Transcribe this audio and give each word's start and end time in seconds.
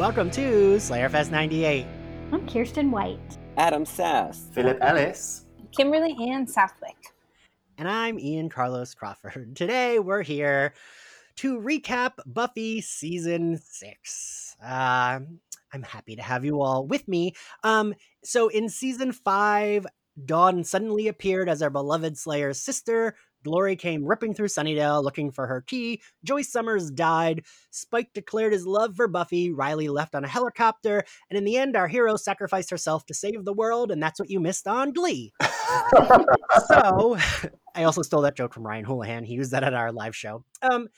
welcome 0.00 0.30
to 0.30 0.76
Slayerfest 0.76 1.30
98. 1.30 1.84
I'm 2.32 2.48
Kirsten 2.48 2.90
White. 2.90 3.36
Adam 3.58 3.84
Sass. 3.84 4.46
Philip 4.52 4.78
Ellis. 4.80 5.44
Kimberly 5.76 6.16
Ann 6.26 6.46
Southwick. 6.46 6.96
And 7.76 7.86
I'm 7.86 8.18
Ian 8.18 8.48
Carlos 8.48 8.94
Crawford. 8.94 9.54
Today 9.54 9.98
we're 9.98 10.22
here 10.22 10.72
to 11.36 11.60
recap 11.60 12.12
Buffy 12.24 12.80
season 12.80 13.60
six. 13.62 14.56
Uh, 14.64 15.20
I'm 15.70 15.82
happy 15.82 16.16
to 16.16 16.22
have 16.22 16.46
you 16.46 16.62
all 16.62 16.86
with 16.86 17.06
me. 17.06 17.34
Um, 17.62 17.94
so 18.24 18.48
in 18.48 18.70
season 18.70 19.12
five, 19.12 19.86
Dawn 20.24 20.64
suddenly 20.64 21.08
appeared 21.08 21.50
as 21.50 21.60
our 21.60 21.68
beloved 21.68 22.16
Slayer's 22.16 22.58
sister. 22.58 23.16
Glory 23.44 23.76
came 23.76 24.04
ripping 24.04 24.34
through 24.34 24.48
Sunnydale 24.48 25.02
looking 25.02 25.30
for 25.30 25.46
her 25.46 25.60
key. 25.60 26.00
Joyce 26.24 26.50
Summers 26.50 26.90
died. 26.90 27.44
Spike 27.70 28.12
declared 28.12 28.52
his 28.52 28.66
love 28.66 28.96
for 28.96 29.08
Buffy. 29.08 29.50
Riley 29.50 29.88
left 29.88 30.14
on 30.14 30.24
a 30.24 30.28
helicopter. 30.28 31.04
And 31.30 31.38
in 31.38 31.44
the 31.44 31.56
end, 31.56 31.76
our 31.76 31.88
hero 31.88 32.16
sacrificed 32.16 32.70
herself 32.70 33.06
to 33.06 33.14
save 33.14 33.44
the 33.44 33.52
world. 33.52 33.90
And 33.90 34.02
that's 34.02 34.20
what 34.20 34.30
you 34.30 34.40
missed 34.40 34.66
on 34.66 34.92
Glee. 34.92 35.32
so 36.68 37.16
I 37.74 37.84
also 37.84 38.02
stole 38.02 38.22
that 38.22 38.36
joke 38.36 38.54
from 38.54 38.66
Ryan 38.66 38.84
Houlihan. 38.84 39.24
He 39.24 39.34
used 39.34 39.52
that 39.52 39.64
at 39.64 39.74
our 39.74 39.92
live 39.92 40.14
show. 40.14 40.44
Um, 40.62 40.88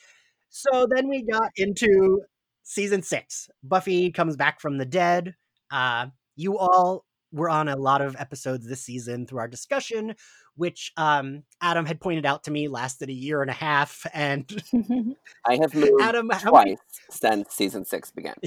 so 0.49 0.87
then 0.89 1.09
we 1.09 1.23
got 1.23 1.51
into 1.57 2.23
season 2.63 3.03
six. 3.03 3.49
Buffy 3.63 4.11
comes 4.11 4.37
back 4.37 4.61
from 4.61 4.79
the 4.79 4.85
dead. 4.85 5.35
Uh, 5.71 6.07
you 6.37 6.59
all 6.59 7.05
were 7.33 7.49
on 7.49 7.69
a 7.69 7.77
lot 7.77 8.03
of 8.03 8.15
episodes 8.19 8.67
this 8.67 8.83
season 8.83 9.27
through 9.27 9.39
our 9.39 9.49
discussion, 9.49 10.15
which 10.57 10.93
um, 10.97 11.43
Adam 11.61 11.87
had 11.87 12.01
pointed 12.01 12.27
out 12.27 12.45
to 12.45 12.51
me 12.51 12.69
lasted 12.69 13.09
a 13.09 13.13
year 13.13 13.43
and 13.43 13.51
a 13.51 13.55
half. 13.55 14.07
And 14.13 14.45
I 15.47 15.57
have 15.57 15.75
moved 15.75 16.01
Adam, 16.03 16.31
how 16.31 16.51
twice 16.51 16.65
many- 16.67 16.79
since 17.11 17.55
season 17.55 17.85
six 17.85 18.11
began. 18.11 18.35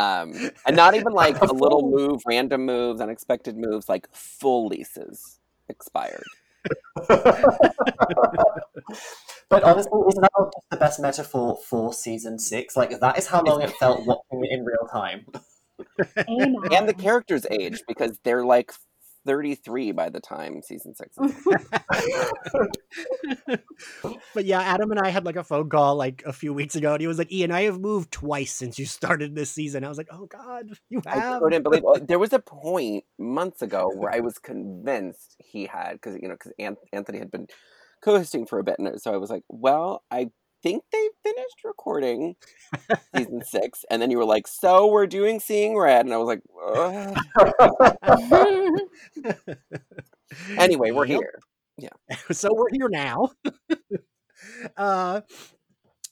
Um, 0.00 0.32
and 0.64 0.76
not 0.76 0.94
even 0.94 1.12
like 1.12 1.40
a 1.42 1.52
little 1.52 1.90
move, 1.90 2.22
random 2.24 2.64
moves, 2.64 3.00
unexpected 3.00 3.56
moves, 3.56 3.88
like 3.88 4.06
full 4.12 4.68
leases 4.68 5.40
expired. 5.68 6.22
But 9.50 9.64
honestly, 9.64 10.00
isn't 10.08 10.20
that 10.20 10.30
just 10.36 10.70
the 10.70 10.76
best 10.76 11.00
metaphor 11.00 11.58
for 11.64 11.92
season 11.92 12.38
six? 12.38 12.76
Like 12.76 13.00
that 13.00 13.18
is 13.18 13.26
how 13.26 13.42
long 13.42 13.62
it 13.62 13.70
felt 13.72 14.06
watching 14.06 14.44
it 14.44 14.50
in 14.52 14.64
real 14.64 14.86
time. 14.92 15.26
Amen. 16.28 16.56
And 16.72 16.88
the 16.88 16.94
characters 16.94 17.46
age 17.50 17.82
because 17.88 18.18
they're 18.24 18.44
like 18.44 18.72
33 19.26 19.92
by 19.92 20.08
the 20.08 20.20
time 20.20 20.62
season 20.62 20.94
six 20.94 21.16
but 24.34 24.44
yeah, 24.44 24.60
Adam 24.60 24.90
and 24.90 25.00
I 25.00 25.08
had 25.08 25.24
like 25.24 25.36
a 25.36 25.44
phone 25.44 25.68
call 25.68 25.96
like 25.96 26.22
a 26.26 26.32
few 26.32 26.52
weeks 26.52 26.74
ago, 26.74 26.92
and 26.92 27.00
he 27.00 27.06
was 27.06 27.18
like, 27.18 27.32
"Ian, 27.32 27.52
I 27.52 27.62
have 27.62 27.80
moved 27.80 28.10
twice 28.10 28.52
since 28.52 28.78
you 28.78 28.86
started 28.86 29.34
this 29.34 29.50
season." 29.50 29.84
I 29.84 29.88
was 29.88 29.98
like, 29.98 30.08
"Oh 30.10 30.26
God, 30.26 30.70
you 30.88 31.00
have 31.04 31.06
I 31.06 31.20
have." 31.20 31.42
couldn't 31.42 31.62
believe 31.62 31.82
there 32.06 32.18
was 32.18 32.32
a 32.32 32.38
point 32.38 33.04
months 33.18 33.62
ago 33.62 33.90
where 33.94 34.12
I 34.12 34.20
was 34.20 34.38
convinced 34.38 35.36
he 35.38 35.66
had 35.66 35.92
because 35.92 36.16
you 36.20 36.28
know 36.28 36.34
because 36.34 36.52
Anthony 36.92 37.18
had 37.18 37.30
been 37.30 37.46
co-hosting 38.02 38.46
for 38.46 38.58
a 38.58 38.64
bit, 38.64 38.78
and 38.78 39.00
so 39.00 39.12
I 39.12 39.16
was 39.16 39.30
like, 39.30 39.44
"Well, 39.48 40.02
I 40.10 40.30
think 40.62 40.84
they 40.92 41.08
finished 41.22 41.64
recording 41.64 42.36
season 43.14 43.42
six, 43.44 43.84
and 43.90 44.00
then 44.02 44.10
you 44.10 44.18
were 44.18 44.24
like, 44.24 44.46
"So 44.46 44.86
we're 44.88 45.06
doing 45.06 45.40
Seeing 45.40 45.76
Red," 45.76 46.06
and 46.06 46.14
I 46.14 46.18
was 46.18 46.28
like, 46.28 46.42
"Anyway, 50.58 50.90
we're 50.90 51.06
Yep. 51.06 51.08
here." 51.20 51.40
Yeah. 51.78 51.88
So 52.32 52.48
we're 52.52 52.70
here 52.72 52.88
now. 52.90 53.30
uh, 54.76 55.20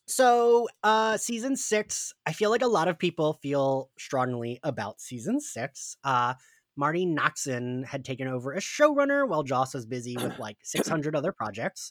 so 0.06 0.68
uh, 0.82 1.16
season 1.16 1.56
six, 1.56 2.12
I 2.26 2.32
feel 2.32 2.50
like 2.50 2.62
a 2.62 2.66
lot 2.68 2.88
of 2.88 2.98
people 2.98 3.34
feel 3.34 3.90
strongly 3.98 4.60
about 4.62 5.00
season 5.00 5.40
six. 5.40 5.96
Uh, 6.04 6.34
Marti 6.76 7.06
Noxon 7.06 7.84
had 7.84 8.04
taken 8.04 8.28
over 8.28 8.54
as 8.54 8.62
showrunner 8.62 9.28
while 9.28 9.42
Joss 9.42 9.74
was 9.74 9.86
busy 9.86 10.18
with 10.18 10.38
like 10.38 10.58
600 10.62 11.16
other 11.16 11.32
projects. 11.32 11.90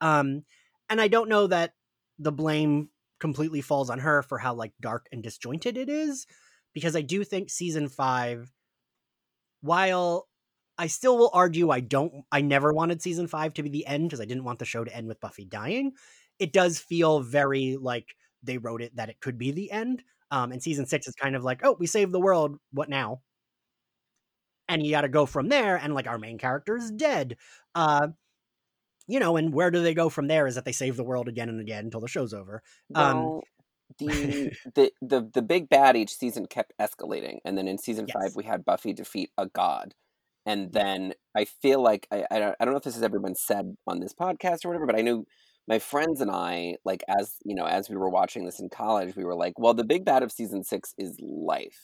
Um, 0.00 0.44
and 0.90 1.00
I 1.00 1.08
don't 1.08 1.28
know 1.28 1.46
that 1.46 1.72
the 2.18 2.32
blame 2.32 2.90
completely 3.20 3.60
falls 3.60 3.90
on 3.90 3.98
her 4.00 4.22
for 4.22 4.38
how 4.38 4.54
like 4.54 4.72
dark 4.80 5.06
and 5.12 5.22
disjointed 5.22 5.76
it 5.76 5.88
is, 5.88 6.26
because 6.74 6.96
I 6.96 7.02
do 7.02 7.24
think 7.24 7.50
season 7.50 7.88
five, 7.88 8.52
while 9.60 10.28
I 10.78 10.88
still 10.88 11.16
will 11.18 11.30
argue 11.32 11.70
I 11.70 11.80
don't 11.80 12.24
I 12.32 12.40
never 12.40 12.72
wanted 12.72 13.00
season 13.02 13.28
5 13.28 13.54
to 13.54 13.62
be 13.62 13.68
the 13.68 13.86
end 13.86 14.08
because 14.08 14.20
I 14.20 14.24
didn't 14.24 14.44
want 14.44 14.58
the 14.58 14.64
show 14.64 14.84
to 14.84 14.94
end 14.94 15.06
with 15.08 15.20
Buffy 15.20 15.44
dying. 15.44 15.92
It 16.38 16.52
does 16.52 16.78
feel 16.78 17.20
very 17.20 17.76
like 17.80 18.16
they 18.42 18.58
wrote 18.58 18.82
it 18.82 18.96
that 18.96 19.08
it 19.08 19.20
could 19.20 19.38
be 19.38 19.52
the 19.52 19.70
end. 19.70 20.02
Um 20.30 20.52
and 20.52 20.62
season 20.62 20.86
6 20.86 21.06
is 21.06 21.14
kind 21.14 21.36
of 21.36 21.44
like, 21.44 21.60
"Oh, 21.64 21.76
we 21.78 21.86
saved 21.86 22.12
the 22.12 22.20
world, 22.20 22.58
what 22.72 22.88
now?" 22.88 23.22
And 24.68 24.84
you 24.84 24.90
got 24.92 25.02
to 25.02 25.08
go 25.08 25.26
from 25.26 25.48
there 25.48 25.76
and 25.76 25.94
like 25.94 26.06
our 26.06 26.18
main 26.18 26.38
character 26.38 26.76
is 26.76 26.90
dead. 26.90 27.36
Uh 27.74 28.08
you 29.06 29.20
know, 29.20 29.36
and 29.36 29.52
where 29.52 29.70
do 29.70 29.82
they 29.82 29.94
go 29.94 30.08
from 30.08 30.28
there 30.28 30.46
is 30.46 30.54
that 30.54 30.64
they 30.64 30.72
save 30.72 30.96
the 30.96 31.04
world 31.04 31.28
again 31.28 31.48
and 31.48 31.60
again 31.60 31.84
until 31.84 32.00
the 32.00 32.08
show's 32.08 32.32
over. 32.34 32.62
Um, 32.94 33.16
Well, 33.16 33.44
the, 33.98 34.52
the 34.74 34.92
the 35.02 35.30
the 35.34 35.42
big 35.42 35.68
bad 35.68 35.96
each 35.96 36.14
season 36.14 36.46
kept 36.46 36.72
escalating, 36.80 37.38
and 37.44 37.56
then 37.58 37.68
in 37.68 37.78
season 37.78 38.06
Yes. 38.08 38.14
five 38.14 38.36
we 38.36 38.44
had 38.44 38.64
Buffy 38.64 38.92
defeat 38.92 39.30
a 39.38 39.46
god, 39.46 39.94
and 40.46 40.72
then 40.72 41.14
I 41.34 41.44
feel 41.44 41.82
like 41.82 42.06
I 42.10 42.26
I 42.30 42.38
don't, 42.38 42.56
I 42.58 42.64
don't 42.64 42.72
know 42.74 42.78
if 42.78 42.84
this 42.84 42.94
has 42.94 43.02
ever 43.02 43.18
been 43.20 43.34
said 43.34 43.76
on 43.86 44.00
this 44.00 44.14
podcast 44.14 44.64
or 44.64 44.68
whatever, 44.68 44.86
but 44.86 44.96
I 44.96 45.02
knew 45.02 45.26
my 45.68 45.78
friends 45.78 46.20
and 46.20 46.30
I 46.30 46.76
like 46.84 47.02
as 47.08 47.36
you 47.44 47.54
know 47.54 47.64
as 47.66 47.88
we 47.88 47.96
were 47.96 48.10
watching 48.10 48.44
this 48.44 48.60
in 48.60 48.68
college, 48.70 49.16
we 49.16 49.24
were 49.24 49.34
like, 49.36 49.58
well, 49.58 49.74
the 49.74 49.84
big 49.84 50.04
bad 50.04 50.22
of 50.22 50.32
season 50.32 50.64
six 50.64 50.94
is 50.98 51.18
life. 51.20 51.80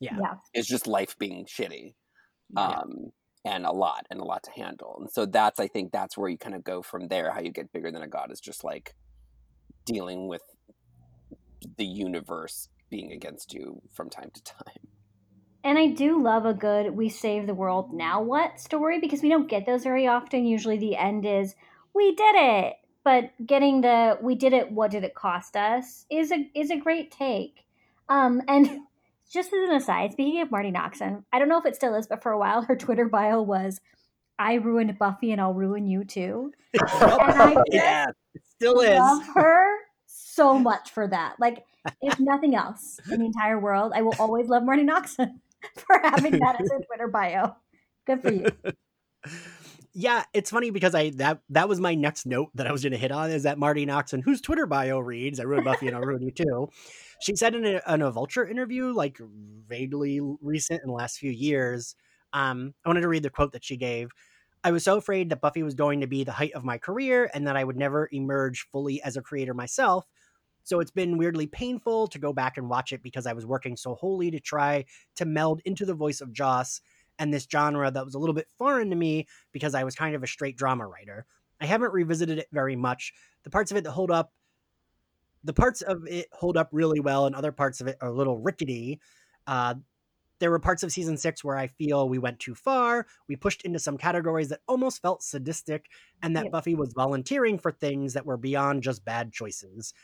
Yeah. 0.00 0.16
Yeah. 0.20 0.34
It's 0.52 0.68
just 0.68 0.86
life 0.86 1.16
being 1.18 1.46
shitty 1.46 1.94
Yeah. 2.56 2.82
And 3.44 3.66
a 3.66 3.72
lot 3.72 4.06
and 4.10 4.20
a 4.20 4.24
lot 4.24 4.42
to 4.44 4.50
handle. 4.50 4.96
And 5.00 5.10
so 5.10 5.26
that's 5.26 5.60
I 5.60 5.68
think 5.68 5.92
that's 5.92 6.16
where 6.16 6.28
you 6.28 6.38
kind 6.38 6.54
of 6.54 6.64
go 6.64 6.82
from 6.82 7.08
there. 7.08 7.30
How 7.30 7.40
you 7.40 7.50
get 7.50 7.72
bigger 7.72 7.90
than 7.90 8.02
a 8.02 8.08
god 8.08 8.30
is 8.30 8.40
just 8.40 8.64
like 8.64 8.94
dealing 9.84 10.28
with 10.28 10.42
the 11.76 11.84
universe 11.84 12.68
being 12.90 13.12
against 13.12 13.52
you 13.52 13.82
from 13.92 14.08
time 14.08 14.30
to 14.32 14.42
time. 14.42 14.88
And 15.62 15.78
I 15.78 15.88
do 15.88 16.22
love 16.22 16.44
a 16.44 16.54
good 16.54 16.94
we 16.94 17.08
save 17.08 17.46
the 17.46 17.54
world 17.54 17.92
now 17.92 18.22
what 18.22 18.60
story 18.60 19.00
because 19.00 19.22
we 19.22 19.30
don't 19.30 19.48
get 19.48 19.66
those 19.66 19.82
very 19.82 20.06
often. 20.06 20.46
Usually 20.46 20.78
the 20.78 20.96
end 20.96 21.24
is 21.24 21.54
we 21.94 22.14
did 22.14 22.34
it. 22.36 22.74
But 23.02 23.32
getting 23.44 23.82
the 23.82 24.18
we 24.22 24.34
did 24.34 24.54
it 24.54 24.72
what 24.72 24.90
did 24.90 25.04
it 25.04 25.14
cost 25.14 25.56
us 25.56 26.06
is 26.10 26.32
a 26.32 26.50
is 26.54 26.70
a 26.70 26.76
great 26.76 27.10
take. 27.10 27.64
Um 28.08 28.42
and 28.48 28.80
just 29.32 29.52
as 29.52 29.68
an 29.68 29.74
aside, 29.74 30.12
speaking 30.12 30.40
of 30.40 30.50
Marti 30.50 30.70
Noxon, 30.70 31.24
I 31.32 31.38
don't 31.38 31.48
know 31.48 31.58
if 31.58 31.66
it 31.66 31.76
still 31.76 31.94
is, 31.94 32.06
but 32.06 32.22
for 32.22 32.32
a 32.32 32.38
while 32.38 32.62
her 32.62 32.76
Twitter 32.76 33.08
bio 33.08 33.42
was 33.42 33.80
I 34.38 34.54
ruined 34.54 34.98
Buffy 34.98 35.32
and 35.32 35.40
I'll 35.40 35.54
ruin 35.54 35.86
you 35.86 36.04
too. 36.04 36.52
And 36.74 36.82
I 37.40 37.54
just 37.54 37.64
yeah, 37.70 38.06
it 38.34 38.42
still 38.56 38.80
is. 38.80 38.98
love 38.98 39.22
her 39.34 39.76
so 40.06 40.58
much 40.58 40.90
for 40.90 41.06
that. 41.08 41.36
Like, 41.38 41.64
if 42.02 42.18
nothing 42.18 42.54
else 42.54 42.98
in 43.10 43.20
the 43.20 43.26
entire 43.26 43.58
world, 43.58 43.92
I 43.94 44.02
will 44.02 44.14
always 44.18 44.48
love 44.48 44.64
Marti 44.64 44.82
Noxon 44.82 45.40
for 45.76 46.00
having 46.02 46.32
that 46.32 46.60
as 46.60 46.70
her 46.70 46.80
Twitter 46.86 47.08
bio. 47.08 47.56
Good 48.06 48.22
for 48.22 48.32
you. 48.32 48.46
yeah, 49.92 50.24
it's 50.34 50.50
funny 50.50 50.70
because 50.70 50.94
I 50.94 51.10
that 51.10 51.40
that 51.50 51.68
was 51.68 51.80
my 51.80 51.94
next 51.94 52.26
note 52.26 52.50
that 52.54 52.66
I 52.66 52.72
was 52.72 52.82
going 52.82 52.92
to 52.92 52.98
hit 52.98 53.12
on 53.12 53.30
is 53.30 53.44
that 53.44 53.58
Marti 53.58 53.86
Noxon, 53.86 54.22
whose 54.22 54.40
Twitter 54.40 54.66
bio 54.66 54.98
reads 54.98 55.38
"I 55.40 55.44
ruined 55.44 55.64
Buffy 55.64 55.86
and 55.86 55.96
I'll 55.96 56.02
ruin 56.02 56.22
you 56.22 56.30
too." 56.32 56.70
She 57.20 57.36
said 57.36 57.54
in 57.54 57.64
a, 57.64 57.80
in 57.92 58.02
a 58.02 58.10
Vulture 58.10 58.46
interview, 58.46 58.92
like 58.92 59.18
vaguely 59.68 60.20
recent 60.40 60.82
in 60.82 60.88
the 60.88 60.94
last 60.94 61.18
few 61.18 61.30
years. 61.30 61.94
Um, 62.32 62.74
I 62.84 62.88
wanted 62.88 63.02
to 63.02 63.08
read 63.08 63.22
the 63.22 63.30
quote 63.30 63.52
that 63.52 63.64
she 63.64 63.76
gave. 63.76 64.10
I 64.64 64.72
was 64.72 64.82
so 64.82 64.96
afraid 64.96 65.28
that 65.30 65.40
Buffy 65.40 65.62
was 65.62 65.74
going 65.74 66.00
to 66.00 66.06
be 66.06 66.24
the 66.24 66.32
height 66.32 66.52
of 66.54 66.64
my 66.64 66.78
career 66.78 67.30
and 67.34 67.46
that 67.46 67.56
I 67.56 67.64
would 67.64 67.76
never 67.76 68.08
emerge 68.12 68.66
fully 68.72 69.02
as 69.02 69.16
a 69.16 69.22
creator 69.22 69.54
myself. 69.54 70.06
So 70.64 70.80
it's 70.80 70.90
been 70.90 71.18
weirdly 71.18 71.46
painful 71.46 72.06
to 72.08 72.18
go 72.18 72.32
back 72.32 72.56
and 72.56 72.70
watch 72.70 72.92
it 72.92 73.02
because 73.02 73.26
I 73.26 73.34
was 73.34 73.44
working 73.44 73.76
so 73.76 73.94
wholly 73.94 74.30
to 74.30 74.40
try 74.40 74.86
to 75.16 75.26
meld 75.26 75.60
into 75.66 75.84
the 75.84 75.94
voice 75.94 76.22
of 76.22 76.32
Joss 76.32 76.80
and 77.18 77.32
this 77.32 77.46
genre 77.50 77.90
that 77.90 78.04
was 78.04 78.14
a 78.14 78.18
little 78.18 78.34
bit 78.34 78.48
foreign 78.56 78.88
to 78.90 78.96
me 78.96 79.26
because 79.52 79.74
I 79.74 79.84
was 79.84 79.94
kind 79.94 80.16
of 80.16 80.22
a 80.22 80.26
straight 80.26 80.56
drama 80.56 80.86
writer. 80.86 81.26
I 81.60 81.66
haven't 81.66 81.92
revisited 81.92 82.38
it 82.38 82.48
very 82.50 82.74
much. 82.74 83.12
The 83.44 83.50
parts 83.50 83.70
of 83.70 83.76
it 83.76 83.84
that 83.84 83.92
hold 83.92 84.10
up, 84.10 84.32
the 85.44 85.52
parts 85.52 85.82
of 85.82 86.06
it 86.08 86.26
hold 86.32 86.56
up 86.56 86.68
really 86.72 87.00
well, 87.00 87.26
and 87.26 87.34
other 87.34 87.52
parts 87.52 87.80
of 87.80 87.86
it 87.86 87.96
are 88.00 88.08
a 88.08 88.12
little 88.12 88.38
rickety. 88.38 89.00
Uh, 89.46 89.74
there 90.40 90.50
were 90.50 90.58
parts 90.58 90.82
of 90.82 90.90
season 90.92 91.16
six 91.16 91.44
where 91.44 91.56
I 91.56 91.68
feel 91.68 92.08
we 92.08 92.18
went 92.18 92.40
too 92.40 92.54
far. 92.54 93.06
We 93.28 93.36
pushed 93.36 93.62
into 93.62 93.78
some 93.78 93.96
categories 93.96 94.48
that 94.48 94.60
almost 94.66 95.00
felt 95.00 95.22
sadistic, 95.22 95.86
and 96.22 96.36
that 96.36 96.44
Yep. 96.44 96.52
Buffy 96.52 96.74
was 96.74 96.92
volunteering 96.92 97.58
for 97.58 97.70
things 97.70 98.14
that 98.14 98.26
were 98.26 98.36
beyond 98.36 98.82
just 98.82 99.04
bad 99.04 99.32
choices 99.32 99.94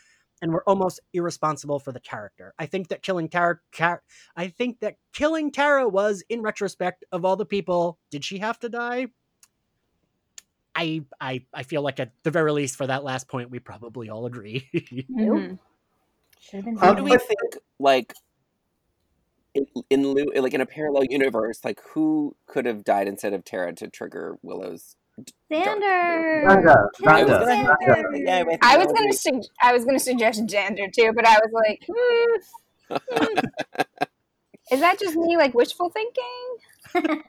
and 0.41 0.51
were 0.51 0.67
almost 0.67 0.99
irresponsible 1.13 1.79
for 1.79 1.91
the 1.91 1.99
character. 1.99 2.53
I 2.57 2.65
think 2.65 2.87
that 2.87 3.03
killing 3.03 3.29
Tara, 3.29 3.59
Car- 3.71 4.03
I 4.35 4.47
think 4.47 4.79
that 4.79 4.95
killing 5.13 5.51
Tara 5.51 5.87
was, 5.87 6.23
in 6.29 6.41
retrospect, 6.41 7.03
of 7.11 7.25
all 7.25 7.35
the 7.35 7.45
people, 7.45 7.99
did 8.09 8.25
she 8.25 8.39
have 8.39 8.57
to 8.59 8.69
die? 8.69 9.07
I 10.81 11.01
I 11.19 11.45
I 11.53 11.63
feel 11.63 11.83
like 11.83 11.99
at 11.99 12.11
the 12.23 12.31
very 12.31 12.51
least 12.51 12.75
for 12.75 12.87
that 12.87 13.03
last 13.03 13.27
point, 13.27 13.51
we 13.51 13.59
probably 13.59 14.09
all 14.09 14.25
agree. 14.25 14.67
Nope. 15.09 15.59
Should've 16.39 16.79
How 16.79 16.93
do 16.93 17.03
we 17.03 17.15
think 17.17 17.57
like 17.79 18.13
in 19.53 20.07
lieu, 20.07 20.31
like 20.35 20.53
in 20.53 20.61
a 20.61 20.65
parallel 20.65 21.03
universe, 21.05 21.63
like 21.63 21.81
who 21.93 22.35
could 22.47 22.65
have 22.65 22.83
died 22.83 23.07
instead 23.07 23.33
of 23.33 23.45
Tara 23.45 23.73
to 23.73 23.87
trigger 23.89 24.37
Willow's? 24.41 24.95
Xander. 25.51 26.45
Xander. 26.45 26.87
I 27.05 27.23
was 27.23 27.31
Xander. 27.31 27.75
gonna, 27.85 28.03
Xander. 28.17 28.57
I, 28.61 28.73
I 28.73 28.77
was 28.77 28.87
gonna 28.87 29.13
su- 29.13 29.49
I 29.61 29.73
was 29.73 29.85
gonna 29.85 29.99
suggest 29.99 30.47
Xander 30.47 30.91
too, 30.91 31.11
but 31.13 31.27
I 31.27 31.37
was 31.43 31.51
like, 31.53 31.85
hmm, 31.87 32.97
hmm. 33.11 33.39
is 34.71 34.79
that 34.79 34.99
just 34.99 35.15
me 35.15 35.37
like 35.37 35.53
wishful 35.53 35.91
thinking? 35.91 37.21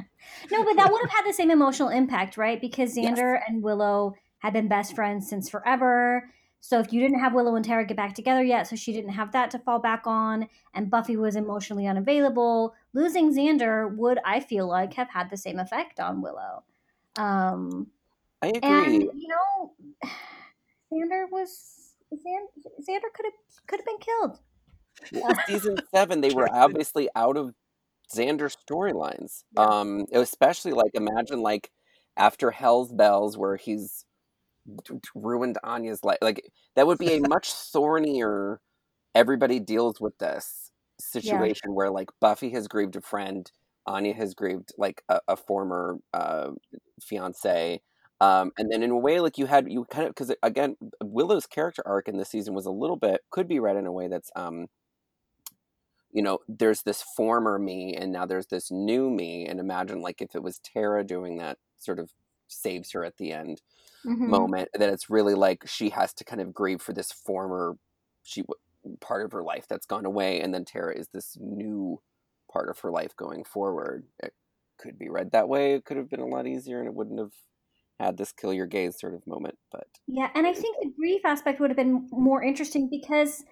no, 0.50 0.64
but 0.64 0.76
that 0.76 0.90
would 0.90 1.00
have 1.02 1.10
had 1.10 1.26
the 1.26 1.32
same 1.32 1.50
emotional 1.50 1.88
impact, 1.88 2.36
right? 2.36 2.60
Because 2.60 2.96
Yes. 2.96 3.18
Xander 3.18 3.40
and 3.46 3.62
Willow 3.62 4.14
had 4.38 4.52
been 4.52 4.68
best 4.68 4.94
friends 4.94 5.28
since 5.28 5.48
forever. 5.48 6.30
So 6.60 6.80
if 6.80 6.92
you 6.92 7.00
didn't 7.00 7.20
have 7.20 7.34
Willow 7.34 7.54
and 7.54 7.64
Tara 7.64 7.84
get 7.84 7.96
back 7.96 8.14
together 8.14 8.42
yet, 8.42 8.66
so 8.66 8.76
she 8.76 8.92
didn't 8.92 9.12
have 9.12 9.32
that 9.32 9.50
to 9.52 9.58
fall 9.58 9.78
back 9.78 10.06
on, 10.06 10.48
and 10.74 10.90
Buffy 10.90 11.16
was 11.16 11.36
emotionally 11.36 11.86
unavailable, 11.86 12.74
losing 12.92 13.32
Xander 13.32 13.94
would, 13.96 14.18
I 14.24 14.40
feel 14.40 14.66
like, 14.66 14.94
have 14.94 15.08
had 15.10 15.30
the 15.30 15.36
same 15.36 15.58
effect 15.58 16.00
on 16.00 16.20
Willow. 16.20 16.64
Um, 17.16 17.88
I 18.42 18.48
agree. 18.48 18.60
and 18.62 19.02
you 19.02 19.28
know, 19.28 19.72
Xander 20.92 21.30
was 21.30 21.94
Xander, 22.12 22.48
Xander 22.88 23.12
could 23.14 23.26
have 23.26 23.66
could 23.66 23.80
have 23.80 23.86
been 23.86 23.98
killed. 23.98 24.38
Well, 25.12 25.36
season 25.46 25.76
seven, 25.94 26.20
they 26.20 26.30
were 26.30 26.48
obviously 26.52 27.08
out 27.14 27.36
of 27.36 27.54
Xander's 28.12 28.56
storylines. 28.68 29.44
Yeah. 29.56 29.64
Um, 29.64 30.06
especially 30.12 30.72
like 30.72 30.92
imagine 30.94 31.40
like 31.40 31.70
after 32.16 32.50
Hell's 32.50 32.92
Bells, 32.92 33.36
where 33.36 33.56
he's 33.56 34.04
ruined 35.14 35.58
Anya's 35.62 36.04
life. 36.04 36.18
Like 36.20 36.50
that 36.76 36.86
would 36.86 36.98
be 36.98 37.14
a 37.14 37.20
much 37.28 37.52
thornier. 37.52 38.60
Everybody 39.14 39.58
deals 39.60 40.00
with 40.00 40.18
this 40.18 40.70
situation 41.00 41.74
where 41.74 41.90
like 41.90 42.10
Buffy 42.20 42.50
has 42.50 42.68
grieved 42.68 42.96
a 42.96 43.00
friend, 43.00 43.50
Anya 43.86 44.14
has 44.14 44.34
grieved 44.34 44.72
like 44.76 45.02
a, 45.08 45.20
a 45.28 45.36
former 45.36 45.98
uh, 46.12 46.50
fiance. 47.00 47.80
Um, 48.20 48.50
and 48.58 48.70
then 48.70 48.82
in 48.82 48.90
a 48.90 48.98
way, 48.98 49.20
like 49.20 49.38
you 49.38 49.46
had 49.46 49.70
you 49.70 49.84
kind 49.84 50.06
of 50.08 50.14
because 50.14 50.34
again, 50.42 50.76
Willow's 51.02 51.46
character 51.46 51.82
arc 51.86 52.08
in 52.08 52.16
this 52.16 52.28
season 52.28 52.54
was 52.54 52.66
a 52.66 52.70
little 52.70 52.96
bit 52.96 53.20
could 53.30 53.48
be 53.48 53.60
read 53.60 53.76
in 53.76 53.86
a 53.86 53.92
way 53.92 54.08
that's 54.08 54.30
um, 54.36 54.66
you 56.18 56.22
know, 56.24 56.40
there's 56.48 56.82
this 56.82 57.02
former 57.16 57.60
me 57.60 57.94
and 57.96 58.12
now 58.12 58.26
there's 58.26 58.48
this 58.48 58.72
new 58.72 59.08
me. 59.08 59.46
And 59.46 59.60
imagine 59.60 60.02
like 60.02 60.20
if 60.20 60.34
it 60.34 60.42
was 60.42 60.58
Tara 60.60 61.04
doing 61.04 61.38
that 61.38 61.58
sort 61.78 62.00
of 62.00 62.10
saves 62.48 62.90
her 62.92 63.04
at 63.04 63.18
the 63.18 63.32
end 63.32 63.62
Mhm. 64.04 64.48
moment, 64.50 64.68
that 64.74 64.90
it's 64.90 65.10
really 65.10 65.34
like 65.34 65.66
she 65.68 65.90
has 65.90 66.12
to 66.14 66.24
kind 66.24 66.40
of 66.42 66.52
grieve 66.54 66.82
for 66.82 66.92
this 66.92 67.12
former 67.12 67.76
she 68.24 68.42
part 69.00 69.24
of 69.24 69.32
her 69.32 69.42
life 69.44 69.66
that's 69.68 69.86
gone 69.86 70.06
away, 70.06 70.40
and 70.40 70.54
then 70.54 70.64
Tara 70.64 70.96
is 70.96 71.08
this 71.12 71.36
new 71.40 72.00
part 72.52 72.68
of 72.70 72.80
her 72.80 72.90
life 72.90 73.14
going 73.16 73.44
forward. 73.44 74.06
It 74.22 74.34
could 74.78 74.98
be 74.98 75.08
read 75.08 75.32
that 75.32 75.48
way. 75.48 75.74
It 75.74 75.84
could 75.84 75.96
have 75.98 76.10
been 76.10 76.20
a 76.20 76.26
lot 76.26 76.46
easier, 76.46 76.78
and 76.80 76.88
it 76.88 76.94
wouldn't 76.94 77.20
have 77.20 77.34
had 78.00 78.16
this 78.18 78.32
kill 78.32 78.54
your 78.54 78.66
gays 78.66 78.98
sort 79.00 79.14
of 79.14 79.26
moment. 79.26 79.58
But 79.72 79.88
Yeah, 80.06 80.30
and 80.34 80.46
I 80.46 80.54
think 80.54 80.78
the 80.80 80.90
grief 80.96 81.20
aspect 81.24 81.60
would 81.60 81.70
have 81.70 81.76
been 81.76 82.08
more 82.10 82.42
interesting 82.42 82.88
because 82.88 83.44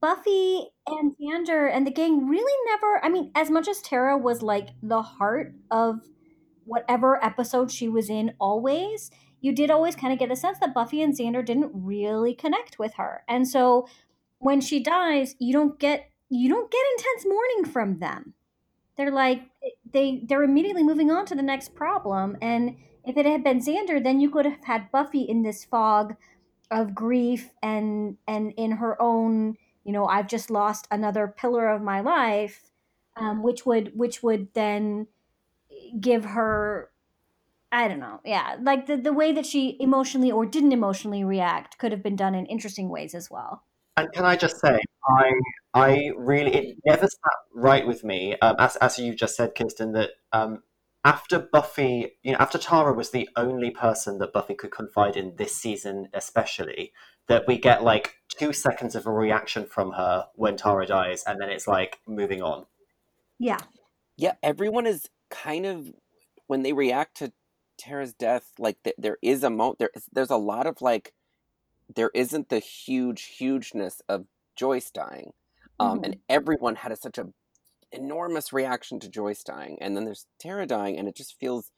Buffy 0.00 0.68
and 0.86 1.14
Xander 1.16 1.70
and 1.70 1.86
the 1.86 1.90
gang 1.90 2.28
really 2.28 2.70
never. 2.70 3.04
I 3.04 3.08
mean, 3.08 3.30
as 3.34 3.50
much 3.50 3.68
as 3.68 3.80
Tara 3.80 4.18
was 4.18 4.42
like 4.42 4.68
the 4.82 5.02
heart 5.02 5.54
of 5.70 6.00
whatever 6.64 7.22
episode 7.24 7.70
she 7.70 7.88
was 7.88 8.10
in, 8.10 8.34
always, 8.40 9.10
you 9.40 9.52
did 9.52 9.70
always 9.70 9.96
kind 9.96 10.12
of 10.12 10.18
get 10.18 10.28
the 10.28 10.36
sense 10.36 10.58
that 10.58 10.74
Buffy 10.74 11.02
and 11.02 11.16
Xander 11.16 11.44
didn't 11.44 11.70
really 11.74 12.34
connect 12.34 12.78
with 12.78 12.94
her. 12.94 13.22
And 13.28 13.46
so 13.48 13.86
when 14.38 14.60
she 14.60 14.82
dies, 14.82 15.36
you 15.38 15.52
don't 15.52 15.78
get 15.78 16.10
you 16.30 16.48
don't 16.48 16.70
get 16.70 16.82
intense 16.98 17.26
mourning 17.26 17.72
from 17.72 17.98
them. 17.98 18.34
They're 18.96 19.10
like 19.10 19.42
they 19.92 20.22
they're 20.26 20.42
immediately 20.42 20.82
moving 20.82 21.10
on 21.10 21.26
to 21.26 21.34
the 21.34 21.42
next 21.42 21.74
problem. 21.74 22.36
And 22.40 22.76
if 23.04 23.16
it 23.16 23.26
had 23.26 23.44
been 23.44 23.60
Xander, 23.60 24.02
then 24.02 24.20
you 24.20 24.30
could 24.30 24.44
have 24.44 24.64
had 24.64 24.90
Buffy 24.90 25.22
in 25.22 25.42
this 25.42 25.64
fog 25.64 26.14
of 26.70 26.94
grief 26.94 27.50
and 27.62 28.16
and 28.26 28.52
in 28.56 28.72
her 28.72 29.00
own, 29.00 29.56
you 29.84 29.92
know, 29.92 30.06
I've 30.06 30.28
just 30.28 30.50
lost 30.50 30.88
another 30.90 31.28
pillar 31.28 31.68
of 31.68 31.82
my 31.82 32.00
life, 32.00 32.70
um, 33.16 33.42
which 33.42 33.64
would 33.66 33.92
which 33.94 34.22
would 34.22 34.48
then 34.54 35.06
give 36.00 36.24
her 36.24 36.90
I 37.70 37.88
don't 37.88 37.98
know. 37.98 38.20
Yeah, 38.24 38.56
like 38.62 38.86
the, 38.86 38.96
the 38.96 39.12
way 39.12 39.32
that 39.32 39.44
she 39.44 39.76
emotionally 39.80 40.30
or 40.30 40.46
didn't 40.46 40.72
emotionally 40.72 41.24
react 41.24 41.76
could 41.78 41.90
have 41.90 42.04
been 42.04 42.14
done 42.16 42.34
in 42.34 42.46
interesting 42.46 42.88
ways 42.88 43.14
as 43.14 43.30
well. 43.30 43.64
And 43.96 44.12
can 44.12 44.24
I 44.24 44.36
just 44.36 44.60
say, 44.60 44.80
I 45.08 45.32
I 45.74 46.10
really 46.16 46.54
it 46.54 46.76
never 46.86 47.06
sat 47.06 47.38
right 47.52 47.86
with 47.86 48.04
me, 48.04 48.36
um, 48.40 48.56
as 48.58 48.76
as 48.76 48.98
you 48.98 49.14
just 49.14 49.36
said, 49.36 49.54
Kirsten, 49.54 49.92
that 49.92 50.10
um, 50.32 50.62
after 51.04 51.38
Buffy, 51.38 52.16
you 52.22 52.32
know, 52.32 52.38
after 52.38 52.58
Tara 52.58 52.92
was 52.92 53.10
the 53.10 53.28
only 53.36 53.70
person 53.70 54.18
that 54.18 54.32
Buffy 54.32 54.54
could 54.54 54.70
confide 54.70 55.16
in 55.16 55.36
this 55.36 55.54
season, 55.54 56.08
especially 56.14 56.92
that 57.28 57.46
we 57.46 57.58
get 57.58 57.82
like 57.82 58.16
two 58.28 58.52
seconds 58.52 58.94
of 58.94 59.06
a 59.06 59.12
reaction 59.12 59.66
from 59.66 59.92
her 59.92 60.26
when 60.34 60.56
Tara 60.56 60.86
dies, 60.86 61.24
and 61.26 61.40
then 61.40 61.50
it's 61.50 61.66
like 61.66 61.98
moving 62.06 62.42
on. 62.42 62.66
Yeah. 63.38 63.58
yeah, 64.16 64.34
everyone 64.42 64.86
is 64.86 65.08
kind 65.30 65.66
of 65.66 65.92
when 66.46 66.62
they 66.62 66.72
react 66.72 67.16
to 67.18 67.32
Tara's 67.78 68.14
death, 68.14 68.52
like 68.58 68.82
th- 68.84 68.96
there 68.98 69.18
is 69.22 69.42
a 69.42 69.50
mo 69.50 69.74
there 69.78 69.90
there's 70.12 70.30
a 70.30 70.36
lot 70.36 70.66
of 70.66 70.80
like 70.80 71.12
there 71.94 72.10
isn't 72.14 72.48
the 72.48 72.60
huge 72.60 73.24
hugeness 73.24 74.00
of 74.08 74.26
Joyce 74.56 74.90
dying, 74.90 75.32
um, 75.80 76.02
and 76.04 76.18
everyone 76.28 76.76
had 76.76 76.92
a, 76.92 76.96
such 76.96 77.18
a 77.18 77.28
enormous 77.90 78.52
reaction 78.52 79.00
to 79.00 79.08
Joyce 79.08 79.42
dying, 79.42 79.78
and 79.80 79.96
then 79.96 80.04
there's 80.04 80.26
Tara 80.38 80.66
dying, 80.66 80.98
and 80.98 81.08
it 81.08 81.16
just 81.16 81.38
feels 81.38 81.70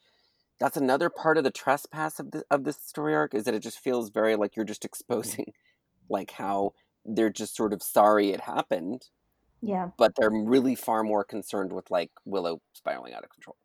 that's 0.58 0.76
another 0.76 1.10
part 1.10 1.38
of 1.38 1.44
the 1.44 1.50
trespass 1.50 2.18
of 2.18 2.30
the 2.30 2.44
of 2.50 2.64
this 2.64 2.76
story 2.76 3.14
arc 3.14 3.34
is 3.34 3.44
that 3.44 3.54
it 3.54 3.60
just 3.62 3.78
feels 3.78 4.10
very 4.10 4.36
like 4.36 4.56
you're 4.56 4.64
just 4.64 4.82
mm-hmm. 4.82 4.88
exposing 4.88 5.52
like 6.08 6.30
how 6.32 6.72
they're 7.04 7.30
just 7.30 7.56
sort 7.56 7.72
of 7.72 7.82
sorry 7.82 8.30
it 8.30 8.40
happened, 8.40 9.08
Yeah. 9.62 9.90
but 9.96 10.12
they're 10.16 10.30
really 10.30 10.74
far 10.74 11.02
more 11.02 11.24
concerned 11.24 11.72
with 11.72 11.90
like 11.90 12.10
Willow 12.24 12.60
spiraling 12.72 13.14
out 13.14 13.24
of 13.24 13.30
control. 13.30 13.56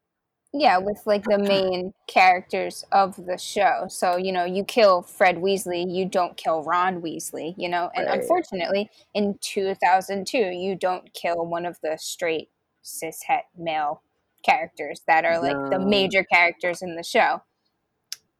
Yeah, 0.53 0.79
with 0.79 1.01
like 1.05 1.23
the 1.23 1.37
main 1.37 1.93
characters 2.07 2.83
of 2.91 3.15
the 3.15 3.37
show. 3.37 3.85
So, 3.87 4.17
you 4.17 4.33
know, 4.33 4.43
you 4.43 4.65
kill 4.65 5.01
Fred 5.01 5.37
Weasley, 5.37 5.89
you 5.89 6.05
don't 6.05 6.35
kill 6.35 6.63
Ron 6.63 7.01
Weasley, 7.01 7.55
you 7.57 7.69
know, 7.69 7.89
and 7.95 8.05
Right. 8.05 8.19
unfortunately, 8.19 8.89
in 9.13 9.37
2002, 9.39 10.37
you 10.37 10.75
don't 10.75 11.13
kill 11.13 11.45
one 11.45 11.65
of 11.65 11.79
the 11.81 11.97
straight 11.97 12.49
cishet 12.83 13.43
male 13.57 14.01
characters 14.43 15.01
that 15.07 15.25
are 15.25 15.39
like 15.41 15.71
the 15.71 15.79
major 15.79 16.23
characters 16.23 16.81
in 16.81 16.95
the 16.95 17.03
show. 17.03 17.41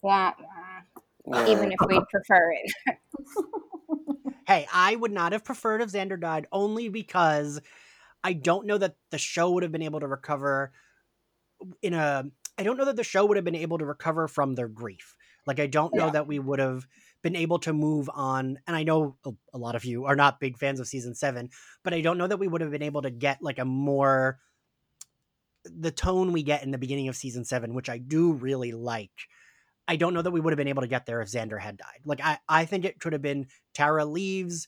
Wah, 0.02 0.34
wah. 1.26 1.46
Even 1.48 1.72
if 1.72 1.80
we'd 1.88 2.08
prefer 2.10 2.52
it. 2.54 2.98
Hey, 4.48 4.68
I 4.74 4.96
would 4.96 5.12
not 5.12 5.32
have 5.32 5.46
preferred 5.46 5.82
if 5.82 5.92
Xander 5.92 6.20
died 6.20 6.48
only 6.52 6.90
because 6.90 7.62
I 8.24 8.34
don't 8.34 8.66
know 8.66 8.78
that 8.78 8.96
the 9.10 9.18
show 9.18 9.52
would 9.52 9.64
have 9.64 9.72
been 9.72 9.82
able 9.84 10.00
to 10.02 10.08
recover 10.08 10.74
in 11.82 11.94
a 11.94 12.26
I 12.58 12.64
don't 12.64 12.78
know 12.78 12.86
that 12.86 12.96
the 12.96 13.04
show 13.04 13.26
would 13.26 13.38
have 13.38 13.46
been 13.46 13.56
able 13.56 13.78
to 13.78 13.86
recover 13.86 14.28
from 14.28 14.56
their 14.56 14.68
grief. 14.68 15.16
Like 15.48 15.60
I 15.60 15.68
don't 15.68 15.94
know 15.96 16.08
Yeah. 16.08 16.12
that 16.12 16.28
we 16.28 16.40
would 16.40 16.60
have 16.60 16.86
been 17.22 17.36
able 17.36 17.60
to 17.60 17.72
move 17.72 18.10
on 18.14 18.58
and 18.68 18.76
I 18.76 18.84
know 18.84 19.16
a, 19.26 19.32
a 19.54 19.58
lot 19.58 19.76
of 19.76 19.86
you 19.86 20.06
are 20.06 20.16
not 20.16 20.40
big 20.40 20.58
fans 20.58 20.80
of 20.80 20.88
season 20.88 21.16
7, 21.16 21.50
but 21.84 21.94
I 21.94 22.02
don't 22.02 22.18
know 22.18 22.28
that 22.28 22.38
we 22.40 22.48
would 22.48 22.62
have 22.62 22.72
been 22.72 22.82
able 22.84 23.04
to 23.04 23.12
get 23.12 23.42
like 23.42 23.60
a 23.60 23.66
more 23.66 24.40
the 25.66 25.92
tone 25.92 26.32
we 26.32 26.44
get 26.44 26.64
in 26.64 26.72
the 26.72 26.78
beginning 26.78 27.08
of 27.08 27.16
season 27.16 27.46
7, 27.46 27.74
which 27.74 27.90
I 27.90 27.98
do 27.98 28.34
really 28.34 28.72
like. 28.72 29.12
I 29.88 29.96
don't 29.96 30.14
know 30.14 30.22
that 30.22 30.32
we 30.32 30.40
would 30.40 30.54
have 30.54 30.58
been 30.58 30.68
able 30.68 30.84
to 30.84 30.88
get 30.88 31.06
there 31.06 31.22
if 31.22 31.30
Xander 31.30 31.60
had 31.60 31.78
died. 31.78 32.02
Like 32.06 32.22
I 32.24 32.40
I 32.48 32.66
think 32.66 32.86
it 32.86 33.00
could 33.00 33.14
have 33.14 33.22
been 33.22 33.48
Tara 33.74 34.06
leaves. 34.06 34.68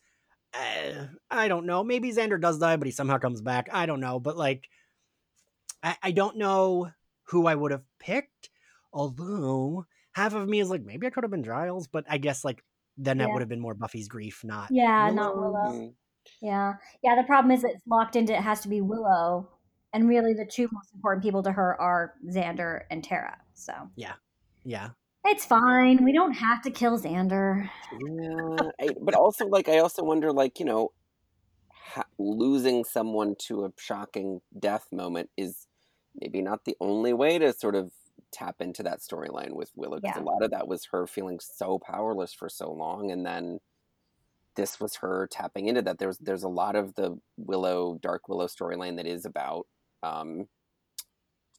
Uh, 0.53 1.07
I 1.31 1.47
don't 1.47 1.65
know. 1.65 1.83
Maybe 1.83 2.11
Xander 2.11 2.39
does 2.39 2.59
die, 2.59 2.75
but 2.75 2.87
he 2.87 2.91
somehow 2.91 3.17
comes 3.17 3.41
back. 3.41 3.69
I 3.71 3.85
don't 3.85 4.01
know. 4.01 4.19
But 4.19 4.37
like, 4.37 4.67
I, 5.81 5.95
I 6.03 6.11
don't 6.11 6.37
know 6.37 6.91
who 7.25 7.47
I 7.47 7.55
would 7.55 7.71
have 7.71 7.83
picked. 7.99 8.49
Although 8.91 9.85
half 10.11 10.33
of 10.33 10.47
me 10.47 10.59
is 10.59 10.69
like, 10.69 10.83
maybe 10.83 11.07
I 11.07 11.09
could 11.09 11.23
have 11.23 11.31
been 11.31 11.43
Giles, 11.43 11.87
but 11.87 12.05
I 12.09 12.17
guess 12.17 12.43
like 12.43 12.63
then 12.97 13.17
that 13.17 13.31
would 13.31 13.41
have 13.41 13.49
been 13.49 13.59
more 13.59 13.73
Buffy's 13.73 14.07
grief, 14.07 14.43
not 14.43 14.69
Yeah, 14.71 15.09
not 15.11 15.35
Willow. 15.35 15.51
Willow. 15.51 15.73
Mm. 15.73 15.93
Yeah. 16.41 16.73
Yeah, 17.03 17.15
the 17.15 17.23
problem 17.23 17.51
is 17.51 17.63
it's 17.63 17.81
locked 17.87 18.15
into 18.15 18.33
it 18.33 18.41
has 18.41 18.61
to 18.61 18.67
be 18.67 18.81
Willow. 18.81 19.49
And 19.93 20.07
really 20.07 20.33
the 20.33 20.45
two 20.45 20.67
most 20.71 20.91
important 20.93 21.23
people 21.23 21.43
to 21.43 21.51
her 21.51 21.79
are 21.79 22.15
Xander 22.27 22.81
and 22.89 23.03
Tara. 23.03 23.37
So 23.53 23.73
Yeah. 23.95 24.13
Yeah, 24.65 24.89
it's 25.25 25.45
fine. 25.45 26.03
We 26.03 26.13
don't 26.13 26.31
have 26.33 26.61
to 26.63 26.71
kill 26.71 26.97
Xander. 26.97 27.69
Yeah, 27.91 28.69
I, 28.79 28.89
but 29.01 29.13
also 29.13 29.45
like 29.47 29.67
I 29.67 29.79
also 29.79 30.03
wonder 30.03 30.31
like 30.31 30.59
you 30.59 30.65
know, 30.65 30.93
ha- 31.69 32.05
losing 32.17 32.85
someone 32.85 33.35
to 33.47 33.65
a 33.65 33.73
shocking 33.77 34.39
death 34.57 34.87
moment 34.91 35.29
is 35.37 35.67
maybe 36.19 36.41
not 36.41 36.63
the 36.65 36.77
only 36.79 37.11
way 37.13 37.37
to 37.39 37.51
sort 37.53 37.75
of 37.75 37.91
tap 38.31 38.61
into 38.61 38.83
that 38.83 38.99
storyline 38.99 39.51
with 39.51 39.69
Willow 39.75 39.99
because 39.99 40.15
Yeah. 40.15 40.23
a 40.23 40.25
lot 40.25 40.43
of 40.43 40.51
that 40.51 40.67
was 40.67 40.85
her 40.91 41.05
feeling 41.07 41.39
so 41.41 41.77
powerless 41.79 42.33
for 42.33 42.47
so 42.49 42.71
long, 42.71 43.11
and 43.11 43.25
then 43.25 43.59
this 44.55 44.79
was 44.79 44.95
her 44.97 45.27
tapping 45.29 45.67
into 45.67 45.81
that. 45.81 45.99
There's 45.99 46.19
there's 46.19 46.43
a 46.43 46.47
lot 46.49 46.75
of 46.77 46.95
the 46.95 47.19
Willow 47.37 47.99
Dark 48.01 48.29
Willow 48.29 48.47
storyline 48.47 48.95
that 48.95 49.07
is 49.07 49.25
about 49.25 49.67
um, 50.03 50.47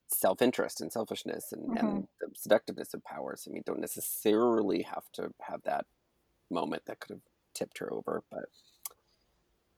self 0.09 0.41
interest 0.41 0.81
and 0.81 0.93
selfishness 0.93 1.53
and, 1.53 1.71
Mhm. 1.71 1.81
and 1.81 2.09
the 2.21 2.31
seductiveness 2.35 2.95
of 2.95 3.03
powers. 3.03 3.47
I 3.49 3.53
mean, 3.53 3.63
don't 3.67 3.81
necessarily 3.81 4.83
have 4.83 5.11
to 5.13 5.35
have 5.41 5.63
that 5.63 5.87
moment 6.51 6.85
that 6.87 7.01
could 7.01 7.11
have 7.11 7.23
tipped 7.53 7.79
her 7.79 7.93
over, 7.93 8.23
but 8.31 8.45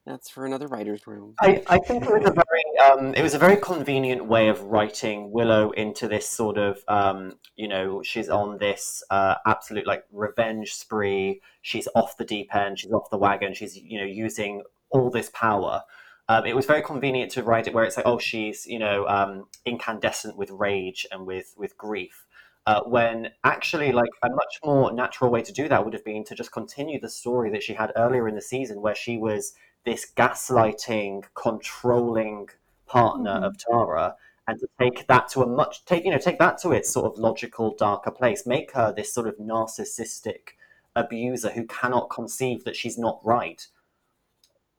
that's 0.05 0.29
for 0.29 0.47
another 0.47 0.69
writer's 0.69 1.07
room. 1.07 1.35
I, 1.41 1.63
I 1.67 1.79
think 1.79 2.05
it 2.05 2.11
was 2.11 2.29
a 2.29 2.33
very 2.33 2.79
um, 2.91 3.15
it 3.15 3.23
was 3.23 3.35
a 3.35 3.39
very 3.39 3.57
convenient 3.57 4.25
way 4.27 4.49
of 4.49 4.63
writing 4.63 5.33
Willow 5.33 5.73
into 5.73 6.07
this 6.07 6.29
sort 6.29 6.59
of 6.59 6.83
um, 6.87 7.39
you 7.57 7.67
know 7.67 8.03
she's 8.03 8.29
on 8.29 8.59
this 8.59 9.03
uh, 9.11 9.37
absolute 9.47 9.87
like 9.87 10.05
revenge 10.13 10.75
spree. 10.75 11.41
She's 11.63 11.89
off 11.95 12.17
the 12.17 12.25
deep 12.25 12.55
end. 12.55 12.79
She's 12.79 12.93
off 12.93 13.11
the 13.11 13.19
wagon. 13.19 13.55
She's 13.55 13.77
you 13.77 13.99
know 13.99 14.07
using 14.07 14.63
all 14.91 15.11
this 15.11 15.31
power. 15.31 15.83
Um, 16.29 16.45
it 16.45 16.57
was 16.57 16.67
very 16.67 16.83
convenient 16.83 17.31
to 17.33 17.43
write 17.43 17.67
it 17.69 17.75
where 17.75 17.85
it's 17.85 17.97
like 17.97 18.07
oh 18.07 18.19
she's 18.19 18.67
you 18.67 18.79
know 18.79 19.07
um, 19.07 19.47
incandescent 19.65 20.37
with 20.37 20.51
rage 20.51 21.07
and 21.13 21.27
with 21.27 21.55
with 21.57 21.77
grief. 21.79 22.27
Uh, 22.67 22.83
when 22.85 23.31
actually, 23.45 23.93
like 23.93 24.11
a 24.25 24.29
much 24.29 24.59
more 24.65 24.93
natural 24.93 25.31
way 25.31 25.41
to 25.41 25.53
do 25.53 25.69
that 25.69 25.85
would 25.85 25.95
have 25.95 26.05
been 26.05 26.25
to 26.25 26.35
just 26.35 26.51
continue 26.51 26.99
the 27.01 27.09
story 27.09 27.49
that 27.51 27.63
she 27.63 27.75
had 27.75 27.93
earlier 27.95 28.27
in 28.29 28.35
the 28.35 28.43
season, 28.43 28.83
where 28.83 28.95
she 28.95 29.17
was 29.19 29.55
this 29.85 30.11
gaslighting, 30.17 31.23
controlling 31.35 32.49
partner 32.87 33.41
Mhm. 33.41 33.47
of 33.47 33.57
Tara, 33.59 34.17
and 34.49 34.59
to 34.59 34.67
take 34.81 35.07
that 35.07 35.29
to 35.29 35.43
a 35.43 35.47
much 35.47 35.85
take 35.85 36.05
you 36.05 36.11
know 36.11 36.19
take 36.19 36.39
that 36.41 36.59
to 36.59 36.73
its 36.73 36.91
sort 36.91 37.07
of 37.07 37.19
logical, 37.19 37.75
darker 37.77 38.11
place. 38.11 38.47
Make 38.47 38.73
her 38.73 38.93
this 38.93 39.13
sort 39.15 39.29
of 39.29 39.37
narcissistic 39.39 40.55
abuser 40.97 41.51
who 41.51 41.67
cannot 41.67 42.11
conceive 42.11 42.65
that 42.65 42.75
she's 42.75 42.99
not 42.99 43.21
right. 43.25 43.65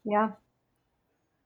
Yeah. 0.04 0.32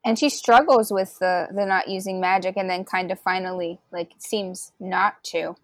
And 0.04 0.18
she 0.18 0.30
struggles 0.30 0.92
with 0.92 1.20
the 1.20 1.48
the 1.54 1.66
not 1.66 1.88
using 1.88 2.20
magic 2.20 2.56
and 2.58 2.70
then 2.70 2.84
kind 2.84 3.12
of 3.12 3.20
finally 3.20 3.80
like 3.92 4.12
seems 4.18 4.72
not 4.80 5.24
to 5.24 5.56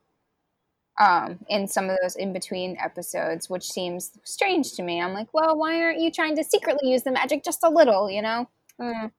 um 0.99 1.39
in 1.47 1.67
some 1.67 1.89
of 1.89 1.97
those 2.01 2.15
in 2.15 2.33
between 2.33 2.77
episodes 2.83 3.49
which 3.49 3.69
seems 3.69 4.11
strange 4.23 4.73
to 4.73 4.83
me. 4.83 5.01
I'm 5.01 5.13
like 5.13 5.33
well 5.33 5.57
why 5.57 5.81
aren't 5.81 5.99
you 5.99 6.11
trying 6.11 6.35
to 6.35 6.43
secretly 6.43 6.91
use 6.91 7.03
the 7.03 7.11
magic 7.11 7.43
just 7.43 7.63
a 7.63 7.69
little 7.69 8.09
you 8.09 8.21
know? 8.21 8.49
Mm. 8.79 9.11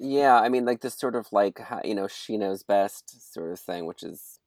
Yeah, 0.00 0.34
I 0.34 0.48
mean, 0.48 0.64
like 0.64 0.80
this 0.80 0.94
sort 0.94 1.14
of 1.14 1.32
like 1.32 1.60
you 1.84 1.94
know 1.94 2.08
she 2.08 2.36
knows 2.36 2.62
best 2.62 3.32
sort 3.32 3.52
of 3.52 3.60
thing, 3.60 3.86
which 3.86 4.02
is 4.02 4.40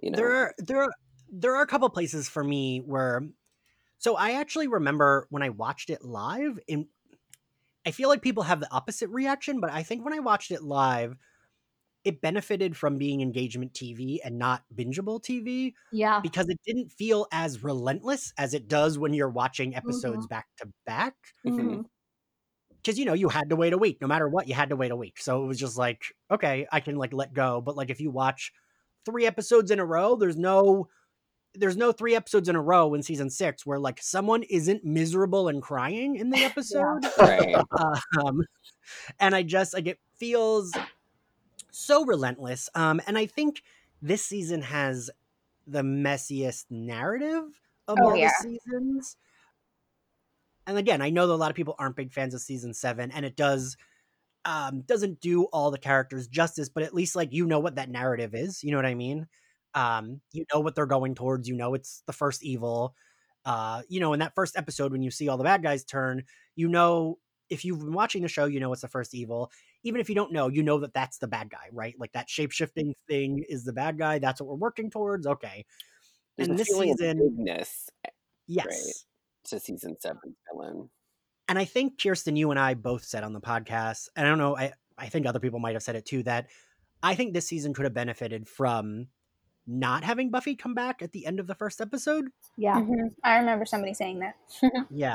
you 0.00 0.10
know. 0.10 0.16
There 0.16 0.34
are 0.36 0.54
there 0.58 0.82
are 0.82 0.90
there 1.30 1.56
are 1.56 1.62
a 1.62 1.66
couple 1.66 1.88
places 1.88 2.28
for 2.28 2.42
me 2.42 2.82
where 2.84 3.22
so 3.98 4.16
i 4.16 4.32
actually 4.32 4.68
remember 4.68 5.26
when 5.30 5.42
i 5.42 5.48
watched 5.48 5.90
it 5.90 6.04
live 6.04 6.58
in 6.66 6.86
i 7.86 7.90
feel 7.90 8.08
like 8.08 8.22
people 8.22 8.42
have 8.42 8.60
the 8.60 8.72
opposite 8.72 9.08
reaction 9.10 9.60
but 9.60 9.70
i 9.70 9.82
think 9.82 10.04
when 10.04 10.14
i 10.14 10.18
watched 10.18 10.50
it 10.50 10.62
live 10.62 11.16
it 12.04 12.20
benefited 12.22 12.76
from 12.76 12.96
being 12.96 13.20
engagement 13.20 13.72
tv 13.74 14.18
and 14.24 14.38
not 14.38 14.62
bingeable 14.74 15.20
tv 15.22 15.74
Yeah. 15.92 16.20
because 16.20 16.48
it 16.48 16.58
didn't 16.66 16.92
feel 16.92 17.26
as 17.32 17.62
relentless 17.62 18.32
as 18.38 18.54
it 18.54 18.68
does 18.68 18.98
when 18.98 19.12
you're 19.12 19.28
watching 19.28 19.74
episodes 19.76 20.26
back 20.26 20.46
to 20.58 20.68
back. 20.86 21.14
Mhm. 21.46 21.84
because 22.76 22.98
you 22.98 23.04
know 23.04 23.12
you 23.12 23.28
had 23.28 23.50
to 23.50 23.56
wait 23.56 23.74
a 23.74 23.78
week. 23.78 23.98
No 24.00 24.06
matter 24.06 24.26
what 24.28 24.48
you 24.48 24.54
had 24.54 24.70
to 24.70 24.76
wait 24.76 24.90
a 24.90 24.96
week. 24.96 25.18
So 25.20 25.44
it 25.44 25.46
was 25.46 25.58
just 25.58 25.76
like 25.76 26.02
okay 26.30 26.66
i 26.72 26.80
can 26.80 26.96
like 26.96 27.12
let 27.12 27.34
go. 27.34 27.60
But 27.60 27.76
like 27.76 27.90
if 27.90 28.00
you 28.00 28.10
watch 28.10 28.50
three 29.04 29.26
episodes 29.26 29.70
in 29.70 29.78
a 29.78 29.84
row 29.84 30.16
there's 30.16 30.36
no 30.38 30.88
there's 31.54 31.76
no 31.76 31.92
three 31.92 32.14
episodes 32.14 32.48
in 32.48 32.56
a 32.56 32.60
row 32.60 32.94
in 32.94 33.02
season 33.02 33.28
six 33.30 33.66
where 33.66 33.78
like 33.78 34.00
someone 34.02 34.42
isn't 34.44 34.84
miserable 34.84 35.48
and 35.48 35.62
crying 35.62 36.16
in 36.16 36.30
the 36.30 36.38
episode 36.44 37.04
right. 37.18 37.56
um, 38.24 38.42
and 39.18 39.34
I 39.34 39.42
just 39.42 39.74
like 39.74 39.86
it 39.86 39.98
feels 40.16 40.72
so 41.70 42.04
relentless. 42.04 42.68
Um, 42.74 43.00
and 43.06 43.16
I 43.18 43.26
think 43.26 43.62
this 44.02 44.24
season 44.24 44.62
has 44.62 45.10
the 45.66 45.82
messiest 45.82 46.66
narrative 46.70 47.44
of 47.88 47.98
Oh, 48.00 48.10
all 48.10 48.16
yeah. 48.16 48.30
the 48.42 48.58
seasons. 48.66 49.16
And 50.66 50.78
again, 50.78 51.02
I 51.02 51.10
know 51.10 51.26
that 51.26 51.34
a 51.34 51.36
lot 51.36 51.50
of 51.50 51.56
people 51.56 51.74
aren't 51.78 51.96
big 51.96 52.12
fans 52.12 52.34
of 52.34 52.40
season 52.40 52.74
seven, 52.74 53.10
and 53.10 53.24
it 53.24 53.36
does 53.36 53.76
um 54.46 54.80
doesn't 54.82 55.20
do 55.20 55.44
all 55.44 55.70
the 55.70 55.78
characters 55.78 56.26
justice, 56.28 56.68
but 56.68 56.82
at 56.82 56.94
least 56.94 57.14
like 57.16 57.32
you 57.32 57.46
know 57.46 57.58
what 57.60 57.74
that 57.76 57.90
narrative 57.90 58.34
is. 58.34 58.62
You 58.62 58.70
know 58.70 58.78
what 58.78 58.86
I 58.86 58.94
mean? 58.94 59.26
Um, 59.74 60.20
you 60.32 60.44
know 60.52 60.60
what 60.60 60.74
they're 60.74 60.86
going 60.86 61.14
towards, 61.14 61.48
you 61.48 61.54
know 61.56 61.74
it's 61.74 62.02
the 62.06 62.12
first 62.12 62.42
evil. 62.42 62.94
Uh, 63.44 63.82
you 63.88 64.00
know, 64.00 64.12
in 64.12 64.20
that 64.20 64.34
first 64.34 64.56
episode 64.56 64.92
when 64.92 65.02
you 65.02 65.10
see 65.10 65.28
all 65.28 65.36
the 65.38 65.44
bad 65.44 65.62
guys 65.62 65.84
turn, 65.84 66.24
you 66.56 66.68
know 66.68 67.18
if 67.48 67.64
you've 67.64 67.78
been 67.80 67.92
watching 67.92 68.22
the 68.22 68.28
show, 68.28 68.44
you 68.44 68.60
know 68.60 68.72
it's 68.72 68.82
the 68.82 68.88
first 68.88 69.14
evil. 69.14 69.50
Even 69.82 70.00
if 70.00 70.08
you 70.08 70.14
don't 70.14 70.32
know, 70.32 70.48
you 70.48 70.62
know 70.62 70.78
that 70.78 70.92
that's 70.94 71.18
the 71.18 71.26
bad 71.26 71.50
guy, 71.50 71.68
right? 71.72 71.94
Like 71.98 72.12
that 72.12 72.28
shape 72.30 72.52
shifting 72.52 72.94
thing 73.08 73.44
is 73.48 73.64
the 73.64 73.72
bad 73.72 73.98
guy. 73.98 74.18
That's 74.18 74.40
what 74.40 74.48
we're 74.48 74.54
working 74.56 74.90
towards. 74.90 75.26
Okay. 75.26 75.64
There's 76.36 76.48
And 76.48 76.58
this 76.58 76.68
season- 76.68 77.18
bigness 77.18 77.88
Yes. 78.46 79.04
to 79.44 79.58
season 79.58 79.96
seven 80.00 80.36
villain. 80.52 80.90
And 81.48 81.58
I 81.58 81.64
think 81.64 82.00
Kirsten, 82.00 82.36
you 82.36 82.50
and 82.50 82.60
I 82.60 82.74
both 82.74 83.04
said 83.04 83.24
on 83.24 83.32
the 83.32 83.40
podcast, 83.40 84.08
and 84.14 84.26
I 84.26 84.30
don't 84.30 84.38
know, 84.38 84.56
I, 84.56 84.72
I 84.98 85.08
think 85.08 85.26
other 85.26 85.40
people 85.40 85.58
might 85.58 85.74
have 85.74 85.82
said 85.82 85.96
it 85.96 86.06
too, 86.06 86.22
that 86.24 86.48
I 87.02 87.14
think 87.14 87.32
this 87.32 87.48
season 87.48 87.74
could 87.74 87.84
have 87.84 87.94
benefited 87.94 88.48
from 88.48 89.08
not 89.70 90.02
having 90.02 90.30
Buffy 90.30 90.56
come 90.56 90.74
back 90.74 91.00
at 91.00 91.12
the 91.12 91.24
end 91.26 91.38
of 91.38 91.46
the 91.46 91.54
first 91.54 91.80
episode. 91.80 92.26
Yeah. 92.56 92.74
Mhm. 92.80 93.14
i 93.22 93.38
remember 93.38 93.64
somebody 93.64 93.94
saying 93.94 94.18
that 94.20 94.34
Yeah. 94.90 95.14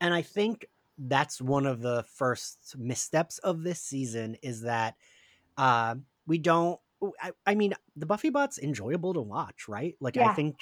And 0.00 0.14
I 0.14 0.22
think 0.22 0.66
that's 0.98 1.40
one 1.40 1.66
of 1.66 1.80
the 1.80 2.04
first 2.14 2.76
missteps 2.78 3.38
of 3.38 3.62
this 3.62 3.80
season 3.80 4.36
is 4.42 4.62
that 4.62 4.94
uh, 5.56 5.96
we 6.26 6.38
don't. 6.38 6.78
I, 7.22 7.30
I 7.46 7.54
mean, 7.54 7.74
the 7.96 8.06
Buffy 8.06 8.30
bot's 8.30 8.58
enjoyable 8.58 9.14
to 9.14 9.20
watch, 9.20 9.68
right? 9.68 9.94
Like, 10.00 10.16
I 10.16 10.34
think 10.34 10.56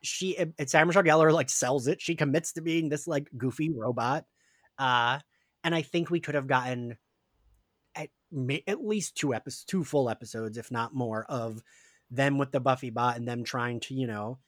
she, 0.00 0.38
and 0.38 0.54
Sarah 0.66 0.86
Michelle 0.86 1.02
Gellar, 1.02 1.32
like, 1.32 1.50
sells 1.50 1.88
it. 1.88 2.00
She 2.00 2.14
commits 2.14 2.52
to 2.52 2.60
being 2.60 2.88
this, 2.88 3.08
like, 3.08 3.28
goofy 3.36 3.70
robot. 3.70 4.26
Uh, 4.78 5.18
and 5.64 5.74
I 5.74 5.82
think 5.82 6.08
we 6.08 6.20
could 6.20 6.36
have 6.36 6.46
gotten 6.46 6.96
at, 7.96 8.10
at 8.68 8.84
least 8.84 9.16
two 9.16 9.34
episodes, 9.34 9.64
two 9.64 9.82
full 9.82 10.08
episodes, 10.08 10.56
if 10.56 10.70
not 10.70 10.94
more, 10.94 11.24
of 11.28 11.60
them 12.10 12.38
with 12.38 12.52
the 12.52 12.60
Buffy 12.60 12.90
bot 12.90 13.16
and 13.16 13.26
them 13.28 13.44
trying 13.44 13.80
to, 13.80 13.94
you 13.94 14.06
know, 14.06 14.38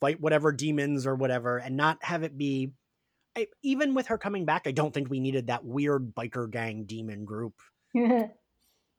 fight 0.00 0.20
whatever 0.20 0.52
demons 0.52 1.06
or 1.06 1.14
whatever 1.14 1.58
and 1.58 1.76
not 1.76 2.02
have 2.04 2.22
it 2.22 2.36
be 2.36 2.72
I, 3.36 3.48
even 3.62 3.94
with 3.94 4.08
her 4.08 4.18
coming 4.18 4.44
back 4.44 4.66
i 4.66 4.72
don't 4.72 4.92
think 4.94 5.10
we 5.10 5.20
needed 5.20 5.48
that 5.48 5.64
weird 5.64 6.14
biker 6.14 6.50
gang 6.50 6.84
demon 6.84 7.24
group 7.24 7.54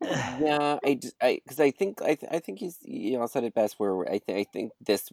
yeah, 0.00 0.78
I 0.84 0.94
just, 0.94 1.14
I 1.20 1.40
because 1.44 1.60
I 1.60 1.70
think 1.70 2.00
I 2.02 2.14
th- 2.14 2.30
I 2.32 2.38
think 2.38 2.58
he's 2.60 2.78
you 2.82 3.20
all 3.20 3.28
said 3.28 3.44
it 3.44 3.54
best. 3.54 3.78
Where 3.78 4.08
I 4.08 4.18
think 4.18 4.38
I 4.38 4.44
think 4.44 4.72
this 4.80 5.08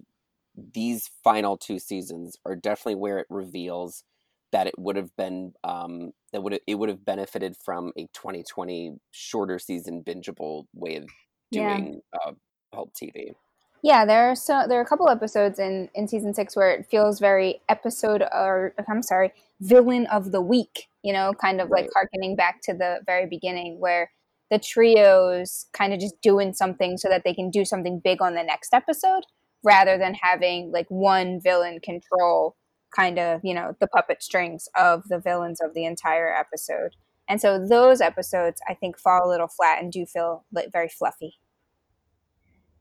these 0.56 1.10
final 1.24 1.58
two 1.58 1.80
seasons 1.80 2.38
are 2.46 2.56
definitely 2.56 2.96
where 2.96 3.20
it 3.20 3.28
reveals 3.30 4.04
that 4.52 4.68
it 4.68 4.80
would 4.80 4.98
have 4.98 5.16
been 5.18 5.54
um 5.64 6.14
that 6.34 6.44
would 6.44 6.60
it 6.68 6.76
would 6.76 6.90
have 6.90 7.06
benefited 7.06 7.56
from 7.58 7.94
a 7.98 8.08
2020 8.14 8.98
shorter 9.12 9.60
season 9.60 10.04
bingeable 10.04 10.66
way 10.74 10.98
of 10.98 11.06
Yeah. 11.52 11.86
doing 11.86 12.02
uh 12.26 12.34
pulp 12.76 12.94
TV. 12.94 13.34
Yeah, 13.82 14.04
there 14.06 14.32
are 14.32 14.36
so 14.36 14.66
there 14.68 14.80
are 14.80 14.84
a 14.84 14.86
couple 14.86 15.10
episodes 15.10 15.60
in 15.60 15.90
in 15.96 16.08
season 16.08 16.34
six 16.34 16.56
where 16.56 16.72
it 16.72 16.88
feels 16.90 17.20
very 17.20 17.62
episode 17.70 18.24
or 18.24 18.74
I'm 18.90 19.04
sorry, 19.04 19.32
villain 19.62 20.08
of 20.08 20.32
the 20.32 20.42
week. 20.42 20.88
You 21.04 21.14
know, 21.14 21.34
kind 21.34 21.62
of 21.62 21.70
like 21.70 21.88
harkening 21.94 22.36
back 22.36 22.62
to 22.64 22.74
the 22.74 23.00
very 23.06 23.28
beginning 23.28 23.80
where 23.80 24.12
the 24.50 24.60
trios 24.60 25.68
kind 25.74 25.94
of 25.94 26.00
just 26.00 26.20
doing 26.22 26.54
something 26.54 26.98
so 26.98 27.10
that 27.10 27.24
they 27.24 27.34
can 27.34 27.50
do 27.50 27.64
something 27.64 28.02
big 28.04 28.22
on 28.22 28.34
the 28.34 28.44
next 28.44 28.74
episode, 28.74 29.24
rather 29.64 29.98
than 29.98 30.16
having 30.16 30.72
like 30.72 30.88
one 30.90 31.40
villain 31.40 31.80
control 31.80 32.56
kind 32.96 33.20
of 33.20 33.42
you 33.44 33.54
know 33.54 33.76
the 33.80 33.88
puppet 33.88 34.24
strings 34.24 34.68
of 34.76 35.04
the 35.10 35.20
villains 35.20 35.62
of 35.62 35.76
the 35.76 35.86
entire 35.86 36.34
episode. 36.34 36.96
And 37.28 37.40
so 37.40 37.64
those 37.64 38.02
episodes 38.02 38.62
I 38.68 38.74
think 38.74 38.98
fall 38.98 39.28
a 39.28 39.30
little 39.30 39.48
flat 39.48 39.82
and 39.82 39.92
do 39.92 40.08
feel 40.08 40.46
like 40.52 40.72
very 40.72 40.90
fluffy. 40.90 41.36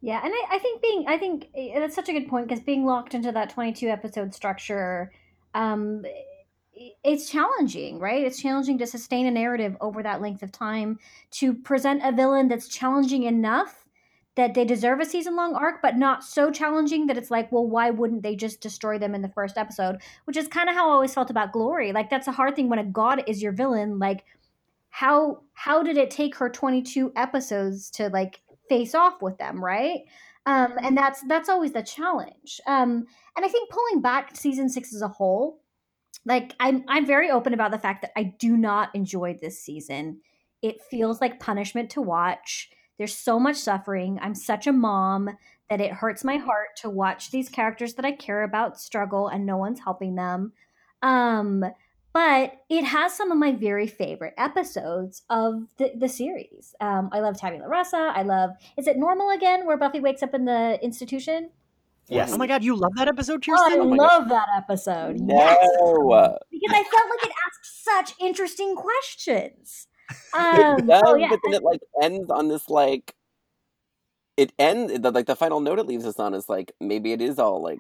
Yeah, 0.04 0.20
and 0.22 0.34
I, 0.34 0.56
I 0.56 0.58
think 0.58 0.82
being 0.82 1.06
I 1.08 1.16
think 1.16 1.48
eh, 1.56 1.78
that's 1.78 1.94
such 1.94 2.10
a 2.10 2.12
good 2.12 2.28
point 2.28 2.46
because 2.46 2.62
being 2.62 2.84
locked 2.84 3.14
into 3.14 3.32
that 3.32 3.48
twenty 3.48 3.72
two 3.72 3.88
episode 3.88 4.34
structure, 4.34 5.10
um, 5.54 6.04
it's 7.02 7.30
challenging, 7.30 7.98
right? 7.98 8.22
It's 8.22 8.38
challenging 8.38 8.76
to 8.78 8.86
sustain 8.86 9.24
a 9.24 9.30
narrative 9.30 9.78
over 9.80 10.02
that 10.02 10.20
length 10.20 10.42
of 10.42 10.52
time 10.52 10.98
to 11.32 11.54
present 11.54 12.02
a 12.04 12.12
villain 12.12 12.48
that's 12.48 12.68
challenging 12.68 13.22
enough 13.22 13.86
that 14.34 14.52
they 14.52 14.66
deserve 14.66 15.00
a 15.00 15.06
season 15.06 15.36
long 15.36 15.54
arc, 15.54 15.80
but 15.80 15.96
not 15.96 16.22
so 16.22 16.50
challenging 16.50 17.06
that 17.06 17.16
it's 17.16 17.30
like, 17.30 17.50
well, 17.50 17.66
why 17.66 17.88
wouldn't 17.88 18.22
they 18.22 18.36
just 18.36 18.60
destroy 18.60 18.98
them 18.98 19.14
in 19.14 19.22
the 19.22 19.28
first 19.30 19.56
episode? 19.56 20.02
Which 20.26 20.36
is 20.36 20.48
kind 20.48 20.68
of 20.68 20.74
how 20.74 20.90
I 20.90 20.92
always 20.92 21.14
felt 21.14 21.30
about 21.30 21.52
Glory. 21.52 21.92
Like 21.92 22.10
that's 22.10 22.28
a 22.28 22.32
hard 22.32 22.56
thing 22.56 22.68
when 22.68 22.78
a 22.78 22.84
god 22.84 23.22
is 23.26 23.42
your 23.42 23.52
villain. 23.52 23.98
Like 23.98 24.26
how 24.90 25.40
how 25.54 25.82
did 25.82 25.96
it 25.96 26.10
take 26.10 26.36
her 26.36 26.50
22 26.50 27.10
episodes 27.16 27.90
to 27.92 28.10
like 28.10 28.42
face 28.68 28.94
off 28.94 29.22
with 29.22 29.36
them 29.38 29.64
right 29.64 30.00
um 30.46 30.74
and 30.82 30.96
that's 30.96 31.22
that's 31.28 31.48
always 31.48 31.72
the 31.72 31.82
challenge 31.82 32.60
um 32.66 33.06
and 33.36 33.44
i 33.44 33.48
think 33.48 33.70
pulling 33.70 34.00
back 34.00 34.36
season 34.36 34.68
six 34.68 34.94
as 34.94 35.02
a 35.02 35.08
whole 35.08 35.60
like 36.26 36.54
I'm 36.60 36.84
I'm 36.88 37.06
very 37.06 37.30
open 37.30 37.54
about 37.54 37.70
the 37.70 37.78
fact 37.78 38.02
that 38.02 38.12
I 38.16 38.24
do 38.24 38.56
not 38.56 38.94
enjoy 38.94 39.36
this 39.40 39.60
season. 39.60 40.20
It 40.62 40.82
feels 40.90 41.20
like 41.20 41.40
punishment 41.40 41.90
to 41.90 42.02
watch. 42.02 42.70
There's 42.98 43.14
so 43.14 43.38
much 43.38 43.56
suffering. 43.56 44.18
I'm 44.22 44.34
such 44.34 44.66
a 44.66 44.72
mom 44.72 45.30
that 45.68 45.80
it 45.80 45.92
hurts 45.92 46.24
my 46.24 46.36
heart 46.36 46.68
to 46.78 46.90
watch 46.90 47.30
these 47.30 47.48
characters 47.48 47.94
that 47.94 48.04
I 48.04 48.12
care 48.12 48.42
about 48.42 48.80
struggle 48.80 49.28
and 49.28 49.44
no 49.44 49.56
one's 49.56 49.80
helping 49.80 50.14
them. 50.14 50.52
Um, 51.02 51.64
but 52.14 52.52
it 52.70 52.84
has 52.84 53.12
some 53.12 53.32
of 53.32 53.38
my 53.38 53.52
very 53.52 53.88
favorite 53.88 54.34
episodes 54.38 55.22
of 55.28 55.64
the, 55.78 55.90
the 55.96 56.08
series. 56.08 56.72
Um, 56.80 57.10
I 57.12 57.18
love 57.18 57.36
Tabula 57.36 57.68
Rasa. 57.68 58.12
I 58.14 58.22
love, 58.22 58.50
is 58.78 58.86
it 58.86 58.96
normal 58.96 59.30
again 59.30 59.66
where 59.66 59.76
Buffy 59.76 59.98
wakes 59.98 60.22
up 60.22 60.32
in 60.32 60.44
the 60.44 60.78
institution? 60.80 61.50
Yes. 62.08 62.32
Oh 62.32 62.36
my 62.36 62.46
god, 62.46 62.62
you 62.62 62.76
love 62.76 62.92
that 62.96 63.08
episode, 63.08 63.44
Oh, 63.48 63.54
I 63.54 63.76
Oh 63.80 63.84
my 63.84 63.96
love 63.96 64.28
that 64.28 64.48
episode. 64.56 65.18
No. 65.18 65.34
Yes. 65.34 65.56
Because 66.50 66.76
I 66.76 66.84
felt 66.90 67.10
like 67.10 67.26
it 67.26 67.32
asked 67.46 67.84
such 67.84 68.14
interesting 68.20 68.76
questions. 68.76 69.88
Um, 70.34 70.78
it 70.80 70.86
does, 70.86 71.02
oh, 71.06 71.14
yeah. 71.14 71.28
but 71.30 71.40
then 71.42 71.54
it 71.54 71.62
like 71.62 71.80
ends 72.02 72.28
on 72.28 72.48
this 72.48 72.68
like 72.68 73.14
it 74.36 74.52
ends 74.58 74.98
the, 75.00 75.10
like 75.10 75.26
the 75.26 75.36
final 75.36 75.60
note 75.60 75.78
it 75.78 75.86
leaves 75.86 76.04
us 76.04 76.18
on 76.18 76.34
is 76.34 76.48
like 76.48 76.72
maybe 76.80 77.12
it 77.12 77.20
is 77.20 77.38
all 77.38 77.62
like 77.62 77.78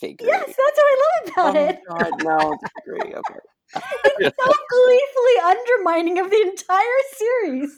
fake. 0.00 0.20
Yes, 0.22 0.46
that's 0.46 0.56
what 0.56 0.78
I 0.78 1.02
love 1.04 1.32
about 1.32 1.56
oh 1.56 1.68
it. 1.68 1.80
God, 1.88 2.24
no, 2.24 2.58
disagree. 2.62 3.14
Okay. 3.14 3.40
It's 4.18 4.36
so 4.42 4.52
gleefully 4.70 5.38
undermining 5.44 6.18
of 6.18 6.30
the 6.30 6.40
entire 6.40 6.82
series. 7.12 7.76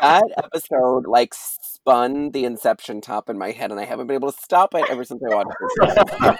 That 0.00 0.24
episode 0.36 1.06
like 1.06 1.32
spun 1.34 2.32
the 2.32 2.44
Inception 2.44 3.00
top 3.00 3.30
in 3.30 3.38
my 3.38 3.52
head, 3.52 3.70
and 3.70 3.80
I 3.80 3.84
haven't 3.84 4.08
been 4.08 4.16
able 4.16 4.32
to 4.32 4.38
stop 4.38 4.74
it 4.74 4.84
ever 4.90 5.04
since 5.04 5.22
I 5.22 5.34
watched 5.34 5.50
it. 5.50 5.96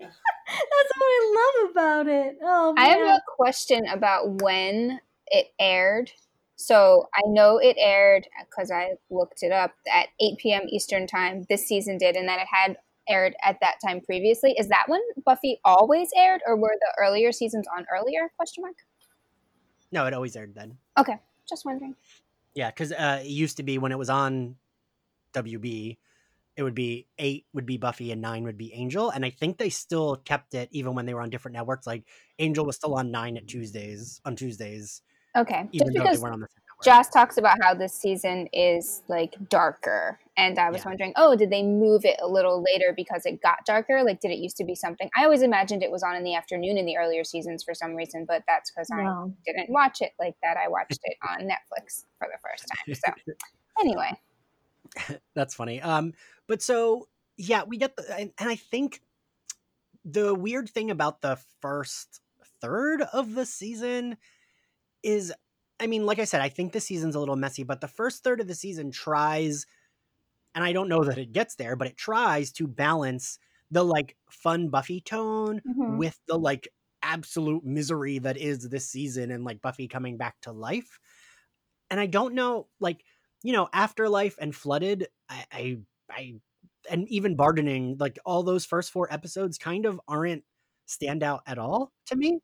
That's 0.00 0.92
what 0.96 1.06
I 1.06 1.34
love 1.36 1.70
about 1.70 2.06
it. 2.06 2.36
Oh, 2.42 2.74
I 2.76 2.86
have 2.86 3.06
a 3.06 3.22
question 3.36 3.86
about 3.92 4.42
when 4.42 5.00
it 5.28 5.52
aired. 5.58 6.10
So 6.56 7.08
I 7.14 7.22
know 7.26 7.58
it 7.58 7.76
aired 7.78 8.26
because 8.48 8.70
I 8.70 8.92
looked 9.10 9.42
it 9.42 9.52
up 9.52 9.72
at 9.92 10.08
8 10.20 10.38
p.m. 10.38 10.62
Eastern 10.68 11.06
time. 11.06 11.44
This 11.48 11.66
season 11.66 11.98
did, 11.98 12.16
and 12.16 12.28
that 12.28 12.40
it 12.40 12.46
had 12.50 12.76
aired 13.08 13.34
at 13.44 13.58
that 13.60 13.76
time 13.84 14.00
previously. 14.00 14.54
Is 14.58 14.68
that 14.68 14.84
when 14.88 15.00
Buffy 15.24 15.60
always 15.64 16.10
aired, 16.16 16.40
or 16.46 16.56
were 16.56 16.74
the 16.80 17.02
earlier 17.02 17.32
seasons 17.32 17.66
on 17.76 17.86
earlier? 17.92 18.30
Question 18.36 18.62
mark. 18.62 18.76
No, 19.92 20.06
it 20.06 20.14
always 20.14 20.36
aired 20.36 20.54
then. 20.54 20.76
Okay, 20.98 21.18
just 21.48 21.64
wondering. 21.64 21.94
Yeah, 22.54 22.70
because 22.70 22.92
uh, 22.92 23.20
it 23.22 23.28
used 23.28 23.56
to 23.56 23.62
be 23.62 23.78
when 23.78 23.92
it 23.92 23.98
was 23.98 24.10
on 24.10 24.56
WB, 25.34 25.98
it 26.56 26.62
would 26.62 26.74
be 26.74 27.08
eight 27.18 27.46
would 27.52 27.66
be 27.66 27.76
Buffy 27.76 28.12
and 28.12 28.22
nine 28.22 28.44
would 28.44 28.58
be 28.58 28.72
Angel, 28.74 29.10
and 29.10 29.24
I 29.24 29.30
think 29.30 29.58
they 29.58 29.70
still 29.70 30.16
kept 30.16 30.54
it 30.54 30.68
even 30.70 30.94
when 30.94 31.06
they 31.06 31.14
were 31.14 31.22
on 31.22 31.30
different 31.30 31.56
networks. 31.56 31.86
Like 31.86 32.04
Angel 32.38 32.64
was 32.64 32.76
still 32.76 32.94
on 32.94 33.10
nine 33.10 33.36
at 33.36 33.48
Tuesdays 33.48 34.20
on 34.24 34.36
Tuesdays, 34.36 35.02
Okay, 35.36 35.68
even 35.72 35.86
just 35.86 35.86
though 35.86 36.02
because 36.04 36.18
they 36.18 36.22
weren't 36.22 36.34
on 36.34 36.40
the 36.40 36.48
same 36.48 36.62
network. 36.68 36.84
Joss 36.84 37.08
talks 37.08 37.38
about 37.38 37.56
how 37.62 37.74
this 37.74 37.92
season 37.92 38.48
is 38.52 39.02
like 39.08 39.34
darker, 39.48 40.20
and 40.36 40.58
I 40.58 40.70
was 40.70 40.82
Yeah. 40.82 40.90
wondering, 40.90 41.12
oh, 41.16 41.34
did 41.36 41.50
they 41.50 41.62
move 41.62 42.04
it 42.04 42.18
a 42.22 42.28
little 42.28 42.62
later 42.62 42.92
because 42.94 43.26
it 43.26 43.40
got 43.42 43.64
darker? 43.66 44.02
Like, 44.04 44.20
did 44.20 44.30
it 44.30 44.38
used 44.38 44.56
to 44.58 44.64
be 44.64 44.74
something? 44.74 45.10
I 45.16 45.24
always 45.24 45.42
imagined 45.42 45.82
it 45.82 45.90
was 45.90 46.02
on 46.02 46.14
in 46.14 46.24
the 46.24 46.34
afternoon 46.34 46.78
in 46.78 46.86
the 46.86 46.96
earlier 46.96 47.24
seasons 47.24 47.64
for 47.64 47.74
some 47.74 47.94
reason, 47.94 48.24
but 48.26 48.44
that's 48.46 48.70
because 48.70 48.88
I 48.92 49.04
didn't 49.44 49.70
watch 49.70 50.00
it 50.00 50.12
like 50.20 50.36
that. 50.42 50.56
I 50.56 50.68
watched 50.68 51.00
it 51.02 51.16
on 51.28 51.40
Netflix 51.40 52.04
for 52.18 52.28
the 52.30 52.38
first 52.42 52.66
time. 52.68 52.94
So, 52.94 53.34
anyway, 53.80 54.12
That's 55.34 55.54
funny. 55.54 55.80
Um, 55.80 56.12
but 56.46 56.62
so 56.62 57.08
yeah, 57.36 57.64
we 57.64 57.76
get 57.78 57.96
the 57.96 58.04
and, 58.16 58.32
and 58.38 58.48
I 58.48 58.56
think 58.56 59.00
the 60.04 60.34
weird 60.34 60.68
thing 60.68 60.90
about 60.90 61.22
the 61.22 61.38
first 61.60 62.20
third 62.60 63.02
of 63.02 63.34
the 63.34 63.46
season 63.46 64.16
is 65.04 65.32
I 65.80 65.88
mean, 65.88 66.06
like 66.06 66.20
I 66.20 66.24
said, 66.24 66.40
I 66.40 66.48
think 66.50 66.72
the 66.72 66.80
season's 66.80 67.16
a 67.16 67.20
little 67.20 67.36
messy, 67.36 67.64
but 67.64 67.80
the 67.80 67.88
first 67.88 68.24
third 68.24 68.40
of 68.40 68.48
the 68.48 68.54
season 68.54 68.90
tries 68.92 69.66
and 70.54 70.64
I 70.64 70.72
don't 70.72 70.88
know 70.88 71.04
that 71.04 71.18
it 71.18 71.32
gets 71.32 71.56
there, 71.56 71.76
but 71.76 71.88
it 71.88 71.96
tries 71.96 72.52
to 72.52 72.66
balance 72.66 73.38
the 73.70 73.84
like 73.84 74.16
fun 74.30 74.68
Buffy 74.68 75.00
tone 75.00 75.62
Mhm. 75.64 75.84
with 75.86 76.18
the 76.28 76.38
like 76.38 76.68
absolute 77.02 77.64
misery 77.64 78.18
that 78.20 78.36
is 78.36 78.68
this 78.68 78.88
season 78.88 79.30
and 79.30 79.44
like 79.44 79.60
Buffy 79.62 79.88
coming 79.88 80.16
back 80.16 80.40
to 80.42 80.52
life. 80.52 80.98
And 81.90 82.00
I 82.00 82.06
don't 82.06 82.34
know, 82.34 82.68
like, 82.80 83.04
you 83.42 83.52
know, 83.52 83.68
Afterlife 83.72 84.36
and 84.40 84.54
Flooded, 84.54 85.08
I, 85.28 85.46
I, 85.52 85.78
I 86.10 86.34
and 86.90 87.08
even 87.08 87.36
Bargaining, 87.36 87.96
like 87.98 88.18
all 88.24 88.42
those 88.42 88.64
first 88.66 88.90
four 88.90 89.12
episodes 89.12 89.58
kind 89.58 89.86
of 89.86 90.00
aren't 90.08 90.44
stand 90.86 91.22
out 91.22 91.42
at 91.46 91.58
all 91.58 91.92
to 92.06 92.16
me. 92.16 92.40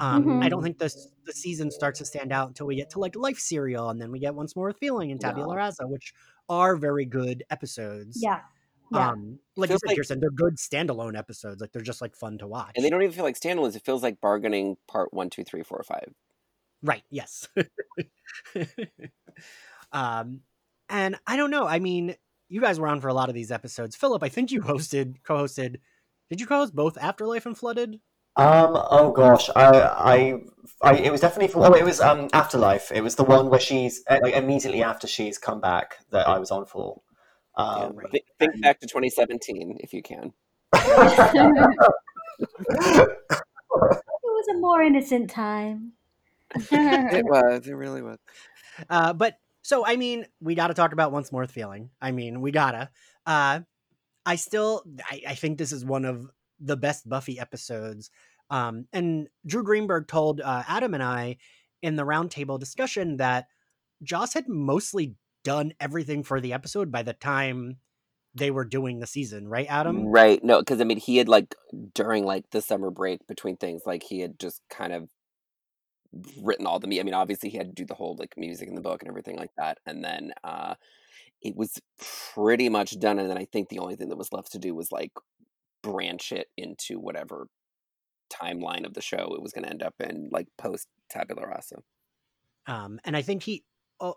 Um, 0.00 0.42
I 0.42 0.48
don't 0.48 0.62
think 0.62 0.78
the 0.78 0.92
the 1.24 1.32
season 1.32 1.70
starts 1.70 1.98
to 2.00 2.04
stand 2.04 2.32
out 2.32 2.48
until 2.48 2.66
we 2.66 2.76
get 2.76 2.90
to 2.90 2.98
like 2.98 3.14
Life 3.14 3.38
Serial, 3.38 3.90
and 3.90 4.00
then 4.00 4.10
we 4.10 4.18
get 4.18 4.34
Once 4.34 4.56
More 4.56 4.66
with 4.68 4.78
Feeling 4.78 5.12
and 5.12 5.20
Tabula 5.20 5.54
Yeah. 5.54 5.58
Rasa, 5.58 5.86
which 5.86 6.14
are 6.48 6.76
very 6.76 7.04
good 7.04 7.44
episodes. 7.50 8.18
Yeah. 8.20 8.40
Yeah. 8.92 9.10
Um, 9.10 9.38
like 9.56 9.68
you 9.70 9.72
Feels 9.74 9.80
said, 9.82 9.88
like- 9.88 9.96
Kirsten, 9.96 10.20
they're 10.20 10.30
good 10.30 10.56
standalone 10.56 11.16
episodes. 11.16 11.60
Like 11.60 11.72
they're 11.72 11.82
just 11.82 12.00
like 12.02 12.14
fun 12.16 12.38
to 12.38 12.46
watch. 12.46 12.72
and 12.76 12.84
they 12.84 12.90
don't 12.90 13.02
even 13.02 13.14
feel 13.14 13.24
like 13.24 13.38
standalones. 13.38 13.76
It 13.76 13.84
feels 13.84 14.02
like 14.02 14.20
bargaining 14.20 14.76
part 14.88 15.12
one, 15.14 15.30
two, 15.30 15.44
three, 15.44 15.62
four, 15.62 15.82
five. 15.82 16.12
Right. 16.82 17.02
Yes. 17.10 17.48
um, 19.92 20.40
and 20.88 21.16
I 21.26 21.36
don't 21.36 21.50
know. 21.50 21.66
I 21.66 21.78
mean, 21.78 22.16
you 22.48 22.60
guys 22.60 22.78
were 22.78 22.88
on 22.88 23.00
for 23.00 23.08
a 23.08 23.14
lot 23.14 23.28
of 23.28 23.34
these 23.34 23.50
episodes. 23.52 23.96
Philip, 23.96 24.22
I 24.22 24.28
think 24.28 24.50
you 24.50 24.60
hosted, 24.62 25.16
co-hosted. 25.24 25.76
Did 26.28 26.40
you 26.40 26.46
co-host 26.46 26.74
both 26.74 26.98
Afterlife 26.98 27.46
and 27.46 27.56
Flooded? 27.56 28.00
Um. 28.36 28.76
Oh 28.90 29.12
gosh. 29.12 29.50
I. 29.54 29.80
I. 29.80 30.40
I 30.80 30.96
it 30.96 31.12
was 31.12 31.20
definitely. 31.20 31.48
For, 31.48 31.64
oh, 31.64 31.74
it 31.74 31.84
was 31.84 32.00
um 32.00 32.28
Afterlife. 32.32 32.90
It 32.92 33.02
was 33.02 33.16
the 33.16 33.24
one 33.24 33.50
where 33.50 33.60
she's 33.60 34.02
uh, 34.08 34.18
like 34.22 34.34
immediately 34.34 34.82
after 34.82 35.06
she's 35.06 35.38
come 35.38 35.60
back 35.60 35.96
that 36.10 36.28
I 36.28 36.38
was 36.38 36.50
on 36.50 36.66
for. 36.66 37.02
Yeah. 37.56 37.64
Um. 37.64 37.98
Think 38.10 38.62
back 38.62 38.80
to 38.80 38.86
2017 38.86 39.78
if 39.80 39.92
you 39.92 40.02
can. 40.02 40.32
It 43.74 44.24
was 44.24 44.48
a 44.48 44.58
more 44.58 44.82
innocent 44.82 45.30
time. 45.30 45.92
It 46.70 47.24
was. 47.24 47.66
It 47.66 47.74
really 47.74 48.02
was. 48.02 48.18
Uh, 48.90 49.12
but 49.12 49.38
so 49.62 49.86
I 49.86 49.96
mean, 49.96 50.26
we 50.40 50.54
got 50.54 50.68
to 50.68 50.74
talk 50.74 50.92
about 50.92 51.12
Once 51.12 51.32
More 51.32 51.46
Feeling. 51.46 51.90
I 52.00 52.12
mean, 52.12 52.40
we 52.40 52.50
gotta. 52.50 52.90
Uh, 53.26 53.60
I 54.24 54.36
still, 54.36 54.84
I, 55.10 55.22
I 55.28 55.34
think 55.34 55.58
this 55.58 55.72
is 55.72 55.84
one 55.84 56.04
of 56.04 56.30
the 56.62 56.76
best 56.76 57.08
Buffy 57.08 57.38
episodes. 57.38 58.10
Um, 58.50 58.86
and 58.92 59.28
Drew 59.46 59.62
Greenberg 59.62 60.08
told 60.08 60.40
uh, 60.40 60.62
Adam 60.68 60.94
and 60.94 61.02
I 61.02 61.38
in 61.82 61.96
the 61.96 62.04
roundtable 62.04 62.58
discussion 62.58 63.16
that 63.16 63.48
Joss 64.02 64.34
had 64.34 64.48
mostly 64.48 65.16
done 65.44 65.72
everything 65.80 66.22
for 66.22 66.40
the 66.40 66.52
episode 66.52 66.92
by 66.92 67.02
the 67.02 67.12
time 67.12 67.78
they 68.34 68.50
were 68.50 68.64
doing 68.64 69.00
the 69.00 69.06
season, 69.06 69.48
right, 69.48 69.66
Adam? 69.68 70.06
Right. 70.06 70.42
No, 70.42 70.60
because 70.60 70.80
I 70.80 70.84
mean, 70.84 70.98
he 70.98 71.18
had 71.18 71.28
like 71.28 71.54
during 71.94 72.24
like 72.24 72.50
the 72.50 72.62
summer 72.62 72.90
break 72.90 73.26
between 73.26 73.56
things, 73.56 73.82
like 73.84 74.02
he 74.02 74.20
had 74.20 74.38
just 74.38 74.62
kind 74.70 74.92
of 74.92 75.08
written 76.42 76.66
all 76.66 76.78
the 76.78 76.86
me. 76.86 77.00
I 77.00 77.02
mean, 77.02 77.14
obviously 77.14 77.50
he 77.50 77.58
had 77.58 77.68
to 77.68 77.72
do 77.74 77.84
the 77.84 77.94
whole 77.94 78.16
like 78.18 78.34
music 78.36 78.68
in 78.68 78.74
the 78.74 78.80
book 78.80 79.02
and 79.02 79.08
everything 79.10 79.36
like 79.36 79.52
that, 79.58 79.78
and 79.86 80.04
then 80.04 80.32
uh 80.44 80.74
it 81.42 81.56
was 81.56 81.80
pretty 82.34 82.68
much 82.68 82.98
done. 83.00 83.18
And 83.18 83.28
then 83.28 83.36
I 83.36 83.44
think 83.44 83.68
the 83.68 83.80
only 83.80 83.96
thing 83.96 84.08
that 84.10 84.18
was 84.18 84.32
left 84.32 84.52
to 84.52 84.58
do 84.58 84.74
was 84.74 84.92
like 84.92 85.10
branch 85.82 86.32
it 86.32 86.48
into 86.56 86.98
whatever 86.98 87.46
timeline 88.32 88.86
of 88.86 88.94
the 88.94 89.02
show 89.02 89.34
it 89.34 89.42
was 89.42 89.52
going 89.52 89.64
to 89.64 89.70
end 89.70 89.82
up 89.82 89.94
in, 90.00 90.28
like 90.32 90.46
post 90.56 90.88
Tabula 91.10 91.46
Rasa. 91.46 91.76
Um, 92.66 93.00
and 93.04 93.16
I 93.16 93.22
think 93.22 93.42
he, 93.42 93.64
oh, 94.00 94.16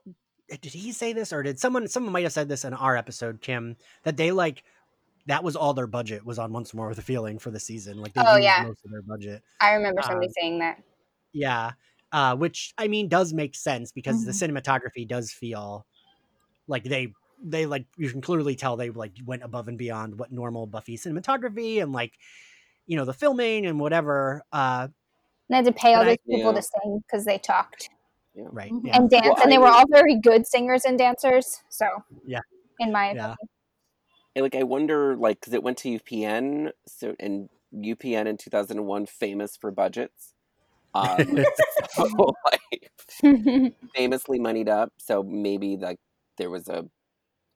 did 0.50 0.74
he 0.74 0.92
say 0.92 1.12
this 1.14 1.34
or 1.34 1.44
did 1.44 1.60
someone, 1.60 1.88
someone 1.88 2.14
might 2.14 2.24
have 2.24 2.34
said 2.34 2.48
this 2.48 2.64
in 2.66 2.74
our 2.74 2.96
episode, 2.96 3.42
Kim, 3.42 3.76
that 4.04 4.16
they 4.18 4.32
like, 4.32 4.64
that 5.28 5.44
was 5.44 5.56
all 5.56 5.74
their 5.74 5.88
budget 5.88 6.24
was 6.24 6.38
on 6.38 6.54
Once 6.54 6.74
More 6.74 6.88
with 6.88 7.00
a 7.00 7.02
Feeling 7.02 7.40
for 7.40 7.50
the 7.50 7.60
season. 7.60 7.98
Like 7.98 8.14
they 8.14 8.22
Oh, 8.26 8.36
used 8.36 8.44
yeah. 8.44 8.64
most 8.64 8.86
of 8.86 8.92
their 8.92 9.02
budget. 9.02 9.42
I 9.60 9.74
remember 9.74 10.02
somebody 10.04 10.28
Um, 10.28 10.34
saying 10.40 10.60
that. 10.60 10.84
Yeah. 11.34 11.72
Uh, 12.12 12.36
which 12.36 12.74
I 12.78 12.88
mean 12.88 13.10
does 13.10 13.34
make 13.34 13.56
sense 13.56 13.92
because 13.92 14.24
Mhm. 14.24 14.26
the 14.28 14.32
cinematography 14.32 15.08
does 15.08 15.32
feel 15.32 15.86
like 16.68 16.84
they 16.84 17.12
they 17.48 17.66
like 17.68 17.86
you 17.98 18.10
can 18.10 18.22
clearly 18.22 18.56
tell 18.56 18.76
they 18.76 18.90
like 18.90 19.14
went 19.26 19.44
above 19.44 19.68
and 19.68 19.78
beyond 19.78 20.18
what 20.20 20.32
normal 20.32 20.66
Buffy 20.68 20.98
cinematography 20.98 21.82
and 21.82 21.94
like 21.94 22.14
you 22.88 22.98
know 22.98 23.06
the 23.06 23.14
filming 23.14 23.66
and 23.66 23.80
whatever. 23.80 24.44
Uh, 24.52 24.88
And 24.88 24.92
they 25.50 25.56
had 25.58 25.66
to 25.66 25.72
pay 25.72 25.94
all 25.94 26.04
these 26.04 26.18
I- 26.28 26.32
people 26.36 26.52
Yeah. 26.54 26.60
to 26.60 26.62
sing 26.62 27.00
because 27.06 27.26
they 27.26 27.38
talked 27.38 27.90
right. 28.36 28.72
Mhm. 28.72 28.82
Yeah. 28.88 28.98
and 28.98 29.10
dance, 29.10 29.26
Well, 29.28 29.36
and 29.44 29.52
they 29.52 29.56
I 29.56 29.60
were 29.60 29.66
mean- 29.66 29.74
all 29.76 29.86
very 29.90 30.20
good 30.20 30.46
singers 30.48 30.84
and 30.86 30.98
dancers. 30.98 31.62
So, 31.70 31.86
Yeah. 32.26 32.42
in 32.80 32.92
my 32.92 33.06
Yeah. 33.08 33.12
opinion, 33.34 33.38
And, 34.36 34.44
like 34.44 34.56
I 34.56 34.64
wonder, 34.64 35.16
like, 35.16 35.40
because 35.40 35.54
it 35.54 35.64
went 35.64 35.78
to 35.80 35.90
UPN, 35.90 36.72
so 36.86 37.16
and 37.22 37.48
UPN 37.72 38.28
in 38.28 38.36
2001 38.38 39.06
famous 39.06 39.56
for 39.56 39.72
budgets. 39.72 40.34
Um, 40.94 41.18
so, 41.96 42.34
like, 42.46 42.92
famously 43.96 44.40
moneyed 44.40 44.68
up. 44.70 44.92
So 44.98 45.24
maybe 45.24 45.78
like 45.78 46.00
there 46.38 46.50
was 46.50 46.68
a, 46.68 46.86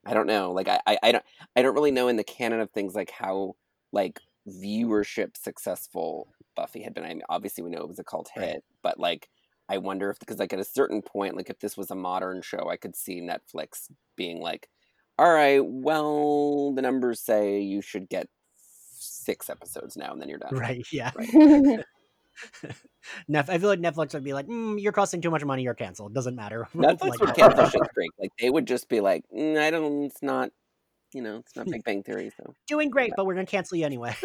I 0.05 0.13
don't 0.13 0.27
know. 0.27 0.51
Like 0.51 0.67
I, 0.67 0.79
I, 0.87 0.97
I 1.03 1.11
don't, 1.11 1.25
I 1.55 1.61
don't 1.61 1.73
really 1.75 1.91
know 1.91 2.07
in 2.07 2.15
the 2.15 2.23
canon 2.23 2.59
of 2.61 2.71
things 2.71 2.95
like 2.95 3.11
how 3.11 3.55
like 3.91 4.19
viewership 4.47 5.37
successful 5.37 6.33
Buffy 6.55 6.81
had 6.81 6.93
been. 6.93 7.03
I 7.03 7.09
mean, 7.09 7.21
obviously 7.29 7.63
we 7.63 7.69
know 7.69 7.81
it 7.81 7.87
was 7.87 7.99
a 7.99 8.03
cult 8.03 8.29
hit, 8.33 8.41
Right. 8.41 8.63
but 8.81 8.99
like 8.99 9.29
I 9.67 9.77
wonder 9.77 10.09
if 10.09 10.19
because 10.19 10.39
like 10.39 10.53
at 10.53 10.59
a 10.59 10.63
certain 10.63 11.01
point, 11.01 11.35
like 11.35 11.49
if 11.49 11.59
this 11.59 11.77
was 11.77 11.91
a 11.91 11.95
modern 11.95 12.41
show, 12.41 12.69
I 12.69 12.77
could 12.77 12.95
see 12.95 13.21
Netflix 13.21 13.89
being 14.15 14.41
like, 14.41 14.67
"All 15.19 15.31
right, 15.31 15.59
well, 15.63 16.73
the 16.73 16.81
numbers 16.81 17.19
say 17.21 17.59
you 17.61 17.81
should 17.81 18.09
get 18.09 18.27
six 18.55 19.49
episodes 19.49 19.95
now, 19.95 20.11
and 20.11 20.21
then 20.21 20.27
you're 20.29 20.39
done." 20.39 20.55
Right. 20.55 20.85
Yeah. 20.91 21.11
Right. 21.15 21.29
Nef- 23.27 23.49
I 23.49 23.57
feel 23.57 23.69
like 23.69 23.79
Netflix 23.79 24.13
would 24.13 24.23
be 24.23 24.33
like, 24.33 24.47
mm, 24.47 24.81
"You're 24.81 24.91
costing 24.91 25.21
too 25.21 25.31
much 25.31 25.43
money. 25.43 25.63
You're 25.63 25.73
canceled. 25.73 26.13
Doesn't 26.13 26.35
matter." 26.35 26.67
Netflix 26.75 27.09
Like 27.09 27.19
would 27.19 27.35
cancel 27.35 27.65
Schitt's 27.65 27.89
Creek. 27.93 28.11
Like 28.19 28.31
they 28.39 28.49
would 28.49 28.65
just 28.65 28.89
be 28.89 29.01
like, 29.01 29.23
mm, 29.35 29.57
"I 29.57 29.71
don't. 29.71 30.03
It's 30.03 30.21
not. 30.21 30.51
You 31.13 31.21
know, 31.21 31.37
it's 31.37 31.55
not 31.55 31.65
Big 31.71 31.83
Bang 31.83 32.03
Theory." 32.03 32.31
So 32.37 32.53
Doing 32.67 32.89
great, 32.89 33.13
but 33.15 33.25
we're 33.25 33.35
gonna 33.35 33.45
cancel 33.45 33.77
you 33.77 33.85
anyway. 33.85 34.15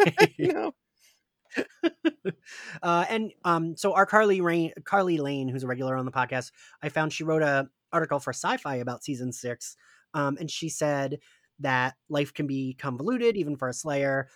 uh, 2.82 3.04
and 3.08 3.32
um, 3.44 3.76
so 3.76 3.94
our 3.94 4.06
Carly 4.06 4.40
Rain, 4.40 4.72
Carly 4.84 5.18
Lane, 5.18 5.48
who's 5.48 5.62
a 5.62 5.66
regular 5.66 5.96
on 5.96 6.04
the 6.04 6.12
podcast, 6.12 6.50
I 6.82 6.88
found 6.88 7.12
she 7.12 7.24
wrote 7.24 7.42
a 7.42 7.68
article 7.92 8.18
for 8.18 8.32
Sci-Fi 8.32 8.76
about 8.76 9.04
season 9.04 9.32
six, 9.32 9.76
um, 10.14 10.36
and 10.40 10.50
she 10.50 10.68
said 10.68 11.18
that 11.60 11.94
life 12.08 12.34
can 12.34 12.46
be 12.46 12.74
convoluted 12.74 13.36
even 13.36 13.56
for 13.56 13.68
a 13.68 13.72
Slayer, 13.72 14.28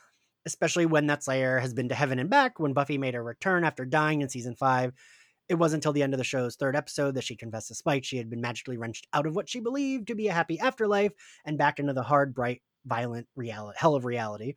especially 0.48 0.86
when 0.86 1.06
that 1.06 1.22
Slayer 1.22 1.58
has 1.58 1.74
been 1.74 1.90
to 1.90 1.94
heaven 1.94 2.18
and 2.18 2.30
back. 2.30 2.58
When 2.58 2.72
Buffy 2.72 2.98
made 2.98 3.14
her 3.14 3.22
return 3.22 3.64
after 3.64 3.84
dying 3.84 4.22
in 4.22 4.28
season 4.28 4.56
five, 4.56 4.92
it 5.48 5.54
wasn't 5.54 5.80
until 5.80 5.92
the 5.92 6.02
end 6.02 6.14
of 6.14 6.18
the 6.18 6.24
show's 6.24 6.56
third 6.56 6.74
episode 6.74 7.14
that 7.14 7.24
she 7.24 7.36
confessed 7.36 7.68
to 7.68 7.74
Spike 7.74 8.04
she 8.04 8.16
had 8.16 8.30
been 8.30 8.40
magically 8.40 8.76
wrenched 8.76 9.06
out 9.12 9.26
of 9.26 9.36
what 9.36 9.48
she 9.48 9.60
believed 9.60 10.08
to 10.08 10.14
be 10.14 10.28
a 10.28 10.32
happy 10.32 10.58
afterlife 10.58 11.12
and 11.44 11.58
back 11.58 11.78
into 11.78 11.92
the 11.92 12.02
hard, 12.02 12.34
bright, 12.34 12.62
violent 12.84 13.28
reality, 13.36 13.78
hell 13.78 13.94
of 13.94 14.04
reality. 14.04 14.54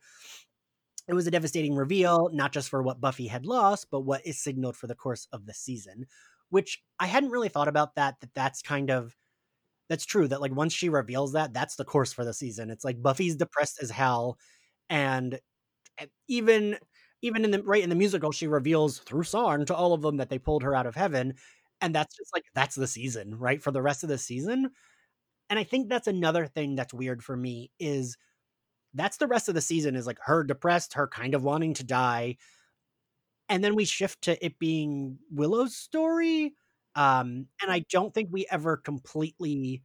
It 1.08 1.14
was 1.14 1.26
a 1.26 1.30
devastating 1.30 1.74
reveal, 1.74 2.30
not 2.32 2.52
just 2.52 2.68
for 2.68 2.82
what 2.82 3.00
Buffy 3.00 3.26
had 3.26 3.44
lost, 3.44 3.88
but 3.90 4.00
what 4.00 4.26
is 4.26 4.42
signaled 4.42 4.76
for 4.76 4.86
the 4.86 4.94
course 4.94 5.28
of 5.32 5.46
the 5.46 5.54
season. 5.54 6.06
Which 6.48 6.82
I 6.98 7.06
hadn't 7.06 7.30
really 7.30 7.48
thought 7.48 7.68
about 7.68 7.96
that. 7.96 8.16
That 8.20 8.30
that's 8.34 8.62
kind 8.62 8.90
of 8.90 9.14
that's 9.88 10.06
true. 10.06 10.28
That 10.28 10.40
like 10.40 10.54
once 10.54 10.72
she 10.72 10.88
reveals 10.88 11.32
that, 11.32 11.52
that's 11.52 11.76
the 11.76 11.84
course 11.84 12.12
for 12.12 12.24
the 12.24 12.34
season. 12.34 12.70
It's 12.70 12.84
like 12.84 13.02
Buffy's 13.02 13.36
depressed 13.36 13.82
as 13.82 13.90
hell, 13.90 14.38
and 14.88 15.38
even 16.28 16.78
even 17.22 17.44
in 17.44 17.50
the 17.52 17.62
right 17.62 17.82
in 17.82 17.90
the 17.90 17.94
musical, 17.96 18.32
she 18.32 18.46
reveals 18.46 18.98
through 18.98 19.22
song 19.24 19.64
to 19.66 19.74
all 19.74 19.92
of 19.92 20.02
them 20.02 20.16
that 20.16 20.28
they 20.28 20.38
pulled 20.38 20.62
her 20.62 20.74
out 20.74 20.86
of 20.86 20.94
heaven, 20.94 21.34
and 21.80 21.94
that's 21.94 22.16
just 22.16 22.32
like 22.34 22.44
that's 22.54 22.74
the 22.76 22.86
season, 22.86 23.38
right? 23.38 23.62
For 23.62 23.70
the 23.70 23.82
rest 23.82 24.02
of 24.02 24.08
the 24.08 24.18
season. 24.18 24.70
And 25.50 25.58
I 25.58 25.64
think 25.64 25.88
that's 25.88 26.08
another 26.08 26.46
thing 26.46 26.76
that's 26.76 26.94
weird 26.94 27.22
for 27.22 27.36
me 27.36 27.70
is 27.78 28.16
that's 28.94 29.18
the 29.18 29.26
rest 29.26 29.48
of 29.48 29.54
the 29.54 29.60
season 29.60 29.96
is 29.96 30.06
like 30.06 30.18
her 30.22 30.44
depressed, 30.44 30.94
her 30.94 31.08
kind 31.08 31.34
of 31.34 31.44
wanting 31.44 31.74
to 31.74 31.84
die. 31.84 32.36
And 33.48 33.62
then 33.62 33.74
we 33.74 33.84
shift 33.84 34.22
to 34.22 34.44
it 34.44 34.58
being 34.58 35.18
Willow's 35.30 35.76
story. 35.76 36.54
Um, 36.94 37.46
and 37.60 37.70
I 37.70 37.80
don't 37.90 38.12
think 38.12 38.28
we 38.32 38.46
ever 38.50 38.76
completely 38.76 39.82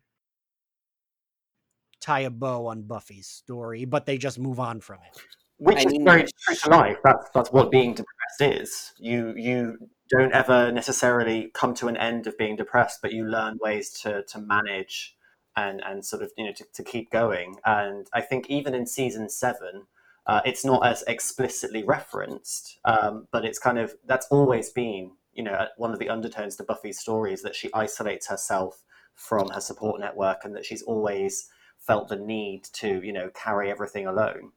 tie 1.99 2.21
a 2.21 2.29
bow 2.29 2.67
on 2.67 2.83
Buffy's 2.83 3.27
story, 3.27 3.85
but 3.85 4.05
they 4.05 4.17
just 4.17 4.39
move 4.39 4.59
on 4.59 4.81
from 4.81 4.99
it. 5.11 5.21
Which 5.57 5.77
I 5.77 5.81
is 5.81 5.85
mean- 5.93 6.05
very 6.05 6.25
true 6.45 6.55
to 6.55 6.69
life. 6.69 6.97
That's 7.03 7.29
that's 7.33 7.51
what 7.51 7.71
being 7.71 7.93
depressed 7.93 8.41
is. 8.61 8.93
You 8.99 9.33
you 9.35 9.77
don't 10.09 10.33
ever 10.33 10.71
necessarily 10.71 11.51
come 11.53 11.73
to 11.75 11.87
an 11.87 11.97
end 11.97 12.27
of 12.27 12.37
being 12.37 12.55
depressed, 12.55 12.99
but 13.01 13.11
you 13.11 13.25
learn 13.25 13.57
ways 13.61 13.89
to 14.01 14.23
to 14.23 14.39
manage 14.39 15.15
and 15.55 15.81
and 15.83 16.05
sort 16.05 16.21
of 16.21 16.31
you 16.37 16.45
know 16.45 16.53
to, 16.53 16.65
to 16.73 16.83
keep 16.83 17.09
going. 17.11 17.55
And 17.65 18.07
I 18.13 18.21
think 18.21 18.49
even 18.49 18.75
in 18.75 18.85
season 18.85 19.29
seven, 19.29 19.87
uh, 20.27 20.41
it's 20.45 20.63
not 20.63 20.85
as 20.85 21.03
explicitly 21.07 21.83
referenced, 21.83 22.79
um, 22.85 23.27
but 23.31 23.43
it's 23.43 23.59
kind 23.59 23.79
of 23.79 23.95
that's 24.05 24.27
always 24.27 24.69
been 24.69 25.11
you 25.33 25.43
know 25.43 25.67
one 25.77 25.91
of 25.91 25.99
the 25.99 26.09
undertones 26.09 26.55
to 26.57 26.63
Buffy's 26.63 26.99
story 26.99 27.33
is 27.33 27.41
that 27.41 27.55
she 27.55 27.73
isolates 27.73 28.27
herself 28.27 28.83
from 29.15 29.49
her 29.49 29.61
support 29.61 29.99
network 29.99 30.45
and 30.45 30.55
that 30.55 30.65
she's 30.65 30.83
always 30.83 31.49
felt 31.79 32.07
the 32.09 32.15
need 32.15 32.63
to 32.73 33.01
you 33.03 33.11
know 33.11 33.31
carry 33.33 33.71
everything 33.71 34.05
alone. 34.05 34.51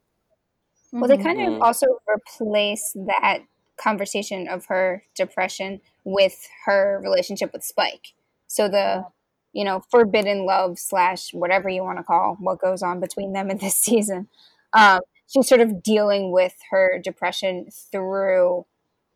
Well, 0.92 1.08
they 1.08 1.16
Mhm. 1.16 1.22
kind 1.22 1.40
of 1.40 1.54
Mhm. 1.54 1.62
also 1.62 1.86
replace 2.08 2.92
that 2.94 3.40
conversation 3.76 4.48
of 4.48 4.66
her 4.66 5.02
depression 5.14 5.80
with 6.04 6.48
her 6.66 7.00
relationship 7.02 7.52
with 7.52 7.64
Spike. 7.64 8.12
So 8.46 8.68
the, 8.68 9.06
you 9.52 9.64
know, 9.64 9.80
forbidden 9.90 10.44
love 10.46 10.78
slash 10.78 11.32
whatever 11.32 11.68
you 11.68 11.82
want 11.82 11.98
to 11.98 12.04
call 12.04 12.36
what 12.40 12.58
goes 12.60 12.82
on 12.82 13.00
between 13.00 13.32
them 13.32 13.50
in 13.50 13.58
this 13.58 13.76
season. 13.88 14.28
Um, 14.72 15.00
she's 15.26 15.48
sort 15.48 15.60
of 15.60 15.82
dealing 15.82 16.32
with 16.32 16.54
her 16.70 16.98
depression 17.02 17.70
through, 17.70 18.66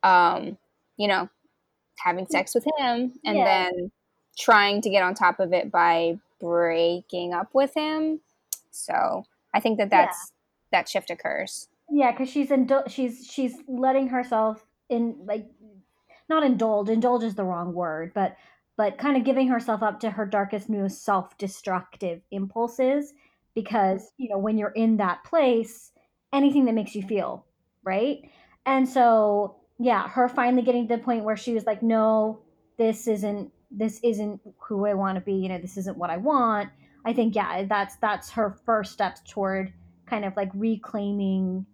um, 0.03 0.57
you 0.97 1.07
know, 1.07 1.29
having 1.97 2.27
sex 2.27 2.55
with 2.55 2.65
him 2.77 3.19
and 3.25 3.37
Yeah. 3.37 3.43
then 3.45 3.91
trying 4.37 4.81
to 4.81 4.89
get 4.89 5.03
on 5.03 5.13
top 5.15 5.39
of 5.39 5.53
it 5.53 5.71
by 5.71 6.19
breaking 6.39 7.33
up 7.33 7.53
with 7.53 7.73
him. 7.73 8.21
So 8.71 9.25
I 9.53 9.59
think 9.59 9.77
that 9.77 9.89
that's 9.89 10.31
that 10.75 10.89
shift 10.89 11.09
occurs. 11.09 11.69
Yeah, 11.89 12.11
because 12.11 12.29
she's 12.29 12.49
indul- 12.49 12.89
she's 12.89 13.25
she's 13.25 13.55
letting 13.67 14.07
herself 14.09 14.65
in 14.89 15.15
like 15.25 15.47
not 16.29 16.43
indulge. 16.43 16.89
Indulge 16.89 17.23
is 17.23 17.35
the 17.35 17.43
wrong 17.43 17.73
word, 17.73 18.11
but 18.13 18.35
but 18.77 18.97
kind 18.97 19.15
of 19.15 19.23
giving 19.23 19.47
herself 19.47 19.81
up 19.81 20.01
to 20.01 20.09
her 20.09 20.25
darkest, 20.25 20.69
most 20.69 21.03
self-destructive 21.05 22.21
impulses. 22.31 23.13
Because 23.53 24.11
you 24.17 24.29
know 24.29 24.37
when 24.37 24.57
you're 24.57 24.69
in 24.69 24.97
that 24.97 25.23
place, 25.23 25.91
anything 26.33 26.65
that 26.65 26.73
makes 26.73 26.95
you 26.95 27.03
feel 27.03 27.45
right, 27.83 28.19
and 28.65 28.87
so 28.87 29.55
yeah, 29.77 30.07
her 30.09 30.27
finally 30.27 30.63
getting 30.63 30.87
to 30.87 30.97
the 30.97 31.03
point 31.03 31.23
where 31.23 31.37
she 31.37 31.53
was 31.53 31.65
like, 31.65 31.83
no, 31.83 32.41
this 32.77 33.07
isn't 33.07 33.51
this 33.71 33.99
isn't 34.03 34.41
who 34.59 34.85
I 34.85 34.93
want 34.93 35.17
to 35.17 35.21
be. 35.21 35.33
You 35.33 35.49
know, 35.49 35.59
this 35.59 35.77
isn't 35.77 35.97
what 35.97 36.09
I 36.09 36.17
want. 36.17 36.69
I 37.05 37.13
think 37.13 37.35
yeah, 37.35 37.63
that's 37.63 37.95
that's 37.97 38.31
her 38.31 38.57
first 38.65 38.91
steps 38.91 39.21
toward 39.27 39.71
kind 40.05 40.25
of 40.25 40.35
like 40.35 40.51
reclaiming 40.53 41.65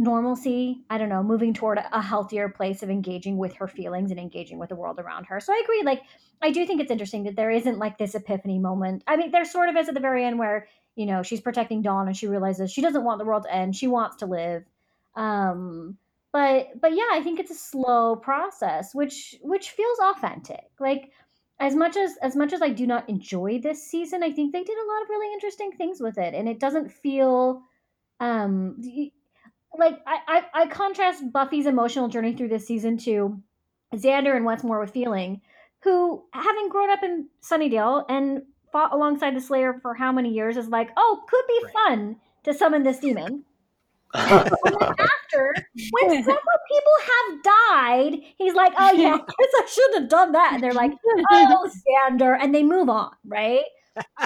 normalcy. 0.00 0.82
I 0.88 0.98
don't 0.98 1.08
know 1.10 1.22
moving 1.22 1.52
toward 1.52 1.78
a 1.78 2.00
healthier 2.00 2.48
place 2.48 2.82
of 2.82 2.90
engaging 2.90 3.36
with 3.36 3.54
her 3.54 3.68
feelings 3.68 4.10
and 4.10 4.18
engaging 4.18 4.58
with 4.58 4.70
the 4.70 4.76
world 4.76 4.98
around 4.98 5.24
her. 5.24 5.40
So 5.40 5.52
i 5.52 5.60
agree 5.62 5.82
like 5.84 6.02
i 6.42 6.50
do 6.50 6.66
think 6.66 6.80
it's 6.80 6.90
interesting 6.90 7.24
that 7.24 7.36
there 7.36 7.50
isn't 7.50 7.78
like 7.78 7.98
this 7.98 8.14
epiphany 8.14 8.58
moment. 8.58 9.04
I 9.06 9.16
mean 9.16 9.30
there 9.30 9.44
sort 9.44 9.68
of 9.68 9.76
is 9.76 9.88
at 9.88 9.94
the 9.94 10.00
very 10.00 10.24
end 10.24 10.38
where 10.38 10.68
you 10.96 11.06
know 11.06 11.22
she's 11.22 11.40
protecting 11.40 11.82
dawn 11.82 12.06
and 12.06 12.16
she 12.16 12.28
realizes 12.28 12.72
she 12.72 12.80
doesn't 12.80 13.04
want 13.04 13.18
the 13.18 13.24
world 13.26 13.42
to 13.44 13.54
end. 13.54 13.76
She 13.76 13.88
wants 13.88 14.16
to 14.16 14.26
live. 14.26 14.64
Um 15.16 15.98
but 16.32 16.68
but 16.80 16.94
yeah 16.94 17.08
i 17.12 17.20
think 17.22 17.40
it's 17.40 17.50
a 17.50 17.54
slow 17.54 18.14
process 18.14 18.94
which 18.94 19.36
which 19.42 19.70
feels 19.70 19.98
authentic. 19.98 20.64
Like 20.78 21.12
as 21.60 21.74
much 21.74 21.96
as 21.96 22.16
as 22.22 22.34
much 22.34 22.52
as 22.52 22.62
i 22.62 22.68
do 22.68 22.86
not 22.86 23.08
enjoy 23.08 23.58
this 23.62 23.86
season 23.86 24.22
i 24.22 24.32
think 24.32 24.52
they 24.52 24.64
did 24.64 24.78
a 24.78 24.88
lot 24.92 25.02
of 25.02 25.08
really 25.08 25.32
interesting 25.32 25.70
things 25.72 26.00
with 26.00 26.18
it 26.18 26.34
and 26.34 26.48
it 26.48 26.58
doesn't 26.58 26.90
feel 26.90 27.62
um 28.20 28.76
like 29.78 30.00
I, 30.06 30.18
I 30.26 30.62
I 30.62 30.66
contrast 30.66 31.32
Buffy's 31.32 31.66
emotional 31.66 32.08
journey 32.08 32.34
through 32.34 32.48
this 32.48 32.66
season 32.66 32.98
to 32.98 33.40
Xander 33.94 34.34
and 34.34 34.44
Once 34.44 34.64
More 34.64 34.80
with 34.80 34.90
Feeling, 34.90 35.40
who 35.80 36.24
having 36.32 36.68
grown 36.68 36.90
up 36.90 37.02
in 37.02 37.28
Sunnydale 37.42 38.04
and 38.08 38.42
fought 38.72 38.92
alongside 38.92 39.34
the 39.36 39.40
Slayer 39.40 39.78
for 39.80 39.94
how 39.94 40.12
many 40.12 40.30
years 40.32 40.56
is 40.56 40.68
like, 40.68 40.90
oh, 40.96 41.22
could 41.28 41.44
be 41.46 41.60
Right. 41.64 41.72
fun 41.72 42.16
to 42.44 42.54
summon 42.54 42.82
this 42.82 42.98
demon. 42.98 43.44
And 44.14 44.44
then 44.64 44.82
after, 44.98 45.54
when 45.92 46.22
several 46.22 46.60
people 46.68 46.92
have 47.06 47.42
died, 47.42 48.20
he's 48.38 48.54
like, 48.54 48.72
oh 48.78 48.92
yeah, 48.92 49.14
I 49.14 49.18
guess 49.18 49.28
I 49.28 49.66
shouldn't 49.68 50.00
have 50.02 50.08
done 50.10 50.32
that. 50.32 50.54
And 50.54 50.62
they're 50.62 50.72
like, 50.72 50.92
oh, 51.32 51.70
Xander, 52.10 52.36
and 52.40 52.54
they 52.54 52.62
move 52.62 52.88
on, 52.88 53.12
right? 53.24 53.64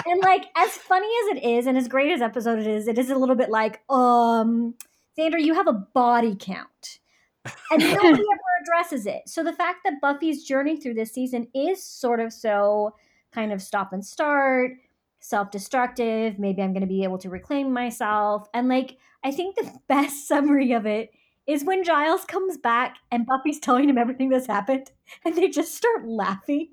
and 0.05 0.21
like 0.21 0.45
as 0.55 0.71
funny 0.71 1.07
as 1.23 1.37
it 1.37 1.43
is, 1.43 1.67
and 1.67 1.77
as 1.77 1.87
great 1.87 2.11
as 2.11 2.21
episode 2.21 2.59
it 2.59 2.67
is, 2.67 2.87
it 2.87 2.97
is 2.97 3.09
a 3.09 3.15
little 3.15 3.35
bit 3.35 3.49
like, 3.49 3.81
um, 3.89 4.75
Xander, 5.17 5.41
you 5.41 5.53
have 5.53 5.67
a 5.67 5.73
body 5.73 6.35
count. 6.39 6.99
And 7.71 7.81
nobody 7.81 7.97
ever 8.03 8.51
addresses 8.63 9.05
it. 9.05 9.23
So 9.27 9.43
the 9.43 9.53
fact 9.53 9.79
that 9.85 10.01
Buffy's 10.01 10.43
journey 10.43 10.77
through 10.77 10.95
this 10.95 11.13
season 11.13 11.47
is 11.53 11.83
sort 11.83 12.19
of 12.19 12.33
so 12.33 12.95
kind 13.31 13.51
of 13.51 13.61
stop 13.61 13.93
and 13.93 14.03
start, 14.03 14.71
self-destructive, 15.27 16.39
maybe 16.39 16.61
I'm 16.61 16.73
gonna 16.73 16.85
be 16.85 17.03
able 17.03 17.17
to 17.19 17.29
reclaim 17.29 17.73
myself. 17.73 18.47
And 18.53 18.67
like 18.67 18.97
I 19.23 19.31
think 19.31 19.55
the 19.55 19.71
best 19.87 20.27
summary 20.27 20.71
of 20.71 20.85
it 20.85 21.11
is 21.47 21.63
when 21.63 21.83
Giles 21.83 22.25
comes 22.25 22.57
back 22.57 22.97
and 23.11 23.25
Buffy's 23.25 23.59
telling 23.59 23.89
him 23.89 23.97
everything 23.97 24.29
that's 24.29 24.47
happened, 24.47 24.91
and 25.23 25.35
they 25.35 25.49
just 25.49 25.75
start 25.75 26.07
laughing. 26.07 26.69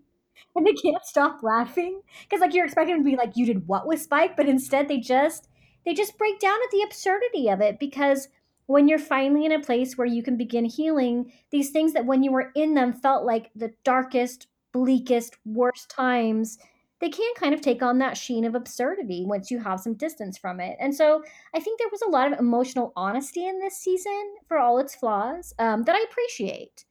And 0.54 0.66
they 0.66 0.72
can't 0.72 1.04
stop 1.04 1.42
laughing. 1.42 2.02
Because 2.22 2.40
like 2.40 2.52
you're 2.52 2.64
expecting 2.64 2.98
to 2.98 3.04
be 3.04 3.16
like, 3.16 3.36
you 3.36 3.46
did 3.46 3.66
what 3.66 3.86
with 3.86 4.02
Spike? 4.02 4.36
But 4.36 4.48
instead 4.48 4.88
they 4.88 4.98
just 4.98 5.48
they 5.84 5.94
just 5.94 6.18
break 6.18 6.38
down 6.38 6.58
at 6.62 6.70
the 6.70 6.82
absurdity 6.82 7.48
of 7.48 7.60
it 7.60 7.78
because 7.78 8.28
when 8.66 8.88
you're 8.88 8.98
finally 8.98 9.44
in 9.44 9.52
a 9.52 9.60
place 9.60 9.96
where 9.96 10.06
you 10.06 10.22
can 10.22 10.36
begin 10.36 10.64
healing 10.64 11.32
these 11.50 11.70
things 11.70 11.92
that 11.92 12.06
when 12.06 12.22
you 12.22 12.30
were 12.30 12.52
in 12.54 12.74
them 12.74 12.92
felt 12.92 13.24
like 13.24 13.50
the 13.54 13.72
darkest 13.84 14.46
bleakest 14.72 15.36
worst 15.44 15.90
times 15.90 16.58
they 17.02 17.10
can 17.10 17.34
kind 17.34 17.52
of 17.52 17.60
take 17.60 17.82
on 17.82 17.98
that 17.98 18.16
sheen 18.16 18.44
of 18.44 18.54
absurdity 18.54 19.24
once 19.26 19.50
you 19.50 19.58
have 19.58 19.80
some 19.80 19.94
distance 19.94 20.38
from 20.38 20.60
it. 20.60 20.76
And 20.78 20.94
so 20.94 21.24
I 21.52 21.58
think 21.58 21.80
there 21.80 21.88
was 21.90 22.00
a 22.02 22.08
lot 22.08 22.32
of 22.32 22.38
emotional 22.38 22.92
honesty 22.94 23.44
in 23.44 23.58
this 23.58 23.76
season 23.76 24.36
for 24.46 24.56
all 24.56 24.78
its 24.78 24.94
flaws 24.94 25.52
um, 25.58 25.82
that 25.82 25.96
I 25.96 26.06
appreciate. 26.08 26.84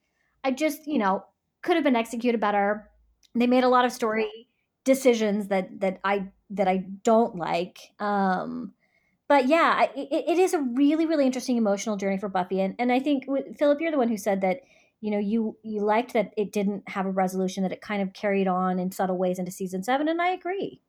I 0.43 0.52
just, 0.52 0.86
you 0.86 1.00
know, 1.00 1.24
could 1.62 1.78
have 1.78 1.86
been 1.86 1.95
executed 1.95 2.41
better. 2.41 2.89
They 3.36 3.47
made 3.47 3.63
a 3.63 3.69
lot 3.69 3.86
of 3.86 3.93
story 3.93 4.28
decisions 4.84 5.47
that 5.47 5.80
that 5.80 6.02
I 6.04 6.28
that 6.50 6.67
I 6.67 6.84
don't 7.04 7.38
like. 7.38 7.80
Um, 8.00 8.74
but 9.30 9.47
yeah, 9.47 9.84
it, 9.95 10.10
it 10.12 10.39
is 10.39 10.54
a 10.54 10.60
really 10.60 11.06
really 11.06 11.26
interesting 11.26 11.56
emotional 11.56 11.95
journey 11.95 12.17
for 12.17 12.28
Buffy, 12.28 12.60
and 12.60 12.76
and 12.80 12.91
I 12.91 13.00
think 13.00 13.28
Philip, 13.58 13.80
you're 13.80 13.91
the 13.91 13.97
one 13.97 14.10
who 14.10 14.17
said 14.17 14.41
that 14.41 14.60
you 15.01 15.11
know 15.11 15.19
you 15.19 15.57
you 15.63 15.81
liked 15.81 16.13
that 16.13 16.33
it 16.37 16.51
didn't 16.51 16.87
have 16.87 17.05
a 17.05 17.11
resolution 17.11 17.63
that 17.63 17.71
it 17.71 17.81
kind 17.81 18.01
of 18.01 18.13
carried 18.13 18.47
on 18.47 18.79
in 18.79 18.91
subtle 18.91 19.17
ways 19.17 19.39
into 19.39 19.51
season 19.51 19.83
seven 19.83 20.07
and 20.07 20.21
i 20.21 20.29
agree. 20.29 20.79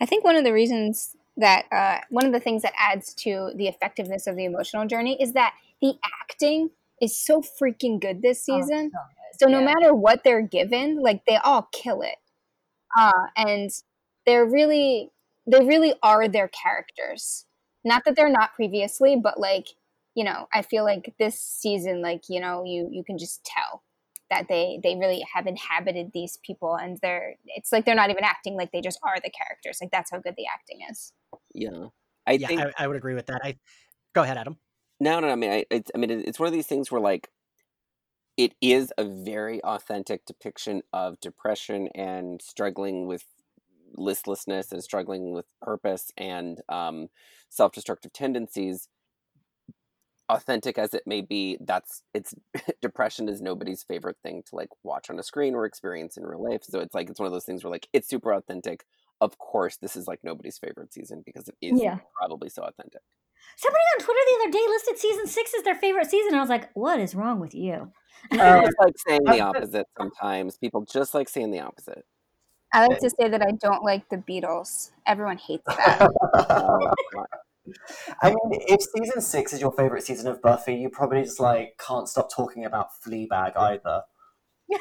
I 0.00 0.06
think 0.06 0.24
one 0.24 0.36
of 0.36 0.44
the 0.44 0.52
reasons 0.52 1.16
that 1.36 1.66
uh, 1.70 2.00
one 2.10 2.26
of 2.26 2.32
the 2.32 2.40
things 2.40 2.62
that 2.62 2.72
adds 2.78 3.14
to 3.14 3.52
the 3.56 3.68
effectiveness 3.68 4.26
of 4.26 4.36
the 4.36 4.44
emotional 4.44 4.86
journey 4.86 5.20
is 5.20 5.32
that 5.32 5.54
the 5.80 5.94
acting 6.22 6.70
is 7.00 7.18
so 7.18 7.42
freaking 7.42 8.00
good 8.00 8.22
this 8.22 8.42
season 8.42 8.90
oh, 8.94 9.00
so, 9.32 9.46
so 9.46 9.50
no 9.50 9.60
yeah. 9.60 9.66
matter 9.74 9.94
what 9.94 10.24
they're 10.24 10.42
given 10.42 11.00
like 11.00 11.22
they 11.26 11.36
all 11.36 11.68
kill 11.72 12.02
it. 12.02 12.16
Uh, 12.98 13.26
and 13.36 13.70
they're 14.24 14.46
really 14.46 15.10
they 15.46 15.64
really 15.64 15.94
are 16.02 16.26
their 16.26 16.48
characters. 16.48 17.44
Not 17.84 18.04
that 18.04 18.16
they're 18.16 18.30
not 18.30 18.54
previously 18.54 19.16
but 19.22 19.38
like 19.38 19.68
you 20.16 20.24
know, 20.24 20.48
I 20.52 20.62
feel 20.62 20.82
like 20.82 21.14
this 21.18 21.38
season, 21.38 22.00
like, 22.00 22.22
you 22.30 22.40
know, 22.40 22.64
you, 22.64 22.88
you 22.90 23.04
can 23.04 23.18
just 23.18 23.44
tell 23.44 23.84
that 24.30 24.46
they, 24.48 24.80
they 24.82 24.96
really 24.96 25.24
have 25.34 25.46
inhabited 25.46 26.10
these 26.12 26.38
people 26.44 26.74
and 26.74 26.98
they're, 27.02 27.36
it's 27.44 27.70
like 27.70 27.84
they're 27.84 27.94
not 27.94 28.10
even 28.10 28.24
acting 28.24 28.56
like 28.56 28.72
they 28.72 28.80
just 28.80 28.98
are 29.04 29.16
the 29.22 29.30
characters. 29.30 29.78
Like 29.80 29.90
that's 29.92 30.10
how 30.10 30.18
good 30.18 30.34
the 30.36 30.46
acting 30.52 30.78
is. 30.90 31.12
Yeah. 31.54 31.88
I 32.26 32.32
yeah, 32.32 32.48
think, 32.48 32.60
I, 32.62 32.72
I 32.78 32.86
would 32.88 32.96
agree 32.96 33.14
with 33.14 33.26
that. 33.26 33.42
I 33.44 33.58
go 34.14 34.22
ahead, 34.22 34.38
Adam. 34.38 34.56
No, 34.98 35.20
no, 35.20 35.28
I 35.28 35.36
mean, 35.36 35.50
I, 35.50 35.64
it's, 35.70 35.90
I 35.94 35.98
mean, 35.98 36.10
it's 36.10 36.40
one 36.40 36.46
of 36.46 36.54
these 36.54 36.66
things 36.66 36.90
where 36.90 37.00
like, 37.00 37.28
it 38.38 38.54
is 38.62 38.92
a 38.96 39.04
very 39.04 39.62
authentic 39.62 40.24
depiction 40.24 40.82
of 40.94 41.20
depression 41.20 41.88
and 41.94 42.40
struggling 42.40 43.06
with 43.06 43.26
listlessness 43.94 44.72
and 44.72 44.82
struggling 44.82 45.32
with 45.32 45.44
purpose 45.60 46.10
and 46.16 46.62
um, 46.70 47.08
self-destructive 47.50 48.12
tendencies 48.12 48.88
authentic 50.28 50.78
as 50.78 50.92
it 50.92 51.04
may 51.06 51.20
be 51.20 51.56
that's 51.60 52.02
it's 52.12 52.34
depression 52.82 53.28
is 53.28 53.40
nobody's 53.40 53.82
favorite 53.82 54.16
thing 54.22 54.42
to 54.46 54.56
like 54.56 54.68
watch 54.82 55.10
on 55.10 55.18
a 55.18 55.22
screen 55.22 55.54
or 55.54 55.64
experience 55.64 56.16
in 56.16 56.24
real 56.24 56.42
life. 56.42 56.62
So 56.64 56.80
it's 56.80 56.94
like 56.94 57.08
it's 57.10 57.20
one 57.20 57.26
of 57.26 57.32
those 57.32 57.44
things 57.44 57.62
where 57.62 57.70
like 57.70 57.88
it's 57.92 58.08
super 58.08 58.32
authentic. 58.32 58.84
Of 59.20 59.38
course 59.38 59.76
this 59.76 59.96
is 59.96 60.06
like 60.06 60.20
nobody's 60.22 60.58
favorite 60.58 60.92
season 60.92 61.22
because 61.24 61.48
it 61.48 61.54
is 61.60 61.80
yeah. 61.80 61.98
probably 62.18 62.48
so 62.48 62.62
authentic. 62.62 63.02
Somebody 63.56 63.82
on 63.94 64.04
twitter 64.04 64.20
the 64.26 64.42
other 64.42 64.52
day 64.52 64.64
listed 64.68 64.98
season 64.98 65.26
six 65.26 65.52
as 65.56 65.62
their 65.62 65.76
favorite 65.76 66.10
season 66.10 66.34
i 66.34 66.40
was 66.40 66.48
like 66.48 66.68
what 66.74 66.98
is 66.98 67.14
wrong 67.14 67.38
with 67.40 67.54
you? 67.54 67.92
Uh, 68.32 68.62
it's 68.64 68.76
like 68.78 68.94
saying 69.06 69.20
the 69.24 69.40
opposite 69.40 69.86
sometimes. 69.96 70.58
People 70.58 70.84
just 70.84 71.14
like 71.14 71.28
saying 71.28 71.50
the 71.50 71.60
opposite. 71.60 72.04
I 72.72 72.86
like 72.86 72.98
to 72.98 73.10
say 73.10 73.28
that 73.28 73.42
i 73.42 73.52
don't 73.52 73.84
like 73.84 74.08
the 74.08 74.16
beatles. 74.16 74.90
Everyone 75.06 75.38
hates 75.38 75.64
that 75.66 76.10
oh, 76.50 76.92
I 78.22 78.30
mean, 78.30 78.60
if 78.68 78.80
season 78.82 79.20
six 79.20 79.52
is 79.52 79.60
your 79.60 79.72
favorite 79.72 80.02
season 80.02 80.28
of 80.28 80.42
Buffy, 80.42 80.74
you 80.74 80.88
probably 80.88 81.22
just 81.22 81.40
like 81.40 81.80
can't 81.84 82.08
stop 82.08 82.30
talking 82.34 82.64
about 82.64 82.88
Fleabag 83.04 83.56
either. 83.56 84.02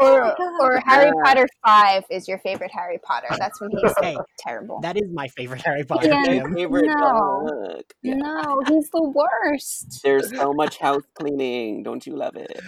or, 0.00 0.36
oh 0.38 0.58
or 0.60 0.80
Harry 0.86 1.10
Potter 1.24 1.48
five 1.66 2.04
is 2.08 2.28
your 2.28 2.38
favorite 2.38 2.70
Harry 2.72 2.98
Potter. 3.02 3.26
That's 3.36 3.60
when 3.60 3.70
he's 3.72 3.92
hey, 4.00 4.16
terrible. 4.38 4.80
That 4.80 4.96
is 4.96 5.10
my 5.12 5.26
favorite 5.28 5.62
Harry 5.62 5.82
Potter. 5.82 6.06
Yeah, 6.06 6.44
favorite 6.54 6.86
no, 6.86 7.82
yeah. 8.02 8.14
no, 8.14 8.62
he's 8.68 8.88
the 8.90 9.02
worst. 9.02 10.02
There's 10.04 10.30
so 10.30 10.52
much 10.52 10.78
house 10.78 11.02
cleaning. 11.14 11.82
Don't 11.82 12.06
you 12.06 12.14
love 12.14 12.36
it? 12.36 12.60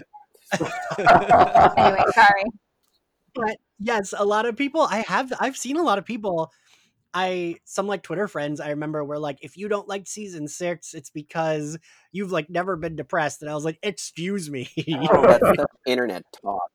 anyway, 0.99 2.03
sorry. 2.15 2.45
But 3.33 3.59
yes, 3.79 4.13
a 4.17 4.25
lot 4.25 4.45
of 4.45 4.57
people. 4.57 4.83
I 4.83 5.05
have. 5.07 5.33
I've 5.39 5.57
seen 5.57 5.77
a 5.77 5.83
lot 5.83 5.99
of 5.99 6.05
people 6.05 6.51
I 7.13 7.57
some 7.65 7.87
like 7.87 8.03
Twitter 8.03 8.29
friends 8.29 8.61
I 8.61 8.71
remember 8.71 9.05
were 9.05 9.19
like, 9.19 9.39
if 9.43 9.57
you 9.57 9.69
don't 9.69 9.89
like 9.89 10.07
season 10.07 10.47
six, 10.49 10.95
it's 10.95 11.11
because 11.11 11.79
you've 12.13 12.33
like 12.33 12.49
never 12.49 12.77
been 12.77 12.97
depressed. 12.97 13.43
And 13.43 13.51
I 13.51 13.55
was 13.55 13.65
like, 13.65 13.79
excuse 13.83 14.51
me. 14.51 14.69
Oh, 15.11 15.39
that's 15.41 15.65
internet 15.87 16.25
talk. 16.41 16.71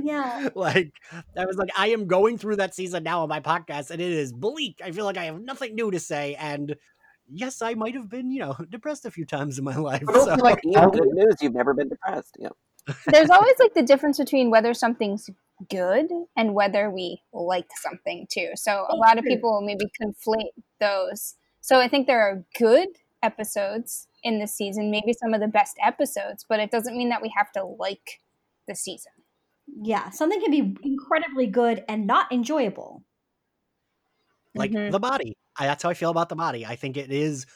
Yeah. 0.00 0.48
like 0.54 0.92
I 1.36 1.46
was 1.46 1.56
like, 1.56 1.70
I 1.76 1.88
am 1.88 2.06
going 2.06 2.38
through 2.38 2.56
that 2.56 2.74
season 2.74 3.02
now 3.02 3.22
on 3.22 3.28
my 3.28 3.40
podcast, 3.40 3.90
and 3.90 4.00
it 4.00 4.12
is 4.12 4.32
bleak. 4.32 4.80
I 4.84 4.90
feel 4.90 5.04
like 5.04 5.16
I 5.16 5.24
have 5.24 5.40
nothing 5.40 5.74
new 5.74 5.90
to 5.90 6.00
say. 6.00 6.34
And 6.34 6.76
yes, 7.30 7.62
I 7.62 7.74
might 7.74 7.94
have 7.94 8.08
been, 8.08 8.30
you 8.30 8.40
know, 8.40 8.56
depressed 8.70 9.06
a 9.06 9.10
few 9.10 9.24
times 9.24 9.58
in 9.58 9.64
my 9.64 9.76
life. 9.76 10.04
So. 10.06 10.34
Like, 10.34 10.60
yeah, 10.64 10.86
good 10.90 11.08
news, 11.12 11.36
you've 11.40 11.54
never 11.54 11.74
been 11.74 11.88
depressed. 11.88 12.36
Yeah. 12.38 12.50
There's 13.06 13.30
always 13.30 13.54
like 13.60 13.74
the 13.74 13.82
difference 13.82 14.18
between 14.18 14.50
whether 14.50 14.74
something's 14.74 15.30
good 15.68 16.06
and 16.36 16.54
whether 16.54 16.90
we 16.90 17.22
like 17.32 17.68
something 17.82 18.26
too. 18.30 18.50
So 18.54 18.86
a 18.88 18.96
lot 18.96 19.18
of 19.18 19.24
people 19.24 19.52
will 19.52 19.66
maybe 19.66 19.90
conflate 20.00 20.52
those. 20.80 21.34
So 21.60 21.80
I 21.80 21.88
think 21.88 22.06
there 22.06 22.20
are 22.20 22.44
good 22.58 22.88
episodes 23.22 24.08
in 24.22 24.38
the 24.38 24.46
season, 24.46 24.90
maybe 24.90 25.12
some 25.12 25.34
of 25.34 25.40
the 25.40 25.48
best 25.48 25.76
episodes, 25.84 26.44
but 26.48 26.60
it 26.60 26.70
doesn't 26.70 26.96
mean 26.96 27.08
that 27.10 27.22
we 27.22 27.32
have 27.36 27.52
to 27.52 27.64
like 27.64 28.20
the 28.66 28.74
season. 28.74 29.12
Yeah, 29.82 30.10
something 30.10 30.40
can 30.40 30.50
be 30.50 30.76
incredibly 30.82 31.46
good 31.46 31.84
and 31.88 32.06
not 32.06 32.32
enjoyable. 32.32 33.04
Like 34.54 34.70
mm-hmm. 34.70 34.90
the 34.90 35.00
body. 35.00 35.36
I, 35.58 35.66
that's 35.66 35.82
how 35.82 35.90
I 35.90 35.94
feel 35.94 36.10
about 36.10 36.28
the 36.28 36.36
body. 36.36 36.64
I 36.64 36.76
think 36.76 36.96
it 36.96 37.12
is 37.12 37.46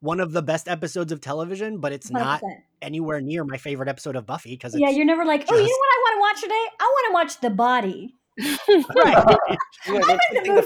one 0.00 0.20
of 0.20 0.32
the 0.32 0.42
best 0.42 0.68
episodes 0.68 1.12
of 1.12 1.20
television, 1.20 1.78
but 1.78 1.92
it's 1.92 2.10
100%. 2.10 2.12
not 2.12 2.42
anywhere 2.80 3.20
near 3.20 3.44
my 3.44 3.56
favorite 3.56 3.88
episode 3.88 4.16
of 4.16 4.26
Buffy 4.26 4.50
because 4.50 4.78
yeah, 4.78 4.90
you're 4.90 5.04
never 5.04 5.24
like, 5.24 5.44
oh, 5.48 5.56
you 5.56 5.62
know 5.62 5.68
what 5.68 5.70
I 5.70 5.98
want 6.02 6.14
to 6.14 6.20
watch 6.20 6.42
today? 6.42 6.66
I 6.80 6.84
want 6.84 7.06
to 7.08 7.12
watch 7.14 7.40
The 7.40 7.50
Body. 7.50 8.14
right. 8.38 9.56
yeah, 9.86 10.16
the 10.32 10.62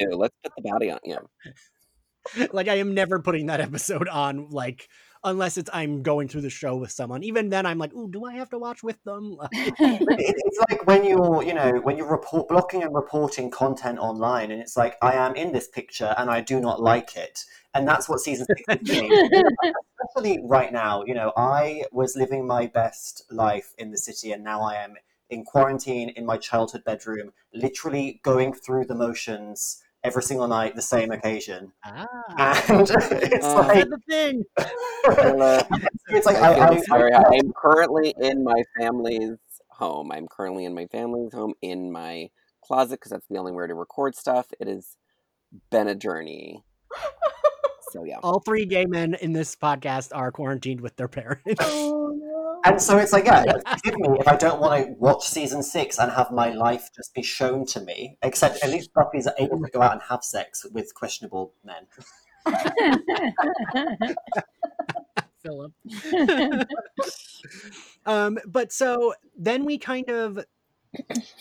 the 0.00 0.16
Let's 0.16 0.34
put 0.42 0.52
the 0.56 0.62
body 0.62 0.90
on. 0.90 0.98
Yeah. 1.04 1.18
like 2.52 2.68
I 2.68 2.76
am 2.76 2.94
never 2.94 3.20
putting 3.20 3.46
that 3.46 3.60
episode 3.60 4.08
on. 4.08 4.48
Like 4.50 4.88
unless 5.24 5.56
it's 5.56 5.70
I'm 5.72 6.02
going 6.02 6.28
through 6.28 6.42
the 6.42 6.50
show 6.50 6.76
with 6.76 6.90
someone. 6.90 7.22
Even 7.22 7.48
then, 7.48 7.66
I'm 7.66 7.78
like, 7.78 7.92
oh, 7.94 8.08
do 8.08 8.24
I 8.24 8.34
have 8.34 8.50
to 8.50 8.58
watch 8.58 8.82
with 8.82 9.02
them? 9.04 9.36
it's 9.52 10.58
like 10.70 10.86
when 10.86 11.04
you're, 11.04 11.42
you 11.42 11.54
know, 11.54 11.80
when 11.82 11.96
you're 11.96 12.10
report 12.10 12.48
blocking 12.48 12.82
and 12.82 12.94
reporting 12.94 13.50
content 13.50 13.98
online, 13.98 14.50
and 14.50 14.60
it's 14.60 14.76
like, 14.76 14.96
I 15.02 15.12
am 15.12 15.34
in 15.34 15.52
this 15.52 15.68
picture 15.68 16.14
and 16.16 16.30
I 16.30 16.40
do 16.40 16.60
not 16.60 16.82
like 16.82 17.16
it, 17.16 17.44
and 17.74 17.86
that's 17.86 18.08
what 18.08 18.20
season 18.20 18.46
six 18.46 18.62
is 18.82 18.88
doing. 19.00 19.12
Especially 20.04 20.40
right 20.44 20.72
now, 20.72 21.04
you 21.04 21.14
know, 21.14 21.32
I 21.36 21.84
was 21.92 22.16
living 22.16 22.46
my 22.46 22.66
best 22.66 23.24
life 23.30 23.74
in 23.78 23.90
the 23.90 23.98
city, 23.98 24.32
and 24.32 24.42
now 24.42 24.62
I 24.62 24.76
am 24.76 24.94
in 25.28 25.44
quarantine 25.44 26.08
in 26.10 26.26
my 26.26 26.36
childhood 26.36 26.82
bedroom, 26.84 27.32
literally 27.54 28.20
going 28.24 28.52
through 28.52 28.84
the 28.84 28.94
motions 28.94 29.82
every 30.02 30.22
single 30.22 30.48
night, 30.48 30.74
the 30.74 30.82
same 30.82 31.10
occasion. 31.10 31.72
Ah. 31.84 32.64
And 32.68 32.80
it's 32.90 33.44
uh, 33.44 33.54
like 33.54 33.88
the 33.88 33.98
thing. 34.08 34.44
it's 36.08 36.26
like 36.26 36.36
I, 36.36 36.68
I, 36.68 36.80
sorry, 36.80 37.12
I, 37.12 37.22
I'm 37.22 37.52
currently 37.56 38.14
in 38.20 38.44
my 38.44 38.62
family's 38.78 39.38
home. 39.68 40.10
I'm 40.12 40.28
currently 40.28 40.64
in 40.64 40.74
my 40.74 40.86
family's 40.86 41.32
home 41.32 41.54
in 41.62 41.90
my 41.90 42.30
closet 42.62 43.00
because 43.00 43.10
that's 43.10 43.26
the 43.28 43.38
only 43.38 43.52
way 43.52 43.66
to 43.66 43.74
record 43.74 44.14
stuff. 44.14 44.46
It 44.60 44.68
has 44.68 44.96
been 45.70 45.88
a 45.88 45.94
journey. 45.94 46.64
So 47.90 48.04
yeah, 48.04 48.18
all 48.22 48.40
three 48.40 48.66
gay 48.66 48.86
men 48.86 49.14
in 49.14 49.32
this 49.32 49.56
podcast 49.56 50.10
are 50.14 50.30
quarantined 50.30 50.80
with 50.80 50.96
their 50.96 51.08
parents. 51.08 51.42
No. 52.64 52.72
And 52.72 52.82
so 52.82 52.98
it's 52.98 53.12
like, 53.12 53.24
yeah, 53.24 53.44
forgive 53.76 53.98
me 53.98 54.18
if 54.18 54.28
I 54.28 54.36
don't 54.36 54.60
want 54.60 54.86
to 54.86 54.92
watch 54.98 55.26
season 55.26 55.62
six 55.62 55.98
and 55.98 56.10
have 56.12 56.30
my 56.30 56.50
life 56.50 56.90
just 56.94 57.14
be 57.14 57.22
shown 57.22 57.64
to 57.66 57.80
me. 57.80 58.18
Except 58.22 58.62
at 58.62 58.70
least 58.70 58.92
Buffy's 58.94 59.28
able 59.38 59.60
to 59.60 59.70
go 59.70 59.82
out 59.82 59.92
and 59.92 60.02
have 60.02 60.24
sex 60.24 60.66
with 60.72 60.94
questionable 60.94 61.54
men. 61.64 61.86
Philip. 65.42 65.72
um, 68.06 68.38
but 68.46 68.72
so 68.72 69.14
then 69.36 69.64
we 69.64 69.78
kind 69.78 70.10
of 70.10 70.44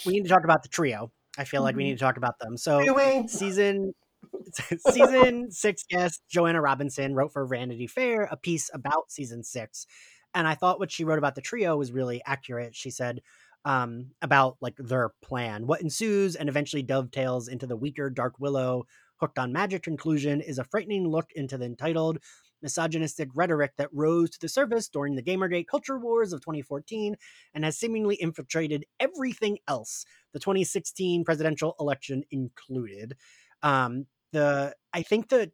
we 0.06 0.14
need 0.14 0.24
to 0.24 0.30
talk 0.30 0.44
about 0.44 0.64
the 0.64 0.70
trio. 0.70 1.12
I 1.38 1.44
feel 1.44 1.62
like 1.62 1.76
we 1.76 1.84
need 1.84 1.94
to 1.94 2.00
talk 2.00 2.18
about 2.18 2.40
them. 2.40 2.58
So 2.58 2.82
season 3.28 3.94
season 4.90 5.52
six 5.52 5.84
guest 5.90 6.22
Joanna 6.30 6.62
Robinson 6.62 7.14
wrote 7.14 7.34
for 7.34 7.46
Vanity 7.46 7.88
Fair 7.88 8.24
a 8.32 8.38
piece 8.38 8.70
about 8.74 9.12
season 9.12 9.44
six. 9.44 9.86
And 10.34 10.48
I 10.48 10.56
thought 10.56 10.80
what 10.80 10.92
she 10.92 11.04
wrote 11.04 11.18
about 11.18 11.36
the 11.36 11.42
trio 11.42 11.78
was 11.78 11.92
really 11.92 12.22
accurate. 12.26 12.76
She 12.76 12.92
said 12.92 13.22
um, 13.66 14.12
about 14.22 14.58
like 14.62 14.76
their 14.78 15.12
plan. 15.22 15.68
What 15.68 15.82
ensues 15.82 16.36
and 16.36 16.50
eventually 16.50 16.84
dovetails 16.84 17.48
into 17.48 17.68
the 17.68 17.78
weaker 17.78 18.10
Dark 18.10 18.40
Willow 18.40 18.86
hooked 19.18 19.38
on 19.38 19.52
magic 19.52 19.84
conclusion 19.84 20.40
is 20.42 20.60
a 20.60 20.64
frightening 20.64 21.08
look 21.08 21.30
into 21.36 21.58
the 21.58 21.66
entitled 21.66 22.20
misogynistic 22.62 23.30
rhetoric 23.34 23.72
that 23.78 23.90
rose 23.94 24.30
to 24.30 24.40
the 24.40 24.50
surface 24.50 24.90
during 24.90 25.16
the 25.16 25.24
Gamergate 25.24 25.68
culture 25.68 25.98
wars 25.98 26.34
of 26.34 26.42
2014 26.42 27.16
and 27.54 27.64
has 27.64 27.78
seemingly 27.78 28.16
infiltrated 28.16 28.86
everything 29.00 29.58
else, 29.68 30.06
the 30.34 30.40
2016 30.40 31.24
presidential 31.24 31.76
election 31.80 32.24
included. 32.32 33.16
Um, 33.64 34.06
the 34.32 34.76
I 34.94 35.02
think 35.02 35.30
the 35.30 35.52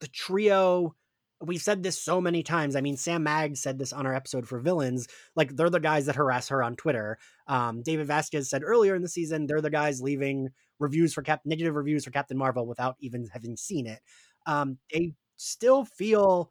the 0.00 0.08
trio 0.08 0.94
we've 1.40 1.62
said 1.62 1.82
this 1.82 2.00
so 2.00 2.20
many 2.20 2.42
times. 2.42 2.76
I 2.76 2.80
mean, 2.80 2.96
Sam 2.96 3.22
Mag 3.22 3.56
said 3.56 3.78
this 3.78 3.92
on 3.92 4.06
our 4.06 4.14
episode 4.14 4.46
for 4.48 4.58
villains. 4.58 5.06
Like 5.34 5.54
they're 5.54 5.70
the 5.70 5.80
guys 5.80 6.06
that 6.06 6.16
harass 6.16 6.48
her 6.48 6.62
on 6.62 6.76
Twitter. 6.76 7.18
Um, 7.46 7.82
David 7.82 8.06
Vasquez 8.06 8.48
said 8.48 8.62
earlier 8.64 8.94
in 8.94 9.02
the 9.02 9.08
season 9.08 9.46
they're 9.46 9.60
the 9.60 9.70
guys 9.70 10.00
leaving 10.00 10.48
reviews 10.78 11.12
for 11.14 11.22
Cap 11.22 11.40
negative 11.44 11.74
reviews 11.74 12.04
for 12.04 12.10
Captain 12.10 12.36
Marvel 12.36 12.66
without 12.66 12.96
even 13.00 13.28
having 13.32 13.56
seen 13.56 13.86
it. 13.86 14.00
Um, 14.46 14.78
they 14.92 15.12
still 15.36 15.84
feel 15.84 16.50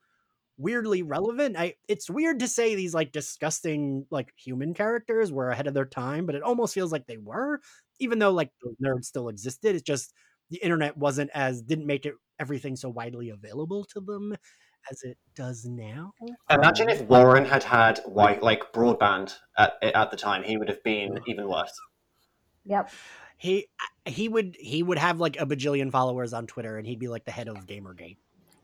weirdly 0.58 1.02
relevant. 1.02 1.58
I 1.58 1.76
it's 1.88 2.10
weird 2.10 2.40
to 2.40 2.48
say 2.48 2.76
these 2.76 2.94
like 2.94 3.12
disgusting 3.12 4.06
like 4.12 4.34
human 4.38 4.74
characters 4.74 5.32
were 5.32 5.50
ahead 5.50 5.68
of 5.68 5.74
their 5.74 5.86
time, 5.86 6.26
but 6.26 6.36
it 6.36 6.44
almost 6.44 6.74
feels 6.74 6.92
like 6.92 7.08
they 7.08 7.18
were, 7.18 7.60
even 8.00 8.20
though 8.20 8.32
like 8.32 8.52
nerds 8.84 9.06
still 9.06 9.30
existed. 9.30 9.76
It's 9.76 9.84
just 9.84 10.14
the 10.50 10.58
internet 10.58 10.96
wasn't 10.98 11.32
as 11.34 11.62
didn't 11.62 11.88
make 11.88 12.06
it 12.06 12.14
everything 12.40 12.76
so 12.76 12.90
widely 12.90 13.30
available 13.30 13.86
to 13.86 14.00
them 14.00 14.36
as 14.92 15.04
it 15.04 15.18
does 15.36 15.66
now. 15.66 16.14
Imagine 16.50 16.90
if 16.90 17.02
Warren 17.04 17.46
had 17.46 17.64
had 17.64 18.00
white 18.06 18.42
like 18.44 18.72
broadband 18.74 19.36
at 19.58 19.74
at 19.82 20.12
the 20.12 20.18
time, 20.18 20.44
he 20.44 20.58
would 20.58 20.70
have 20.70 20.84
been 20.84 21.20
even 21.28 21.48
worse. 21.48 21.74
Yep. 22.66 22.90
He 23.38 23.68
he 24.06 24.30
would 24.30 24.56
he 24.60 24.82
would 24.84 24.98
have 24.98 25.20
like 25.20 25.40
a 25.40 25.46
bajillion 25.46 25.92
followers 25.92 26.34
on 26.34 26.48
Twitter, 26.48 26.78
and 26.78 26.88
he'd 26.88 27.00
be 27.00 27.08
like 27.08 27.26
the 27.26 27.32
head 27.32 27.48
of 27.48 27.66
GamerGate. 27.68 28.18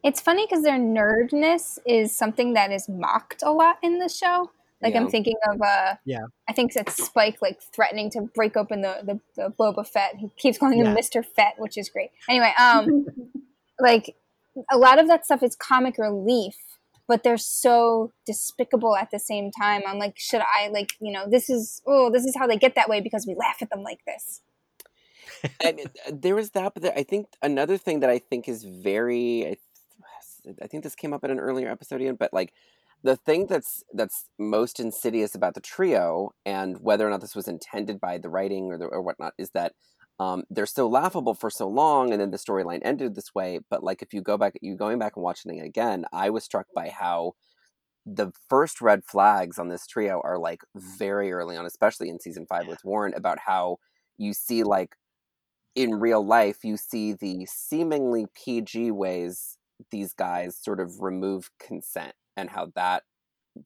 It's 0.03 0.19
funny 0.19 0.47
because 0.49 0.63
their 0.63 0.79
nerdness 0.79 1.77
is 1.85 2.11
something 2.11 2.53
that 2.53 2.71
is 2.71 2.89
mocked 2.89 3.43
a 3.43 3.51
lot 3.51 3.77
in 3.83 3.99
the 3.99 4.09
show. 4.09 4.49
Like 4.81 4.95
Yeah. 4.95 5.01
I'm 5.01 5.09
thinking 5.09 5.35
of 5.51 5.61
uh 5.61 5.95
Yeah. 6.05 6.25
I 6.47 6.53
think 6.53 6.75
it's 6.75 7.03
Spike 7.05 7.37
like 7.41 7.61
threatening 7.61 8.09
to 8.11 8.21
break 8.33 8.57
open 8.57 8.81
the, 8.81 9.01
the, 9.03 9.19
the 9.35 9.53
Boba 9.59 9.85
Fett. 9.87 10.15
He 10.17 10.29
keeps 10.37 10.57
calling 10.57 10.79
him 10.79 10.87
Yeah. 10.87 10.95
Mr. 10.95 11.23
Fett, 11.23 11.55
which 11.59 11.77
is 11.77 11.89
great. 11.89 12.09
Anyway, 12.27 12.51
um 12.59 13.05
like 13.79 14.15
a 14.71 14.77
lot 14.77 14.99
of 14.99 15.07
that 15.07 15.25
stuff 15.25 15.43
is 15.43 15.55
comic 15.55 15.97
relief, 15.97 16.55
but 17.07 17.23
they're 17.23 17.37
so 17.37 18.11
despicable 18.25 18.95
at 18.95 19.09
the 19.11 19.19
same 19.19 19.51
time. 19.51 19.81
I'm 19.87 19.99
like, 19.99 20.17
should 20.17 20.41
I 20.41 20.69
like, 20.69 20.91
you 20.99 21.11
know, 21.11 21.25
this 21.29 21.49
is 21.49 21.81
oh, 21.85 22.09
this 22.11 22.25
is 22.25 22.35
how 22.37 22.47
they 22.47 22.57
get 22.57 22.75
that 22.75 22.89
way 22.89 23.01
because 23.01 23.25
we 23.27 23.35
laugh 23.35 23.57
at 23.61 23.69
them 23.69 23.83
like 23.83 23.99
this. 24.05 24.41
I 25.63 25.71
mean, 25.71 25.87
uh, 26.07 26.11
there 26.13 26.35
was 26.35 26.51
that, 26.51 26.73
but 26.73 26.97
I 26.97 27.03
think 27.03 27.27
another 27.41 27.77
thing 27.77 28.01
that 28.01 28.09
I 28.09 28.19
think 28.19 28.47
is 28.47 28.63
very, 28.63 29.57
I, 30.61 30.67
think 30.67 30.83
this 30.83 30.95
came 30.95 31.13
up 31.13 31.23
in 31.23 31.31
an 31.31 31.39
earlier 31.39 31.69
episode, 31.69 32.01
Ian, 32.01 32.15
but 32.15 32.33
like 32.33 32.53
the 33.03 33.15
thing 33.15 33.47
that's 33.47 33.83
that's 33.93 34.25
most 34.37 34.79
insidious 34.79 35.33
about 35.33 35.55
the 35.55 35.61
trio, 35.61 36.33
and 36.45 36.79
whether 36.81 37.07
or 37.07 37.09
not 37.09 37.21
this 37.21 37.35
was 37.35 37.47
intended 37.47 37.99
by 37.99 38.17
the 38.17 38.29
writing 38.29 38.71
or 38.71 38.77
the, 38.77 38.85
or 38.85 39.01
whatnot, 39.01 39.33
is 39.37 39.51
that 39.51 39.73
um, 40.21 40.43
they're 40.51 40.67
so 40.67 40.87
laughable 40.87 41.33
for 41.33 41.49
so 41.49 41.67
long, 41.67 42.11
and 42.11 42.21
then 42.21 42.29
the 42.29 42.37
storyline 42.37 42.81
ended 42.83 43.15
this 43.15 43.33
way. 43.33 43.59
But 43.71 43.83
like, 43.83 44.03
if 44.03 44.13
you 44.13 44.21
go 44.21 44.37
back, 44.37 44.53
you 44.61 44.75
going 44.75 44.99
back 44.99 45.13
and 45.15 45.23
watching 45.23 45.57
it 45.57 45.65
again, 45.65 46.05
I 46.13 46.29
was 46.29 46.43
struck 46.43 46.67
by 46.75 46.89
how 46.89 47.33
the 48.05 48.31
first 48.47 48.81
red 48.81 49.03
flags 49.03 49.57
on 49.57 49.69
this 49.69 49.87
trio 49.87 50.21
are 50.23 50.37
like 50.37 50.61
very 50.75 51.31
early 51.31 51.57
on, 51.57 51.65
especially 51.65 52.07
in 52.09 52.19
season 52.19 52.45
five 52.47 52.67
with 52.67 52.85
Warren, 52.85 53.15
about 53.15 53.39
how 53.47 53.77
you 54.19 54.33
see 54.33 54.61
like 54.63 54.95
in 55.75 55.95
real 55.95 56.23
life, 56.25 56.59
you 56.63 56.77
see 56.77 57.13
the 57.13 57.47
seemingly 57.47 58.27
PG 58.35 58.91
ways 58.91 59.57
these 59.89 60.13
guys 60.13 60.55
sort 60.61 60.79
of 60.79 61.01
remove 61.01 61.49
consent 61.59 62.13
and 62.37 62.51
how 62.51 62.67
that 62.75 63.03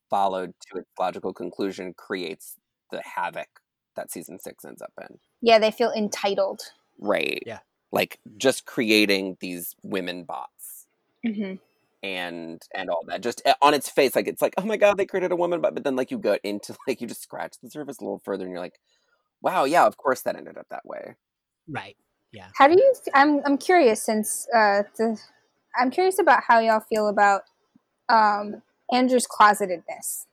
followed 0.10 0.54
to 0.72 0.80
its 0.80 0.89
logical 1.00 1.34
conclusion 1.34 1.94
creates 1.98 2.56
the 2.91 3.02
havoc 3.04 3.48
that 3.96 4.12
season 4.12 4.39
six 4.39 4.63
ends 4.65 4.82
up 4.82 4.94
in. 5.02 5.18
Yeah, 5.41 5.60
they 5.60 5.71
feel 5.71 5.91
entitled. 5.91 6.62
Right. 7.00 7.43
Yeah. 7.45 7.60
Like 7.91 8.19
just 8.38 8.65
creating 8.65 9.38
these 9.39 9.76
women 9.84 10.24
bots 10.24 10.88
hmm 11.26 11.56
and 12.04 12.62
and 12.76 12.88
all 12.88 13.04
that 13.08 13.21
just 13.21 13.41
uh, 13.48 13.56
on 13.63 13.74
its 13.74 13.89
face 13.89 14.15
like 14.15 14.28
it's 14.28 14.41
like 14.41 14.54
oh 14.60 14.65
my 14.65 14.78
god 14.78 14.95
they 14.95 15.08
created 15.08 15.32
a 15.32 15.36
woman 15.36 15.60
bot 15.60 15.74
but 15.74 15.84
then 15.84 15.95
like 15.95 16.12
you 16.12 16.19
go 16.19 16.38
into 16.43 16.76
like 16.88 17.02
you 17.02 17.08
just 17.08 17.24
scratch 17.24 17.56
the 17.63 17.69
surface 17.69 17.98
a 18.00 18.04
little 18.04 18.21
further 18.24 18.43
and 18.43 18.52
you're 18.52 18.60
like 18.60 18.80
wow 19.41 19.63
yeah 19.63 19.88
of 19.88 19.98
course 19.98 20.21
that 20.21 20.36
ended 20.36 20.56
up 20.56 20.67
that 20.69 20.86
way 20.86 21.15
Right. 21.67 21.98
Yeah. 22.32 22.48
How 22.56 22.67
do 22.67 22.74
you? 22.74 22.93
I'm 23.13 23.41
I'm 23.45 23.58
curious 23.58 24.04
since 24.04 24.48
uh, 24.54 24.84
the, 24.98 25.19
I'm 25.80 25.89
curious 25.89 26.19
about 26.19 26.43
how 26.48 26.60
y'all 26.60 26.82
feel 26.82 27.08
about 27.08 27.43
um, 28.10 28.62
Andrew's 28.91 29.28
closetedness. 29.28 30.26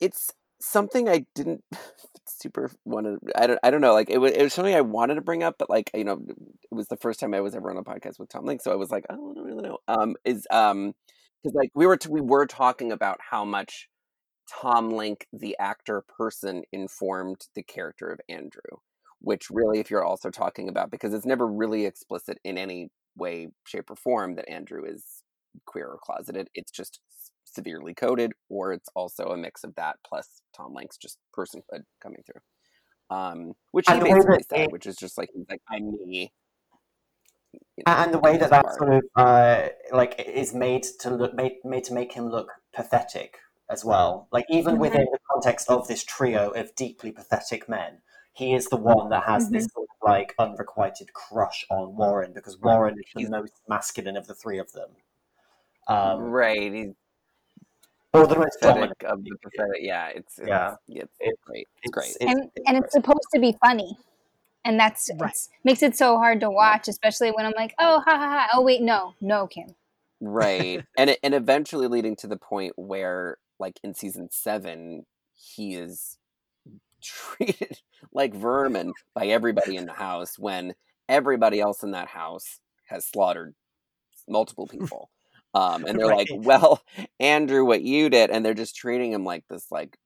it's 0.00 0.32
something 0.64 1.08
I 1.08 1.26
didn't 1.34 1.62
super 2.26 2.70
want 2.84 3.06
to. 3.06 3.18
I 3.36 3.46
don't. 3.46 3.60
I 3.62 3.70
don't 3.70 3.80
know. 3.80 3.92
Like 3.92 4.10
it 4.10 4.18
was. 4.18 4.32
It 4.32 4.42
was 4.42 4.52
something 4.52 4.74
I 4.74 4.80
wanted 4.80 5.16
to 5.16 5.20
bring 5.20 5.42
up, 5.42 5.56
but 5.58 5.70
like 5.70 5.90
you 5.94 6.04
know, 6.04 6.20
it 6.28 6.74
was 6.74 6.88
the 6.88 6.96
first 6.96 7.20
time 7.20 7.34
I 7.34 7.40
was 7.40 7.54
ever 7.54 7.70
on 7.70 7.76
a 7.76 7.82
podcast 7.82 8.18
with 8.18 8.28
Tom 8.28 8.44
Lenk, 8.44 8.62
so 8.62 8.72
I 8.72 8.76
was 8.76 8.90
like, 8.90 9.04
I 9.10 9.14
don't 9.14 9.38
really 9.38 9.62
know. 9.62 9.78
Um, 9.88 10.16
is 10.24 10.46
um, 10.50 10.94
because 11.42 11.54
like 11.54 11.70
we 11.74 11.86
were 11.86 11.96
t- 11.96 12.08
we 12.10 12.20
were 12.20 12.46
talking 12.46 12.92
about 12.92 13.18
how 13.30 13.44
much 13.44 13.88
Tom 14.60 14.90
Lenk, 14.90 15.26
the 15.32 15.56
actor 15.58 16.04
person, 16.18 16.62
informed 16.72 17.46
the 17.54 17.62
character 17.62 18.08
of 18.08 18.20
Andrew, 18.28 18.78
which 19.20 19.48
really, 19.50 19.80
if 19.80 19.90
you're 19.90 20.04
also 20.04 20.30
talking 20.30 20.68
about, 20.68 20.90
because 20.90 21.14
it's 21.14 21.26
never 21.26 21.46
really 21.46 21.86
explicit 21.86 22.38
in 22.44 22.58
any 22.58 22.90
way, 23.16 23.48
shape, 23.66 23.90
or 23.90 23.96
form 23.96 24.36
that 24.36 24.48
Andrew 24.48 24.84
is 24.84 25.22
queer 25.66 25.86
or 25.86 25.98
closeted. 26.02 26.48
It's 26.54 26.72
just 26.72 27.00
severely 27.54 27.94
coded, 27.94 28.32
or 28.48 28.72
it's 28.72 28.88
also 28.94 29.26
a 29.26 29.36
mix 29.36 29.64
of 29.64 29.74
that 29.76 29.96
plus 30.06 30.42
Tom 30.56 30.74
Lenk's 30.74 30.96
just 30.96 31.18
personhood 31.36 31.84
coming 32.02 32.22
through. 32.26 32.40
Um, 33.16 33.52
which 33.72 33.86
he 33.86 33.92
And 33.92 34.02
the 34.02 34.06
way 34.06 34.14
basically 34.14 34.44
said, 34.48 34.60
it- 34.60 34.72
which 34.72 34.86
is 34.86 34.96
just 34.96 35.18
like 35.18 35.30
he's 35.34 35.46
like 35.48 35.60
I'm 35.70 35.90
me. 35.92 36.32
you 37.76 37.84
know, 37.86 37.92
and 37.92 38.12
the 38.14 38.18
way 38.18 38.36
that 38.36 38.50
that 38.50 38.64
part. 38.64 38.76
sort 38.78 38.94
of 38.94 39.02
uh, 39.16 39.68
like 39.92 40.18
is 40.26 40.54
made 40.54 40.84
to 41.00 41.10
look 41.10 41.34
made, 41.34 41.56
made 41.64 41.84
to 41.84 41.94
make 41.94 42.12
him 42.12 42.28
look 42.28 42.50
pathetic 42.74 43.38
as 43.70 43.84
well 43.84 44.28
like 44.30 44.44
even 44.50 44.76
Mhm. 44.76 44.80
within 44.80 45.06
the 45.10 45.18
context 45.30 45.70
of 45.70 45.88
this 45.88 46.04
trio 46.04 46.50
of 46.50 46.74
deeply 46.74 47.10
pathetic 47.12 47.68
men 47.68 48.02
he 48.34 48.52
is 48.52 48.66
the 48.66 48.76
one 48.76 49.08
that 49.10 49.24
has 49.24 49.48
this 49.50 49.66
sort 49.72 49.88
of 49.88 49.96
like 50.08 50.34
unrequited 50.38 51.12
crush 51.14 51.64
on 51.70 51.96
warren 51.96 52.32
because 52.34 52.58
warren 52.60 52.96
is 52.98 53.28
the 53.30 53.30
most 53.30 53.54
masculine 53.68 54.16
of 54.16 54.26
the 54.26 54.34
three 54.34 54.58
of 54.58 54.70
them 54.72 54.90
um 55.88 56.20
right, 56.20 56.72
he's 56.72 56.94
or 58.14 58.26
the 58.26 58.36
most 58.38 58.58
dominant 58.60 59.02
of 59.04 59.22
the 59.24 59.30
pathetic. 59.42 59.80
Yeah, 59.80 60.08
it's, 60.08 60.38
it's 60.38 60.48
Yeah. 60.48 60.76
it's 60.88 61.12
It- 61.20 61.40
great. 61.44 61.68
It's 61.82 61.90
great. 61.92 62.16
and 62.20 62.50
and 62.66 62.76
it's 62.78 62.92
supposed 62.92 63.26
to 63.34 63.40
be 63.40 63.56
funny, 63.64 63.98
and 64.64 64.78
that's 64.78 65.10
Right. 65.18 65.36
makes 65.64 65.82
it 65.82 65.96
so 65.96 66.16
hard 66.18 66.40
to 66.40 66.50
watch, 66.50 66.88
especially 66.88 67.30
when 67.30 67.44
I'm 67.46 67.52
like, 67.56 67.74
oh 67.78 68.00
ha 68.06 68.16
ha 68.16 68.28
ha. 68.28 68.48
Oh 68.54 68.62
wait, 68.62 68.80
no, 68.82 69.14
no, 69.20 69.46
Kim. 69.46 69.74
right 70.20 70.82
and 70.98 71.10
it, 71.10 71.18
and 71.22 71.34
eventually 71.34 71.86
leading 71.88 72.16
to 72.16 72.26
the 72.26 72.36
point 72.36 72.72
where 72.76 73.36
like 73.58 73.78
in 73.82 73.94
season 73.94 74.28
seven 74.30 75.04
he 75.34 75.74
is 75.74 76.18
treated 77.02 77.78
like 78.12 78.34
vermin 78.34 78.92
by 79.14 79.26
everybody 79.26 79.76
in 79.76 79.84
the 79.86 79.92
house 79.92 80.38
when 80.38 80.74
everybody 81.08 81.60
else 81.60 81.82
in 81.82 81.90
that 81.90 82.08
house 82.08 82.60
has 82.86 83.04
slaughtered 83.06 83.54
multiple 84.28 84.66
people 84.66 85.10
um 85.54 85.84
and 85.84 85.98
they're 85.98 86.14
like 86.14 86.28
well 86.32 86.82
andrew 87.20 87.64
what 87.64 87.82
you 87.82 88.08
did 88.10 88.30
and 88.30 88.44
they're 88.44 88.54
just 88.54 88.76
treating 88.76 89.12
him 89.12 89.24
like 89.24 89.44
this 89.48 89.66
like 89.70 89.96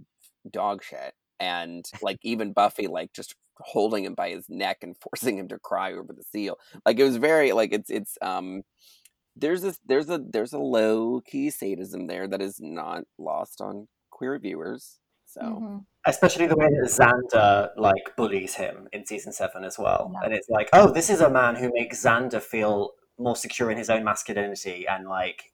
dog 0.50 0.82
shit 0.82 1.12
and 1.40 1.84
like 2.02 2.18
even 2.22 2.52
buffy 2.52 2.86
like 2.86 3.12
just 3.12 3.34
holding 3.60 4.04
him 4.04 4.14
by 4.14 4.30
his 4.30 4.46
neck 4.48 4.78
and 4.82 4.96
forcing 5.02 5.38
him 5.38 5.48
to 5.48 5.58
cry 5.58 5.92
over 5.92 6.12
the 6.12 6.22
seal 6.22 6.58
like 6.86 6.98
it 6.98 7.04
was 7.04 7.16
very 7.16 7.52
like 7.52 7.72
it's 7.72 7.90
it's 7.90 8.16
um 8.22 8.62
there's 9.36 9.62
a 9.64 9.74
there's 9.86 10.10
a 10.10 10.18
there's 10.32 10.52
a 10.52 10.58
low 10.58 11.20
key 11.20 11.48
sadism 11.50 12.06
there 12.08 12.26
that 12.26 12.42
is 12.42 12.58
not 12.60 13.04
lost 13.18 13.60
on 13.60 13.86
queer 14.10 14.36
viewers. 14.36 14.98
So 15.26 15.40
Mhm. 15.40 15.84
especially 16.06 16.46
the 16.48 16.56
way 16.56 16.66
that 16.66 16.88
Xander 16.90 17.70
like 17.76 18.16
bullies 18.16 18.54
him 18.56 18.88
in 18.92 19.06
season 19.06 19.32
seven 19.32 19.62
as 19.62 19.78
well. 19.78 20.10
Yeah. 20.12 20.24
And 20.24 20.34
it's 20.34 20.48
like, 20.48 20.68
oh, 20.72 20.90
this 20.90 21.08
is 21.08 21.20
a 21.20 21.30
man 21.30 21.54
who 21.54 21.70
makes 21.72 22.02
Xander 22.02 22.42
feel 22.42 22.94
more 23.18 23.36
secure 23.36 23.70
in 23.70 23.78
his 23.78 23.90
own 23.90 24.04
masculinity, 24.04 24.86
and 24.88 25.08
like, 25.08 25.52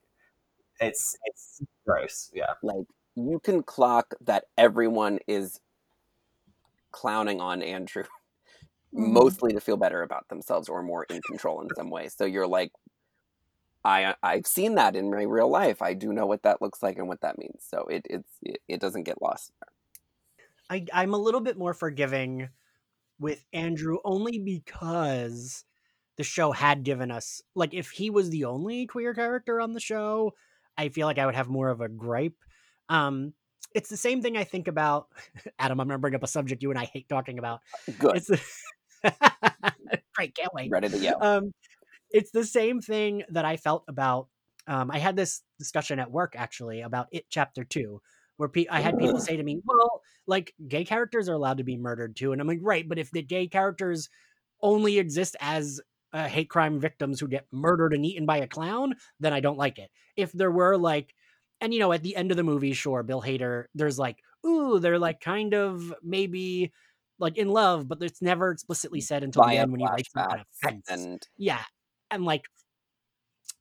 it's 0.81 1.17
it's 1.27 1.63
gross. 1.87 2.31
Yeah, 2.35 2.55
like 2.63 2.87
you 3.17 3.41
can 3.41 3.63
clock 3.63 4.15
that 4.21 4.45
everyone 4.59 5.19
is 5.27 5.61
clowning 6.93 7.41
on 7.41 7.63
Andrew 7.63 8.05
Mhm. 8.93 9.35
mostly 9.35 9.53
to 9.53 9.61
feel 9.61 9.77
better 9.77 10.03
about 10.03 10.29
themselves 10.29 10.69
or 10.69 10.83
more 10.83 11.05
in 11.05 11.23
control 11.23 11.63
in 11.63 11.71
some 11.71 11.91
way. 11.91 12.09
So 12.09 12.25
you're 12.27 12.47
like 12.49 12.73
I 13.85 14.15
I've 14.23 14.47
seen 14.47 14.77
that 14.77 14.97
in 14.97 15.11
my 15.11 15.23
real 15.23 15.49
life. 15.51 15.83
I 15.83 15.95
do 15.95 16.13
know 16.13 16.27
what 16.27 16.43
that 16.43 16.63
looks 16.63 16.83
like 16.83 16.97
and 16.99 17.09
what 17.09 17.21
that 17.21 17.39
means. 17.39 17.65
So 17.65 17.83
it 17.87 18.07
it's 18.09 18.39
it, 18.43 18.63
it 18.69 18.81
doesn't 18.81 19.05
get 19.05 19.21
lost. 19.21 19.53
I, 20.71 20.87
I'm 20.93 21.15
a 21.15 21.19
little 21.19 21.41
bit 21.41 21.59
more 21.59 21.75
forgiving 21.75 22.49
with 23.21 23.47
Andrew 23.53 23.99
only 24.05 24.39
because 24.41 25.65
the 26.17 26.25
show 26.25 26.53
had 26.53 26.85
given 26.85 27.11
us 27.11 27.43
like 27.55 27.75
if 27.75 27.91
he 27.91 28.11
was 28.11 28.31
the 28.31 28.45
only 28.45 28.87
queer 28.87 29.15
character 29.15 29.61
on 29.61 29.73
the 29.73 29.81
show, 29.81 30.33
I 30.77 30.89
feel 30.89 31.07
like 31.07 31.19
I 31.19 31.27
would 31.27 31.35
have 31.35 31.49
more 31.49 31.69
of 31.69 31.81
a 31.81 31.89
gripe. 31.89 32.37
Um 32.89 33.35
it's 33.75 33.89
the 33.89 33.97
same 33.97 34.23
thing 34.23 34.37
I 34.37 34.45
think 34.45 34.69
about 34.69 35.09
Adam, 35.59 35.81
I'm 35.81 35.89
gonna 35.89 35.99
bring 35.99 36.15
up 36.15 36.23
a 36.23 36.29
subject 36.29 36.63
you 36.63 36.71
and 36.71 36.79
I 36.79 36.85
hate 36.85 37.09
talking 37.09 37.39
about. 37.39 37.61
Good. 37.99 38.17
It's 38.17 38.27
the 38.29 38.41
great, 40.15 40.35
can't 40.35 40.55
wait. 40.55 40.71
Ready 40.71 40.89
to 40.89 40.99
yell. 40.99 41.23
Um 41.23 41.53
it's 42.11 42.31
the 42.31 42.45
same 42.45 42.81
thing 42.81 43.25
that 43.31 43.45
I 43.45 43.57
felt 43.57 43.85
about 43.89 44.29
um 44.67 44.91
I 44.91 44.99
had 44.99 45.17
this 45.17 45.43
discussion 45.59 45.99
at 45.99 46.11
work 46.11 46.35
actually 46.37 46.83
about 46.83 47.09
it 47.13 47.27
chapter 47.31 47.65
2 47.65 48.01
where 48.37 48.49
pe- 48.49 48.67
I 48.69 48.81
had 48.81 48.99
people 48.99 49.21
say 49.21 49.37
to 49.37 49.43
me, 49.45 49.61
"Well, 49.65 50.03
like 50.27 50.55
gay 50.67 50.85
characters 50.85 51.29
are 51.29 51.35
allowed 51.35 51.59
to 51.59 51.65
be 51.65 51.77
murdered 51.77 52.17
too," 52.17 52.33
and 52.33 52.41
I'm 52.41 52.49
like, 52.49 52.59
"Right, 52.63 52.89
but 52.89 52.99
if 52.99 53.13
the 53.13 53.23
gay 53.23 53.47
characters 53.47 54.09
only 54.61 54.99
exist 54.99 55.37
as 55.41 55.81
uh, 56.15 56.29
hate 56.29 56.49
crime 56.49 56.79
victims 56.79 57.19
who 57.19 57.29
get 57.29 57.47
murdered 57.53 57.93
and 57.93 58.07
eaten 58.07 58.25
by 58.25 58.39
a 58.39 58.47
clown, 58.47 58.95
then 59.19 59.33
I 59.33 59.41
don't 59.41 59.59
like 59.59 59.79
it. 59.79 59.91
If 60.17 60.33
there 60.33 60.51
were 60.51 60.79
like, 60.79 61.13
and 61.61 61.75
you 61.75 61.81
know, 61.81 61.93
at 61.93 62.03
the 62.03 62.15
end 62.15 62.31
of 62.31 62.37
the 62.37 62.45
movie, 62.45 62.73
sure, 62.73 63.03
Bill 63.03 63.21
Hader, 63.21 63.65
there's 63.75 63.99
like, 63.99 64.19
ooh, 64.47 64.79
they're 64.79 64.99
like 64.99 65.21
kind 65.21 65.55
of 65.55 65.93
maybe 66.03 66.73
like 67.19 67.37
in 67.37 67.49
love, 67.49 67.89
but 67.89 68.03
it's 68.03 68.23
never 68.23 68.51
explicitly 68.51 69.01
said 69.01 69.25
until 69.25 69.43
the 69.43 69.57
end 69.57 69.73
when 69.73 69.81
he 69.81 69.87
writes 69.87 70.13
them 70.13 70.27
on 70.31 70.39
a 70.39 70.45
flashbacks 70.65 70.85
fence. 70.87 70.89
and 70.89 71.29
Yeah. 71.37 71.63
And 72.11 72.25
like 72.25 72.45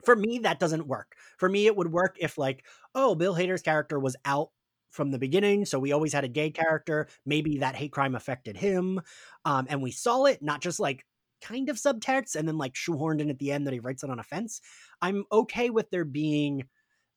for 0.03 0.15
me, 0.15 0.39
that 0.39 0.59
doesn't 0.59 0.87
work. 0.87 1.15
For 1.37 1.49
me, 1.49 1.65
it 1.65 1.75
would 1.75 1.91
work 1.91 2.17
if 2.19 2.37
like, 2.37 2.65
oh, 2.93 3.15
Bill 3.15 3.33
Hader's 3.33 3.61
character 3.61 3.99
was 3.99 4.15
out 4.25 4.49
from 4.91 5.09
the 5.09 5.17
beginning, 5.19 5.65
so 5.65 5.79
we 5.79 5.91
always 5.91 6.13
had 6.13 6.23
a 6.23 6.27
gay 6.27 6.51
character. 6.51 7.07
Maybe 7.25 7.59
that 7.59 7.75
hate 7.75 7.91
crime 7.91 8.13
affected 8.13 8.57
him, 8.57 9.01
um, 9.43 9.65
and 9.69 9.81
we 9.81 9.91
saw 9.91 10.25
it, 10.25 10.43
not 10.43 10.61
just 10.61 10.79
like 10.79 11.03
kind 11.43 11.69
of 11.69 11.77
subtext 11.77 12.35
and 12.35 12.47
then 12.47 12.57
like 12.57 12.73
shoehorned 12.73 13.21
in 13.21 13.29
at 13.29 13.39
the 13.39 13.51
end 13.51 13.67
that 13.67 13.73
he 13.73 13.79
writes 13.79 14.03
it 14.03 14.09
on 14.09 14.19
a 14.19 14.23
fence. 14.23 14.61
I'm 15.01 15.25
okay 15.31 15.69
with 15.69 15.89
there 15.89 16.05
being 16.05 16.63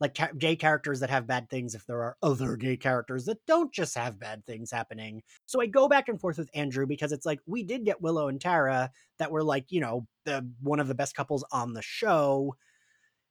like 0.01 0.19
gay 0.39 0.57
characters 0.57 1.01
that 1.01 1.09
have 1.11 1.27
bad 1.27 1.49
things 1.49 1.75
if 1.75 1.87
there 1.87 2.03
are 2.03 2.17
other 2.23 2.57
gay 2.57 2.77
characters 2.77 3.25
that 3.25 3.39
don't 3.47 3.73
just 3.73 3.97
have 3.97 4.19
bad 4.19 4.45
things 4.45 4.71
happening. 4.71 5.23
So 5.47 5.61
I 5.61 5.67
go 5.67 5.89
back 5.89 6.09
and 6.09 6.21
forth 6.21 6.39
with 6.39 6.51
Andrew 6.55 6.87
because 6.87 7.13
it's 7.13 7.25
like 7.25 7.41
we 7.47 7.63
did 7.63 7.85
get 7.85 8.03
Willow 8.03 8.29
and 8.29 8.41
Tara 8.41 8.91
that 9.19 9.31
were 9.31 9.45
like, 9.45 9.67
you 9.71 9.81
know, 9.81 10.07
the 10.25 10.47
one 10.61 10.81
of 10.81 10.89
the 10.89 10.95
best 10.95 11.17
couples 11.17 11.45
on 11.51 11.73
the 11.73 11.83
show. 11.83 12.55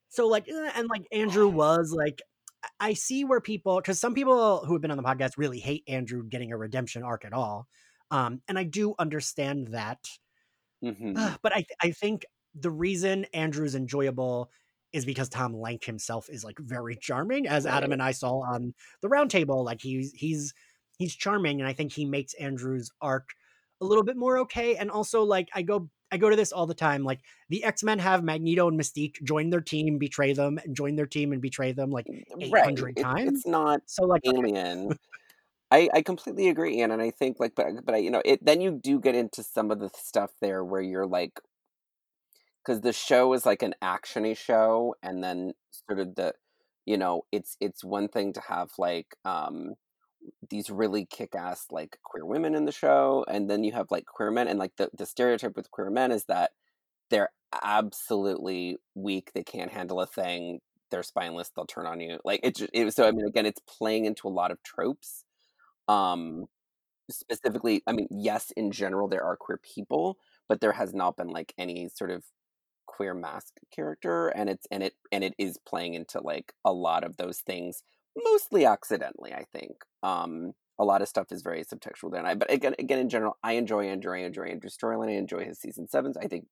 So 0.10 0.28
like 0.28 0.48
eh, 0.50 0.72
and 0.76 0.88
like 0.89 1.06
Andrew 1.12 1.48
was 1.48 1.93
like 1.96 2.22
I- 2.64 2.89
I 2.89 2.93
see 2.93 3.26
where 3.26 3.41
people 3.41 3.78
because 3.78 4.00
some 4.00 4.16
people 4.16 4.66
who 4.66 4.74
have 4.74 4.82
been 4.82 4.91
on 4.91 4.98
the 4.98 5.04
podcast 5.04 5.34
really 5.38 5.60
hate 5.60 5.84
Andrew 5.88 6.24
getting 6.28 6.52
a 6.52 6.58
redemption 6.58 7.04
arc 7.04 7.26
at 7.26 7.34
all. 7.34 7.68
Um, 8.12 8.41
and 8.48 8.58
I 8.58 8.64
do 8.64 8.96
understand 8.98 9.68
that. 9.70 10.00
Mhm. 10.84 11.18
Uh, 11.18 11.38
but 11.42 11.52
I 11.54 11.58
th- 11.58 11.78
I 11.82 11.92
think 11.92 12.26
the 12.54 12.72
reason 12.72 13.26
Andrew's 13.34 13.76
enjoyable 13.76 14.50
is 14.94 15.06
because 15.06 15.28
Tom 15.30 15.54
Lenk 15.54 15.84
himself 15.84 16.30
is 16.30 16.44
like 16.44 16.58
very 16.60 16.96
charming, 16.96 17.48
as 17.48 17.66
Adam 17.66 17.92
and 17.92 18.02
I 18.02 18.12
saw 18.12 18.40
on 18.42 18.74
the 19.02 19.10
roundtable. 19.10 19.64
Like 19.66 19.82
he's 19.82 20.12
he's 20.14 20.54
he's 20.98 21.16
charming, 21.16 21.60
and 21.60 21.68
I 21.68 21.74
think 21.74 21.92
he 21.92 22.06
makes 22.06 22.34
Andrew's 22.36 22.90
arc 23.02 23.30
a 23.82 23.86
little 23.86 24.04
bit 24.04 24.16
more 24.16 24.38
okay. 24.40 24.78
And 24.78 24.90
also, 24.90 25.24
like 25.24 25.50
I 25.54 25.64
go 25.64 25.90
I 26.12 26.18
go 26.18 26.30
to 26.30 26.36
this 26.38 26.54
all 26.54 26.66
the 26.66 26.74
time. 26.74 27.04
Like 27.04 27.20
the 27.50 27.64
X 27.66 27.84
Men 27.84 28.00
have 28.00 28.24
Magneto 28.24 28.70
and 28.70 28.80
Mystique 28.80 29.22
join 29.24 29.50
their 29.50 29.60
team, 29.60 29.98
betray 29.98 30.32
them, 30.34 30.60
and 30.64 30.76
join 30.76 30.96
their 30.96 31.08
team 31.08 31.34
and 31.34 31.42
betray 31.42 31.74
them 31.74 31.90
like 31.90 32.06
eight 32.40 32.52
right. 32.54 32.64
hundred 32.64 32.98
It- 32.98 33.02
times. 33.02 33.32
it's 33.40 33.48
not 33.48 33.82
So 33.88 34.04
like 34.06 34.22
alien. 34.26 34.98
I, 35.72 35.89
I 35.93 36.01
completely 36.01 36.47
agree, 36.49 36.82
Anne, 36.82 36.91
and 36.91 37.01
I 37.01 37.11
think 37.11 37.39
like, 37.39 37.53
but 37.55 37.86
but 37.86 37.95
I, 37.95 37.97
you 37.99 38.11
know, 38.11 38.22
it 38.24 38.45
then 38.45 38.61
you 38.61 38.72
do 38.72 38.99
get 38.99 39.16
into 39.16 39.43
some 39.43 39.72
of 39.72 39.80
the 39.80 39.89
stuff 39.95 40.32
there 40.41 40.63
where 40.63 40.82
you're 40.82 41.07
like, 41.07 41.39
because 42.63 42.82
the 42.82 42.93
show 42.93 43.34
is 43.34 43.45
like 43.45 43.61
an 43.61 43.76
actiony 43.84 44.36
show, 44.38 44.95
and 45.03 45.24
then 45.24 45.53
sort 45.88 45.99
of 45.99 46.16
the, 46.16 46.34
you 46.86 46.97
know, 46.97 47.24
it's 47.32 47.57
it's 47.61 47.84
one 47.84 48.07
thing 48.07 48.34
to 48.34 48.41
have 48.41 48.72
like 48.78 49.16
um 49.26 49.74
these 50.49 50.70
really 50.72 51.05
kick-ass 51.05 51.68
like 51.72 51.99
queer 52.03 52.26
women 52.26 52.55
in 52.55 52.66
the 52.66 52.74
show, 52.74 53.26
and 53.30 53.49
then 53.49 53.63
you 53.63 53.74
have 53.74 53.88
like 53.91 54.05
queer 54.07 54.32
men, 54.32 54.47
and 54.49 54.59
like 54.59 54.74
the 54.78 54.89
the 54.97 55.05
stereotype 55.07 55.55
with 55.57 55.72
queer 55.72 55.89
men 55.91 56.11
is 56.11 56.26
that 56.26 56.51
they're 57.11 57.32
absolutely 57.63 58.78
weak, 58.95 59.32
they 59.36 59.43
can't 59.43 59.72
handle 59.74 60.01
a 60.01 60.07
thing, 60.07 60.61
they're 60.91 61.03
spineless, 61.03 61.51
they'll 61.55 61.66
turn 61.68 61.88
on 61.88 62.01
you, 62.01 62.20
like 62.26 62.41
it. 62.43 62.61
it 62.74 62.93
so 62.95 63.07
I 63.07 63.11
mean, 63.13 63.28
again, 63.28 63.47
it's 63.47 63.61
playing 63.68 64.05
into 64.05 64.28
a 64.30 64.32
lot 64.32 64.51
of 64.51 64.63
tropes 64.63 65.25
um 65.88 66.46
specifically 67.10 67.84
i 67.88 67.92
mean 67.92 68.08
yes 68.10 68.52
in 68.58 68.72
general 68.72 69.08
there 69.08 69.24
are 69.24 69.38
queer 69.38 69.60
people 69.64 70.18
but 70.50 70.60
there 70.60 70.72
has 70.72 70.94
not 70.94 71.16
been 71.16 71.28
like 71.28 71.54
any 71.58 71.88
sort 71.88 72.10
of 72.10 72.24
queer 72.86 73.14
mask 73.14 73.54
character 73.76 74.30
and 74.30 74.50
it's 74.50 74.66
and 74.72 74.82
it 74.82 74.94
and 75.12 75.24
it 75.24 75.34
is 75.38 75.58
playing 75.68 75.94
into 75.94 76.20
like 76.22 76.54
a 76.64 76.72
lot 76.72 77.04
of 77.04 77.18
those 77.18 77.40
things 77.40 77.84
mostly 78.24 78.66
accidentally 78.66 79.34
i 79.34 79.46
think. 79.52 79.78
Um 80.04 80.54
a 80.78 80.84
lot 80.84 81.02
of 81.02 81.08
stuff 81.08 81.32
is 81.32 81.42
very 81.42 81.64
subtextual 81.64 82.12
there 82.12 82.20
and 82.20 82.28
i 82.28 82.34
but 82.34 82.52
again 82.52 82.76
again 82.80 83.00
in 83.00 83.10
general 83.10 83.38
i 83.44 83.54
enjoy 83.54 83.88
andrew 83.88 84.14
i 84.14 84.20
enjoy 84.20 84.44
andrew's 84.44 84.78
storyline 84.78 85.10
i 85.10 85.18
enjoy 85.18 85.44
his 85.46 85.60
season 85.60 85.88
sevens. 85.88 86.18
I 86.18 86.28
think 86.28 86.48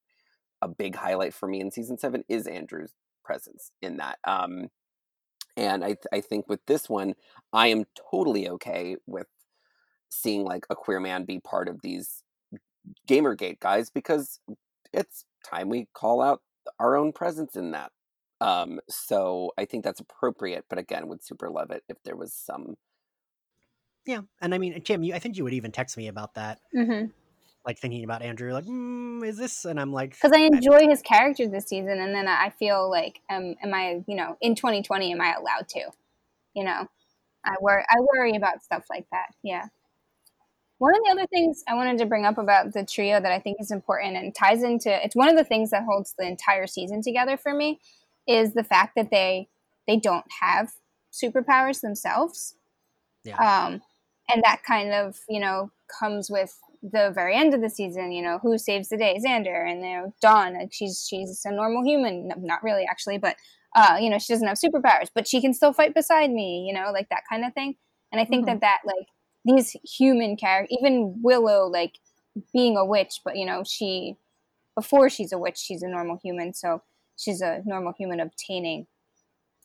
a 0.62 0.68
big 0.68 0.96
highlight 0.96 1.34
for 1.34 1.48
me 1.48 1.60
in 1.60 1.72
season 1.72 1.98
seven 1.98 2.24
is 2.30 2.48
andrew's 2.48 2.94
presence 3.24 3.72
in 3.82 3.98
that. 3.98 4.20
Um 4.26 4.70
and 5.56 5.84
I, 5.84 5.88
th- 5.88 6.08
I 6.12 6.22
think 6.22 6.48
with 6.50 6.66
this 6.66 6.90
one, 6.90 7.16
I 7.52 7.68
am 7.68 7.86
totally 8.12 8.50
okay 8.50 8.98
with 9.06 9.28
seeing 10.10 10.44
like 10.44 10.66
a 10.70 10.76
queer 10.76 11.00
man 11.00 11.26
be 11.26 11.40
part 11.40 11.68
of 11.68 11.82
these 11.82 12.24
Gamergate 13.08 13.60
guys 13.60 13.90
because 13.90 14.40
it's 14.92 15.26
time 15.46 15.70
we 15.70 15.88
call 15.94 16.22
out 16.22 16.42
our 16.80 16.96
own 16.96 17.12
presence 17.12 17.56
in 17.56 17.72
that. 17.72 17.92
Um, 18.42 18.80
so 18.90 19.52
I 19.58 19.66
think 19.66 19.84
that's 19.84 20.02
appropriate, 20.02 20.66
but 20.70 20.80
again, 20.80 21.08
would 21.08 21.24
super 21.24 21.50
love 21.50 21.72
it 21.72 21.84
if 21.88 21.98
there 22.04 22.16
was 22.16 22.34
some. 22.34 22.76
Yeah, 24.06 24.22
and 24.42 24.54
I 24.54 24.58
mean, 24.58 24.82
Tim, 24.82 25.02
you, 25.04 25.14
I 25.14 25.20
think 25.20 25.38
you 25.38 25.46
would 25.46 25.54
even 25.54 25.72
text 25.72 25.96
me 25.96 26.08
about 26.10 26.34
that, 26.36 26.60
because 26.74 27.10
like 27.66 27.80
thinking 27.80 28.04
about 28.04 28.22
Andrew, 28.22 28.52
like, 28.52 28.66
mm, 28.66 29.26
is 29.26 29.38
this? 29.38 29.66
And 29.66 29.80
I'm 29.80 29.94
like, 29.94 30.12
because 30.12 30.32
I 30.34 30.42
enjoy 30.42 30.88
his 30.88 31.02
character 31.02 31.48
this 31.48 31.66
season, 31.66 32.00
and 32.00 32.14
then 32.14 32.28
I 32.28 32.50
feel 32.50 32.90
like, 32.90 33.22
um, 33.30 33.56
am 33.64 33.74
I, 33.74 34.04
you 34.08 34.16
know, 34.16 34.38
in 34.42 34.56
2020, 34.56 35.12
am 35.12 35.22
I 35.22 35.34
allowed 35.34 35.70
to? 35.70 35.92
You 36.54 36.66
know, 36.66 36.88
I 37.46 37.56
worry, 37.62 37.84
I 37.90 38.00
worry 38.00 38.36
about 38.36 38.64
stuff 38.64 38.86
like 38.90 39.08
that. 39.12 39.28
Yeah. 39.44 39.68
One 40.80 40.94
of 40.96 41.02
the 41.06 41.12
other 41.12 41.28
things 41.28 41.64
I 41.68 41.76
wanted 41.76 41.98
to 42.00 42.06
bring 42.06 42.26
up 42.26 42.38
about 42.38 42.74
the 42.74 42.86
trio 42.86 43.22
that 43.22 43.32
I 43.32 43.40
think 43.40 43.58
is 43.62 43.72
important 43.72 44.18
and 44.18 44.36
ties 44.36 44.64
into 44.64 44.94
it's 45.04 45.16
one 45.16 45.30
of 45.30 45.38
the 45.38 45.46
things 45.46 45.70
that 45.70 45.86
holds 45.86 46.14
the 46.18 46.28
entire 46.28 46.68
season 46.68 47.02
together 47.02 47.38
for 47.38 47.54
me 47.54 47.80
is 48.28 48.54
the 48.54 48.66
fact 48.66 48.96
that 48.96 49.10
they 49.10 49.48
they 49.88 49.98
don't 49.98 50.26
have 50.42 50.74
superpowers 51.14 51.80
themselves. 51.80 52.56
Yeah. 53.24 53.38
Um, 53.38 53.82
and 54.30 54.42
that 54.44 54.64
kind 54.64 54.92
of 54.92 55.20
you 55.30 55.40
know 55.40 55.72
comes 55.88 56.30
with 56.30 56.60
the 56.84 57.12
very 57.16 57.36
end 57.36 57.54
of 57.54 57.62
the 57.62 57.70
season. 57.70 58.12
You 58.12 58.22
know 58.24 58.40
who 58.42 58.58
saves 58.58 58.90
the 58.90 58.98
day, 58.98 59.18
Xander, 59.26 59.70
and 59.70 59.82
you 59.82 59.94
know 59.94 60.14
Dawn. 60.22 60.54
Like 60.56 60.74
she's 60.74 61.06
she's 61.10 61.42
a 61.46 61.52
normal 61.52 61.84
human, 61.84 62.28
No, 62.28 62.36
not 62.40 62.64
really 62.64 62.86
actually, 62.90 63.18
but 63.18 63.38
uh, 63.76 63.98
you 64.00 64.10
know 64.10 64.20
she 64.20 64.34
doesn't 64.34 64.48
have 64.48 64.58
superpowers, 64.60 65.10
but 65.16 65.28
she 65.28 65.42
can 65.42 65.54
still 65.54 65.74
fight 65.74 65.96
beside 65.96 66.32
me. 66.32 66.66
You 66.68 66.74
know 66.74 66.92
like 66.92 67.10
that 67.10 67.24
kind 67.30 67.46
of 67.46 67.54
thing. 67.54 67.76
And 68.12 68.22
I 68.22 68.26
think 68.26 68.44
Mhm. 68.44 68.48
that 68.48 68.62
that 68.62 68.80
like 68.86 69.08
these 69.46 69.72
human 69.98 70.38
characters, 70.38 70.78
even 70.80 71.20
Willow, 71.24 71.68
like 71.68 71.98
being 72.54 72.78
a 72.78 72.86
witch, 72.86 73.22
but 73.24 73.38
you 73.38 73.46
know 73.46 73.64
she 73.66 74.18
before 74.76 75.10
she's 75.10 75.32
a 75.32 75.38
witch, 75.38 75.58
she's 75.58 75.84
a 75.84 75.88
normal 75.88 76.20
human, 76.24 76.54
so 76.54 76.82
she's 77.18 77.42
a 77.42 77.62
normal 77.66 77.94
human 77.98 78.20
obtaining 78.20 78.88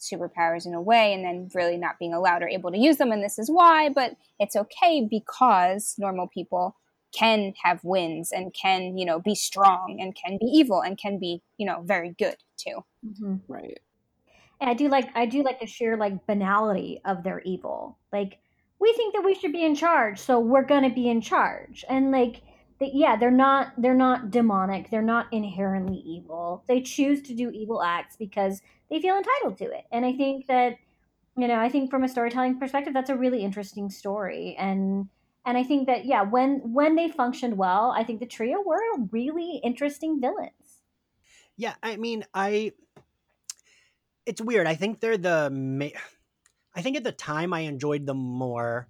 superpowers 0.01 0.65
in 0.67 0.75
a 0.75 0.81
way 0.83 1.13
and 1.13 1.25
then 1.25 1.49
really 1.55 1.77
not 1.77 1.99
being 1.99 2.15
allowed 2.15 2.43
or 2.43 2.49
able 2.49 2.71
to 2.71 2.79
use 2.79 2.99
them 2.99 3.11
and 3.11 3.23
this 3.23 3.39
is 3.39 3.51
why 3.51 3.89
but 3.89 4.17
it's 4.39 4.55
okay 4.55 5.07
because 5.11 5.97
normal 5.99 6.29
people 6.29 6.77
can 7.13 7.55
have 7.63 7.83
wins 7.85 8.33
and 8.33 8.55
can 8.55 8.97
you 8.99 9.05
know 9.05 9.19
be 9.21 9.35
strong 9.35 9.99
and 10.01 10.15
can 10.15 10.39
be 10.39 10.47
evil 10.47 10.81
and 10.81 10.99
can 10.99 11.19
be 11.19 11.43
you 11.57 11.67
know 11.67 11.83
very 11.85 12.15
good 12.19 12.37
too 12.57 12.85
Mhm. 13.07 13.41
Right. 13.49 13.79
And 14.61 14.69
I 14.71 14.75
do 14.75 14.89
like 14.89 15.11
I 15.17 15.27
do 15.27 15.43
like 15.43 15.61
the 15.61 15.67
sheer 15.67 15.97
like 15.97 16.27
banality 16.27 17.01
of 17.05 17.23
their 17.23 17.41
evil. 17.41 17.99
Like 18.13 18.39
we 18.81 18.93
think 18.95 19.15
that 19.15 19.25
we 19.25 19.35
should 19.35 19.53
be 19.53 19.65
in 19.65 19.75
charge, 19.75 20.19
so 20.19 20.39
we're 20.41 20.65
gonna 20.65 20.91
be 20.91 21.09
in 21.09 21.21
charge. 21.21 21.85
And 21.89 22.11
like, 22.11 22.43
they, 22.81 22.91
yeah, 22.93 23.17
they're 23.17 23.31
not 23.31 23.73
they're 23.79 23.95
not 23.95 24.31
demonic. 24.31 24.91
They're 24.91 25.03
not 25.03 25.33
inherently 25.33 25.99
evil. 25.99 26.65
They 26.69 26.81
choose 26.83 27.23
to 27.23 27.35
do 27.35 27.51
evil 27.51 27.83
acts 27.83 28.17
because 28.17 28.63
they 28.91 29.01
feel 29.01 29.17
entitled 29.17 29.59
to 29.59 29.67
it. 29.67 29.85
And 29.93 30.05
I 30.05 30.13
think 30.13 30.47
that 30.49 30.77
you 31.37 31.49
know, 31.49 31.59
I 31.61 31.69
think 31.69 31.91
from 31.91 32.05
a 32.05 32.09
storytelling 32.09 32.59
perspective, 32.59 32.93
that's 32.95 33.11
a 33.11 33.17
really 33.17 33.43
interesting 33.45 33.91
story. 33.91 34.57
And 34.59 35.09
and 35.49 35.57
I 35.57 35.65
think 35.65 35.87
that 35.87 36.05
yeah, 36.05 36.23
when 36.23 36.75
when 36.75 36.95
they 36.95 37.09
functioned 37.09 37.57
well, 37.57 37.91
I 37.97 38.05
think 38.05 38.21
the 38.21 38.27
trio 38.27 38.61
were 38.61 38.81
really 39.11 39.63
interesting 39.65 40.21
villains. 40.21 40.83
Yeah, 41.57 41.75
I 41.83 41.97
mean, 41.97 42.25
I. 42.35 42.73
It's 44.27 44.43
weird. 44.43 44.67
I 44.67 44.75
think 44.75 45.01
they're 45.01 45.17
the. 45.17 45.49
Ma- 45.51 45.99
I 46.75 46.83
think 46.83 46.99
at 46.99 47.03
the 47.03 47.13
time 47.13 47.55
I 47.55 47.61
enjoyed 47.61 48.05
them 48.05 48.19
more 48.19 48.89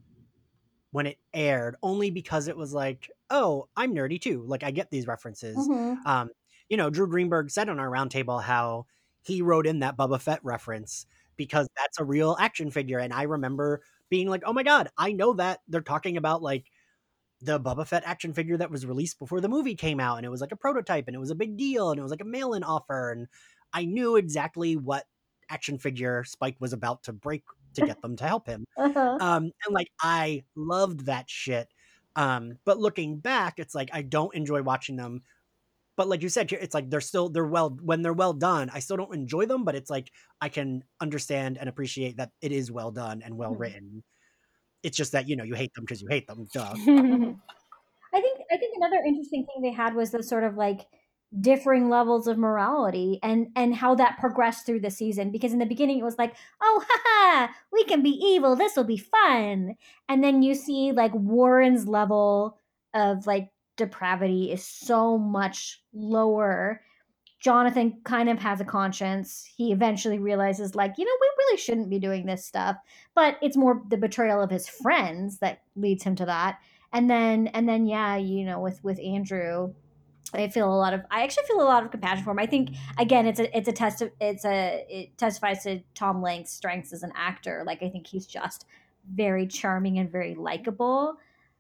when 0.90 1.06
it 1.06 1.18
aired, 1.32 1.76
only 1.80 2.11
because 2.11 2.48
it 2.48 2.56
was 2.56 2.74
like, 2.74 3.09
oh, 3.30 3.68
I'm 3.76 3.94
nerdy 3.94 4.20
too. 4.20 4.42
Like 4.44 4.64
I 4.64 4.72
get 4.72 4.90
these 4.90 5.06
references. 5.06 5.56
Mhm. 5.56 6.04
Um, 6.04 6.30
you 6.68 6.76
know, 6.76 6.90
Drew 6.90 7.06
Greenberg 7.06 7.50
said 7.50 7.68
on 7.68 7.78
our 7.78 7.88
roundtable 7.88 8.42
how 8.42 8.86
he 9.22 9.42
wrote 9.42 9.66
in 9.66 9.78
that 9.78 9.96
Boba 9.96 10.20
Fett 10.20 10.40
reference 10.42 11.06
because 11.36 11.68
that's 11.76 12.00
a 12.00 12.04
real 12.04 12.36
action 12.40 12.70
figure. 12.72 12.98
And 12.98 13.12
I 13.12 13.22
remember 13.22 13.82
being 14.11 14.28
like, 14.28 14.42
oh 14.46 14.52
my 14.52 14.62
God, 14.62 14.90
I 14.96 15.12
know 15.12 15.34
that 15.34 15.61
they're 15.68 15.80
talking 15.80 16.16
about 16.16 16.42
like 16.42 16.66
the 17.40 17.61
Boba 17.61 17.86
Fett 17.86 18.02
action 18.04 18.32
figure 18.32 18.56
that 18.56 18.70
was 18.70 18.86
released 18.86 19.18
before 19.18 19.40
the 19.40 19.48
movie 19.48 19.74
came 19.74 20.00
out. 20.00 20.16
And 20.16 20.26
it 20.26 20.30
was 20.30 20.40
like 20.40 20.52
a 20.52 20.56
prototype 20.56 21.06
and 21.06 21.14
it 21.14 21.20
was 21.20 21.30
a 21.30 21.36
big 21.36 21.56
deal 21.56 21.90
and 21.90 21.98
it 21.98 22.02
was 22.02 22.11
like 22.11 22.20
a 22.20 22.26
mail 22.26 22.54
in 22.54 22.64
offer. 22.64 23.11
And 23.11 23.28
I 23.72 23.84
knew 23.84 24.16
exactly 24.16 24.76
what 24.76 25.04
action 25.50 25.78
figure 25.78 26.24
Spike 26.24 26.56
was 26.61 26.72
about 26.72 27.04
to 27.04 27.12
break 27.12 27.44
to 27.74 27.86
get 27.86 28.00
them 28.02 28.16
to 28.16 28.26
help 28.26 28.46
him. 28.46 28.64
Uh-huh. 28.78 29.18
Um, 29.20 29.50
and 29.66 29.74
like 29.74 29.88
I 30.00 30.44
loved 30.54 31.06
that 31.06 31.28
shit. 31.28 31.68
Um, 32.16 32.59
but 32.64 32.78
looking 32.78 33.18
back, 33.18 33.59
it's 33.59 33.74
like 33.74 33.90
I 33.92 34.02
don't 34.02 34.34
enjoy 34.34 34.62
watching 34.62 34.96
them. 34.96 35.22
But 35.99 36.09
like 36.09 36.22
you 36.22 36.28
said, 36.28 36.53
it's 36.53 36.74
like 36.74 36.88
they're 36.88 37.01
still 37.01 37.28
they're 37.28 37.44
well 37.44 37.76
when 37.82 38.03
they're 38.03 38.12
well 38.12 38.32
done. 38.32 38.70
I 38.72 38.78
still 38.78 38.96
don't 38.96 39.12
enjoy 39.12 39.46
them, 39.46 39.64
but 39.64 39.74
it's 39.74 39.90
like 39.90 40.12
I 40.40 40.49
can 40.49 40.84
understand 41.01 41.59
and 41.59 41.68
appreciate 41.68 42.18
that 42.18 42.30
it 42.40 42.53
is 42.53 42.70
well 42.70 42.92
done 42.92 43.20
and 43.20 43.36
well 43.36 43.53
Mhm. 43.53 43.59
written. 43.59 44.05
It's 44.84 44.96
just 44.96 45.11
that 45.12 45.28
you 45.28 45.34
know 45.34 45.42
you 45.42 45.57
hate 45.57 45.74
them 45.74 45.84
because 45.84 46.01
you 46.01 46.07
hate 46.09 46.28
them. 46.28 46.46
Duh. 46.55 46.72
I 48.14 48.20
think 48.20 48.40
I 48.51 48.57
think 48.57 48.76
another 48.76 49.03
interesting 49.05 49.44
thing 49.44 49.61
they 49.61 49.72
had 49.72 49.96
was 49.96 50.12
the 50.12 50.22
sort 50.22 50.44
of 50.44 50.57
like 50.57 50.86
differing 51.40 51.90
levels 51.90 52.28
of 52.28 52.38
morality 52.38 53.18
and 53.22 53.49
and 53.57 53.74
how 53.74 53.96
that 53.96 54.18
progressed 54.18 54.64
through 54.64 54.80
the 54.80 54.90
season 54.90 55.30
because 55.30 55.53
in 55.53 55.59
the 55.59 55.66
beginning 55.66 55.99
it 55.99 56.05
was 56.05 56.16
like 56.16 56.34
oh 56.62 56.82
haha 56.88 57.53
we 57.70 57.84
can 57.84 58.03
be 58.03 58.11
evil 58.11 58.57
this 58.57 58.76
will 58.76 58.84
be 58.84 58.96
fun 58.96 59.74
and 60.09 60.24
then 60.24 60.42
you 60.42 60.55
see 60.55 60.90
like 60.90 61.12
Warren's 61.14 61.86
level 61.86 62.57
of 62.94 63.26
like 63.26 63.51
depravity 63.79 64.53
is 64.53 64.62
so 64.62 65.16
much 65.16 65.83
lower. 65.95 66.83
Jonathan 67.41 68.01
kind 68.05 68.29
of 68.29 68.39
has 68.39 68.61
a 68.61 68.64
conscience. 68.64 69.49
He 69.57 69.72
eventually 69.72 70.18
realizes 70.18 70.74
like 70.74 70.95
you 70.99 71.07
know 71.07 71.16
we 71.18 71.31
really 71.39 71.57
shouldn't 71.57 71.89
be 71.89 71.99
doing 71.99 72.26
this 72.26 72.45
stuff. 72.45 72.76
But 73.14 73.39
it's 73.41 73.57
more 73.57 73.81
the 73.89 73.97
betrayal 73.97 74.43
of 74.43 74.51
his 74.51 74.68
friends 74.68 75.39
that 75.39 75.62
leads 75.76 76.03
him 76.03 76.16
to 76.16 76.26
that. 76.26 76.59
And 76.93 77.09
then 77.09 77.47
and 77.49 77.66
then 77.66 77.87
yeah 77.87 78.16
you 78.16 78.45
know 78.45 78.61
with 78.61 78.83
with 78.83 78.99
andrew 78.99 79.74
i 80.33 80.49
feel 80.49 80.72
a 80.72 80.74
lot 80.74 80.95
of 80.95 81.03
i 81.11 81.22
actually 81.22 81.47
feel 81.47 81.61
a 81.61 81.62
lot 81.62 81.85
of 81.85 81.91
compassion 81.91 82.24
for 82.24 82.33
him. 82.33 82.39
I 82.39 82.47
think 82.47 82.70
again 82.99 83.26
it's 83.26 83.41
a 83.41 83.57
it's 83.57 83.68
a 83.68 83.72
test 83.72 84.03
of 84.03 84.11
it's 84.20 84.45
a 84.45 84.85
it 84.89 85.16
testifies 85.16 85.62
to 85.62 85.81
tom 85.95 86.22
lenk's 86.22 86.51
strengths 86.51 86.93
as 86.93 87.03
an 87.03 87.12
actor. 87.14 87.62
Like 87.66 87.83
i 87.83 87.89
think 87.89 88.07
he's 88.07 88.26
just 88.26 88.66
very 89.14 89.47
charming 89.47 89.99
and 89.99 90.11
very 90.11 90.35
likable 90.35 91.16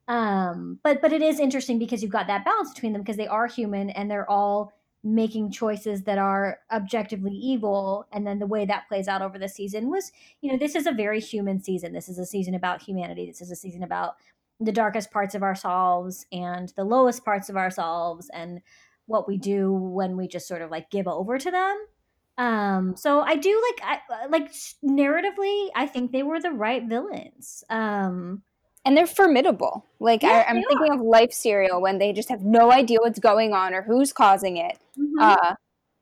um 0.08 0.78
but 0.82 1.00
but 1.00 1.12
it 1.12 1.22
is 1.22 1.38
interesting 1.38 1.78
because 1.78 2.02
you've 2.02 2.12
got 2.12 2.26
that 2.26 2.44
balance 2.44 2.72
between 2.72 2.92
them 2.92 3.02
because 3.02 3.16
they 3.16 3.26
are 3.26 3.46
human 3.46 3.90
and 3.90 4.10
they're 4.10 4.28
all 4.28 4.72
making 5.04 5.50
choices 5.50 6.02
that 6.02 6.18
are 6.18 6.58
objectively 6.72 7.32
evil. 7.32 8.06
And 8.12 8.26
then 8.26 8.38
the 8.38 8.46
way 8.46 8.66
that 8.66 8.88
plays 8.88 9.06
out 9.06 9.22
over 9.22 9.38
the 9.38 9.48
season 9.48 9.90
was 9.90 10.12
you 10.40 10.50
know 10.50 10.58
this 10.58 10.74
is 10.74 10.86
a 10.86 10.92
very 10.92 11.20
human 11.20 11.62
season. 11.62 11.92
This 11.92 12.08
is 12.08 12.18
a 12.18 12.26
season 12.26 12.54
about 12.54 12.82
humanity. 12.82 13.26
This 13.26 13.40
is 13.40 13.50
a 13.50 13.56
season 13.56 13.82
about 13.82 14.16
the 14.60 14.72
darkest 14.72 15.10
parts 15.10 15.34
of 15.34 15.42
ourselves 15.42 16.26
and 16.32 16.72
the 16.76 16.84
lowest 16.84 17.24
parts 17.24 17.48
of 17.48 17.56
ourselves 17.56 18.28
and 18.32 18.60
what 19.06 19.28
we 19.28 19.38
do 19.38 19.72
when 19.72 20.16
we 20.16 20.26
just 20.26 20.48
sort 20.48 20.62
of 20.62 20.70
like 20.70 20.90
give 20.90 21.06
over 21.06 21.38
to 21.38 21.50
them. 21.50 21.86
Um 22.36 22.96
so 22.96 23.20
i 23.20 23.36
do 23.36 23.62
like 23.70 24.00
i 24.02 24.26
like 24.28 24.52
narratively 24.84 25.68
i 25.74 25.86
think 25.86 26.12
they 26.12 26.22
were 26.22 26.40
the 26.40 26.52
right 26.52 26.84
villains. 26.84 27.64
Um 27.70 28.42
and 28.84 28.96
they're 28.96 29.06
formidable. 29.06 29.84
Like 30.00 30.22
Yeah, 30.22 30.44
I, 30.46 30.50
I'm 30.50 30.56
they 30.56 30.62
thinking 30.68 30.92
of 30.92 31.00
Life 31.00 31.32
Serial 31.32 31.80
when 31.80 31.98
they 31.98 32.12
just 32.12 32.28
have 32.28 32.42
no 32.42 32.72
idea 32.72 32.98
what's 33.00 33.18
going 33.18 33.52
on 33.52 33.74
or 33.74 33.82
who's 33.82 34.12
causing 34.12 34.56
it, 34.56 34.78
mhm. 34.98 35.12
uh, 35.20 35.54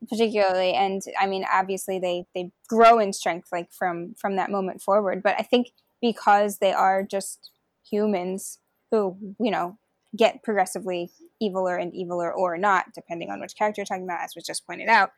particularly. 0.09 0.73
And 0.73 1.01
I 1.19 1.27
mean, 1.27 1.45
obviously 1.51 1.99
they 1.99 2.25
they 2.35 2.51
grow 2.67 2.99
in 2.99 3.13
strength 3.13 3.49
like 3.51 3.71
from 3.71 4.15
from 4.17 4.35
that 4.37 4.51
moment 4.51 4.81
forward. 4.81 5.23
But 5.23 5.35
I 5.39 5.43
think 5.43 5.71
because 6.01 6.59
they 6.59 6.73
are 6.73 7.03
just 7.03 7.51
humans 7.89 8.59
who 8.91 9.17
you 9.39 9.51
know 9.51 9.77
get 10.15 10.43
progressively 10.43 11.11
eviler 11.43 11.81
and 11.81 11.93
eviler 11.93 12.33
or 12.35 12.57
not, 12.57 12.93
depending 12.93 13.29
on 13.29 13.39
which 13.39 13.55
character 13.55 13.81
you're 13.81 13.85
talking 13.85 14.03
about, 14.05 14.21
as 14.23 14.35
was 14.35 14.45
just 14.45 14.65
pointed 14.65 14.87
out. 14.89 15.11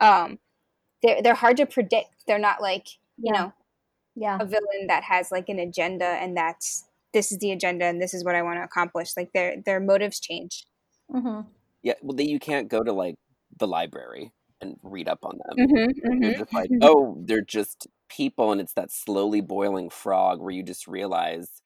Um, 0.00 0.38
they're 1.02 1.22
they're 1.22 1.34
hard 1.34 1.56
to 1.58 1.66
predict. 1.66 2.24
They're 2.26 2.38
not 2.38 2.60
like 2.62 2.86
you 3.18 3.32
Yeah. 3.32 3.40
know 3.40 3.52
yeah 4.14 4.38
a 4.40 4.46
villain 4.46 4.86
that 4.88 5.04
has 5.04 5.30
like 5.30 5.48
an 5.48 5.58
agenda 5.58 6.06
and 6.06 6.36
that's 6.36 6.85
this 7.16 7.32
is 7.32 7.38
the 7.38 7.50
agenda 7.50 7.86
and 7.86 8.00
this 8.00 8.12
is 8.12 8.24
what 8.24 8.34
I 8.34 8.42
want 8.42 8.58
to 8.58 8.64
accomplish. 8.64 9.12
Like 9.16 9.32
their 9.32 9.56
their 9.64 9.80
motives 9.80 10.20
change. 10.20 10.66
hmm 11.10 11.40
Yeah, 11.82 11.94
well, 12.02 12.16
then 12.16 12.28
you 12.28 12.38
can't 12.38 12.68
go 12.68 12.82
to 12.82 12.92
like 12.92 13.16
the 13.58 13.66
library 13.66 14.32
and 14.60 14.76
read 14.82 15.08
up 15.08 15.20
on 15.24 15.38
them. 15.48 15.56
Mm-hmm, 15.58 16.22
You're 16.22 16.34
just 16.34 16.54
like, 16.54 16.70
oh, 16.82 17.16
they're 17.26 17.40
just 17.42 17.86
people, 18.08 18.52
and 18.52 18.60
it's 18.60 18.74
that 18.74 18.92
slowly 18.92 19.40
boiling 19.40 19.90
frog 19.90 20.40
where 20.40 20.52
you 20.52 20.62
just 20.62 20.86
realize 20.86 21.62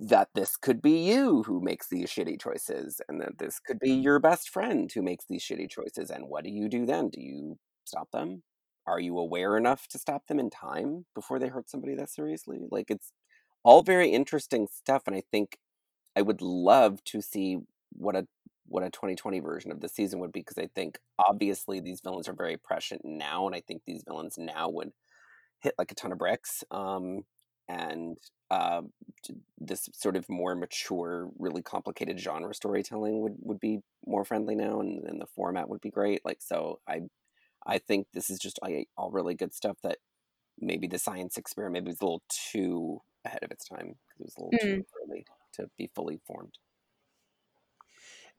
that 0.00 0.28
this 0.34 0.56
could 0.56 0.82
be 0.82 1.08
you 1.10 1.42
who 1.44 1.60
makes 1.60 1.88
these 1.88 2.10
shitty 2.10 2.40
choices, 2.40 3.00
and 3.08 3.20
that 3.20 3.38
this 3.38 3.58
could 3.60 3.78
be 3.80 3.90
your 3.92 4.18
best 4.18 4.50
friend 4.50 4.90
who 4.92 5.02
makes 5.02 5.24
these 5.28 5.42
shitty 5.42 5.70
choices. 5.70 6.10
And 6.10 6.28
what 6.28 6.44
do 6.44 6.50
you 6.50 6.68
do 6.68 6.84
then? 6.86 7.08
Do 7.08 7.20
you 7.20 7.58
stop 7.84 8.10
them? 8.12 8.42
Are 8.86 9.00
you 9.00 9.18
aware 9.18 9.56
enough 9.56 9.86
to 9.88 9.98
stop 9.98 10.26
them 10.26 10.38
in 10.38 10.50
time 10.50 11.06
before 11.14 11.38
they 11.38 11.48
hurt 11.48 11.70
somebody 11.70 11.94
that 11.96 12.10
seriously? 12.10 12.58
Like, 12.70 12.90
it's 12.90 13.12
all 13.64 13.82
very 13.82 14.10
interesting 14.10 14.66
stuff, 14.72 15.02
and 15.06 15.16
I 15.16 15.22
think 15.32 15.58
I 16.16 16.22
would 16.22 16.42
love 16.42 17.02
to 17.04 17.22
see 17.22 17.58
what 17.92 18.16
a 18.16 18.26
what 18.66 18.82
a 18.84 18.90
2020 18.90 19.40
version 19.40 19.72
of 19.72 19.80
the 19.80 19.88
season 19.88 20.20
would 20.20 20.32
be 20.32 20.40
because 20.40 20.58
I 20.58 20.68
think 20.74 20.98
obviously 21.18 21.80
these 21.80 22.00
villains 22.02 22.28
are 22.28 22.34
very 22.34 22.56
prescient 22.58 23.02
now, 23.04 23.46
and 23.46 23.54
I 23.56 23.60
think 23.62 23.82
these 23.86 24.04
villains 24.06 24.36
now 24.38 24.68
would 24.70 24.92
hit 25.60 25.74
like 25.78 25.92
a 25.92 25.94
ton 25.94 26.12
of 26.12 26.18
bricks. 26.18 26.64
Um, 26.70 27.24
and 27.68 28.16
uh, 28.50 28.82
this 29.58 29.88
sort 29.92 30.16
of 30.16 30.28
more 30.28 30.54
mature, 30.54 31.30
really 31.38 31.62
complicated 31.62 32.18
genre 32.18 32.54
storytelling 32.54 33.20
would, 33.20 33.36
would 33.40 33.60
be 33.60 33.80
more 34.06 34.24
friendly 34.24 34.54
now, 34.54 34.80
and, 34.80 35.04
and 35.04 35.20
the 35.20 35.26
format 35.26 35.68
would 35.68 35.80
be 35.80 35.90
great. 35.90 36.22
Like 36.24 36.40
so, 36.40 36.80
I 36.88 37.02
I 37.66 37.78
think 37.78 38.08
this 38.14 38.30
is 38.30 38.38
just 38.38 38.58
I, 38.62 38.86
all 38.96 39.10
really 39.10 39.34
good 39.34 39.54
stuff 39.54 39.78
that 39.82 39.98
maybe 40.60 40.86
the 40.88 40.98
science 40.98 41.36
experiment 41.38 41.86
was 41.86 42.00
a 42.00 42.04
little 42.04 42.22
too 42.52 43.00
ahead 43.24 43.42
of 43.42 43.50
its 43.50 43.66
time 43.68 43.94
because 44.08 44.20
it 44.20 44.24
was 44.24 44.36
a 44.36 44.40
little 44.40 44.58
too 44.60 44.84
early 45.06 45.24
to 45.54 45.70
be 45.76 45.90
fully 45.94 46.20
formed. 46.26 46.54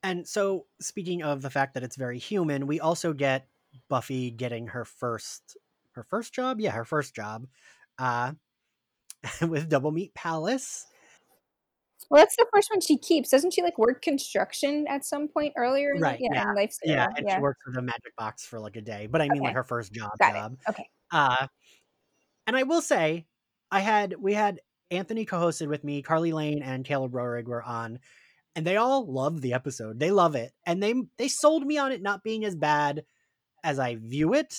And 0.02 0.28
so, 0.28 0.66
speaking 0.80 1.24
of 1.24 1.42
the 1.42 1.50
fact 1.50 1.74
that 1.74 1.84
it's 1.84 1.98
very 1.98 2.20
human, 2.20 2.68
we 2.68 2.80
also 2.80 3.12
get 3.14 3.48
Buffy 3.90 4.32
getting 4.32 4.68
her 4.68 4.86
first 4.86 5.58
her 5.94 6.04
first 6.04 6.34
job, 6.34 6.62
yeah, 6.62 6.72
her 6.72 6.86
first 6.86 7.14
job, 7.14 7.48
uh, 7.98 8.32
with 9.48 9.68
Double 9.70 9.92
Meat 9.92 10.14
Palace. 10.14 10.86
Well, 12.10 12.22
that's 12.22 12.36
the 12.38 12.48
first 12.54 12.72
one 12.72 12.80
she 12.82 12.98
keeps. 12.98 13.30
Doesn't 13.30 13.54
she 13.54 13.62
like 13.62 13.78
work 13.78 14.02
construction 14.02 14.86
at 14.88 15.06
some 15.06 15.28
point 15.28 15.54
earlier? 15.58 15.92
in- 15.94 16.02
Right, 16.02 16.18
Yeah. 16.20 16.50
In 16.50 16.56
life 16.56 16.76
Yeah, 16.84 17.08
and 17.16 17.28
yeah. 17.28 17.36
she 17.36 17.42
works 17.42 17.60
with 17.68 17.76
a 17.78 17.82
magic 17.82 18.16
box 18.18 18.46
for 18.46 18.60
like 18.60 18.78
a 18.78 18.82
day, 18.82 19.08
but 19.08 19.22
I 19.22 19.28
mean 19.28 19.42
like 19.44 19.54
her 19.54 19.64
first 19.64 19.92
job 19.92 20.12
Got 20.20 20.52
it. 20.54 20.58
Okay. 20.70 20.90
Uh, 21.12 21.48
and 22.48 22.56
I 22.56 22.64
will 22.64 22.82
say, 22.82 23.28
I 23.70 23.82
had 23.82 24.16
we 24.18 24.34
had 24.34 24.62
Anthony 24.92 25.26
co-hosted 25.26 25.68
with 25.68 25.84
me, 25.84 26.02
Carly 26.02 26.32
Lane 26.32 26.62
and 26.62 26.86
Caleb 26.86 27.12
Roehrig 27.12 27.46
were 27.46 27.64
on, 27.64 28.00
and 28.56 28.66
they 28.66 28.78
all 28.78 29.12
loved 29.12 29.42
the 29.42 29.54
episode. 29.54 30.00
They 30.00 30.12
love 30.12 30.36
it, 30.36 30.52
and 30.66 30.82
they 30.82 30.94
they 31.18 31.28
sold 31.28 31.66
me 31.66 31.78
on 31.78 31.92
it 31.92 32.02
not 32.02 32.24
being 32.24 32.46
as 32.46 32.56
bad 32.56 33.06
as 33.64 33.80
I 33.80 33.96
view 33.96 34.34
it. 34.34 34.56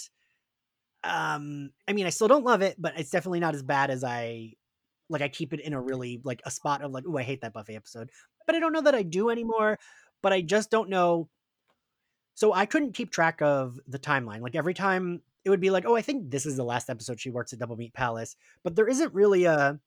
Um, 1.03 1.71
I 1.89 1.93
mean, 1.93 2.07
I 2.07 2.11
still 2.11 2.29
don't 2.29 2.45
love 2.45 2.63
it, 2.63 2.77
but 2.79 2.99
it's 2.99 3.11
definitely 3.11 3.41
not 3.41 3.55
as 3.55 3.63
bad 3.63 3.91
as 3.91 4.05
I 4.05 4.53
like. 5.09 5.23
I 5.23 5.29
keep 5.29 5.53
it 5.53 5.61
in 5.61 5.73
a 5.73 5.81
really 5.81 6.21
like 6.25 6.43
a 6.45 6.51
spot 6.51 6.83
of 6.83 6.93
like, 6.93 7.05
oh, 7.09 7.17
I 7.17 7.23
hate 7.23 7.41
that 7.41 7.53
Buffy 7.53 7.75
episode, 7.75 8.11
but 8.47 8.55
I 8.55 8.61
don't 8.61 8.73
know 8.73 8.83
that 8.83 8.95
I 8.95 9.03
do 9.03 9.31
anymore. 9.31 9.79
But 10.23 10.33
I 10.33 10.43
just 10.43 10.71
don't 10.71 10.91
know. 10.91 11.29
So 12.35 12.53
I 12.53 12.67
couldn't 12.67 12.95
keep 12.95 13.11
track 13.11 13.43
of 13.43 13.79
the 13.89 13.99
timeline. 13.99 14.43
Like 14.43 14.55
every 14.55 14.75
time 14.75 15.23
it 15.45 15.51
would 15.51 15.61
be 15.61 15.71
like, 15.71 15.87
oh, 15.87 15.97
I 15.97 16.03
think 16.03 16.31
this 16.31 16.47
is 16.47 16.57
the 16.57 16.65
last 16.65 16.91
episode 16.91 17.19
she 17.21 17.31
works 17.31 17.53
at 17.53 17.59
Double 17.59 17.77
Meat 17.77 17.95
Palace, 17.95 18.37
but 18.63 18.77
there 18.77 18.89
isn't 18.89 19.13
really 19.15 19.45
a. 19.45 19.81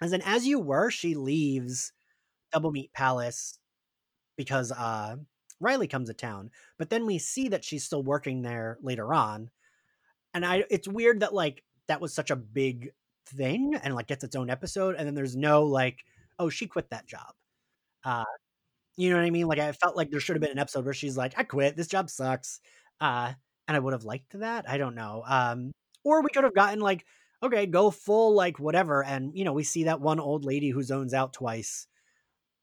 As 0.00 0.12
in, 0.12 0.22
as 0.22 0.46
you 0.46 0.58
were, 0.58 0.90
she 0.90 1.14
leaves 1.14 1.92
Double 2.52 2.72
Meat 2.72 2.92
Palace 2.92 3.58
because 4.36 4.72
uh 4.72 5.16
Riley 5.60 5.88
comes 5.88 6.08
to 6.08 6.14
town, 6.14 6.50
but 6.78 6.90
then 6.90 7.06
we 7.06 7.18
see 7.18 7.48
that 7.48 7.64
she's 7.64 7.84
still 7.84 8.02
working 8.02 8.42
there 8.42 8.78
later 8.82 9.12
on. 9.14 9.50
And 10.34 10.44
I 10.46 10.64
it's 10.70 10.88
weird 10.88 11.20
that 11.20 11.34
like 11.34 11.64
that 11.88 12.00
was 12.00 12.14
such 12.14 12.30
a 12.30 12.36
big 12.36 12.90
thing 13.26 13.74
and 13.82 13.94
like 13.94 14.08
gets 14.08 14.24
its 14.24 14.36
own 14.36 14.50
episode 14.50 14.96
and 14.96 15.06
then 15.06 15.14
there's 15.14 15.36
no 15.36 15.64
like 15.64 16.04
oh 16.38 16.48
she 16.50 16.66
quit 16.66 16.90
that 16.90 17.06
job. 17.06 17.34
Uh 18.04 18.24
you 18.96 19.10
know 19.10 19.16
what 19.16 19.24
I 19.24 19.30
mean? 19.30 19.46
Like 19.48 19.58
I 19.58 19.72
felt 19.72 19.96
like 19.96 20.10
there 20.10 20.20
should 20.20 20.36
have 20.36 20.42
been 20.42 20.50
an 20.52 20.58
episode 20.58 20.84
where 20.84 20.94
she's 20.94 21.16
like 21.16 21.34
I 21.38 21.44
quit, 21.44 21.76
this 21.76 21.88
job 21.88 22.10
sucks. 22.10 22.60
Uh 23.00 23.32
and 23.68 23.76
I 23.76 23.80
would 23.80 23.92
have 23.94 24.04
liked 24.04 24.38
that. 24.40 24.68
I 24.68 24.78
don't 24.78 24.94
know. 24.94 25.22
Um 25.26 25.72
or 26.04 26.22
we 26.22 26.30
could 26.30 26.44
have 26.44 26.54
gotten 26.54 26.80
like 26.80 27.04
okay, 27.42 27.66
go 27.66 27.90
full 27.90 28.34
like 28.34 28.58
whatever 28.58 29.02
and 29.02 29.36
you 29.36 29.44
know, 29.44 29.52
we 29.52 29.64
see 29.64 29.84
that 29.84 30.00
one 30.00 30.20
old 30.20 30.44
lady 30.44 30.70
who 30.70 30.82
zones 30.82 31.14
out 31.14 31.32
twice. 31.32 31.86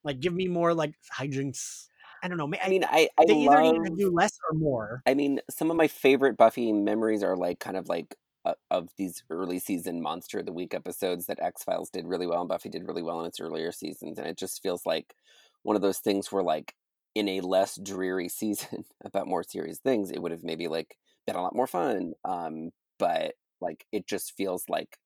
Like 0.04 0.20
give 0.20 0.34
me 0.34 0.48
more 0.48 0.74
like 0.74 0.94
hijinks 1.18 1.88
I 2.24 2.28
don't 2.28 2.38
know. 2.38 2.52
I 2.64 2.70
mean, 2.70 2.84
I, 2.84 3.10
I 3.18 3.26
they 3.26 3.34
either 3.34 3.64
love, 3.64 3.74
need 3.74 3.90
to 3.90 3.96
do 3.96 4.12
less 4.12 4.38
or 4.50 4.58
more. 4.58 5.02
I 5.06 5.14
mean, 5.14 5.40
some 5.50 5.70
of 5.70 5.78
my 5.78 5.88
favorite 5.88 6.38
Buffy 6.38 6.72
memories 6.74 7.24
are 7.24 7.36
like 7.36 7.60
kind 7.60 7.78
of 7.78 7.88
like 7.88 8.16
uh, 8.46 8.54
of 8.72 8.90
these 8.98 9.24
early 9.30 9.60
season 9.60 10.02
Monster 10.02 10.40
of 10.40 10.46
the 10.46 10.54
Week 10.54 10.74
episodes 10.74 11.28
that 11.28 11.40
X 11.42 11.64
Files 11.64 11.90
did 11.90 12.08
really 12.08 12.28
well 12.28 12.42
and 12.42 12.50
Buffy 12.50 12.70
did 12.70 12.88
really 12.88 13.04
well 13.04 13.20
in 13.20 13.28
its 13.28 13.40
earlier 13.40 13.72
seasons, 13.72 14.18
and 14.18 14.28
it 14.28 14.38
just 14.38 14.62
feels 14.64 14.86
like 14.86 15.16
one 15.64 15.76
of 15.76 15.82
those 15.82 16.00
things 16.00 16.32
where 16.32 16.44
like 16.44 16.74
in 17.14 17.28
a 17.28 17.42
less 17.42 17.80
dreary 17.82 18.30
season 18.30 18.86
about 19.04 19.28
more 19.28 19.44
serious 19.44 19.80
things, 19.80 20.12
it 20.12 20.22
would 20.22 20.32
have 20.32 20.44
maybe 20.44 20.68
like 20.68 20.98
been 21.26 21.36
a 21.36 21.42
lot 21.42 21.56
more 21.56 21.68
fun. 21.68 22.14
Um, 22.26 22.72
but 23.00 23.36
like 23.62 23.86
it 23.92 24.08
just 24.08 24.32
feels 24.36 24.66
like 24.70 24.98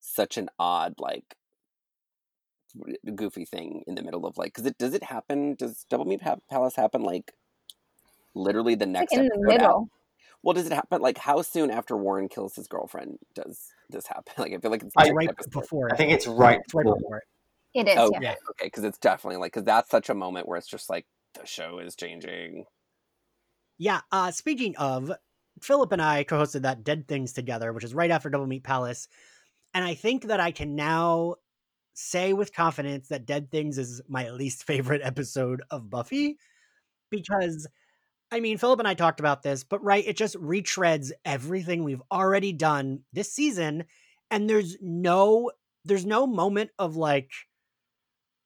such 0.00 0.36
an 0.36 0.48
odd 0.58 0.94
like 0.98 1.36
goofy 3.14 3.44
thing 3.44 3.82
in 3.86 3.96
the 3.96 4.02
middle 4.02 4.24
of 4.26 4.38
like 4.38 4.52
because 4.54 4.64
it 4.66 4.78
does 4.78 4.94
it 4.94 5.02
happen 5.02 5.54
does 5.56 5.84
double 5.90 6.04
meat 6.04 6.20
pa- 6.20 6.36
palace 6.48 6.76
happen 6.76 7.02
like 7.02 7.32
literally 8.34 8.76
the 8.76 8.86
next 8.86 9.12
like 9.12 9.20
in 9.22 9.26
the 9.26 9.32
episode 9.34 9.52
out? 9.52 9.60
middle. 9.60 9.88
well 10.44 10.54
does 10.54 10.66
it 10.66 10.72
happen 10.72 11.02
like 11.02 11.18
how 11.18 11.42
soon 11.42 11.68
after 11.70 11.96
warren 11.96 12.28
kills 12.28 12.54
his 12.54 12.68
girlfriend 12.68 13.18
does 13.34 13.66
this 13.90 14.06
happen 14.06 14.32
like 14.38 14.52
i 14.52 14.58
feel 14.58 14.70
like 14.70 14.82
it's 14.84 14.94
I- 14.96 15.10
right 15.10 15.28
episode. 15.28 15.50
before 15.52 15.92
I 15.92 15.96
think 15.96 16.12
it's 16.12 16.26
right 16.28 16.60
It's 16.64 16.72
right 16.74 16.84
before. 16.84 16.96
before 16.96 17.16
it. 17.18 17.24
It 17.72 17.88
is, 17.88 17.96
oh 17.98 18.10
yeah. 18.14 18.20
yeah. 18.20 18.34
okay 18.50 18.66
because 18.66 18.84
it's 18.84 18.98
definitely 18.98 19.38
like 19.38 19.52
because 19.52 19.64
that's 19.64 19.90
such 19.90 20.08
a 20.08 20.14
moment 20.14 20.46
where 20.48 20.58
it's 20.58 20.68
just 20.68 20.88
like 20.88 21.06
the 21.34 21.46
show 21.46 21.78
is 21.80 21.94
changing 21.96 22.64
Yeah. 23.78 24.00
Uh, 24.12 24.30
speaking 24.32 24.76
of, 24.76 25.12
Philip 25.62 25.92
and 25.92 26.02
I 26.02 26.24
co-hosted 26.24 26.62
that 26.62 26.84
Dead 26.84 27.08
Things 27.08 27.32
together, 27.32 27.72
which 27.72 27.84
is 27.84 27.94
right 27.94 28.10
after 28.10 28.30
Double 28.30 28.46
Meat 28.46 28.64
Palace, 28.64 29.08
and 29.74 29.84
I 29.84 29.94
think 29.94 30.24
that 30.24 30.40
I 30.40 30.50
can 30.52 30.76
now 30.76 31.36
say 31.94 32.32
with 32.32 32.54
confidence 32.54 33.08
that 33.08 33.26
Dead 33.26 33.50
Things 33.50 33.78
is 33.78 34.00
my 34.08 34.30
least 34.30 34.64
favorite 34.64 35.02
episode 35.04 35.62
of 35.70 35.90
Buffy 35.90 36.38
because. 37.10 37.66
I 38.32 38.38
mean, 38.38 38.58
Philip 38.58 38.78
and 38.78 38.86
I 38.86 38.94
talked 38.94 39.18
about 39.18 39.42
this, 39.42 39.64
but 39.64 39.82
right, 39.82 40.06
it 40.06 40.16
just 40.16 40.36
retreads 40.36 41.10
everything 41.24 41.82
we've 41.82 42.02
already 42.12 42.52
done 42.52 43.00
this 43.12 43.32
season, 43.32 43.84
and 44.30 44.48
there's 44.48 44.76
no, 44.80 45.50
there's 45.84 46.06
no 46.06 46.28
moment 46.28 46.70
of 46.78 46.94
like, 46.94 47.32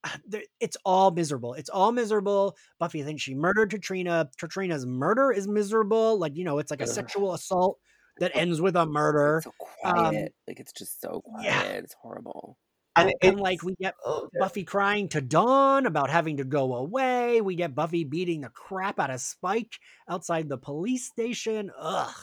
it's 0.60 0.76
all 0.84 1.10
miserable. 1.10 1.54
It's 1.54 1.70
all 1.70 1.92
miserable. 1.92 2.56
Buffy 2.78 3.02
thinks 3.02 3.22
she 3.22 3.34
murdered 3.34 3.70
Katrina. 3.70 4.28
Katrina's 4.38 4.86
murder 4.86 5.32
is 5.32 5.48
miserable. 5.48 6.18
Like, 6.18 6.36
you 6.36 6.44
know, 6.44 6.58
it's 6.58 6.70
like 6.70 6.80
a 6.80 6.84
Ugh. 6.84 6.90
sexual 6.90 7.34
assault 7.34 7.78
that 8.18 8.32
ends 8.34 8.60
with 8.60 8.76
a 8.76 8.86
murder. 8.86 9.38
it's 9.38 9.44
so 9.44 9.52
quiet 9.58 10.06
Um, 10.06 10.28
like 10.46 10.60
it's 10.60 10.72
just 10.72 11.00
so 11.00 11.20
quiet 11.24 11.44
yeah. 11.44 11.62
it's 11.62 11.94
horrible 12.00 12.56
And, 12.96 13.12
And 13.22 13.32
it's, 13.34 13.40
like 13.40 13.62
we 13.62 13.74
get 13.74 13.94
oh, 14.04 14.28
Buffy 14.38 14.64
crying 14.64 15.08
to 15.08 15.20
Dawn 15.20 15.86
about 15.86 16.10
having 16.10 16.36
to 16.36 16.44
go 16.44 16.76
away. 16.76 17.40
We 17.40 17.56
get 17.56 17.74
Buffy 17.74 18.04
beating 18.04 18.42
the 18.42 18.50
crap 18.50 19.00
out 19.00 19.10
of 19.10 19.20
Spike 19.20 19.78
outside 20.08 20.48
the 20.48 20.58
police 20.58 21.06
station. 21.06 21.70
Ugh. 21.76 22.14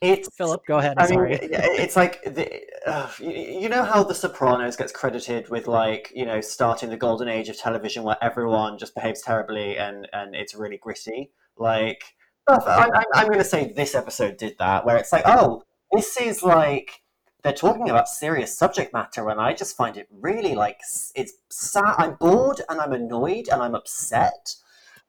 It's 0.00 0.28
Philip, 0.36 0.62
go 0.66 0.78
ahead. 0.78 0.94
I 0.98 1.04
mean, 1.08 1.14
Sorry. 1.14 1.38
it's 1.42 1.96
like 1.96 2.22
the, 2.24 2.60
uh, 2.86 3.10
you, 3.18 3.60
you 3.62 3.68
know 3.68 3.82
how 3.82 4.02
The 4.02 4.14
Sopranos 4.14 4.76
gets 4.76 4.92
credited 4.92 5.48
with 5.48 5.66
like 5.66 6.12
you 6.14 6.26
know 6.26 6.40
starting 6.40 6.90
the 6.90 6.96
golden 6.96 7.28
age 7.28 7.48
of 7.48 7.58
television 7.58 8.02
where 8.02 8.18
everyone 8.20 8.78
just 8.78 8.94
behaves 8.94 9.22
terribly 9.22 9.78
and 9.78 10.08
and 10.12 10.34
it's 10.34 10.54
really 10.54 10.78
gritty. 10.78 11.30
Like 11.56 12.02
I, 12.48 12.90
I, 12.94 13.04
I'm 13.14 13.26
going 13.26 13.38
to 13.38 13.44
say 13.44 13.72
this 13.72 13.94
episode 13.94 14.36
did 14.36 14.56
that, 14.58 14.84
where 14.86 14.96
it's 14.96 15.12
like, 15.12 15.24
oh, 15.26 15.62
this 15.92 16.16
is 16.20 16.42
like 16.42 17.02
they're 17.42 17.52
talking 17.52 17.88
about 17.88 18.08
serious 18.08 18.56
subject 18.56 18.92
matter, 18.92 19.28
and 19.30 19.40
I 19.40 19.52
just 19.52 19.76
find 19.76 19.96
it 19.96 20.08
really 20.10 20.54
like 20.54 20.78
it's 21.14 21.32
sad. 21.50 21.94
I'm 21.98 22.14
bored 22.14 22.60
and 22.68 22.80
I'm 22.80 22.92
annoyed 22.92 23.48
and 23.50 23.62
I'm 23.62 23.74
upset. 23.74 24.54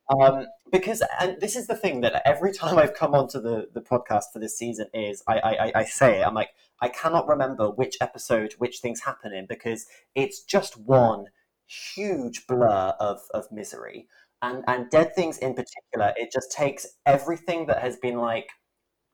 Um, 0.10 0.45
because 0.72 1.03
and 1.20 1.39
this 1.41 1.55
is 1.58 1.68
the 1.68 1.76
thing 1.76 2.01
that 2.01 2.22
every 2.26 2.53
time 2.53 2.78
I've 2.78 2.93
come 2.93 3.14
onto 3.14 3.41
the, 3.41 3.68
the 3.74 3.82
podcast 3.82 4.26
for 4.32 4.39
this 4.39 4.58
season 4.58 4.88
is 4.93 5.22
I, 5.28 5.39
I, 5.39 5.72
I- 5.82 5.84
say 5.86 6.22
it, 6.22 6.28
I'm 6.28 6.34
like 6.34 6.49
I 6.82 6.88
cannot 6.89 7.28
remember 7.28 7.70
which 7.70 7.97
episode 7.99 8.53
which 8.58 8.80
things 8.80 9.01
happen 9.01 9.34
in 9.34 9.47
because 9.47 9.86
it's 10.16 10.41
just 10.43 10.78
one 10.78 11.26
huge 11.66 12.47
blur 12.47 12.93
of, 12.99 13.20
of 13.34 13.51
misery. 13.51 14.08
And 14.41 14.64
and 14.68 14.89
dead 14.91 15.16
things 15.16 15.39
in 15.39 15.55
particular 15.55 16.14
it 16.16 16.32
just 16.32 16.51
takes 16.51 16.86
everything 17.05 17.66
that 17.68 17.82
has 17.82 17.97
been 17.97 18.18
like 18.20 18.47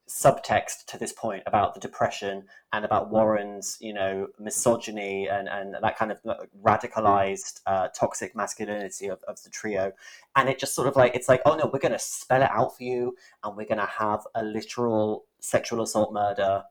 subtext 0.10 0.86
to 0.86 0.98
this 0.98 1.14
point 1.14 1.44
about 1.46 1.74
the 1.74 1.80
depression 1.80 2.44
and 2.74 2.84
about 2.84 3.10
Warren's, 3.10 3.78
you 3.80 3.94
know, 3.94 4.28
misogyny 4.38 5.28
and, 5.28 5.48
and 5.48 5.76
that 5.82 5.98
kind 5.98 6.12
of 6.12 6.20
radicalized 6.62 7.62
uh, 7.66 7.88
toxic 7.90 8.36
masculinity 8.36 9.08
of, 9.08 9.24
of 9.28 9.42
the 9.44 9.50
trio. 9.50 9.94
And 10.36 10.50
it 10.50 10.60
just 10.60 10.76
sort 10.76 10.88
of 10.88 10.96
like, 10.96 11.16
it's 11.16 11.30
like, 11.30 11.42
oh 11.46 11.56
no, 11.56 11.70
we're 11.72 11.80
going 11.80 11.94
to 11.94 12.00
spell 12.00 12.42
it 12.42 12.52
out 12.52 12.76
for 12.76 12.84
you 12.84 13.16
and 13.44 13.56
we're 13.56 13.68
going 13.68 13.80
to 13.80 13.86
have 13.86 14.22
a 14.36 14.44
literal 14.44 15.26
sexual 15.40 15.82
assault 15.82 16.14
murder. 16.14 16.64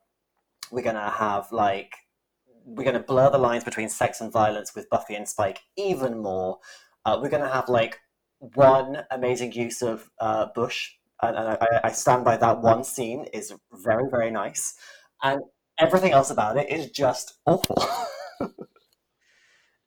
We're 0.71 0.83
going 0.83 0.97
to 0.97 1.11
have 1.11 1.51
like, 1.53 1.95
we're 2.65 2.85
going 2.85 2.95
to 2.95 3.01
blur 3.01 3.31
the 3.31 3.39
lines 3.39 3.65
between 3.65 3.89
sex 3.89 4.21
and 4.21 4.31
violence 4.31 4.75
with 4.75 4.91
Buffy 4.91 5.15
and 5.15 5.27
Spike 5.27 5.61
even 5.77 6.19
more. 6.19 6.59
Uh, 7.05 7.19
we're 7.21 7.31
going 7.31 7.43
to 7.43 7.53
have 7.53 7.69
like 7.69 7.99
one 8.39 9.05
amazing 9.11 9.53
use 9.53 9.83
of 9.83 10.11
uh, 10.19 10.47
Bush 10.55 10.93
and, 11.23 11.37
and 11.37 11.49
I, 11.49 11.81
I 11.85 11.93
stand 11.93 12.25
by 12.25 12.37
that 12.37 12.61
one 12.61 12.85
scene 12.85 13.25
is 13.33 13.55
very 13.73 14.09
very 14.11 14.31
nice 14.31 14.75
and 15.23 15.41
everything 15.79 16.13
else 16.13 16.31
about 16.31 16.57
it 16.57 16.71
is 16.71 16.91
just 16.91 17.35
awful 17.47 17.77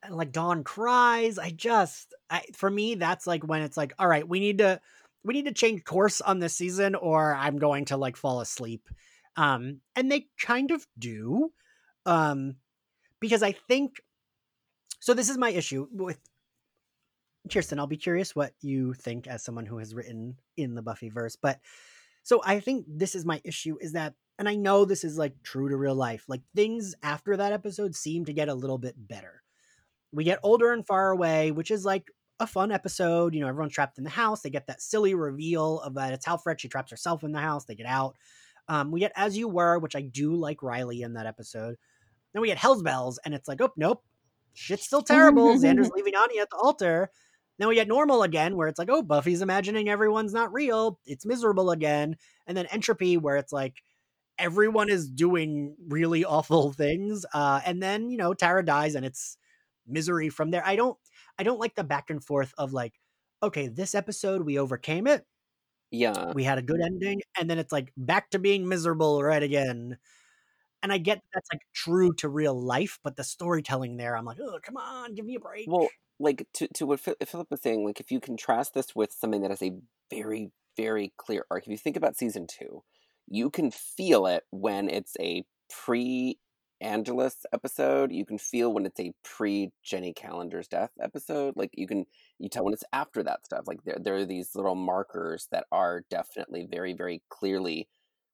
and 0.06 0.16
like 0.16 0.32
Dawn 0.32 0.64
cries. 0.64 1.38
I 1.38 1.50
just, 1.50 2.14
I, 2.30 2.42
for 2.54 2.70
me, 2.70 2.94
that's 2.94 3.26
like 3.26 3.44
when 3.44 3.62
it's 3.62 3.76
like, 3.76 3.92
all 3.98 4.08
right, 4.08 4.26
we 4.26 4.40
need 4.40 4.58
to, 4.58 4.80
we 5.24 5.34
need 5.34 5.46
to 5.46 5.52
change 5.52 5.84
course 5.84 6.20
on 6.20 6.38
this 6.38 6.54
season, 6.54 6.94
or 6.94 7.34
I'm 7.34 7.58
going 7.58 7.86
to 7.86 7.96
like 7.96 8.16
fall 8.16 8.40
asleep. 8.40 8.88
Um, 9.36 9.80
and 9.94 10.10
they 10.10 10.26
kind 10.40 10.70
of 10.70 10.86
do, 10.98 11.52
um, 12.06 12.56
because 13.20 13.42
I 13.42 13.52
think. 13.52 14.00
So 14.98 15.14
this 15.14 15.28
is 15.28 15.38
my 15.38 15.50
issue 15.50 15.86
with 15.92 16.18
Kirsten. 17.48 17.78
I'll 17.78 17.86
be 17.86 17.96
curious 17.96 18.34
what 18.34 18.52
you 18.60 18.94
think 18.94 19.26
as 19.26 19.42
someone 19.42 19.66
who 19.66 19.78
has 19.78 19.94
written 19.94 20.36
in 20.56 20.74
the 20.74 20.82
Buffy 20.82 21.10
verse. 21.10 21.36
but 21.36 21.60
so 22.22 22.42
I 22.44 22.58
think 22.58 22.86
this 22.88 23.14
is 23.14 23.24
my 23.24 23.40
issue 23.44 23.76
is 23.80 23.92
that, 23.92 24.14
and 24.38 24.48
I 24.48 24.56
know 24.56 24.84
this 24.84 25.04
is 25.04 25.16
like 25.16 25.34
true 25.44 25.68
to 25.68 25.76
real 25.76 25.94
life. 25.94 26.24
Like 26.26 26.42
things 26.56 26.94
after 27.02 27.36
that 27.36 27.52
episode 27.52 27.94
seem 27.94 28.24
to 28.24 28.32
get 28.32 28.48
a 28.48 28.54
little 28.54 28.78
bit 28.78 28.94
better 28.96 29.44
we 30.12 30.24
get 30.24 30.40
older 30.42 30.72
and 30.72 30.86
far 30.86 31.10
away, 31.10 31.50
which 31.50 31.70
is 31.70 31.84
like 31.84 32.10
a 32.40 32.46
fun 32.46 32.72
episode. 32.72 33.34
You 33.34 33.40
know, 33.40 33.48
everyone's 33.48 33.74
trapped 33.74 33.98
in 33.98 34.04
the 34.04 34.10
house. 34.10 34.40
They 34.40 34.50
get 34.50 34.66
that 34.66 34.82
silly 34.82 35.14
reveal 35.14 35.80
of 35.80 35.94
that 35.94 36.12
it's 36.12 36.26
Halfrek. 36.26 36.58
She 36.58 36.68
traps 36.68 36.90
herself 36.90 37.22
in 37.22 37.32
the 37.32 37.38
house. 37.38 37.64
They 37.64 37.74
get 37.74 37.86
out. 37.86 38.16
Um, 38.68 38.90
we 38.90 39.00
get 39.00 39.12
As 39.14 39.36
You 39.36 39.46
Were, 39.46 39.78
which 39.78 39.94
I 39.94 40.00
do 40.00 40.34
like 40.34 40.62
Riley 40.62 41.02
in 41.02 41.14
that 41.14 41.26
episode. 41.26 41.76
Then 42.32 42.42
we 42.42 42.48
get 42.48 42.58
Hell's 42.58 42.82
Bells, 42.82 43.18
and 43.24 43.32
it's 43.34 43.46
like, 43.46 43.60
oh, 43.60 43.70
nope. 43.76 44.02
Shit's 44.54 44.84
still 44.84 45.02
terrible. 45.02 45.54
Xander's 45.54 45.90
leaving 45.94 46.16
Anya 46.16 46.42
at 46.42 46.50
the 46.50 46.56
altar. 46.56 47.10
Then 47.58 47.68
we 47.68 47.74
get 47.74 47.88
Normal 47.88 48.22
again, 48.22 48.56
where 48.56 48.68
it's 48.68 48.78
like, 48.78 48.90
oh, 48.90 49.02
Buffy's 49.02 49.42
imagining 49.42 49.88
everyone's 49.88 50.34
not 50.34 50.52
real. 50.52 50.98
It's 51.06 51.24
miserable 51.26 51.70
again. 51.70 52.16
And 52.46 52.56
then 52.56 52.66
Entropy, 52.66 53.16
where 53.16 53.36
it's 53.36 53.52
like, 53.52 53.82
everyone 54.38 54.88
is 54.90 55.08
doing 55.10 55.76
really 55.88 56.24
awful 56.26 56.72
things. 56.72 57.24
Uh, 57.32 57.60
and 57.64 57.82
then, 57.82 58.10
you 58.10 58.16
know, 58.18 58.34
Tara 58.34 58.64
dies, 58.64 58.94
and 58.94 59.04
it's 59.06 59.38
misery 59.86 60.28
from 60.28 60.50
there. 60.50 60.66
I 60.66 60.76
don't 60.76 60.98
I 61.38 61.42
don't 61.44 61.60
like 61.60 61.74
the 61.74 61.84
back 61.84 62.10
and 62.10 62.22
forth 62.24 62.52
of 62.58 62.72
like, 62.72 62.94
okay, 63.42 63.68
this 63.68 63.94
episode 63.94 64.42
we 64.42 64.58
overcame 64.58 65.06
it. 65.06 65.24
yeah 65.90 66.32
We 66.32 66.44
had 66.44 66.58
a 66.58 66.62
good 66.62 66.80
ending 66.80 67.22
and 67.38 67.48
then 67.48 67.58
it's 67.58 67.72
like 67.72 67.92
back 67.96 68.30
to 68.30 68.38
being 68.38 68.68
miserable 68.68 69.22
right 69.22 69.42
again. 69.42 69.98
And 70.82 70.92
I 70.92 70.98
get 70.98 71.22
that's 71.34 71.48
like 71.52 71.62
true 71.74 72.14
to 72.16 72.28
real 72.28 72.60
life, 72.60 72.98
but 73.04 73.16
the 73.16 73.24
storytelling 73.24 73.96
there, 73.96 74.16
I'm 74.16 74.24
like, 74.26 74.38
oh, 74.40 74.58
come 74.62 74.76
on, 74.76 75.14
give 75.14 75.26
me 75.26 75.36
a 75.36 75.40
break. 75.40 75.66
Well, 75.66 75.88
like 76.18 76.46
to 76.54 76.68
to 76.74 76.86
what 76.86 77.00
Philip 77.00 77.50
was 77.50 77.62
saying, 77.62 77.84
like 77.84 78.00
if 78.00 78.10
you 78.10 78.20
contrast 78.20 78.74
this 78.74 78.94
with 78.94 79.12
something 79.12 79.42
that 79.42 79.50
has 79.50 79.62
a 79.62 79.72
very 80.10 80.50
very 80.76 81.12
clear 81.16 81.44
arc, 81.50 81.64
if 81.64 81.70
you 81.70 81.78
think 81.78 81.96
about 81.96 82.16
season 82.16 82.46
two, 82.46 82.82
you 83.28 83.50
can 83.50 83.70
feel 83.70 84.26
it 84.26 84.44
when 84.50 84.88
it's 84.88 85.16
a 85.20 85.44
pre 85.70 86.38
Angelus 86.80 87.36
episode. 87.52 88.12
You 88.12 88.26
can 88.26 88.38
feel 88.38 88.72
when 88.72 88.86
it's 88.86 89.00
a 89.00 89.12
pre 89.24 89.70
Jenny 89.82 90.12
Calendar's 90.12 90.68
death 90.68 90.90
episode. 91.00 91.54
Like 91.56 91.70
you 91.74 91.86
can 91.86 92.04
you 92.38 92.48
tell 92.48 92.64
when 92.64 92.74
it's 92.74 92.84
after 92.92 93.22
that 93.22 93.44
stuff. 93.44 93.64
Like 93.66 93.82
there 93.84 93.98
there 94.00 94.16
are 94.16 94.26
these 94.26 94.50
little 94.54 94.74
markers 94.74 95.48
that 95.52 95.66
are 95.72 96.04
definitely 96.10 96.66
very 96.70 96.92
very 96.92 97.22
clearly 97.30 97.88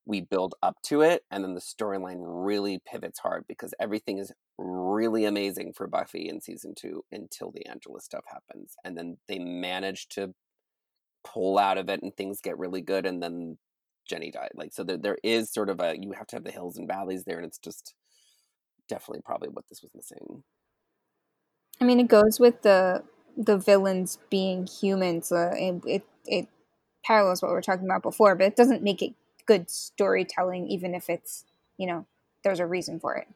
we 0.05 0.21
build 0.21 0.55
up 0.63 0.77
to 0.83 1.01
it 1.01 1.23
and 1.31 1.45
then 1.45 1.55
the 1.55 1.61
storyline 1.61 2.19
really 2.21 2.81
pivots 2.85 3.21
hard 3.21 3.45
because 3.47 3.73
everything 3.81 4.19
is 4.19 4.33
really 4.59 5.25
amazing 5.25 5.73
for 5.73 5.87
Buffy 5.87 6.29
in 6.29 6.41
season 6.41 6.75
2 6.77 7.05
until 7.13 7.51
the 7.53 7.67
Angelus 7.67 8.05
stuff 8.05 8.25
happens 8.27 8.75
and 8.85 8.97
then 8.97 9.17
they 9.29 9.39
manage 9.39 10.09
to 10.09 10.35
pull 11.25 11.59
out 11.59 11.79
of 11.79 11.89
it 11.89 12.03
and 12.03 12.17
things 12.17 12.41
get 12.41 12.59
really 12.59 12.81
good 12.81 13.07
and 13.07 13.23
then 13.23 13.59
Jenny 14.09 14.33
died 14.33 14.51
like 14.55 14.73
so 14.73 14.83
there, 14.83 14.97
there 14.97 15.19
is 15.23 15.53
sort 15.53 15.71
of 15.71 15.81
a 15.81 15.97
you 15.99 16.13
have 16.13 16.27
to 16.29 16.37
have 16.37 16.45
the 16.45 16.51
hills 16.51 16.77
and 16.77 16.89
valleys 16.89 17.25
there 17.25 17.37
and 17.37 17.47
it's 17.47 17.59
just 17.59 17.95
definitely 18.89 19.23
probably 19.25 19.49
what 19.49 19.65
this 19.69 19.83
was 19.83 19.93
missing 19.95 20.43
I 21.83 21.85
mean, 21.85 21.99
it 21.99 22.07
goes 22.07 22.39
with 22.39 22.63
the 22.63 23.03
the 23.37 23.59
villains 23.59 24.19
being 24.31 24.69
humans. 24.69 25.33
Uh, 25.33 25.53
it, 25.57 25.83
it 25.85 26.03
it 26.27 26.49
parallels 27.05 27.43
what 27.43 27.49
we 27.49 27.55
were 27.55 27.63
talking 27.63 27.87
about 27.87 28.03
before, 28.03 28.37
but 28.37 28.47
it 28.47 28.55
doesn't 28.55 28.85
make 28.85 29.03
it 29.03 29.15
good 29.47 29.71
storytelling, 29.71 30.69
even 30.69 30.95
if 30.95 31.11
it's 31.11 31.45
you 31.77 31.87
know 31.87 32.07
there's 32.45 32.61
a 32.61 32.67
reason 32.67 33.01
for 33.01 33.17
it. 33.17 33.29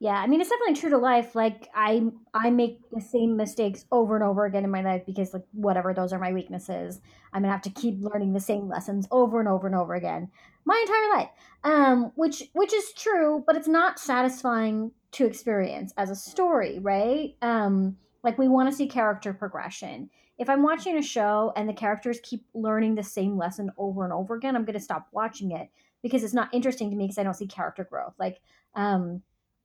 Yeah, 0.00 0.12
I 0.12 0.28
mean 0.28 0.40
it's 0.40 0.50
definitely 0.50 0.80
true 0.80 0.90
to 0.90 0.98
life. 0.98 1.34
Like 1.34 1.68
I 1.74 2.04
I 2.32 2.50
make 2.50 2.78
the 2.90 3.00
same 3.00 3.36
mistakes 3.36 3.84
over 3.90 4.14
and 4.14 4.24
over 4.24 4.44
again 4.44 4.64
in 4.64 4.70
my 4.70 4.82
life 4.82 5.04
because 5.04 5.34
like 5.34 5.44
whatever 5.52 5.92
those 5.92 6.12
are 6.12 6.20
my 6.20 6.32
weaknesses. 6.32 7.00
I'm 7.32 7.42
gonna 7.42 7.52
have 7.52 7.62
to 7.62 7.70
keep 7.70 7.96
learning 8.00 8.32
the 8.32 8.40
same 8.40 8.68
lessons 8.68 9.08
over 9.10 9.40
and 9.40 9.48
over 9.48 9.66
and 9.66 9.74
over 9.74 9.94
again 9.94 10.30
my 10.64 10.84
entire 10.86 11.18
life. 11.18 11.30
Um, 11.64 12.12
which 12.14 12.44
which 12.52 12.72
is 12.72 12.92
true, 12.92 13.42
but 13.44 13.56
it's 13.56 13.66
not 13.66 13.98
satisfying 13.98 14.92
to 15.12 15.26
experience 15.26 15.92
as 15.96 16.10
a 16.10 16.14
story, 16.14 16.78
right? 16.78 17.34
Um, 17.42 17.96
like 18.22 18.38
we 18.38 18.46
want 18.46 18.70
to 18.70 18.76
see 18.76 18.86
character 18.86 19.32
progression. 19.32 20.10
If 20.38 20.48
I'm 20.48 20.62
watching 20.62 20.96
a 20.96 21.02
show 21.02 21.52
and 21.56 21.68
the 21.68 21.72
characters 21.74 22.20
keep 22.22 22.46
learning 22.54 22.94
the 22.94 23.02
same 23.02 23.36
lesson 23.36 23.70
over 23.76 24.04
and 24.04 24.12
over 24.12 24.34
again, 24.34 24.54
I'm 24.54 24.64
gonna 24.64 24.80
stop 24.80 25.08
watching 25.12 25.50
it 25.52 25.68
because 26.02 26.22
it's 26.22 26.34
not 26.34 26.52
interesting 26.54 26.90
to 26.90 26.96
me 26.96 27.04
because 27.04 27.18
I 27.18 27.24
don't 27.24 27.34
see 27.34 27.46
character 27.46 27.84
growth. 27.84 28.14
Like 28.18 28.40
um 28.74 29.22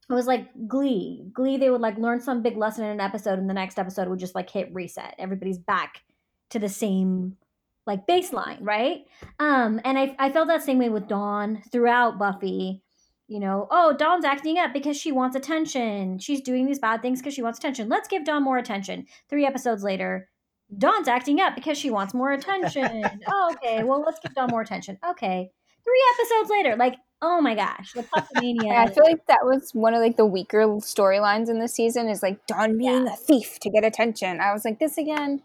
it 0.10 0.14
was 0.14 0.28
like 0.28 0.50
Glee. 0.68 1.26
Glee, 1.32 1.58
they 1.58 1.70
would 1.70 1.82
like 1.82 1.98
learn 1.98 2.20
some 2.20 2.42
big 2.42 2.58
lesson 2.58 2.84
in 2.84 2.92
an 2.92 3.00
episode, 3.00 3.40
and 3.40 3.50
the 3.50 3.54
next 3.54 3.80
episode 3.80 4.08
would 4.10 4.20
just 4.20 4.36
like 4.36 4.50
hit 4.50 4.74
reset. 4.74 5.16
Everybody's 5.18 5.58
back 5.58 6.02
to 6.50 6.60
the 6.60 6.70
same 6.70 7.38
like 7.86 8.06
baseline, 8.08 8.60
right? 8.62 9.06
Um, 9.40 9.80
and 9.86 9.98
I 9.98 10.16
I 10.20 10.32
felt 10.32 10.48
that 10.48 10.64
same 10.64 10.80
way 10.80 10.90
with 10.90 11.08
Dawn 11.08 11.62
throughout 11.72 12.20
Buffy. 12.20 12.82
You 13.28 13.40
know, 13.40 13.68
oh, 13.72 13.96
Dawn's 13.98 14.26
acting 14.26 14.58
up 14.58 14.74
because 14.74 14.98
she 14.98 15.12
wants 15.12 15.36
attention. 15.36 16.20
She's 16.20 16.42
doing 16.42 16.66
these 16.66 16.80
bad 16.80 17.02
things 17.02 17.20
because 17.20 17.34
she 17.34 17.42
wants 17.42 17.58
attention. 17.58 17.88
Let's 17.88 18.10
give 18.10 18.26
Dawn 18.26 18.44
more 18.44 18.58
attention. 18.58 19.06
Three 19.30 19.46
episodes 19.46 19.84
later, 19.84 20.30
Dawn's 20.78 21.08
acting 21.08 21.40
up 21.40 21.56
because 21.56 21.78
she 21.78 21.90
wants 21.90 22.14
more 22.14 22.32
attention. 22.32 23.04
oh, 23.28 23.56
okay. 23.56 23.84
Well, 23.84 24.02
let's 24.02 24.20
give 24.20 24.34
Dawn 24.34 24.50
more 24.50 24.62
attention. 24.62 24.98
Okay. 25.08 25.52
Three 25.84 26.04
episodes 26.16 26.50
later, 26.50 26.76
like 26.76 26.96
oh 27.24 27.42
my 27.42 27.56
gosh, 27.56 27.94
the 27.94 28.04
Puckamania. 28.04 28.76
I 28.76 28.88
feel 28.88 29.06
like 29.06 29.26
that 29.28 29.40
was 29.44 29.72
one 29.72 29.94
of 29.94 30.02
like 30.02 30.18
the 30.18 30.26
weaker 30.26 30.68
storylines 30.80 31.50
in 31.50 31.58
the 31.58 31.70
season 31.70 32.10
is 32.10 32.22
like 32.22 32.46
Dawn 32.48 32.78
being 32.78 33.06
yeah. 33.08 33.14
a 33.14 33.16
thief 33.16 33.60
to 33.62 33.70
get 33.70 33.86
attention. 33.86 34.42
I 34.42 34.52
was 34.52 34.66
like, 34.66 34.78
this 34.78 34.98
again. 34.98 35.42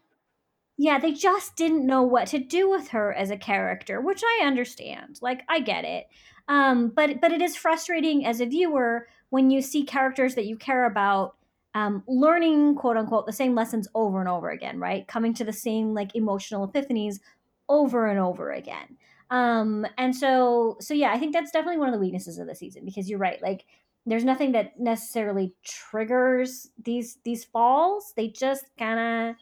Yeah, 0.77 0.99
they 0.99 1.13
just 1.13 1.57
didn't 1.57 1.87
know 1.87 2.03
what 2.03 2.27
to 2.29 2.39
do 2.39 2.69
with 2.69 2.89
her 2.89 3.13
as 3.13 3.31
a 3.31 3.37
character, 3.37 4.01
which 4.01 4.23
I 4.25 4.45
understand. 4.45 5.19
Like, 5.23 5.43
I 5.49 5.61
get 5.61 5.85
it. 5.85 6.07
Um, 6.49 6.93
but 6.95 7.21
but 7.21 7.33
it 7.33 7.41
is 7.41 7.57
frustrating 7.57 8.27
as 8.27 8.41
a 8.41 8.47
viewer 8.47 9.07
when 9.31 9.51
you 9.51 9.61
see 9.63 9.85
characters 9.85 10.35
that 10.35 10.47
you 10.47 10.57
care 10.57 10.87
about 10.87 11.37
um, 11.75 12.03
learning 12.07 12.75
quote 12.75 12.97
unquote 12.97 13.27
the 13.27 13.33
same 13.33 13.55
lessons 13.55 13.89
over 13.95 14.21
and 14.21 14.29
over 14.29 14.51
again, 14.51 14.79
right? 14.79 15.07
Coming 15.07 15.35
to 15.35 15.45
the 15.45 15.53
same 15.53 15.95
like 15.95 16.15
emotional 16.15 16.67
epiphanies 16.69 17.21
over 17.69 18.07
and 18.07 18.19
over 18.19 18.53
again. 18.53 18.97
Um, 19.31 19.87
and 19.99 20.17
so, 20.17 20.77
so 20.81 20.95
yeah, 20.95 21.13
I 21.13 21.19
think 21.19 21.35
that's 21.35 21.51
definitely 21.51 21.79
one 21.79 21.89
of 21.89 21.95
the 21.95 22.01
weaknesses 22.01 22.39
of 22.39 22.47
the 22.47 22.55
season 22.55 22.85
because 22.85 23.11
you're 23.11 23.19
right. 23.19 23.41
Like, 23.43 23.67
there's 24.07 24.25
nothing 24.25 24.53
that 24.53 24.81
necessarily 24.81 25.53
triggers 25.63 26.69
these 26.83 27.19
these 27.25 27.45
falls. 27.45 28.15
They 28.17 28.29
just 28.29 28.65
kind 28.79 28.99
of 28.99 29.37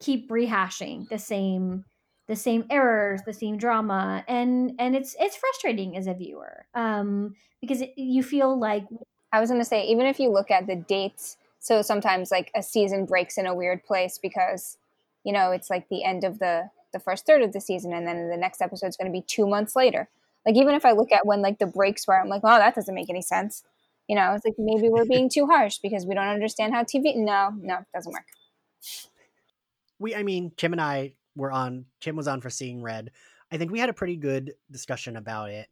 keep 0.00 0.30
rehashing 0.30 1.08
the 1.08 1.18
same 1.18 1.84
the 2.26 2.36
same 2.36 2.64
errors, 2.70 3.20
the 3.24 3.32
same 3.32 3.58
drama, 3.58 4.24
and 4.26 4.72
and 4.78 4.96
it's 4.96 5.14
it's 5.20 5.36
frustrating 5.36 5.96
as 5.96 6.06
a 6.06 6.14
viewer 6.14 6.66
um, 6.74 7.34
because 7.60 7.82
it, 7.82 7.92
you 7.96 8.22
feel 8.22 8.58
like 8.58 8.84
I 9.32 9.40
was 9.40 9.50
going 9.50 9.60
to 9.60 9.66
say 9.66 9.84
even 9.86 10.06
if 10.06 10.18
you 10.18 10.30
look 10.30 10.50
at 10.50 10.66
the 10.66 10.76
dates, 10.76 11.36
so 11.66 11.82
sometimes 11.82 12.30
like 12.30 12.52
a 12.54 12.62
season 12.62 13.06
breaks 13.06 13.36
in 13.36 13.44
a 13.44 13.54
weird 13.54 13.82
place 13.82 14.18
because 14.18 14.78
you 15.24 15.32
know 15.32 15.50
it's 15.50 15.68
like 15.68 15.88
the 15.88 16.04
end 16.04 16.22
of 16.22 16.38
the 16.38 16.70
the 16.92 17.00
first 17.00 17.26
third 17.26 17.42
of 17.42 17.52
the 17.52 17.60
season 17.60 17.92
and 17.92 18.06
then 18.06 18.30
the 18.30 18.36
next 18.36 18.62
episode 18.62 18.86
is 18.86 18.96
going 18.96 19.10
to 19.10 19.12
be 19.12 19.24
two 19.26 19.48
months 19.48 19.74
later. 19.74 20.08
Like 20.46 20.54
even 20.54 20.76
if 20.76 20.84
i 20.84 20.92
look 20.92 21.10
at 21.10 21.26
when 21.26 21.42
like 21.42 21.58
the 21.58 21.66
breaks 21.66 22.06
were 22.06 22.20
i'm 22.20 22.28
like 22.28 22.42
oh 22.44 22.58
that 22.58 22.76
doesn't 22.76 22.94
make 22.94 23.10
any 23.10 23.20
sense. 23.20 23.64
You 24.06 24.14
know 24.14 24.34
it's 24.34 24.44
like 24.44 24.54
maybe 24.58 24.88
we're 24.88 25.06
being 25.06 25.28
too 25.28 25.46
harsh 25.46 25.78
because 25.78 26.06
we 26.06 26.14
don't 26.14 26.28
understand 26.28 26.72
how 26.72 26.84
tv 26.84 27.16
no 27.16 27.50
no 27.60 27.78
it 27.78 27.86
doesn't 27.92 28.12
work. 28.12 28.26
We 29.98 30.14
i 30.14 30.22
mean 30.22 30.52
kim 30.56 30.70
and 30.70 30.80
i 30.80 31.14
were 31.34 31.50
on 31.50 31.86
kim 32.00 32.14
was 32.14 32.28
on 32.28 32.40
for 32.40 32.48
seeing 32.48 32.80
red. 32.80 33.10
I 33.50 33.56
think 33.56 33.72
we 33.72 33.80
had 33.80 33.88
a 33.90 33.94
pretty 33.94 34.16
good 34.16 34.54
discussion 34.70 35.16
about 35.16 35.50
it. 35.50 35.66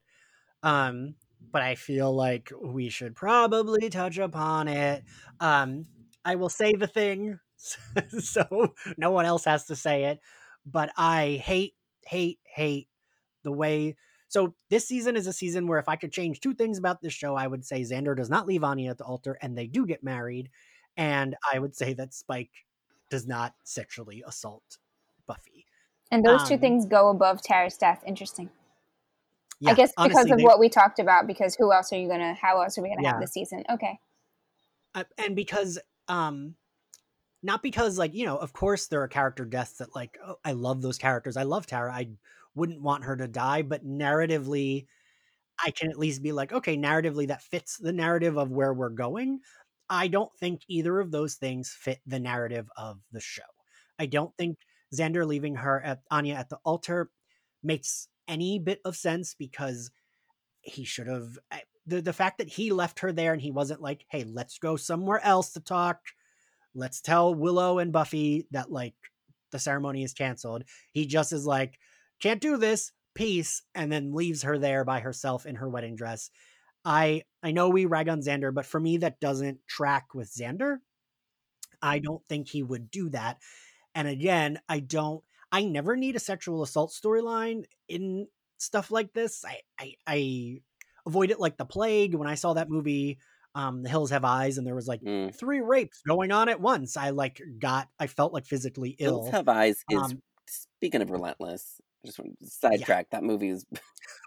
Um 0.65 1.15
but 1.53 1.63
i 1.63 1.75
feel 1.75 2.15
like 2.15 2.51
we 2.63 2.89
should 2.89 3.15
probably 3.15 3.89
touch 3.91 4.19
upon 4.19 4.69
it 4.69 5.05
um 5.41 5.87
i 6.25 6.35
will 6.35 6.49
say 6.49 6.73
the 6.73 6.87
thing 6.87 7.39
so 8.19 8.75
no 8.97 9.11
one 9.11 9.25
else 9.25 9.45
has 9.45 9.65
to 9.67 9.77
say 9.77 10.05
it 10.05 10.21
but 10.67 10.91
I 10.97 11.43
hate, 11.45 11.75
hate, 12.07 12.39
hate 12.45 12.89
the 13.43 13.53
way. 13.53 13.97
So 14.29 14.55
this 14.71 14.89
season 14.89 15.17
is 15.17 15.27
a 15.27 15.33
season 15.33 15.67
where 15.67 15.79
if 15.79 15.89
I 15.89 15.97
could 15.97 16.13
change 16.13 16.41
two 16.41 16.55
things 16.55 16.79
about 16.79 17.01
this 17.01 17.13
show, 17.13 17.35
I 17.35 17.47
would 17.47 17.65
say 17.65 17.83
Xander 17.83 18.17
does 18.17 18.31
not 18.31 18.47
leave 18.47 18.65
Anya 18.65 18.91
at 18.91 18.99
the 18.99 19.05
altar 19.05 19.39
and 19.41 19.57
they 19.57 19.67
do 19.67 19.87
get 19.87 20.03
married. 20.03 20.51
And 20.97 21.37
I 21.53 21.59
would 21.59 21.77
say 21.77 21.93
that 21.95 22.15
Spike 22.15 22.51
does 23.11 23.27
not 23.27 23.55
sexually 23.65 24.25
assault 24.27 24.79
Buffy. 25.27 25.67
And 26.11 26.25
those 26.25 26.43
um, 26.43 26.49
two 26.49 26.59
things 26.59 26.87
go 26.87 27.11
above 27.11 27.43
Tara's 27.43 27.77
death. 27.77 28.03
Interesting. 28.07 28.51
Yeah, 29.65 29.73
I 29.73 29.75
guess 29.75 29.93
because 29.97 30.17
honestly, 30.17 30.33
of 30.33 30.43
what 30.43 30.61
we 30.61 30.69
talked 30.69 30.99
about, 30.99 31.27
because 31.27 31.55
who 31.55 31.73
else 31.73 31.93
are 31.93 31.97
you 31.97 32.09
gonna 32.09 32.35
how 32.35 32.61
else 32.61 32.77
are 32.77 32.83
we 32.83 32.91
gonna 32.91 33.03
yeah. 33.03 33.13
have 33.13 33.21
the 33.21 33.27
season? 33.27 33.65
Okay. 33.71 33.99
Uh, 34.95 35.05
and 35.19 35.35
because 35.35 35.79
um 36.09 36.55
not 37.43 37.63
because 37.63 37.99
like 37.99 38.15
you 38.15 38.27
know 38.27 38.37
of 38.37 38.53
course 38.53 38.87
there 38.87 39.03
are 39.03 39.09
character 39.09 39.45
deaths 39.45 39.79
that 39.79 39.95
like 39.95 40.19
oh, 40.27 40.37
i 40.45 40.53
love 40.53 40.83
those 40.83 40.99
characters 40.99 41.37
i 41.37 41.43
love 41.43 41.67
tara 41.67 41.93
i 41.93 42.09
wouldn't 42.55 42.83
want 42.83 43.05
her 43.05 43.17
to 43.17 43.29
die 43.29 43.63
but 43.63 43.87
narratively 43.87 44.87
i 45.65 45.71
can 45.71 45.91
at 45.91 45.99
least 45.99 46.23
be 46.23 46.33
like 46.33 46.53
okay 46.53 46.77
narratively 46.77 47.29
that 47.29 47.43
fits 47.43 47.77
the 47.77 47.93
narrative 47.93 48.39
of 48.39 48.51
where 48.51 48.73
we're 48.73 48.89
going 48.89 49.41
i 49.91 50.09
don't 50.09 50.33
think 50.41 50.63
either 50.69 50.99
of 50.99 51.11
those 51.11 51.35
things 51.35 51.77
fit 51.79 52.01
the 52.07 52.21
narrative 52.21 52.69
of 52.77 52.99
the 53.13 53.21
show 53.21 53.43
i 53.99 54.07
don't 54.07 54.35
think 54.37 54.57
xander 54.95 55.27
leaving 55.27 55.57
her 55.57 55.83
at 55.83 56.01
anya 56.11 56.35
at 56.35 56.49
the 56.49 56.59
altar 56.65 57.11
makes 57.63 58.09
any 58.29 58.59
bit 58.59 58.81
of 58.85 58.97
sense 58.97 59.35
because 59.35 59.91
he 60.63 60.85
should 60.85 61.07
have 61.07 61.39
eh, 61.51 61.61
the, 61.87 62.01
the 62.01 62.13
fact 62.13 62.39
that 62.39 62.49
he 62.49 62.73
left 62.73 63.01
her 63.01 63.13
there 63.13 63.33
and 63.33 63.43
he 63.43 63.51
wasn't 63.51 63.83
like 63.83 64.07
hey 64.09 64.25
let's 64.25 64.59
go 64.59 64.77
somewhere 64.77 65.21
else 65.23 65.53
to 65.53 65.61
talk 65.61 66.01
let's 66.75 67.01
tell 67.01 67.35
Willow 67.35 67.79
and 67.79 67.93
Buffy 67.93 68.47
that 68.51 68.71
like 68.71 68.95
the 69.55 69.59
ceremony 69.59 70.03
is 70.03 70.13
canceled. 70.13 70.65
He 70.91 71.07
just 71.07 71.33
is 71.33 71.47
like, 71.47 71.79
can't 72.21 72.41
do 72.41 72.57
this, 72.57 72.91
peace, 73.15 73.63
and 73.75 73.91
then 73.91 74.13
leaves 74.13 74.43
her 74.43 74.59
there 74.59 74.85
by 74.85 74.99
herself 74.99 75.47
in 75.47 75.55
her 75.55 75.69
wedding 75.69 75.95
dress. 75.97 76.31
I 76.85 77.23
I 77.43 77.53
know 77.53 77.69
we 77.69 77.87
rag 77.87 78.09
on 78.09 78.21
Xander, 78.21 78.53
but 78.53 78.67
for 78.67 78.81
me 78.81 78.99
that 78.99 79.21
doesn't 79.21 79.67
track 79.69 80.15
with 80.15 80.35
Xander. 80.35 80.79
I 81.81 82.01
don't 82.01 82.23
think 82.29 82.49
he 82.49 82.63
would 82.63 82.91
do 82.91 83.11
that. 83.11 83.39
And 83.95 84.09
again, 84.09 84.59
I 84.69 84.81
don't 84.81 85.23
I 85.55 85.63
never 85.63 85.95
need 85.95 86.17
a 86.17 86.21
sexual 86.21 86.65
assault 86.65 86.91
storyline 86.91 87.63
in 87.89 88.27
stuff 88.59 88.91
like 88.91 89.13
this. 89.13 89.45
I, 89.45 89.61
I 89.79 89.95
I 90.05 90.61
avoid 91.07 91.31
it 91.31 91.39
like 91.39 91.57
the 91.57 91.65
plague. 91.65 92.17
When 92.17 92.27
I 92.27 92.35
saw 92.35 92.55
that 92.55 92.69
movie 92.69 93.19
um 93.55 93.85
the 93.85 93.89
hills 93.89 94.11
have 94.11 94.25
eyes 94.25 94.59
and 94.59 94.67
there 94.67 94.75
was 94.75 94.89
like 94.89 95.01
mm. 95.01 95.33
three 95.33 95.61
rapes 95.61 96.03
going 96.09 96.33
on 96.33 96.49
at 96.49 96.61
once 96.61 96.97
i 96.97 97.11
like 97.11 97.41
got 97.61 97.87
i 98.01 98.09
felt 98.09 98.33
like 98.33 98.47
physically 98.47 98.97
ill 98.99 99.23
hills 99.23 99.31
have 99.31 99.49
eyes 99.49 99.85
is 99.89 100.03
um, 100.03 100.21
speaking 100.49 101.01
of 101.01 101.09
relentless 101.09 101.81
I 102.03 102.09
just 102.09 102.19
want 102.19 102.37
to 102.37 102.51
sidetrack 102.51 103.07
yeah. 103.13 103.21
that 103.21 103.23
movie 103.23 103.51
is 103.51 103.65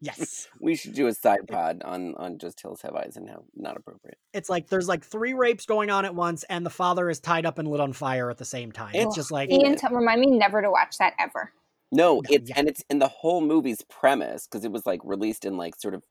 yes. 0.00 0.48
We 0.60 0.76
should 0.76 0.94
do 0.94 1.06
a 1.06 1.14
side 1.14 1.46
pod 1.48 1.82
on 1.84 2.14
on 2.16 2.38
just 2.38 2.60
hills 2.60 2.82
have 2.82 2.94
eyes 2.94 3.16
and 3.16 3.28
how 3.28 3.44
not 3.54 3.76
appropriate. 3.76 4.18
It's 4.32 4.48
like 4.48 4.68
there's 4.68 4.88
like 4.88 5.04
three 5.04 5.34
rapes 5.34 5.66
going 5.66 5.90
on 5.90 6.04
at 6.04 6.14
once 6.14 6.44
and 6.44 6.66
the 6.66 6.70
father 6.70 7.08
is 7.08 7.20
tied 7.20 7.46
up 7.46 7.58
and 7.58 7.68
lit 7.68 7.80
on 7.80 7.92
fire 7.92 8.30
at 8.30 8.38
the 8.38 8.44
same 8.44 8.72
time. 8.72 8.92
It's, 8.94 9.14
just 9.14 9.30
like 9.30 9.50
ian 9.50 9.76
t- 9.76 9.86
remind 9.90 10.20
me 10.20 10.30
never 10.30 10.62
to 10.62 10.70
watch 10.70 10.98
that 10.98 11.14
ever. 11.18 11.52
No 11.90 12.22
it's 12.28 12.50
yeah. 12.50 12.56
and 12.58 12.68
it's 12.68 12.84
in 12.90 12.98
the 12.98 13.08
whole 13.08 13.40
movie's 13.40 13.82
premise 13.82 14.46
because 14.46 14.64
it 14.64 14.72
was 14.72 14.84
like 14.84 15.00
released 15.04 15.44
in 15.44 15.56
like 15.56 15.74
sort 15.76 15.94
of 15.94 16.02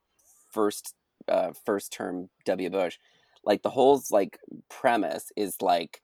first 0.51 0.95
uh, 1.27 1.51
first 1.65 1.91
term 1.91 2.29
W. 2.45 2.69
Bush, 2.69 2.97
like 3.43 3.61
the 3.61 3.69
whole 3.69 4.01
like 4.11 4.39
premise 4.69 5.31
is 5.35 5.61
like, 5.61 6.01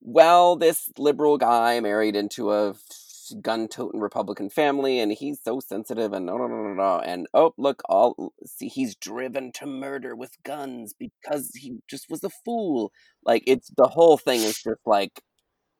well, 0.00 0.56
this 0.56 0.90
liberal 0.98 1.38
guy 1.38 1.80
married 1.80 2.16
into 2.16 2.52
a 2.52 2.74
gun 3.40 3.68
toting 3.68 4.00
Republican 4.00 4.50
family, 4.50 5.00
and 5.00 5.12
he's 5.12 5.40
so 5.42 5.60
sensitive, 5.60 6.12
and 6.12 6.26
no, 6.26 6.36
no, 6.36 6.46
no, 6.46 6.62
no, 6.62 6.74
no, 6.74 7.00
and 7.00 7.26
oh, 7.34 7.52
look, 7.56 7.82
all 7.88 8.32
see, 8.46 8.68
he's 8.68 8.94
driven 8.96 9.52
to 9.52 9.66
murder 9.66 10.14
with 10.14 10.42
guns 10.44 10.94
because 10.98 11.50
he 11.54 11.78
just 11.88 12.06
was 12.10 12.24
a 12.24 12.30
fool. 12.44 12.92
Like 13.24 13.42
it's 13.46 13.70
the 13.76 13.88
whole 13.88 14.18
thing 14.18 14.40
is 14.40 14.60
just 14.62 14.80
like 14.86 15.22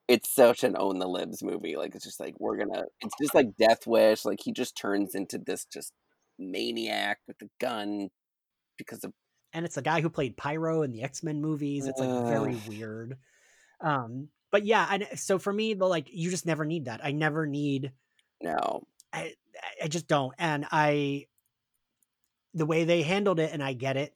it's 0.08 0.34
such 0.34 0.64
an 0.64 0.76
own 0.78 0.98
the 0.98 1.08
libs 1.08 1.42
movie. 1.42 1.76
Like 1.76 1.94
it's 1.94 2.04
just 2.04 2.20
like 2.20 2.34
we're 2.38 2.58
gonna. 2.58 2.84
It's 3.00 3.14
just 3.20 3.34
like 3.34 3.56
Death 3.58 3.86
Wish. 3.86 4.24
Like 4.24 4.40
he 4.42 4.52
just 4.52 4.76
turns 4.76 5.14
into 5.14 5.38
this 5.38 5.64
just 5.72 5.92
maniac 6.38 7.18
with 7.26 7.40
a 7.42 7.48
gun 7.60 8.08
because 8.76 9.04
of 9.04 9.12
and 9.54 9.64
it's 9.64 9.76
the 9.76 9.82
guy 9.82 10.00
who 10.00 10.10
played 10.10 10.36
Pyro 10.36 10.82
in 10.82 10.90
the 10.90 11.02
X 11.02 11.22
Men 11.22 11.40
movies. 11.40 11.86
It's 11.86 12.00
like 12.00 12.08
uh, 12.08 12.28
very 12.28 12.56
weird. 12.68 13.16
Um, 13.80 14.28
but 14.54 14.64
yeah, 14.64 14.86
and 14.88 15.08
so 15.18 15.40
for 15.40 15.52
me, 15.52 15.74
the 15.74 15.84
like 15.84 16.06
you 16.12 16.30
just 16.30 16.46
never 16.46 16.64
need 16.64 16.84
that. 16.84 17.00
I 17.02 17.10
never 17.10 17.44
need 17.44 17.90
No. 18.40 18.86
I 19.12 19.34
I 19.82 19.88
just 19.88 20.06
don't. 20.06 20.32
And 20.38 20.64
I 20.70 21.26
the 22.54 22.64
way 22.64 22.84
they 22.84 23.02
handled 23.02 23.40
it, 23.40 23.50
and 23.52 23.60
I 23.60 23.72
get 23.72 23.96
it. 23.96 24.14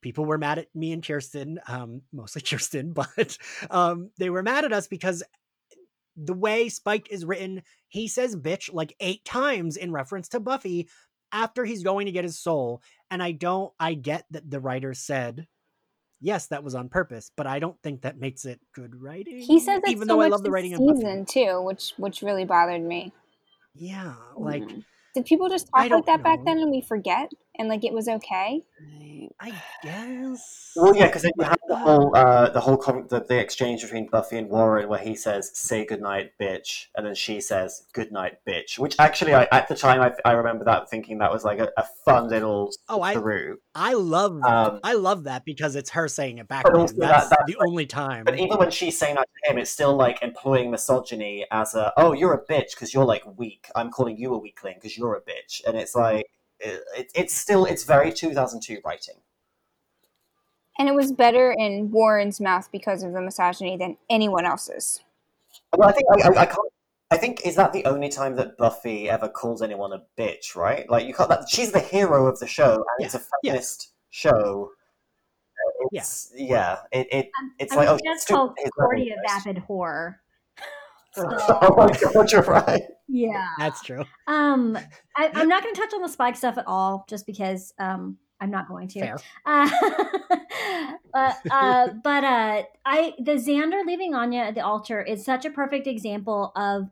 People 0.00 0.24
were 0.24 0.38
mad 0.38 0.56
at 0.56 0.74
me 0.74 0.92
and 0.92 1.06
Kirsten, 1.06 1.60
um, 1.68 2.00
mostly 2.14 2.40
Kirsten, 2.48 2.94
but 2.94 3.36
um, 3.70 4.08
they 4.16 4.30
were 4.30 4.42
mad 4.42 4.64
at 4.64 4.72
us 4.72 4.88
because 4.88 5.22
the 6.16 6.32
way 6.32 6.70
Spike 6.70 7.08
is 7.10 7.26
written, 7.26 7.62
he 7.88 8.08
says 8.08 8.34
bitch 8.34 8.72
like 8.72 8.96
eight 9.00 9.22
times 9.26 9.76
in 9.76 9.92
reference 9.92 10.30
to 10.30 10.40
Buffy 10.40 10.88
after 11.30 11.66
he's 11.66 11.82
going 11.82 12.06
to 12.06 12.12
get 12.12 12.24
his 12.24 12.38
soul. 12.38 12.80
And 13.10 13.22
I 13.22 13.32
don't, 13.32 13.70
I 13.78 13.92
get 13.92 14.24
that 14.30 14.50
the 14.50 14.60
writer 14.60 14.94
said, 14.94 15.46
yes, 16.24 16.46
that 16.46 16.64
was 16.64 16.74
on 16.74 16.88
purpose, 16.88 17.30
but 17.36 17.46
I 17.46 17.58
don't 17.58 17.80
think 17.82 18.00
that 18.02 18.18
makes 18.18 18.46
it 18.46 18.58
good 18.72 19.00
writing. 19.00 19.40
He 19.40 19.60
says 19.60 19.82
that 19.82 19.90
even 19.90 20.08
so 20.08 20.14
though 20.14 20.22
I 20.22 20.28
love 20.28 20.42
the 20.42 20.50
writing 20.50 20.74
season 20.76 21.26
too, 21.26 21.60
which 21.62 21.92
which 21.98 22.22
really 22.22 22.44
bothered 22.44 22.82
me. 22.82 23.12
Yeah, 23.74 24.14
like 24.36 24.62
Mhm. 24.62 24.84
Did 25.14 25.26
people 25.26 25.48
just 25.48 25.68
talk 25.68 25.90
like 25.90 26.06
that 26.06 26.24
back 26.24 26.40
then 26.44 26.58
and 26.58 26.70
we 26.70 26.80
forget 26.80 27.30
and 27.58 27.68
like 27.68 27.84
it 27.84 27.92
was 27.92 28.08
okay? 28.08 28.62
I 29.40 29.52
guess. 29.82 30.72
Well, 30.76 30.94
yeah, 30.96 31.06
because 31.06 31.22
then 31.22 31.32
you 31.38 31.44
have 31.44 31.58
the 31.68 31.76
whole 31.76 32.14
uh, 32.16 32.50
the 32.50 32.60
whole 32.60 32.76
com- 32.76 33.06
the, 33.08 33.20
the 33.20 33.38
exchange 33.38 33.82
between 33.82 34.06
Buffy 34.08 34.36
and 34.38 34.48
Warren 34.48 34.88
where 34.88 34.98
he 34.98 35.14
says 35.14 35.50
"Say 35.56 35.84
goodnight, 35.84 36.32
bitch," 36.40 36.86
and 36.96 37.06
then 37.06 37.14
she 37.14 37.40
says 37.40 37.84
"Goodnight, 37.92 38.38
bitch," 38.46 38.78
which 38.78 38.96
actually, 38.98 39.34
I, 39.34 39.46
at 39.52 39.68
the 39.68 39.76
time, 39.76 40.00
I, 40.00 40.12
I 40.24 40.32
remember 40.32 40.64
that 40.64 40.90
thinking 40.90 41.18
that 41.18 41.32
was 41.32 41.44
like 41.44 41.58
a, 41.60 41.70
a 41.76 41.84
fun 42.04 42.28
little 42.28 42.72
Oh, 42.88 43.02
I- 43.02 43.14
through. 43.14 43.58
I 43.74 43.94
love 43.94 44.42
Um, 44.44 44.80
I 44.84 44.94
love 44.94 45.24
that 45.24 45.44
because 45.44 45.76
it's 45.76 45.90
her 45.90 46.08
saying 46.08 46.38
it 46.38 46.48
back. 46.48 46.64
But 46.64 46.70
to 46.70 46.76
him. 46.76 46.80
also 46.82 46.94
that- 46.96 47.08
That's 47.08 47.28
that's 47.30 47.42
the 47.46 47.56
only 47.66 47.86
time. 47.86 48.24
But 48.24 48.38
even 48.38 48.58
when 48.58 48.70
she's 48.70 48.98
saying 48.98 49.14
that 49.14 49.28
to 49.46 49.52
him, 49.52 49.58
it's 49.58 49.70
still 49.70 49.94
like 49.96 50.22
employing 50.22 50.70
misogyny 50.70 51.46
as 51.50 51.74
a 51.74 51.92
"Oh, 51.96 52.12
you're 52.12 52.34
a 52.34 52.44
bitch 52.52 52.70
because 52.72 52.92
you're 52.92 53.04
like 53.04 53.22
weak. 53.38 53.68
I'm 53.76 53.90
calling 53.90 54.16
you 54.18 54.34
a 54.34 54.38
weakling 54.38 54.74
because 54.74 54.98
you're 54.98 55.14
a 55.14 55.20
bitch," 55.20 55.62
and 55.66 55.76
it's 55.76 55.94
like 55.94 56.26
it, 56.64 56.82
it, 56.96 57.12
it's 57.14 57.34
still 57.34 57.64
it's 57.64 57.84
very 57.84 58.12
2002 58.12 58.80
writing. 58.84 59.16
And 60.78 60.88
it 60.88 60.94
was 60.94 61.12
better 61.12 61.52
in 61.52 61.90
Warren's 61.92 62.40
mouth 62.40 62.68
because 62.72 63.04
of 63.04 63.12
the 63.12 63.20
misogyny 63.20 63.76
than 63.76 63.96
anyone 64.10 64.44
else's. 64.44 65.00
Well, 65.76 65.88
I 65.88 65.92
think 65.92 66.06
I, 66.10 66.28
I, 66.28 66.42
I 66.42 66.46
can't. 66.46 66.72
I 67.10 67.16
think 67.16 67.46
is 67.46 67.54
that 67.56 67.72
the 67.72 67.84
only 67.84 68.08
time 68.08 68.34
that 68.36 68.56
Buffy 68.58 69.08
ever 69.08 69.28
calls 69.28 69.62
anyone 69.62 69.92
a 69.92 70.02
bitch, 70.18 70.56
right? 70.56 70.88
Like 70.90 71.06
you 71.06 71.14
can't. 71.14 71.28
That, 71.28 71.48
she's 71.48 71.70
the 71.70 71.78
hero 71.78 72.26
of 72.26 72.40
the 72.40 72.46
show, 72.46 72.72
and 72.72 73.06
it's 73.06 73.14
a 73.14 73.20
Yeah, 73.42 73.52
feminist 73.52 73.92
show. 74.10 74.70
Uh, 74.72 75.88
It's, 75.92 76.32
yeah. 76.34 76.78
It, 76.90 77.06
it 77.12 77.30
it's 77.60 77.72
I 77.72 77.76
like 77.76 77.88
think 77.88 78.00
oh, 78.00 78.10
that's 78.10 78.22
stupid, 78.22 78.36
called 78.36 78.54
his 78.58 78.70
love 78.76 78.90
Cordia 78.90 79.00
interest. 79.00 79.34
Vapid 81.16 81.40
Horror. 81.40 81.58
oh 81.62 81.76
my 81.76 82.12
god, 82.12 82.32
you're 82.32 82.42
right. 82.42 82.82
Yeah. 83.08 83.48
That's 83.58 83.82
true. 83.82 84.04
Um, 84.26 84.76
I, 85.16 85.30
I'm 85.34 85.48
not 85.48 85.62
going 85.62 85.74
to 85.74 85.80
touch 85.80 85.94
on 85.94 86.02
the 86.02 86.08
Spike 86.08 86.36
stuff 86.36 86.58
at 86.58 86.66
all, 86.66 87.04
just 87.08 87.26
because 87.26 87.72
um, 87.78 88.18
I'm 88.40 88.50
not 88.50 88.68
going 88.68 88.88
to. 88.88 89.00
Fair. 89.00 89.18
Uh, 91.14 91.30
uh, 91.30 91.32
uh, 91.50 91.88
but 92.02 92.24
uh, 92.24 92.62
I 92.84 93.14
the 93.18 93.32
Xander 93.32 93.86
leaving 93.86 94.14
Anya 94.14 94.40
at 94.40 94.56
the 94.56 94.62
altar 94.64 95.00
is 95.00 95.24
such 95.24 95.44
a 95.44 95.50
perfect 95.50 95.86
example 95.86 96.50
of 96.56 96.90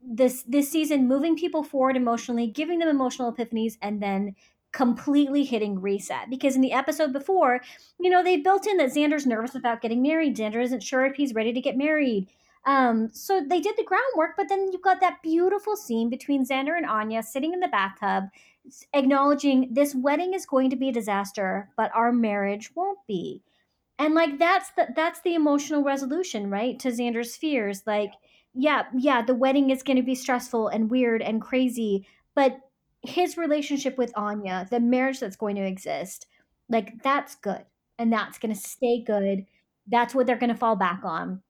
this 0.00 0.42
this 0.44 0.70
season 0.70 1.06
moving 1.06 1.36
people 1.36 1.62
forward 1.62 1.96
emotionally, 1.96 2.46
giving 2.46 2.78
them 2.78 2.88
emotional 2.88 3.30
epiphanies, 3.30 3.76
and 3.82 4.02
then 4.02 4.34
completely 4.72 5.44
hitting 5.44 5.80
reset. 5.80 6.30
Because 6.30 6.56
in 6.56 6.62
the 6.62 6.72
episode 6.72 7.12
before, 7.12 7.60
you 8.00 8.08
know, 8.08 8.22
they 8.22 8.38
built 8.38 8.66
in 8.66 8.78
that 8.78 8.90
Xander's 8.90 9.26
nervous 9.26 9.54
about 9.54 9.82
getting 9.82 10.00
married. 10.00 10.36
Xander 10.36 10.62
isn't 10.62 10.82
sure 10.82 11.04
if 11.04 11.16
he's 11.16 11.34
ready 11.34 11.52
to 11.52 11.60
get 11.60 11.76
married. 11.76 12.28
Um, 12.64 13.10
so 13.12 13.40
they 13.40 13.60
did 13.60 13.76
the 13.76 13.84
groundwork, 13.84 14.36
but 14.36 14.48
then 14.48 14.70
you've 14.72 14.82
got 14.82 15.00
that 15.00 15.22
beautiful 15.22 15.76
scene 15.76 16.08
between 16.08 16.46
Xander 16.46 16.76
and 16.76 16.86
Anya 16.86 17.22
sitting 17.22 17.52
in 17.52 17.60
the 17.60 17.68
bathtub, 17.68 18.24
acknowledging 18.92 19.68
this 19.72 19.94
wedding 19.94 20.34
is 20.34 20.46
going 20.46 20.70
to 20.70 20.76
be 20.76 20.88
a 20.88 20.92
disaster, 20.92 21.70
but 21.76 21.90
our 21.94 22.12
marriage 22.12 22.70
won't 22.76 23.00
be. 23.08 23.42
And 23.98 24.14
like 24.14 24.38
that's 24.38 24.70
the 24.76 24.88
that's 24.96 25.20
the 25.22 25.34
emotional 25.34 25.82
resolution, 25.82 26.50
right? 26.50 26.78
To 26.80 26.88
Xander's 26.88 27.36
fears. 27.36 27.82
Like, 27.86 28.12
yeah, 28.54 28.84
yeah, 28.96 29.22
the 29.22 29.34
wedding 29.34 29.70
is 29.70 29.82
gonna 29.82 30.02
be 30.02 30.14
stressful 30.14 30.68
and 30.68 30.90
weird 30.90 31.22
and 31.22 31.42
crazy, 31.42 32.06
but 32.34 32.58
his 33.02 33.36
relationship 33.36 33.98
with 33.98 34.12
Anya, 34.16 34.68
the 34.70 34.80
marriage 34.80 35.18
that's 35.20 35.36
going 35.36 35.56
to 35.56 35.66
exist, 35.66 36.26
like 36.68 37.02
that's 37.02 37.34
good. 37.36 37.64
And 37.98 38.12
that's 38.12 38.38
gonna 38.38 38.54
stay 38.54 39.02
good. 39.04 39.46
That's 39.88 40.14
what 40.14 40.26
they're 40.26 40.36
gonna 40.36 40.56
fall 40.56 40.76
back 40.76 41.00
on 41.04 41.42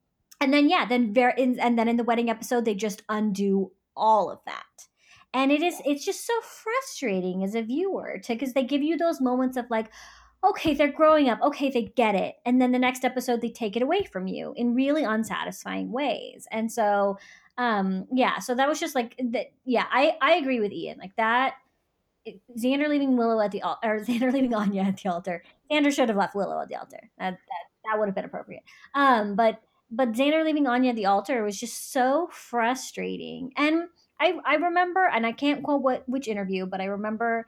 and 0.43 0.53
then 0.53 0.69
yeah 0.69 0.85
then 0.85 1.15
very 1.15 1.33
in, 1.37 1.59
and 1.61 1.79
then 1.79 1.89
in 1.89 1.97
the 1.97 2.05
wedding 2.05 2.29
episode 2.29 2.65
they 2.65 2.75
just 2.75 3.03
undo 3.09 3.71
all 3.97 4.31
of 4.31 4.41
that 4.45 4.65
and 5.33 5.53
it 5.53 5.63
is 5.63 5.81
it's 5.85 6.05
just 6.05 6.27
so 6.27 6.35
frustrating 6.41 7.45
as 7.45 7.55
a 7.55 7.63
viewer 7.63 8.19
to 8.23 8.35
because 8.35 8.53
they 8.53 8.65
give 8.65 8.83
you 8.83 8.97
those 8.97 9.21
moments 9.21 9.57
of 9.57 9.71
like 9.71 9.91
okay 10.45 10.75
they're 10.75 10.91
growing 10.91 11.29
up 11.29 11.41
okay 11.43 11.71
they 11.71 11.93
get 11.97 12.15
it 12.15 12.35
and 12.45 12.61
then 12.61 12.73
the 12.73 12.79
next 12.79 13.05
episode 13.05 13.41
they 13.41 13.51
take 13.51 13.77
it 13.77 13.83
away 13.83 14.03
from 14.03 14.27
you 14.27 14.53
in 14.57 14.75
really 14.75 15.05
unsatisfying 15.05 15.93
ways 15.93 16.49
and 16.51 16.71
so 16.73 17.17
um 17.57 18.07
yeah 18.13 18.39
so 18.39 18.55
that 18.55 18.69
was 18.69 18.81
just 18.81 18.97
like 18.97 19.15
that 19.23 19.53
yeah 19.65 19.87
i 19.91 20.13
i 20.21 20.33
agree 20.35 20.59
with 20.59 20.73
ian 20.73 20.99
like 20.99 21.15
that 21.17 21.55
Xander 22.57 22.89
leaving 22.89 23.17
Willow 23.17 23.41
at 23.41 23.51
the 23.51 23.63
or 23.65 24.01
Xander 24.05 24.33
leaving 24.33 24.55
Anya 24.55 24.83
at 24.83 24.99
the 24.99 25.09
altar. 25.09 25.43
Xander 25.69 25.93
should 25.93 26.09
have 26.09 26.17
left 26.17 26.37
Willow 26.37 26.61
at 26.61 26.69
the 26.69 26.77
altar. 26.77 27.11
That 27.19 27.33
that, 27.33 27.65
that 27.85 27.99
would 27.99 28.07
have 28.07 28.15
been 28.15 28.25
appropriate. 28.25 28.63
Um, 28.95 29.35
but 29.35 29.61
but 29.93 30.13
Xander 30.13 30.45
leaving 30.45 30.67
Anya 30.67 30.91
at 30.91 30.97
the 30.97 31.07
altar 31.07 31.45
was 31.45 31.61
just 31.61 31.93
so 31.93 32.29
frustrating. 32.33 33.53
And 33.57 33.85
I 34.19 34.39
I 34.45 34.55
remember, 34.55 35.07
and 35.07 35.27
I 35.27 35.33
can't 35.33 35.63
quote 35.63 35.83
what 35.83 36.09
which 36.09 36.29
interview, 36.29 36.67
but 36.67 36.81
I 36.81 36.87
remember. 36.87 37.47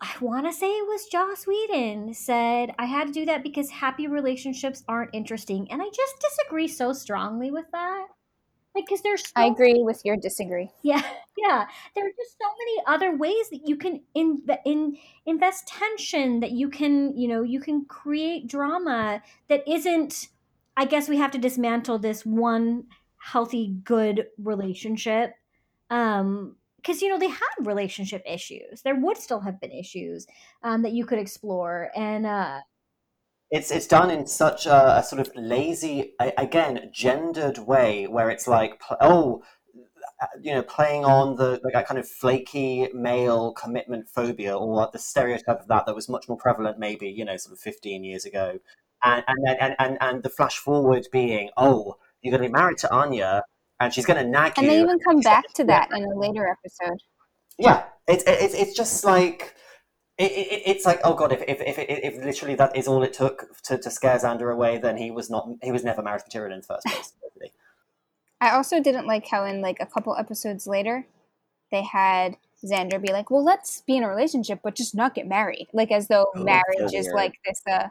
I 0.00 0.12
want 0.20 0.46
to 0.46 0.52
say 0.52 0.68
it 0.68 0.86
was 0.86 1.06
Joss 1.06 1.48
Whedon 1.48 2.14
said 2.14 2.70
I 2.78 2.84
had 2.86 3.08
to 3.08 3.12
do 3.12 3.26
that 3.26 3.42
because 3.42 3.70
happy 3.70 4.06
relationships 4.06 4.84
aren't 4.86 5.14
interesting, 5.14 5.68
and 5.70 5.82
I 5.82 5.86
just 5.86 6.20
disagree 6.20 6.68
so 6.68 6.92
strongly 6.92 7.50
with 7.50 7.66
that. 7.72 8.06
Like, 8.74 8.86
because 8.86 9.02
there's 9.02 9.24
so 9.24 9.32
I 9.34 9.46
agree 9.46 9.82
with 9.82 10.04
your 10.04 10.16
disagree. 10.16 10.70
yeah, 10.82 11.02
yeah. 11.36 11.66
There 11.94 12.06
are 12.06 12.12
just 12.16 12.36
so 12.40 12.46
many 12.58 12.82
other 12.86 13.16
ways 13.16 13.50
that 13.50 13.66
you 13.66 13.76
can 13.76 14.02
in, 14.14 14.42
in 14.64 14.96
invest 15.26 15.66
tension. 15.66 16.40
That 16.40 16.52
you 16.52 16.68
can, 16.68 17.16
you 17.16 17.26
know, 17.28 17.42
you 17.42 17.60
can 17.60 17.84
create 17.86 18.46
drama 18.46 19.22
that 19.48 19.66
isn't. 19.68 20.28
I 20.80 20.84
guess 20.86 21.08
we 21.08 21.18
have 21.18 21.30
to 21.32 21.38
dismantle 21.38 21.98
this 22.00 22.24
one 22.26 22.86
healthy, 23.18 23.76
good 23.84 24.26
relationship. 24.38 25.34
Um, 25.90 26.56
because 26.76 27.02
you 27.02 27.10
know 27.10 27.18
they 27.18 27.28
had 27.28 27.54
relationship 27.60 28.22
issues. 28.26 28.82
There 28.82 28.96
would 28.96 29.18
still 29.18 29.40
have 29.40 29.60
been 29.60 29.70
issues 29.72 30.26
um, 30.62 30.82
that 30.82 30.92
you 30.92 31.04
could 31.04 31.18
explore, 31.18 31.90
and 31.94 32.24
uh, 32.26 32.60
It's 33.50 33.70
it's 33.70 33.86
done 33.86 34.10
in 34.10 34.26
such 34.26 34.66
a, 34.66 34.98
a 34.98 35.02
sort 35.02 35.20
of 35.20 35.30
lazy, 35.34 36.14
a- 36.20 36.32
again, 36.38 36.90
gendered 36.92 37.58
way 37.58 38.06
where 38.06 38.30
it's 38.30 38.46
like, 38.46 38.80
oh, 39.00 39.42
uh, 40.22 40.26
you 40.40 40.52
know, 40.54 40.62
playing 40.62 41.04
on 41.04 41.36
the 41.36 41.60
like, 41.64 41.72
that 41.74 41.86
kind 41.88 41.98
of 41.98 42.08
flaky 42.08 42.88
male 42.94 43.52
commitment 43.54 44.08
phobia 44.08 44.56
or 44.56 44.88
the 44.92 44.98
stereotype 44.98 45.60
of 45.60 45.68
that 45.68 45.86
that 45.86 45.94
was 45.96 46.08
much 46.08 46.28
more 46.28 46.38
prevalent, 46.38 46.78
maybe 46.78 47.08
you 47.08 47.24
know, 47.24 47.36
sort 47.36 47.52
of 47.54 47.60
fifteen 47.60 48.04
years 48.04 48.24
ago, 48.24 48.60
and 49.02 49.24
and 49.26 49.38
then 49.44 49.56
and, 49.60 49.76
and 49.78 49.98
and 50.00 50.22
the 50.22 50.28
flash 50.28 50.56
forward 50.58 51.06
being, 51.12 51.50
oh, 51.56 51.96
you're 52.22 52.30
going 52.30 52.42
to 52.42 52.48
be 52.48 52.52
married 52.52 52.78
to 52.78 52.92
Anya, 52.92 53.44
and 53.78 53.92
she's 53.92 54.06
going 54.06 54.22
to 54.22 54.28
nag 54.28 54.54
And 54.56 54.66
you. 54.66 54.72
they 54.72 54.80
even 54.80 54.98
come 55.00 55.20
back 55.20 55.44
to 55.54 55.64
that 55.64 55.90
in 55.92 56.04
a 56.04 56.18
later 56.18 56.46
episode. 56.48 57.00
Yeah, 57.58 57.84
it's 58.06 58.24
it's 58.26 58.54
it's 58.54 58.76
just 58.76 59.04
like 59.04 59.54
it, 60.18 60.32
it, 60.32 60.62
it's 60.66 60.84
like 60.86 61.00
oh 61.04 61.14
god, 61.14 61.32
if 61.32 61.42
if, 61.48 61.60
if 61.60 61.78
if 61.78 62.24
literally 62.24 62.54
that 62.56 62.76
is 62.76 62.88
all 62.88 63.02
it 63.02 63.12
took 63.12 63.46
to, 63.64 63.78
to 63.78 63.90
scare 63.90 64.18
Xander 64.18 64.52
away, 64.52 64.78
then 64.78 64.96
he 64.96 65.10
was 65.10 65.30
not 65.30 65.48
he 65.62 65.72
was 65.72 65.84
never 65.84 66.02
marriage 66.02 66.24
material 66.26 66.52
in 66.52 66.60
the 66.60 66.66
first 66.66 66.86
place. 66.86 67.12
I 68.42 68.50
also 68.52 68.80
didn't 68.80 69.06
like 69.06 69.26
how 69.28 69.44
in 69.44 69.60
like 69.60 69.76
a 69.80 69.86
couple 69.86 70.16
episodes 70.16 70.66
later, 70.66 71.06
they 71.70 71.82
had 71.82 72.36
Xander 72.64 73.00
be 73.00 73.12
like, 73.12 73.30
"Well, 73.30 73.44
let's 73.44 73.82
be 73.82 73.96
in 73.96 74.02
a 74.02 74.08
relationship, 74.08 74.60
but 74.62 74.74
just 74.74 74.94
not 74.94 75.14
get 75.14 75.26
married," 75.26 75.68
like 75.72 75.90
as 75.92 76.08
though 76.08 76.26
Oh, 76.34 76.44
marriage 76.44 76.94
is 76.94 77.08
like 77.14 77.34
this 77.46 77.62
uh 77.70 77.88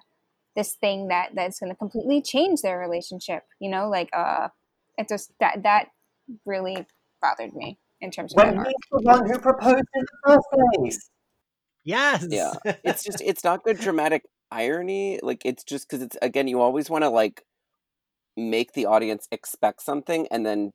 this 0.55 0.75
thing 0.75 1.07
that 1.07 1.29
that's 1.35 1.59
going 1.59 1.71
to 1.71 1.75
completely 1.75 2.21
change 2.21 2.61
their 2.61 2.79
relationship. 2.79 3.43
You 3.59 3.69
know, 3.69 3.89
like 3.89 4.09
uh, 4.13 4.49
it 4.97 5.07
just 5.07 5.31
that 5.39 5.63
that 5.63 5.89
really 6.45 6.85
bothered 7.21 7.53
me 7.53 7.77
in 8.01 8.11
terms 8.11 8.33
of 8.33 8.37
When 8.37 8.57
that 8.57 8.67
he's 8.67 8.75
the 8.91 9.01
one 9.01 9.29
who 9.29 9.39
proposed 9.39 9.83
in 9.93 10.01
the 10.01 10.17
first 10.25 10.47
place. 10.51 11.09
Yes. 11.83 12.25
Yeah. 12.29 12.53
it's 12.83 13.03
just 13.03 13.21
it's 13.21 13.43
not 13.43 13.63
good 13.63 13.79
dramatic 13.79 14.23
irony 14.51 15.19
like 15.21 15.41
it's 15.45 15.63
just 15.63 15.87
because 15.87 16.01
it's 16.01 16.17
again 16.21 16.47
you 16.47 16.59
always 16.59 16.89
want 16.89 17.03
to 17.03 17.09
like 17.09 17.43
make 18.35 18.73
the 18.73 18.85
audience 18.85 19.27
expect 19.31 19.81
something 19.81 20.27
and 20.31 20.45
then 20.45 20.71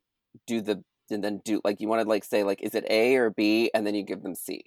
do 0.47 0.61
the 0.61 0.83
and 1.11 1.25
then 1.25 1.41
do 1.45 1.61
like 1.65 1.81
you 1.81 1.89
want 1.89 2.01
to 2.01 2.09
like 2.09 2.25
say 2.25 2.45
like 2.45 2.63
is 2.63 2.75
it 2.75 2.85
a 2.89 3.17
or 3.17 3.31
b 3.31 3.71
and 3.75 3.87
then 3.87 3.95
you 3.95 4.03
give 4.03 4.23
them 4.23 4.35
c 4.35 4.63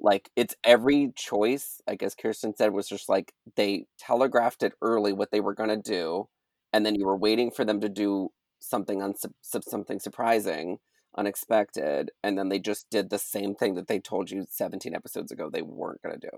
like 0.00 0.30
it's 0.34 0.56
every 0.64 1.12
choice 1.14 1.80
i 1.86 1.94
guess 1.94 2.14
kirsten 2.14 2.54
said 2.56 2.72
was 2.72 2.88
just 2.88 3.08
like 3.08 3.32
they 3.56 3.84
telegraphed 3.98 4.62
it 4.62 4.72
early 4.80 5.12
what 5.12 5.30
they 5.30 5.40
were 5.40 5.54
going 5.54 5.68
to 5.68 5.76
do 5.76 6.26
and 6.72 6.86
then 6.86 6.94
you 6.94 7.06
were 7.06 7.16
waiting 7.16 7.50
for 7.50 7.64
them 7.64 7.80
to 7.80 7.88
do 7.88 8.30
something 8.60 9.00
unsu- 9.00 9.32
something 9.42 9.98
surprising, 9.98 10.78
unexpected, 11.16 12.10
and 12.22 12.38
then 12.38 12.48
they 12.48 12.58
just 12.58 12.88
did 12.90 13.10
the 13.10 13.18
same 13.18 13.54
thing 13.54 13.74
that 13.74 13.88
they 13.88 13.98
told 13.98 14.30
you 14.30 14.46
17 14.48 14.94
episodes 14.94 15.32
ago 15.32 15.50
they 15.50 15.62
weren't 15.62 16.02
going 16.02 16.18
to 16.20 16.30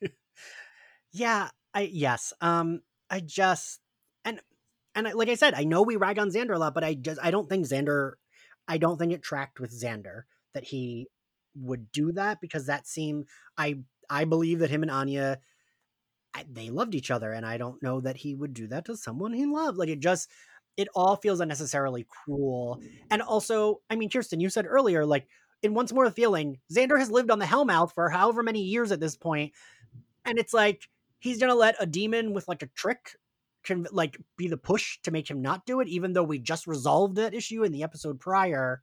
do. 0.00 0.08
yeah, 1.12 1.48
I 1.74 1.90
yes. 1.92 2.32
Um 2.40 2.82
I 3.10 3.20
just 3.20 3.80
and 4.24 4.40
and 4.94 5.08
I, 5.08 5.12
like 5.12 5.28
I 5.28 5.34
said, 5.34 5.54
I 5.54 5.64
know 5.64 5.82
we 5.82 5.96
rag 5.96 6.18
on 6.18 6.30
Xander 6.30 6.54
a 6.54 6.58
lot, 6.58 6.74
but 6.74 6.84
I 6.84 6.94
just 6.94 7.20
I 7.22 7.30
don't 7.30 7.48
think 7.48 7.66
Xander 7.66 8.12
I 8.68 8.78
don't 8.78 8.98
think 8.98 9.12
it 9.12 9.22
tracked 9.22 9.60
with 9.60 9.72
Xander 9.72 10.22
that 10.54 10.64
he 10.64 11.08
would 11.60 11.90
do 11.92 12.12
that 12.12 12.40
because 12.40 12.66
that 12.66 12.86
seemed 12.86 13.26
I 13.56 13.80
I 14.08 14.24
believe 14.24 14.60
that 14.60 14.70
him 14.70 14.82
and 14.82 14.90
Anya 14.90 15.38
they 16.50 16.68
loved 16.68 16.94
each 16.94 17.10
other 17.10 17.32
and 17.32 17.46
I 17.46 17.56
don't 17.56 17.82
know 17.82 18.00
that 18.00 18.18
he 18.18 18.34
would 18.34 18.52
do 18.52 18.66
that 18.68 18.84
to 18.86 18.96
someone 18.96 19.32
he 19.32 19.46
loved. 19.46 19.78
Like 19.78 19.88
it 19.88 20.00
just 20.00 20.28
it 20.76 20.88
all 20.94 21.16
feels 21.16 21.40
unnecessarily 21.40 22.06
cruel. 22.08 22.82
And 23.10 23.22
also, 23.22 23.80
I 23.88 23.96
mean, 23.96 24.10
Kirsten, 24.10 24.40
you 24.40 24.50
said 24.50 24.66
earlier, 24.68 25.06
like 25.06 25.26
in 25.62 25.74
Once 25.74 25.92
More 25.92 26.04
the 26.04 26.10
Feeling, 26.14 26.58
Xander 26.70 26.98
has 26.98 27.10
lived 27.10 27.30
on 27.30 27.38
the 27.38 27.46
Hellmouth 27.46 27.94
for 27.94 28.10
however 28.10 28.42
many 28.42 28.62
years 28.62 28.92
at 28.92 29.00
this 29.00 29.16
point, 29.16 29.52
and 30.24 30.38
it's 30.38 30.52
like 30.52 30.88
he's 31.18 31.38
gonna 31.38 31.54
let 31.54 31.76
a 31.80 31.86
demon 31.86 32.34
with 32.34 32.46
like 32.48 32.62
a 32.62 32.66
trick 32.66 33.16
can 33.64 33.86
like 33.90 34.18
be 34.36 34.48
the 34.48 34.56
push 34.56 34.98
to 35.02 35.10
make 35.10 35.28
him 35.30 35.42
not 35.42 35.66
do 35.66 35.80
it, 35.80 35.88
even 35.88 36.12
though 36.12 36.22
we 36.22 36.38
just 36.38 36.66
resolved 36.66 37.16
that 37.16 37.34
issue 37.34 37.64
in 37.64 37.72
the 37.72 37.82
episode 37.82 38.20
prior. 38.20 38.82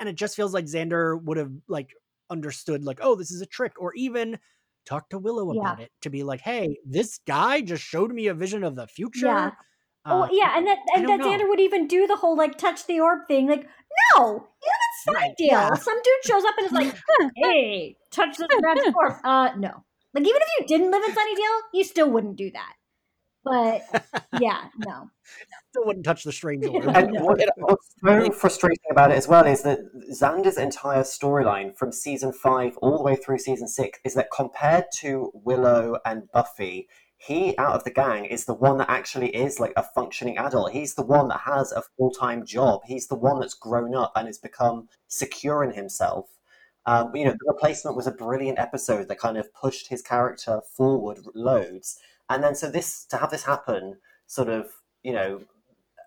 And 0.00 0.08
it 0.08 0.16
just 0.16 0.34
feels 0.36 0.52
like 0.54 0.64
Xander 0.66 1.20
would 1.22 1.36
have 1.36 1.52
like 1.68 1.90
understood, 2.30 2.84
like, 2.84 2.98
oh, 3.02 3.14
this 3.14 3.30
is 3.30 3.40
a 3.40 3.46
trick, 3.46 3.72
or 3.78 3.92
even 3.94 4.38
talk 4.86 5.08
to 5.10 5.18
Willow 5.18 5.50
about 5.52 5.78
Yeah. 5.78 5.84
it 5.84 5.92
to 6.02 6.10
be 6.10 6.22
like, 6.24 6.40
hey, 6.40 6.76
this 6.84 7.20
guy 7.26 7.60
just 7.60 7.84
showed 7.84 8.10
me 8.12 8.26
a 8.26 8.34
vision 8.34 8.64
of 8.64 8.74
the 8.74 8.86
future. 8.86 9.26
Yeah. 9.26 9.50
oh 10.06 10.22
Uh, 10.22 10.28
yeah, 10.32 10.56
and 10.56 10.66
that 10.66 10.78
and 10.94 11.08
that 11.08 11.20
know. 11.20 11.26
Xander 11.30 11.48
would 11.48 11.60
even 11.60 11.86
do 11.86 12.06
the 12.08 12.16
whole 12.16 12.36
like 12.36 12.58
touch 12.58 12.86
the 12.86 12.98
orb 13.00 13.20
thing. 13.28 13.46
Like, 13.48 13.68
no, 14.16 14.24
you 14.26 14.32
have 14.34 14.40
a 14.40 15.12
side 15.12 15.14
Right, 15.14 15.36
deal. 15.38 15.48
yeah. 15.48 15.74
Some 15.74 15.96
dude 16.02 16.24
shows 16.24 16.44
up 16.44 16.54
and 16.58 16.66
is 16.66 16.72
like, 16.72 16.96
hey, 17.36 17.96
touch 18.10 18.36
the 18.38 18.48
magic 18.62 18.96
orb. 18.96 19.14
Uh, 19.24 19.50
no. 19.56 19.84
Like 20.14 20.24
even 20.24 20.40
if 20.42 20.48
you 20.60 20.66
didn't 20.66 20.90
live 20.90 21.04
in 21.04 21.10
Sunnydale, 21.14 21.60
you 21.72 21.84
still 21.84 22.10
wouldn't 22.10 22.36
do 22.36 22.50
that. 22.50 22.72
But 23.44 23.82
yeah, 24.40 24.68
no. 24.78 25.10
still 25.70 25.84
wouldn't 25.86 26.04
touch 26.04 26.24
the 26.24 26.32
strange 26.32 26.64
orb. 26.68 26.86
And 26.88 27.12
No. 27.12 27.24
what, 27.24 27.40
what's 27.56 27.94
so 28.04 28.30
frustrating 28.30 28.78
about 28.90 29.10
it 29.10 29.16
as 29.16 29.28
well 29.28 29.44
is 29.46 29.62
that 29.62 29.80
Xander's 30.12 30.58
entire 30.58 31.02
storyline 31.02 31.76
from 31.76 31.92
season 31.92 32.32
five 32.32 32.76
all 32.78 32.96
the 32.98 33.02
way 33.04 33.16
through 33.16 33.38
season 33.38 33.68
six 33.68 33.98
is 34.04 34.14
that 34.14 34.28
compared 34.34 34.84
to 34.98 35.30
Willow 35.34 35.98
and 36.04 36.30
Buffy, 36.32 36.88
he 37.16 37.56
out 37.56 37.74
of 37.74 37.84
the 37.84 37.90
gang 37.90 38.24
is 38.24 38.46
the 38.46 38.54
one 38.54 38.78
that 38.78 38.90
actually 38.90 39.28
is 39.34 39.60
like 39.60 39.72
a 39.76 39.84
functioning 39.94 40.38
adult. 40.38 40.72
He's 40.72 40.94
the 40.94 41.04
one 41.06 41.28
that 41.28 41.40
has 41.40 41.70
a 41.72 41.82
full 41.96 42.10
time 42.10 42.44
job. 42.44 42.80
He's 42.84 43.06
the 43.06 43.14
one 43.14 43.38
that's 43.40 43.54
grown 43.54 43.94
up 43.94 44.12
and 44.16 44.26
has 44.26 44.38
become 44.38 44.88
secure 45.06 45.62
in 45.62 45.72
himself. 45.72 46.28
Um, 46.84 47.14
you 47.14 47.24
know, 47.24 47.30
the 47.30 47.52
replacement 47.52 47.96
was 47.96 48.08
a 48.08 48.12
brilliant 48.12 48.58
episode 48.58 49.06
that 49.06 49.20
kind 49.20 49.36
of 49.38 49.54
pushed 49.54 49.88
his 49.88 50.02
character 50.02 50.60
forward 50.76 51.20
loads. 51.32 51.96
And 52.34 52.42
then 52.42 52.54
so 52.54 52.70
this 52.70 53.04
to 53.06 53.16
have 53.18 53.30
this 53.30 53.44
happen, 53.44 53.98
sort 54.26 54.48
of, 54.48 54.70
you 55.02 55.12
know, 55.12 55.42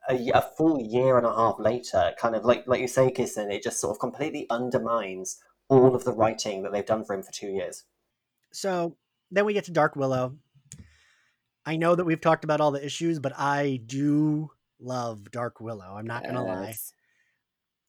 a 0.08 0.42
full 0.42 0.80
year 0.82 1.18
and 1.18 1.26
a 1.26 1.34
half 1.34 1.60
later, 1.60 2.14
kind 2.20 2.36
of 2.36 2.46
like 2.46 2.68
like 2.68 2.82
you 2.82 2.88
say, 2.88 3.12
Kiersten, 3.12 3.52
it 3.52 3.64
just 3.64 3.80
sort 3.80 3.96
of 3.96 4.00
completely 4.00 4.48
undermines 4.50 5.40
all 5.68 5.96
of 5.96 6.04
the 6.04 6.14
writing 6.14 6.64
that 6.64 6.72
they've 6.72 6.86
done 6.86 7.04
for 7.04 7.16
him 7.16 7.24
for 7.24 7.32
two 7.32 7.48
years. 7.48 7.84
So 8.52 8.96
then 9.32 9.46
we 9.46 9.54
get 9.54 9.66
to 9.66 9.72
Dark 9.72 9.96
Willow. 9.96 10.36
I 11.66 11.78
know 11.78 11.96
that 11.96 12.06
we've 12.06 12.22
talked 12.22 12.44
about 12.44 12.62
all 12.62 12.72
the 12.72 12.86
issues, 12.86 13.20
but 13.20 13.34
I 13.38 13.82
do 13.86 14.52
love 14.80 15.32
Dark 15.32 15.60
Willow. 15.60 15.96
I'm 15.98 16.06
not 16.06 16.24
gonna 16.24 16.44
lie. 16.44 16.76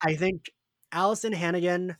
I 0.02 0.14
think 0.14 0.50
Alyson 0.92 1.34
Hannigan. 1.34 1.96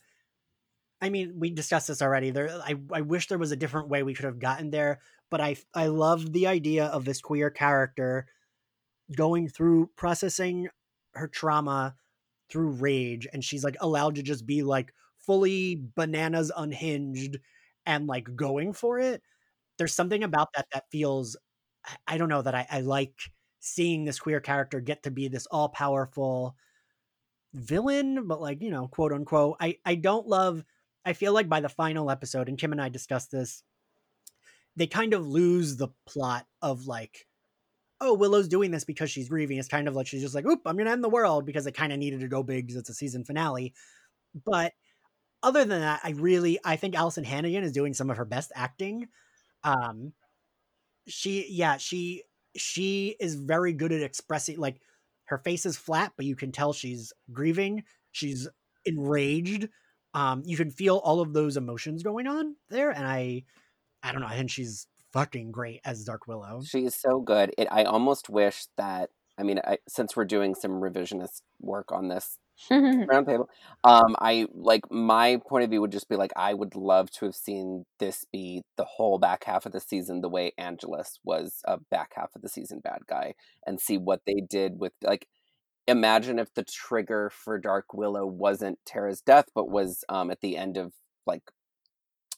I 1.00 1.10
mean, 1.10 1.34
we 1.38 1.50
discussed 1.50 1.88
this 1.88 2.00
already. 2.00 2.30
There, 2.30 2.48
I, 2.48 2.74
I 2.90 3.02
wish 3.02 3.28
there 3.28 3.36
was 3.36 3.52
a 3.52 3.56
different 3.56 3.88
way 3.88 4.02
we 4.02 4.14
could 4.14 4.24
have 4.24 4.38
gotten 4.38 4.70
there, 4.70 5.00
but 5.30 5.40
I, 5.40 5.56
I 5.74 5.86
love 5.86 6.32
the 6.32 6.46
idea 6.46 6.86
of 6.86 7.04
this 7.04 7.20
queer 7.20 7.50
character 7.50 8.26
going 9.16 9.48
through 9.48 9.90
processing 9.96 10.68
her 11.14 11.28
trauma 11.28 11.94
through 12.50 12.70
rage, 12.72 13.26
and 13.32 13.44
she's 13.44 13.64
like 13.64 13.76
allowed 13.80 14.16
to 14.16 14.22
just 14.22 14.46
be 14.46 14.62
like 14.62 14.92
fully 15.18 15.82
bananas, 15.96 16.52
unhinged, 16.56 17.38
and 17.86 18.06
like 18.06 18.34
going 18.36 18.72
for 18.72 18.98
it. 18.98 19.22
There's 19.78 19.94
something 19.94 20.24
about 20.24 20.48
that 20.56 20.66
that 20.72 20.84
feels, 20.90 21.36
I- 22.06 22.18
don't 22.18 22.28
know, 22.28 22.42
that 22.42 22.54
I, 22.54 22.66
I 22.70 22.80
like 22.80 23.14
seeing 23.60 24.04
this 24.04 24.20
queer 24.20 24.40
character 24.40 24.80
get 24.80 25.02
to 25.04 25.10
be 25.10 25.28
this 25.28 25.46
all 25.46 25.68
powerful 25.68 26.56
villain, 27.54 28.26
but 28.26 28.40
like, 28.40 28.62
you 28.62 28.70
know, 28.70 28.88
quote 28.88 29.12
unquote. 29.12 29.56
I, 29.60 29.78
I 29.84 29.94
don't 29.94 30.26
love, 30.26 30.64
I 31.04 31.12
feel 31.12 31.32
like 31.32 31.48
by 31.48 31.60
the 31.60 31.68
final 31.68 32.10
episode, 32.10 32.48
and 32.48 32.58
Kim 32.58 32.72
and 32.72 32.80
I 32.80 32.88
discussed 32.88 33.30
this, 33.30 33.62
they 34.76 34.86
kind 34.86 35.14
of 35.14 35.26
lose 35.26 35.76
the 35.76 35.88
plot 36.06 36.46
of 36.62 36.86
like, 36.86 37.26
oh, 38.00 38.14
Willow's 38.14 38.48
doing 38.48 38.70
this 38.70 38.84
because 38.84 39.10
she's 39.10 39.28
grieving. 39.28 39.58
It's 39.58 39.68
kind 39.68 39.88
of 39.88 39.94
like 39.96 40.06
she's 40.06 40.22
just 40.22 40.34
like, 40.34 40.46
oop, 40.46 40.60
I'm 40.66 40.76
to 40.76 40.88
end 40.88 41.02
the 41.02 41.08
world 41.08 41.46
because 41.46 41.66
it 41.66 41.72
kind 41.72 41.92
of 41.92 41.98
needed 41.98 42.20
to 42.20 42.28
go 42.28 42.42
big 42.42 42.66
because 42.66 42.78
it's 42.80 42.90
a 42.90 42.94
season 42.94 43.24
finale. 43.24 43.72
But 44.44 44.72
other 45.42 45.64
than 45.64 45.80
that, 45.80 46.00
I 46.04 46.10
really, 46.10 46.58
I 46.64 46.76
think 46.76 46.94
Alyson 46.94 47.24
Hannigan 47.24 47.64
is 47.64 47.72
doing 47.72 47.94
some 47.94 48.10
of 48.10 48.16
her 48.18 48.24
best 48.24 48.52
acting. 48.54 49.08
Um, 49.64 50.12
she, 51.06 51.46
yeah, 51.50 51.76
she, 51.78 52.22
she 52.56 53.16
is 53.20 53.34
very 53.36 53.72
good 53.72 53.92
at 53.92 54.02
expressing 54.02 54.58
like 54.58 54.80
her 55.26 55.38
face 55.38 55.66
is 55.66 55.76
flat, 55.76 56.12
but 56.16 56.26
you 56.26 56.36
can 56.36 56.52
tell 56.52 56.72
she's 56.72 57.12
grieving. 57.32 57.84
She's 58.12 58.48
enraged. 58.84 59.68
Um, 60.14 60.42
you 60.46 60.56
can 60.56 60.70
feel 60.70 60.96
all 60.98 61.20
of 61.20 61.32
those 61.32 61.56
emotions 61.56 62.02
going 62.02 62.26
on 62.26 62.56
there, 62.70 62.90
and 62.90 63.06
I, 63.06 63.44
I 64.02 64.12
don't 64.12 64.20
know. 64.20 64.28
I 64.28 64.36
think 64.36 64.50
she's 64.50 64.86
fucking 65.12 65.50
great 65.50 65.80
as 65.84 66.04
Dark 66.04 66.26
Willow. 66.26 66.62
She 66.62 66.84
is 66.84 66.94
so 66.94 67.20
good. 67.20 67.54
It, 67.56 67.68
I 67.70 67.84
almost 67.84 68.28
wish 68.28 68.66
that. 68.76 69.10
I 69.38 69.42
mean, 69.42 69.60
I, 69.64 69.78
since 69.88 70.16
we're 70.16 70.24
doing 70.24 70.54
some 70.54 70.72
revisionist 70.72 71.42
work 71.60 71.92
on 71.92 72.08
this 72.08 72.38
roundtable, 72.70 73.46
um, 73.84 74.16
I 74.18 74.46
like 74.54 74.90
my 74.90 75.40
point 75.46 75.64
of 75.64 75.70
view 75.70 75.80
would 75.82 75.92
just 75.92 76.08
be 76.08 76.16
like 76.16 76.32
I 76.36 76.54
would 76.54 76.74
love 76.74 77.10
to 77.12 77.26
have 77.26 77.34
seen 77.34 77.84
this 77.98 78.24
be 78.32 78.62
the 78.76 78.84
whole 78.84 79.18
back 79.18 79.44
half 79.44 79.66
of 79.66 79.72
the 79.72 79.80
season 79.80 80.20
the 80.20 80.28
way 80.28 80.52
Angelus 80.58 81.18
was 81.24 81.60
a 81.64 81.78
back 81.90 82.12
half 82.14 82.34
of 82.34 82.42
the 82.42 82.48
season 82.48 82.80
bad 82.80 83.00
guy, 83.06 83.34
and 83.66 83.80
see 83.80 83.98
what 83.98 84.22
they 84.26 84.40
did 84.48 84.78
with 84.78 84.92
like. 85.02 85.28
Imagine 85.88 86.40
if 86.40 86.52
the 86.52 86.64
trigger 86.64 87.30
for 87.30 87.58
Dark 87.58 87.94
Willow 87.94 88.26
wasn't 88.26 88.80
Tara's 88.84 89.20
death, 89.20 89.46
but 89.54 89.70
was 89.70 90.02
um, 90.08 90.32
at 90.32 90.40
the 90.40 90.56
end 90.56 90.76
of 90.76 90.92
like 91.26 91.44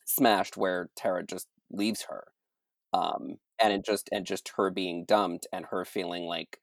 Smashed, 0.08 0.56
where 0.56 0.90
Tara 0.96 1.24
just 1.24 1.48
leaves 1.70 2.06
her 2.08 2.24
um 2.92 3.36
and 3.60 3.72
it 3.72 3.84
just 3.84 4.08
and 4.12 4.26
just 4.26 4.52
her 4.56 4.70
being 4.70 5.04
dumped 5.04 5.46
and 5.52 5.66
her 5.70 5.84
feeling 5.84 6.24
like 6.24 6.58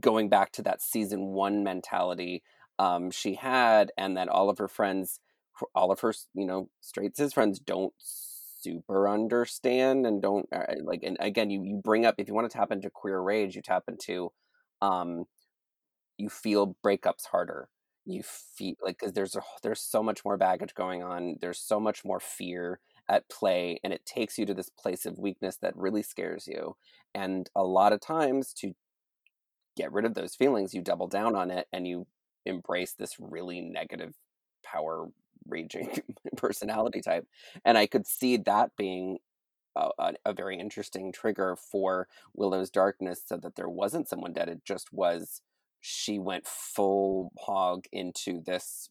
going 0.00 0.28
back 0.28 0.52
to 0.52 0.62
that 0.62 0.80
season 0.82 1.28
one 1.28 1.62
mentality 1.62 2.42
um 2.78 3.10
she 3.10 3.34
had 3.34 3.92
and 3.98 4.16
that 4.16 4.28
all 4.28 4.48
of 4.48 4.58
her 4.58 4.68
friends 4.68 5.20
all 5.74 5.92
of 5.92 6.00
her 6.00 6.14
you 6.34 6.46
know 6.46 6.68
straight 6.80 7.16
cis 7.16 7.32
friends 7.32 7.58
don't 7.58 7.92
super 7.98 9.08
understand 9.08 10.06
and 10.06 10.22
don't 10.22 10.48
uh, 10.54 10.64
like 10.82 11.02
and 11.02 11.16
again 11.20 11.50
you 11.50 11.62
you 11.62 11.80
bring 11.82 12.06
up 12.06 12.14
if 12.18 12.26
you 12.28 12.34
want 12.34 12.50
to 12.50 12.56
tap 12.56 12.70
into 12.72 12.88
queer 12.88 13.20
rage 13.20 13.54
you 13.54 13.62
tap 13.62 13.84
into 13.88 14.32
um 14.80 15.24
you 16.18 16.28
feel 16.28 16.76
breakups 16.84 17.26
harder 17.30 17.68
you 18.04 18.22
feel 18.22 18.74
like 18.82 18.98
because 18.98 19.12
there's 19.12 19.36
a, 19.36 19.42
there's 19.62 19.80
so 19.80 20.02
much 20.02 20.24
more 20.24 20.36
baggage 20.36 20.74
going 20.74 21.02
on 21.02 21.36
there's 21.40 21.58
so 21.58 21.78
much 21.78 22.04
more 22.04 22.20
fear 22.20 22.80
at 23.08 23.28
play 23.28 23.78
and 23.84 23.92
it 23.92 24.04
takes 24.06 24.38
you 24.38 24.46
to 24.46 24.54
this 24.54 24.68
place 24.70 25.06
of 25.06 25.18
weakness 25.18 25.56
that 25.56 25.76
really 25.76 26.02
scares 26.02 26.46
you 26.46 26.76
and 27.14 27.48
a 27.54 27.62
lot 27.62 27.92
of 27.92 28.00
times 28.00 28.52
to 28.52 28.72
get 29.76 29.92
rid 29.92 30.04
of 30.04 30.14
those 30.14 30.34
feelings 30.34 30.74
you 30.74 30.82
double 30.82 31.06
down 31.08 31.34
on 31.34 31.50
it 31.50 31.66
and 31.72 31.86
you 31.86 32.06
embrace 32.44 32.94
this 32.94 33.16
really 33.18 33.60
negative 33.60 34.14
power 34.64 35.08
raging 35.46 35.90
personality 36.36 37.00
type 37.00 37.26
and 37.64 37.78
i 37.78 37.86
could 37.86 38.06
see 38.06 38.36
that 38.36 38.70
being 38.76 39.18
a, 39.76 39.88
a, 39.98 40.12
a 40.26 40.32
very 40.32 40.58
interesting 40.58 41.12
trigger 41.12 41.56
for 41.56 42.06
willow's 42.34 42.70
darkness 42.70 43.22
so 43.24 43.36
that 43.36 43.56
there 43.56 43.68
wasn't 43.68 44.08
someone 44.08 44.32
dead 44.32 44.48
it 44.48 44.64
just 44.64 44.92
was 44.92 45.40
she 45.82 46.18
went 46.18 46.46
full 46.46 47.32
hog 47.38 47.84
into 47.92 48.40
this 48.46 48.88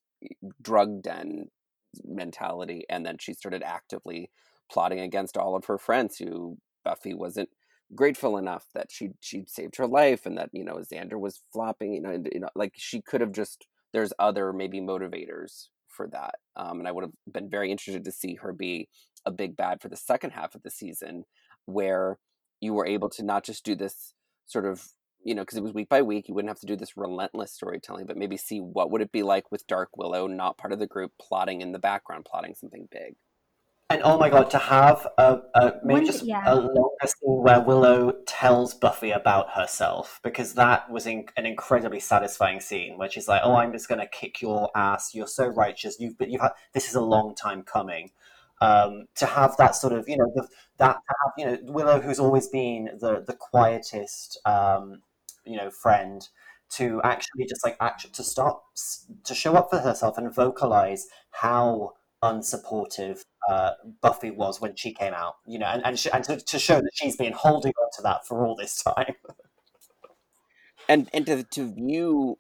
drug 0.62 1.02
den 1.02 1.46
mentality 2.04 2.86
and 2.90 3.06
then 3.06 3.18
she 3.18 3.34
started 3.34 3.64
actively 3.64 4.30
plotting 4.72 5.00
against 5.00 5.38
all 5.38 5.56
of 5.56 5.66
her 5.66 5.78
friends 5.78 6.18
who 6.18 6.58
buffy 6.84 7.14
wasn't 7.14 7.50
grateful 7.96 8.38
enough 8.38 8.66
that 8.74 8.92
she 8.92 9.10
she 9.22 9.44
saved 9.48 9.78
her 9.78 9.88
life 9.88 10.26
and 10.26 10.38
that 10.38 10.50
you 10.52 10.64
know 10.64 10.76
xander 10.76 11.20
was 11.20 11.42
flopping 11.52 11.94
you 11.94 12.02
know, 12.02 12.12
and, 12.12 12.30
you 12.32 12.40
know 12.40 12.50
like 12.56 12.74
she 12.76 13.02
could 13.02 13.22
have 13.22 13.32
just 13.32 13.66
there's 13.94 14.14
other 14.20 14.54
maybe 14.54 14.80
motivators 14.80 15.68
for 15.88 16.08
that 16.08 16.36
um, 16.56 16.80
and 16.80 16.88
i 16.88 16.92
would 16.92 17.04
have 17.04 17.12
been 17.32 17.50
very 17.50 17.72
interested 17.72 18.04
to 18.04 18.12
see 18.12 18.36
her 18.36 18.54
be 18.54 18.88
a 19.26 19.32
big 19.32 19.56
bad 19.56 19.82
for 19.82 19.90
the 19.90 19.98
second 19.98 20.32
half 20.32 20.56
of 20.56 20.64
the 20.64 20.72
season 20.72 21.24
where 21.66 22.18
you 22.62 22.74
were 22.74 22.86
able 22.86 23.10
to 23.10 23.24
not 23.24 23.44
just 23.44 23.66
do 23.66 23.76
this 23.76 24.14
sort 24.46 24.66
of 24.66 24.88
you 25.24 25.36
know 25.36 25.44
because 25.44 25.58
it 25.58 25.64
was 25.64 25.74
week 25.74 25.90
by 25.90 26.02
week 26.02 26.28
you 26.28 26.34
wouldn't 26.34 26.50
have 26.50 26.60
to 26.60 26.66
do 26.66 26.76
this 26.76 26.98
relentless 26.98 27.52
storytelling 27.52 28.06
but 28.06 28.18
maybe 28.18 28.38
see 28.38 28.60
what 28.60 28.92
would 28.92 29.02
it 29.02 29.12
be 29.12 29.24
like 29.24 29.52
with 29.52 29.68
dark 29.68 29.90
willow 29.98 30.28
not 30.28 30.58
part 30.58 30.74
of 30.74 30.80
the 30.80 30.88
group 30.88 31.12
plotting 31.20 31.62
in 31.62 31.72
the 31.72 31.80
background 31.80 32.26
plotting 32.26 32.56
something 32.56 32.88
big 32.92 33.16
And 33.92 34.02
oh 34.06 34.18
my 34.18 34.30
god, 34.30 34.50
to 34.52 34.58
have 34.58 35.06
a, 35.18 35.40
a 35.54 35.74
maybe 35.84 36.00
One- 36.00 36.06
just 36.06 36.24
yeah. 36.24 36.44
a 36.46 36.56
longer 36.56 37.06
scene 37.06 37.44
where 37.44 37.60
Willow 37.60 38.14
tells 38.26 38.74
Buffy 38.74 39.12
about 39.12 39.50
herself 39.52 40.22
because 40.24 40.54
that 40.54 40.90
was 40.90 41.06
in, 41.06 41.26
an 41.36 41.46
incredibly 41.46 42.00
satisfying 42.00 42.62
scene 42.62 42.98
where 42.98 43.10
she's 43.10 43.28
like, 43.28 43.42
"Oh, 43.44 43.56
I'm 43.56 43.74
just 43.74 43.90
gonna 43.90 44.08
kick 44.08 44.42
your 44.42 44.70
ass. 44.76 45.14
You're 45.14 45.28
so 45.28 45.48
righteous. 45.48 45.98
You've 46.00 46.18
but 46.18 46.30
you've 46.30 46.40
had 46.40 46.54
this 46.74 46.88
is 46.88 46.96
a 46.96 47.02
long 47.02 47.36
time 47.36 47.64
coming." 47.64 48.12
Um, 48.62 49.08
to 49.16 49.26
have 49.26 49.58
that 49.58 49.76
sort 49.76 49.92
of 49.92 50.08
you 50.08 50.16
know 50.18 50.32
the, 50.36 50.48
that 50.78 50.96
have, 50.96 51.34
you 51.38 51.46
know 51.46 51.58
Willow, 51.64 52.00
who's 52.00 52.20
always 52.20 52.48
been 52.48 52.92
the 53.02 53.24
the 53.28 53.34
quietest 53.34 54.40
um, 54.46 55.02
you 55.46 55.58
know 55.58 55.70
friend, 55.70 56.28
to 56.72 57.02
actually 57.04 57.46
just 57.46 57.66
like 57.66 57.78
act 57.80 58.14
to 58.14 58.24
stop 58.24 58.64
to 59.24 59.36
show 59.36 59.56
up 59.56 59.70
for 59.70 59.80
herself 59.80 60.18
and 60.18 60.34
vocalize 60.34 61.08
how 61.32 61.94
unsupportive 62.24 63.24
uh, 63.50 63.72
Buffy 64.02 64.32
was 64.32 64.62
when 64.62 64.76
she 64.76 64.94
came 64.94 65.14
out, 65.14 65.36
you 65.48 65.60
know, 65.60 65.66
and 65.66 65.86
and, 65.86 66.00
sh- 66.00 66.08
and 66.14 66.24
to, 66.26 66.38
to 66.38 66.60
show 66.60 66.76
that 66.76 66.92
she's 66.94 67.16
been 67.16 67.34
holding 67.34 67.74
on 67.82 67.90
to 67.98 68.02
that 68.04 68.26
for 68.28 68.46
all 68.46 68.56
this 68.56 68.82
time. 68.82 69.16
and 70.90 71.10
and 71.14 71.26
to 71.26 71.44
to 71.44 71.74
view 71.74 72.38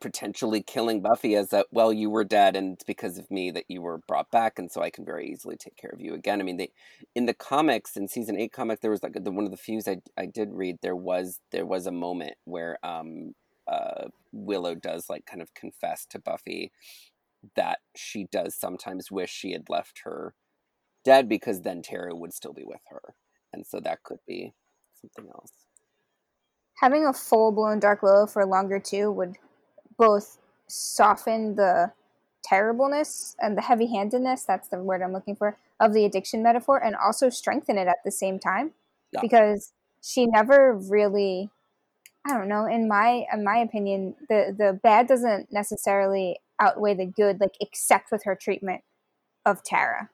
potentially 0.00 0.62
killing 0.62 1.00
Buffy 1.00 1.36
as 1.36 1.48
that 1.50 1.66
well 1.72 1.92
you 1.92 2.10
were 2.10 2.24
dead 2.24 2.56
and 2.56 2.74
it's 2.74 2.84
because 2.84 3.18
of 3.18 3.30
me 3.30 3.50
that 3.50 3.64
you 3.68 3.82
were 3.82 3.98
brought 4.08 4.30
back 4.30 4.58
and 4.58 4.70
so 4.70 4.82
I 4.82 4.90
can 4.90 5.04
very 5.04 5.30
easily 5.30 5.56
take 5.56 5.76
care 5.76 5.90
of 5.90 6.00
you 6.00 6.14
again. 6.14 6.40
I 6.40 6.44
mean 6.44 6.58
they 6.58 6.70
in 7.14 7.26
the 7.26 7.34
comics 7.34 7.96
in 7.96 8.08
season 8.08 8.38
8 8.38 8.52
comic 8.52 8.80
there 8.80 8.90
was 8.90 9.02
like 9.02 9.14
the 9.22 9.30
one 9.30 9.44
of 9.46 9.50
the 9.50 9.56
few 9.56 9.80
I 9.86 9.98
I 10.18 10.26
did 10.26 10.50
read 10.52 10.78
there 10.82 10.96
was 10.96 11.40
there 11.52 11.66
was 11.66 11.86
a 11.86 11.92
moment 11.92 12.34
where 12.44 12.78
um 12.84 13.34
uh 13.68 14.08
Willow 14.32 14.74
does 14.74 15.08
like 15.10 15.26
kind 15.26 15.42
of 15.42 15.54
confess 15.54 16.06
to 16.10 16.18
Buffy 16.18 16.72
that 17.56 17.78
she 17.96 18.24
does 18.30 18.54
sometimes 18.54 19.10
wish 19.10 19.30
she 19.30 19.52
had 19.52 19.70
left 19.70 20.00
her 20.04 20.34
dead 21.04 21.28
because 21.28 21.62
then 21.62 21.82
Tara 21.82 22.14
would 22.14 22.34
still 22.34 22.52
be 22.52 22.64
with 22.64 22.82
her. 22.90 23.14
And 23.52 23.66
so 23.66 23.80
that 23.80 24.02
could 24.02 24.18
be 24.26 24.52
something 25.00 25.30
else. 25.32 25.52
having 26.76 27.06
a 27.06 27.12
full 27.12 27.52
blown 27.52 27.78
Dark 27.78 28.02
Willow 28.02 28.26
for 28.26 28.44
longer 28.46 28.78
too 28.78 29.10
would 29.12 29.36
both 30.00 30.38
soften 30.66 31.56
the 31.56 31.92
terribleness 32.42 33.36
and 33.38 33.56
the 33.56 33.60
heavy 33.60 33.86
handedness 33.94 34.44
that's 34.44 34.68
the 34.68 34.78
word 34.82 35.02
I'm 35.02 35.12
looking 35.12 35.36
for 35.36 35.58
of 35.78 35.92
the 35.92 36.06
addiction 36.06 36.42
metaphor 36.42 36.82
and 36.82 36.96
also 36.96 37.28
strengthen 37.28 37.76
it 37.76 37.86
at 37.86 37.98
the 38.04 38.10
same 38.10 38.38
time 38.38 38.72
Yeah. 39.12 39.20
because 39.20 39.72
she 40.02 40.26
never 40.26 40.74
really 40.74 41.50
I 42.26 42.32
don't 42.36 42.48
know 42.48 42.64
in 42.66 42.88
my 42.88 43.26
in 43.32 43.44
my 43.44 43.58
opinion 43.58 44.14
the 44.28 44.54
the 44.56 44.80
bad 44.82 45.06
doesn't 45.06 45.52
necessarily 45.52 46.40
outweigh 46.58 46.94
the 46.94 47.06
good 47.06 47.38
like 47.38 47.56
except 47.60 48.10
with 48.10 48.24
her 48.24 48.34
treatment 48.34 48.82
of 49.44 49.62
Tara 49.62 50.08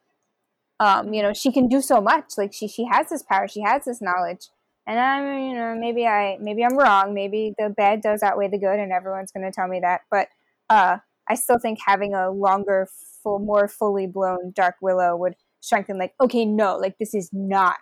um 0.80 1.14
you 1.14 1.22
know 1.22 1.32
she 1.32 1.52
can 1.52 1.68
do 1.68 1.80
so 1.80 2.00
much 2.00 2.36
like 2.36 2.52
she 2.52 2.66
she 2.66 2.86
has 2.86 3.08
this 3.08 3.22
power 3.22 3.46
she 3.46 3.62
has 3.62 3.84
this 3.84 4.02
knowledge 4.02 4.48
and 4.86 4.98
I'm, 5.00 5.38
you 5.48 5.54
know, 5.54 5.74
maybe 5.78 6.06
I, 6.06 6.38
maybe 6.40 6.64
I'm 6.64 6.76
wrong. 6.76 7.14
Maybe 7.14 7.54
the 7.58 7.70
bad 7.70 8.00
does 8.00 8.22
outweigh 8.22 8.48
the 8.48 8.58
good, 8.58 8.78
and 8.78 8.92
everyone's 8.92 9.32
going 9.32 9.44
to 9.44 9.52
tell 9.52 9.68
me 9.68 9.80
that. 9.80 10.02
But 10.10 10.28
uh, 10.70 10.98
I 11.28 11.34
still 11.34 11.58
think 11.58 11.78
having 11.84 12.14
a 12.14 12.30
longer, 12.30 12.88
full, 13.22 13.38
more 13.40 13.68
fully 13.68 14.06
blown 14.06 14.52
Dark 14.54 14.76
Willow 14.80 15.16
would 15.16 15.34
strengthen. 15.60 15.98
Like, 15.98 16.14
okay, 16.20 16.44
no, 16.44 16.76
like 16.76 16.98
this 16.98 17.14
is 17.14 17.30
not 17.32 17.78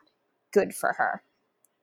good 0.52 0.74
for 0.74 0.94
her. 0.94 1.22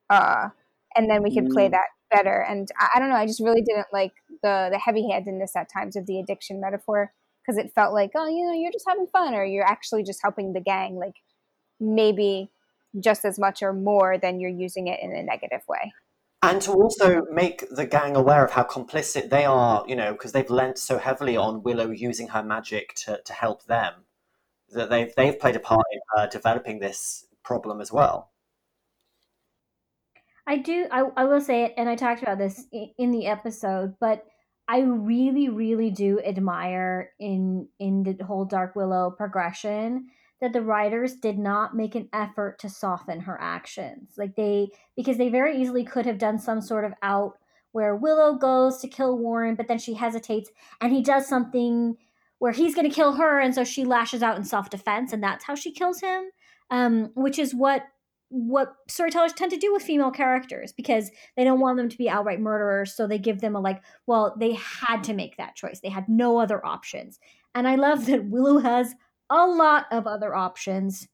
Uh, 0.09 0.49
and 0.95 1.09
then 1.09 1.24
we 1.24 1.34
could 1.34 1.49
play 1.49 1.67
Mm. 1.67 1.72
that 1.72 1.88
better. 2.09 2.41
And 2.41 2.67
I, 2.80 2.89
I 2.95 2.99
don't 2.99 3.09
know. 3.09 3.15
I 3.15 3.26
just 3.26 3.39
really 3.39 3.61
didn't 3.61 3.88
like 3.93 4.13
the 4.43 4.69
the 4.72 4.80
heavy 4.80 5.09
handedness 5.09 5.55
at 5.55 5.69
times 5.72 5.95
of 5.95 6.05
the 6.07 6.19
addiction 6.19 6.59
metaphor 6.59 7.13
because 7.41 7.57
it 7.57 7.72
felt 7.74 7.93
like, 7.93 8.11
oh, 8.15 8.28
you 8.28 8.45
know, 8.45 8.53
you're 8.53 8.72
just 8.72 8.86
having 8.88 9.07
fun, 9.07 9.34
or 9.34 9.45
you're 9.45 9.65
actually 9.65 10.03
just 10.03 10.22
helping 10.22 10.53
the 10.53 10.59
gang. 10.61 10.95
Like 10.97 11.15
maybe 11.80 12.49
just 12.99 13.25
as 13.25 13.39
much 13.39 13.61
or 13.63 13.73
more 13.73 14.17
than 14.17 14.39
you're 14.39 14.49
using 14.49 14.87
it 14.87 14.99
in 15.01 15.11
a 15.11 15.23
negative 15.23 15.61
way. 15.67 15.93
and 16.43 16.61
to 16.63 16.71
also 16.71 17.21
make 17.31 17.69
the 17.69 17.85
gang 17.85 18.15
aware 18.15 18.43
of 18.43 18.51
how 18.51 18.63
complicit 18.63 19.29
they 19.29 19.45
are, 19.45 19.83
you 19.87 19.95
know, 19.95 20.11
because 20.13 20.31
they've 20.31 20.49
lent 20.49 20.77
so 20.77 20.97
heavily 20.97 21.37
on 21.37 21.61
Willow 21.63 21.91
using 21.91 22.29
her 22.29 22.43
magic 22.43 22.93
to, 22.95 23.21
to 23.23 23.33
help 23.33 23.65
them, 23.65 23.93
that 24.69 24.89
they've 24.89 25.13
they've 25.15 25.39
played 25.39 25.55
a 25.55 25.59
part 25.59 25.85
in 25.91 25.99
uh, 26.17 26.25
developing 26.27 26.79
this 26.79 27.25
problem 27.43 27.79
as 27.81 27.91
well. 27.91 28.31
I 30.47 30.57
do. 30.57 30.87
I, 30.91 31.03
I 31.15 31.25
will 31.25 31.41
say 31.41 31.65
it, 31.65 31.73
and 31.77 31.87
I 31.87 31.95
talked 31.95 32.23
about 32.23 32.39
this 32.39 32.65
in 32.97 33.11
the 33.11 33.27
episode, 33.27 33.95
but 33.99 34.25
I 34.67 34.79
really, 34.81 35.49
really 35.49 35.91
do 35.91 36.19
admire 36.21 37.11
in 37.19 37.67
in 37.79 38.03
the 38.03 38.25
whole 38.25 38.45
Dark 38.45 38.75
Willow 38.75 39.11
progression 39.11 40.07
that 40.41 40.53
the 40.53 40.61
writers 40.61 41.15
did 41.15 41.37
not 41.37 41.75
make 41.75 41.95
an 41.95 42.09
effort 42.11 42.59
to 42.59 42.69
soften 42.69 43.21
her 43.21 43.39
actions. 43.39 44.13
Like 44.17 44.35
they, 44.35 44.71
because 44.97 45.17
they 45.17 45.29
very 45.29 45.55
easily 45.61 45.85
could 45.85 46.05
have 46.05 46.17
done 46.17 46.39
some 46.39 46.61
sort 46.61 46.83
of 46.83 46.93
out 47.03 47.37
where 47.71 47.95
Willow 47.95 48.35
goes 48.35 48.79
to 48.79 48.87
kill 48.87 49.17
Warren, 49.17 49.55
but 49.55 49.67
then 49.67 49.79
she 49.79 49.93
hesitates, 49.93 50.49
and 50.81 50.91
he 50.91 51.01
does 51.01 51.27
something 51.27 51.95
where 52.39 52.51
he's 52.51 52.75
going 52.75 52.89
to 52.89 52.93
kill 52.93 53.13
her, 53.13 53.39
and 53.39 53.55
so 53.55 53.63
she 53.63 53.85
lashes 53.85 54.23
out 54.23 54.35
in 54.35 54.43
self 54.43 54.69
defense, 54.69 55.13
and 55.13 55.23
that's 55.23 55.45
how 55.45 55.55
she 55.55 55.71
kills 55.71 56.01
him. 56.01 56.23
Um, 56.69 57.11
which 57.13 57.37
is 57.37 57.53
what 57.53 57.83
what 58.29 58.75
storytellers 58.87 59.33
tend 59.33 59.51
to 59.51 59.57
do 59.57 59.73
with 59.73 59.83
female 59.83 60.09
characters 60.09 60.71
because 60.71 61.11
they 61.35 61.43
don't 61.43 61.59
want 61.59 61.75
them 61.75 61.89
to 61.89 61.97
be 61.97 62.09
outright 62.09 62.39
murderers 62.39 62.95
so 62.95 63.05
they 63.05 63.17
give 63.17 63.41
them 63.41 63.57
a 63.57 63.59
like 63.59 63.83
well 64.07 64.33
they 64.39 64.53
had 64.53 65.03
to 65.03 65.13
make 65.13 65.35
that 65.35 65.53
choice 65.53 65.81
they 65.81 65.89
had 65.89 66.07
no 66.07 66.37
other 66.39 66.65
options 66.65 67.19
and 67.53 67.67
i 67.67 67.75
love 67.75 68.05
that 68.05 68.23
willow 68.23 68.59
has 68.59 68.95
a 69.32 69.47
lot 69.47 69.88
of 69.91 70.05
other 70.05 70.36
options 70.36 71.07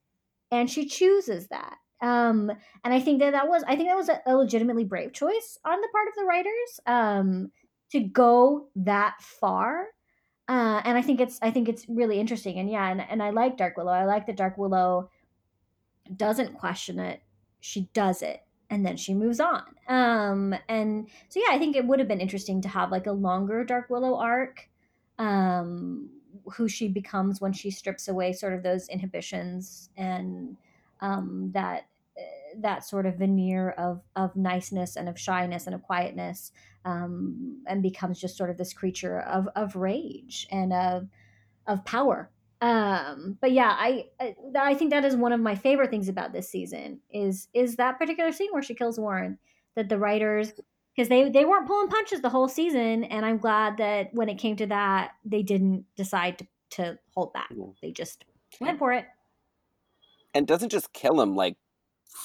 and 0.52 0.70
she 0.70 0.86
chooses 0.86 1.48
that. 1.48 1.78
Um 2.02 2.52
and 2.84 2.94
i 2.94 3.00
think 3.00 3.20
that 3.22 3.32
that 3.32 3.48
was 3.48 3.64
i 3.68 3.76
think 3.76 3.90
that 3.90 3.96
was 3.96 4.10
a, 4.10 4.36
legitimately 4.36 4.84
brave 4.84 5.14
choice 5.14 5.58
on 5.66 5.82
the 5.82 5.88
part 5.92 6.08
of 6.08 6.14
the 6.16 6.26
writers 6.26 6.80
um 6.86 7.52
to 7.92 8.02
go 8.02 8.68
that 8.76 9.16
far. 9.22 9.88
Uh 10.48 10.82
and 10.84 10.98
i 10.98 11.02
think 11.02 11.20
it's 11.22 11.40
i 11.42 11.50
think 11.50 11.68
it's 11.70 11.88
really 11.90 12.20
interesting 12.20 12.60
and 12.60 12.70
yeah 12.70 12.88
and, 12.90 13.02
and 13.02 13.24
i 13.24 13.30
like 13.32 13.58
dark 13.58 13.78
willow. 13.78 13.92
I 13.92 14.06
like 14.06 14.28
that 14.28 14.36
dark 14.38 14.58
willow 14.58 15.10
doesn't 16.16 16.58
question 16.58 17.00
it. 17.00 17.22
She 17.60 17.90
does 17.94 18.22
it 18.22 18.42
and 18.70 18.86
then 18.86 18.98
she 18.98 19.14
moves 19.14 19.40
on. 19.40 19.64
Um 19.88 20.54
and 20.70 21.10
so 21.30 21.40
yeah 21.40 21.56
i 21.56 21.58
think 21.58 21.76
it 21.76 21.86
would 21.88 22.00
have 22.00 22.08
been 22.08 22.22
interesting 22.22 22.62
to 22.62 22.70
have 22.70 22.92
like 22.92 23.08
a 23.08 23.12
longer 23.12 23.64
dark 23.64 23.90
willow 23.90 24.18
arc 24.18 24.70
um 25.18 26.10
who 26.54 26.68
she 26.68 26.88
becomes 26.88 27.42
when 27.42 27.54
she 27.54 27.72
strips 27.72 28.08
away 28.08 28.34
sort 28.34 28.54
of 28.54 28.64
those 28.64 28.88
inhibitions 28.90 29.90
and 29.98 30.58
um 31.02 31.52
that 31.54 31.88
uh, 32.18 32.22
that 32.58 32.86
sort 32.86 33.06
of 33.06 33.16
veneer 33.16 33.72
of 33.72 34.02
of 34.16 34.36
niceness 34.36 34.96
and 34.96 35.10
of 35.10 35.20
shyness 35.20 35.66
and 35.66 35.76
of 35.76 35.84
quietness 35.84 36.52
um 36.86 37.62
and 37.68 37.84
becomes 37.84 38.20
just 38.20 38.38
sort 38.38 38.50
of 38.50 38.58
this 38.58 38.74
creature 38.74 39.22
of 39.22 39.48
of 39.56 39.76
rage 39.76 40.48
and 40.52 40.74
of 40.74 41.08
of 41.68 41.84
power. 41.86 42.30
Um 42.62 43.38
but 43.40 43.52
yeah 43.52 43.76
I, 43.78 44.06
I 44.20 44.36
i 44.56 44.74
think 44.74 44.90
that 44.90 45.06
is 45.06 45.16
one 45.16 45.32
of 45.32 45.40
my 45.40 45.54
favorite 45.54 45.92
things 45.92 46.10
about 46.10 46.34
this 46.34 46.50
season 46.50 47.02
is 47.12 47.50
is 47.54 47.76
that 47.76 48.00
particular 48.00 48.32
scene 48.32 48.50
where 48.52 48.64
she 48.64 48.74
kills 48.74 49.00
warren 49.00 49.38
that 49.76 49.90
the 49.90 50.00
writers 50.00 50.54
because 50.98 51.10
they 51.10 51.30
they 51.30 51.46
weren't 51.46 51.68
pulling 51.68 51.88
punches 51.90 52.22
the 52.22 52.30
whole 52.30 52.48
season 52.48 53.04
and 53.06 53.26
i'm 53.26 53.38
glad 53.38 53.78
that 53.78 54.14
when 54.14 54.28
it 54.30 54.36
came 54.36 54.56
to 54.56 54.66
that 54.66 55.12
they 55.24 55.44
didn't 55.44 55.86
decide 55.96 56.38
to, 56.40 56.48
to 56.72 57.00
hold 57.16 57.32
back 57.34 57.50
they 57.82 57.92
just 57.92 58.26
went 58.60 58.80
for 58.80 58.92
it 58.92 59.06
and 60.34 60.48
doesn't 60.48 60.70
just 60.70 60.92
kill 60.94 61.22
him 61.22 61.36
like 61.36 61.56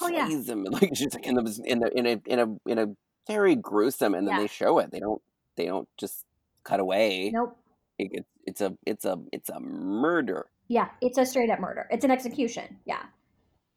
Oh, 0.01 0.09
yeah. 0.09 0.27
him 0.29 0.65
like 0.71 0.93
just 0.95 1.17
in 1.17 1.35
the 1.35 1.63
in 1.67 1.83
a 1.83 1.89
in 1.89 2.07
a 2.07 2.21
in 2.27 2.39
a 2.39 2.71
in 2.71 2.79
a 2.79 2.87
very 3.27 3.55
gruesome 3.55 4.15
and 4.15 4.27
then 4.27 4.35
Yeah. 4.37 4.41
they 4.41 4.47
show 4.49 4.79
it 4.79 4.91
they 4.91 5.01
don't 5.01 5.21
they 5.57 5.67
don't 5.67 5.89
just 5.99 6.25
cut 6.65 6.81
away 6.81 7.31
nope 7.33 7.57
it, 7.99 8.09
it- 8.13 8.27
it's 8.45 8.61
a 8.61 8.77
it's 8.85 9.05
a 9.05 9.17
it's 9.33 9.49
a 9.51 9.61
murder 9.61 10.47
yeah 10.67 10.89
it's 11.01 11.17
a 11.19 11.25
straight 11.25 11.49
up 11.51 11.61
murder 11.61 11.87
it's 11.93 12.05
an 12.05 12.11
execution 12.11 12.79
Yeah. 12.85 13.03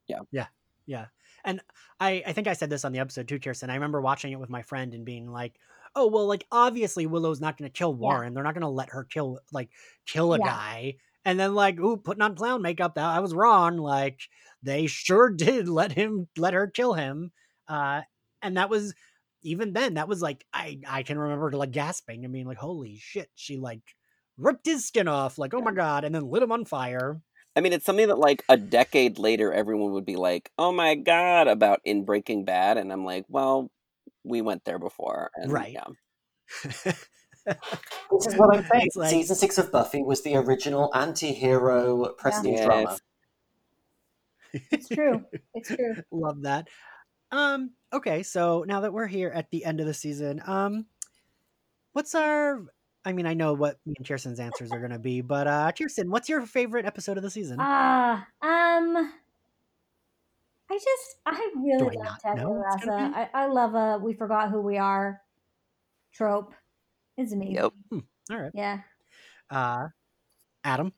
Yeah. 0.08 0.22
yeah 0.32 0.48
Yeah. 0.88 1.06
And 1.46 1.62
I, 2.00 2.24
I 2.26 2.34
think 2.34 2.48
I 2.48 2.54
said 2.54 2.70
this 2.70 2.86
on 2.86 2.92
the 2.92 3.00
episode 3.00 3.28
too, 3.28 3.40
Kiersten. 3.40 3.70
I 3.70 3.76
remember 3.76 4.02
watching 4.02 4.32
it 4.34 4.40
with 4.40 4.50
my 4.50 4.64
friend 4.64 4.94
and 4.94 5.06
being 5.06 5.32
like, 5.32 5.60
oh, 5.96 6.08
well, 6.08 6.28
like, 6.28 6.46
obviously 6.52 7.06
Willow's 7.06 7.40
not 7.42 7.58
going 7.58 7.70
to 7.70 7.78
kill 7.78 7.94
Warren. 7.94 8.34
They're 8.34 8.44
not 8.44 8.54
going 8.56 8.62
to 8.64 8.68
let 8.68 8.90
her 8.90 9.04
kill, 9.06 9.40
like, 9.52 9.70
kill 10.06 10.34
a 10.34 10.40
Yeah. 10.40 10.42
guy. 10.42 10.96
And 11.24 11.40
then, 11.40 11.56
like, 11.56 11.80
ooh, 11.80 11.98
putting 11.98 12.22
on 12.22 12.36
clown 12.36 12.62
makeup, 12.62 12.96
that 12.96 13.06
I 13.06 13.20
was 13.20 13.34
wrong. 13.34 13.78
Like, 13.78 14.22
they 14.64 14.88
sure 14.88 15.30
did 15.36 15.70
let 15.70 15.92
him, 15.94 16.28
let 16.38 16.54
her 16.54 16.68
kill 16.68 16.94
him. 16.94 17.32
Uh, 17.68 18.02
and 18.42 18.58
that 18.58 18.70
was, 18.70 18.94
even 19.44 19.74
then, 19.74 19.94
that 19.96 20.08
was 20.08 20.22
like, 20.22 20.46
I, 20.54 20.80
I 20.88 21.04
can 21.04 21.18
remember 21.18 21.52
like 21.52 21.72
gasping. 21.72 22.26
I 22.26 22.28
mean, 22.28 22.46
like, 22.48 22.58
holy 22.58 22.98
shit. 22.98 23.30
She, 23.36 23.58
like, 23.58 23.82
ripped 24.38 24.66
his 24.66 24.86
skin 24.86 25.08
off. 25.08 25.38
Like, 25.38 25.54
oh 25.54 25.62
my 25.62 25.72
God. 25.72 26.04
And 26.04 26.14
then 26.14 26.30
lit 26.30 26.44
him 26.44 26.52
on 26.52 26.66
fire. 26.66 27.22
I 27.56 27.62
mean, 27.62 27.74
it's 27.74 27.86
something 27.86 28.08
that 28.08 28.20
like 28.20 28.44
a 28.50 28.58
decade 28.58 29.18
later, 29.18 29.54
everyone 29.54 29.92
would 29.94 30.06
be 30.06 30.16
like, 30.18 30.52
"Oh 30.58 30.72
my 30.72 30.96
god!" 30.96 31.48
about 31.48 31.80
in 31.86 32.04
Breaking 32.06 32.44
Bad, 32.46 32.78
and 32.78 32.92
I'm 32.92 33.06
like, 33.06 33.26
well, 33.30 33.72
we 34.24 34.42
went 34.42 34.66
there 34.66 34.80
before, 34.80 35.32
and, 35.36 35.52
Right. 35.52 35.72
Yeah. 35.74 35.86
This 37.46 38.28
is 38.28 38.36
what 38.36 38.56
I'm 38.56 38.66
saying. 38.72 38.90
Like- 38.96 39.10
Season 39.12 39.36
six 39.36 39.58
of 39.58 39.72
Buffy 39.72 40.02
was 40.04 40.24
the 40.24 40.36
original 40.36 40.92
anti-hero 40.96 42.14
prestige 42.18 42.54
Yes. 42.58 42.66
drama. 42.66 42.98
It's 44.72 44.88
true. 44.90 45.24
It's 45.54 45.70
true. 45.76 45.96
Love 46.12 46.42
that. 46.44 46.68
Um, 47.32 47.72
okay, 47.94 48.24
so 48.24 48.64
now 48.68 48.82
that 48.82 48.94
we're 48.94 49.08
here 49.08 49.30
at 49.30 49.50
the 49.52 49.66
end 49.66 49.80
of 49.80 49.86
the 49.86 49.94
season, 49.94 50.42
um, 50.46 50.86
what's 51.94 52.16
our 52.16 52.64
I 53.06 53.14
mean, 53.14 53.28
I 53.28 53.36
know 53.36 53.54
what 53.54 53.78
me 53.86 53.94
and 53.98 54.06
Kiersten's 54.06 54.40
answers 54.40 54.72
are 54.72 54.80
gonna 54.80 55.00
be, 55.00 55.22
but 55.22 55.48
uh 55.48 55.72
Kiersten, 55.72 56.10
what's 56.10 56.28
your 56.28 56.46
favorite 56.46 56.86
episode 56.86 57.18
of 57.18 57.24
the 57.24 57.30
season? 57.30 57.58
Ah, 57.60 58.28
um, 58.42 59.14
I 60.70 60.74
just 60.74 61.16
I 61.26 61.52
really 61.56 61.82
I 61.82 61.84
love 61.84 62.06
not 62.06 62.20
Tabula 62.22 62.44
know 62.44 62.52
what's 62.52 62.86
Rasa. 62.86 62.88
gonna 62.88 63.10
be? 63.10 63.16
I, 63.16 63.30
I 63.34 63.46
love 63.46 63.76
a 63.76 64.04
we 64.04 64.14
forgot 64.14 64.50
who 64.50 64.62
we 64.62 64.78
are 64.78 65.22
trope. 66.14 66.54
It's 67.18 67.32
amazing. 67.32 67.56
Yep. 67.56 67.74
All 68.32 68.38
right. 68.38 68.52
Yeah. 68.54 68.80
Uh 69.50 69.90
Adam. 70.64 70.92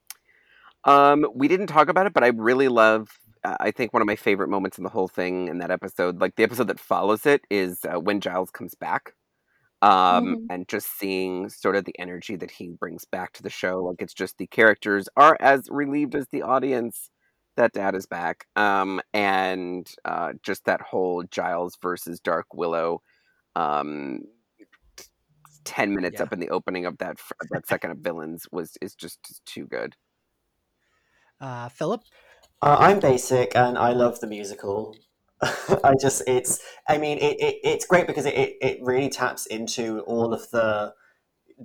Um, 0.86 1.28
we 1.36 1.50
didn't 1.50 1.68
talk 1.68 1.90
about 1.90 2.08
it, 2.08 2.14
but 2.14 2.24
I 2.24 2.28
really 2.28 2.70
love. 2.70 3.20
Uh, 3.44 3.58
I 3.60 3.72
think 3.72 3.92
one 3.92 4.02
of 4.02 4.08
my 4.08 4.16
favorite 4.16 4.48
moments 4.48 4.78
in 4.78 4.86
the 4.86 4.90
whole 4.90 5.10
thing 5.10 5.50
in 5.50 5.58
that 5.58 5.70
episode, 5.70 6.22
like 6.22 6.38
the 6.38 6.44
episode 6.44 6.70
that 6.70 6.80
follows 6.80 7.26
it, 7.26 7.44
is 7.52 7.84
uh, 7.84 8.00
when 8.00 8.22
Giles 8.22 8.50
comes 8.50 8.74
back, 8.74 9.14
um, 9.82 10.38
Mhm. 10.38 10.50
and 10.50 10.68
just 10.68 10.98
seeing 11.00 11.50
sort 11.50 11.76
of 11.76 11.86
the 11.86 11.98
energy 12.00 12.36
that 12.38 12.52
he 12.52 12.70
brings 12.72 13.06
back 13.06 13.34
to 13.34 13.44
the 13.44 13.50
show. 13.50 13.84
Like 13.84 14.02
it's 14.02 14.14
just 14.14 14.38
the 14.38 14.48
characters 14.48 15.08
are 15.18 15.38
as 15.40 15.68
relieved 15.70 16.16
as 16.16 16.28
the 16.32 16.42
audience 16.44 17.10
that 17.58 17.74
Dad 17.74 17.96
is 17.96 18.06
back, 18.06 18.48
um, 18.56 19.02
and 19.14 19.90
uh, 20.06 20.34
just 20.44 20.66
that 20.66 20.82
whole 20.82 21.24
Giles 21.24 21.78
versus 21.82 22.20
Dark 22.20 22.48
Willow. 22.54 23.02
Um, 23.56 24.22
10 25.66 25.94
minutes 25.96 26.20
Yeah. 26.20 26.22
up 26.22 26.32
in 26.34 26.40
the 26.40 26.50
opening 26.50 26.86
of 26.86 26.98
that 27.00 27.18
f- 27.20 27.32
that 27.52 27.68
second 27.68 27.92
of 27.92 27.98
villains 28.00 28.48
was 28.52 28.78
is 28.82 28.96
just 28.96 29.42
too 29.46 29.66
good 29.68 29.96
Uh 31.40 31.70
Philip. 31.70 32.04
Uh, 32.62 32.78
I'm 32.80 33.00
basic 33.00 33.56
and 33.56 33.78
I 33.78 33.94
love 33.94 34.20
the 34.20 34.28
musical. 34.28 34.96
I 35.84 35.94
just 36.00 36.24
it's 36.28 36.60
I 36.88 36.98
mean 36.98 37.18
it, 37.20 37.40
it 37.40 37.56
it's 37.64 37.86
great 37.86 38.08
because 38.08 38.26
it, 38.26 38.56
it, 38.62 38.80
really 38.82 39.10
taps 39.10 39.46
into 39.46 40.00
all 40.02 40.34
of 40.34 40.50
the 40.50 40.94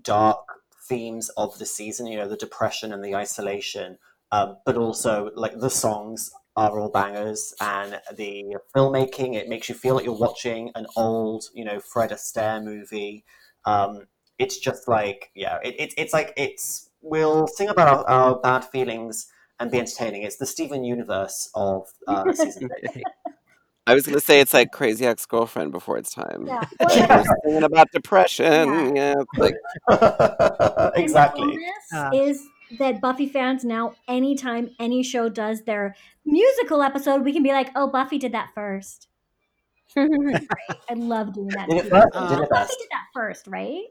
dark 0.02 0.40
themes 0.88 1.30
of 1.30 1.58
the 1.58 1.64
season, 1.64 2.06
you 2.06 2.18
know, 2.18 2.28
the 2.28 2.36
depression 2.36 2.92
and 2.92 3.04
the 3.04 3.14
isolation. 3.14 3.98
Um, 4.30 4.58
but 4.66 4.76
also 4.76 5.30
like 5.34 5.58
the 5.58 5.70
songs 5.70 6.30
are 6.56 6.78
all 6.78 6.90
bangers 6.90 7.54
and 7.60 8.00
the 8.14 8.56
filmmaking, 8.76 9.34
it 9.34 9.48
makes 9.48 9.68
you 9.68 9.74
feel 9.74 9.94
like 9.94 10.04
you're 10.04 10.14
watching 10.14 10.70
an 10.74 10.86
old, 10.96 11.44
you 11.54 11.64
know, 11.64 11.80
Fred 11.80 12.10
Astaire 12.10 12.62
movie. 12.62 13.24
Um, 13.64 14.06
it's 14.38 14.58
just 14.58 14.88
like 14.88 15.30
yeah, 15.34 15.58
it, 15.62 15.74
it, 15.78 15.94
it's 15.96 16.12
like 16.12 16.34
it's 16.36 16.90
we'll 17.00 17.46
sing 17.46 17.68
about 17.68 17.88
our, 17.88 18.08
our 18.08 18.40
bad 18.40 18.64
feelings 18.64 19.28
and 19.60 19.70
be 19.70 19.78
entertaining. 19.78 20.22
It's 20.22 20.36
the 20.36 20.46
Steven 20.46 20.84
Universe 20.84 21.50
of 21.54 21.88
uh, 22.08 22.32
season. 22.32 22.68
I 23.86 23.94
was 23.94 24.06
gonna 24.06 24.20
say 24.20 24.40
it's 24.40 24.54
like 24.54 24.70
Crazy 24.72 25.04
Ex 25.06 25.26
Girlfriend 25.26 25.72
before 25.72 25.98
its 25.98 26.12
time. 26.14 26.44
Yeah. 26.46 26.62
We're 26.80 27.06
Well, 27.08 27.24
singing 27.44 27.62
about 27.64 27.90
depression. 27.92 28.94
Yeah, 28.96 29.14
it's 29.18 29.38
like 29.38 29.54
exactly. 30.96 31.58
Uh, 31.94 32.10
is 32.14 32.46
that 32.78 33.00
Buffy 33.00 33.26
fans 33.28 33.64
now, 33.64 33.94
anytime 34.08 34.70
any 34.78 35.02
show 35.02 35.28
does 35.28 35.62
their 35.62 35.94
musical 36.24 36.82
episode, 36.82 37.22
we 37.24 37.32
can 37.32 37.42
be 37.42 37.50
like, 37.52 37.70
"Oh, 37.74 37.88
Buffy 37.88 38.18
did 38.18 38.32
that 38.32 38.50
first. 38.54 39.08
I 39.96 40.94
love 40.94 41.34
doing 41.34 41.48
that. 41.48 41.68
Did 41.68 41.82
too. 41.82 41.88
first, 41.90 42.06
Uh, 42.14 42.40
did 42.40 42.48
Buffy 42.48 42.74
did 42.78 42.88
that 42.90 43.04
first, 43.12 43.46
right? 43.48 43.84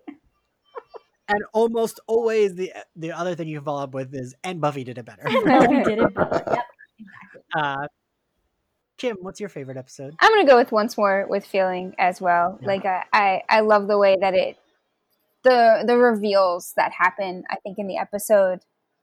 And 1.27 1.43
almost 1.53 1.99
always 2.07 2.55
the 2.55 2.73
the 2.95 3.11
other 3.11 3.35
thing 3.35 3.47
you 3.47 3.57
can 3.57 3.65
follow 3.65 3.83
up 3.83 3.93
with 3.93 4.13
is 4.15 4.35
and 4.43 4.59
Buffy 4.59 4.83
did 4.83 4.97
it 4.97 5.05
better. 5.05 5.23
Buffy 5.23 5.83
did 5.83 5.99
it 5.99 6.13
better. 6.13 6.43
Yep. 6.47 6.65
Exactly. 6.99 7.41
uh 7.55 7.87
Kim, 9.01 9.17
what's 9.21 9.39
your 9.39 9.49
favorite 9.49 9.77
episode? 9.77 10.15
I'm 10.19 10.31
gonna 10.31 10.47
go 10.47 10.57
with 10.57 10.71
once 10.71 10.95
more 10.95 11.25
with 11.27 11.43
feeling 11.43 11.95
as 11.97 12.21
well. 12.21 12.59
Yeah. 12.61 12.67
Like 12.67 12.85
I, 12.85 13.03
I, 13.11 13.41
I 13.49 13.59
love 13.61 13.87
the 13.87 13.97
way 13.97 14.15
that 14.21 14.35
it, 14.35 14.59
the 15.43 15.83
the 15.87 15.97
reveals 15.97 16.73
that 16.77 16.91
happen. 16.91 17.43
I 17.49 17.55
think 17.55 17.79
in 17.79 17.87
the 17.87 17.97
episode, 17.97 18.59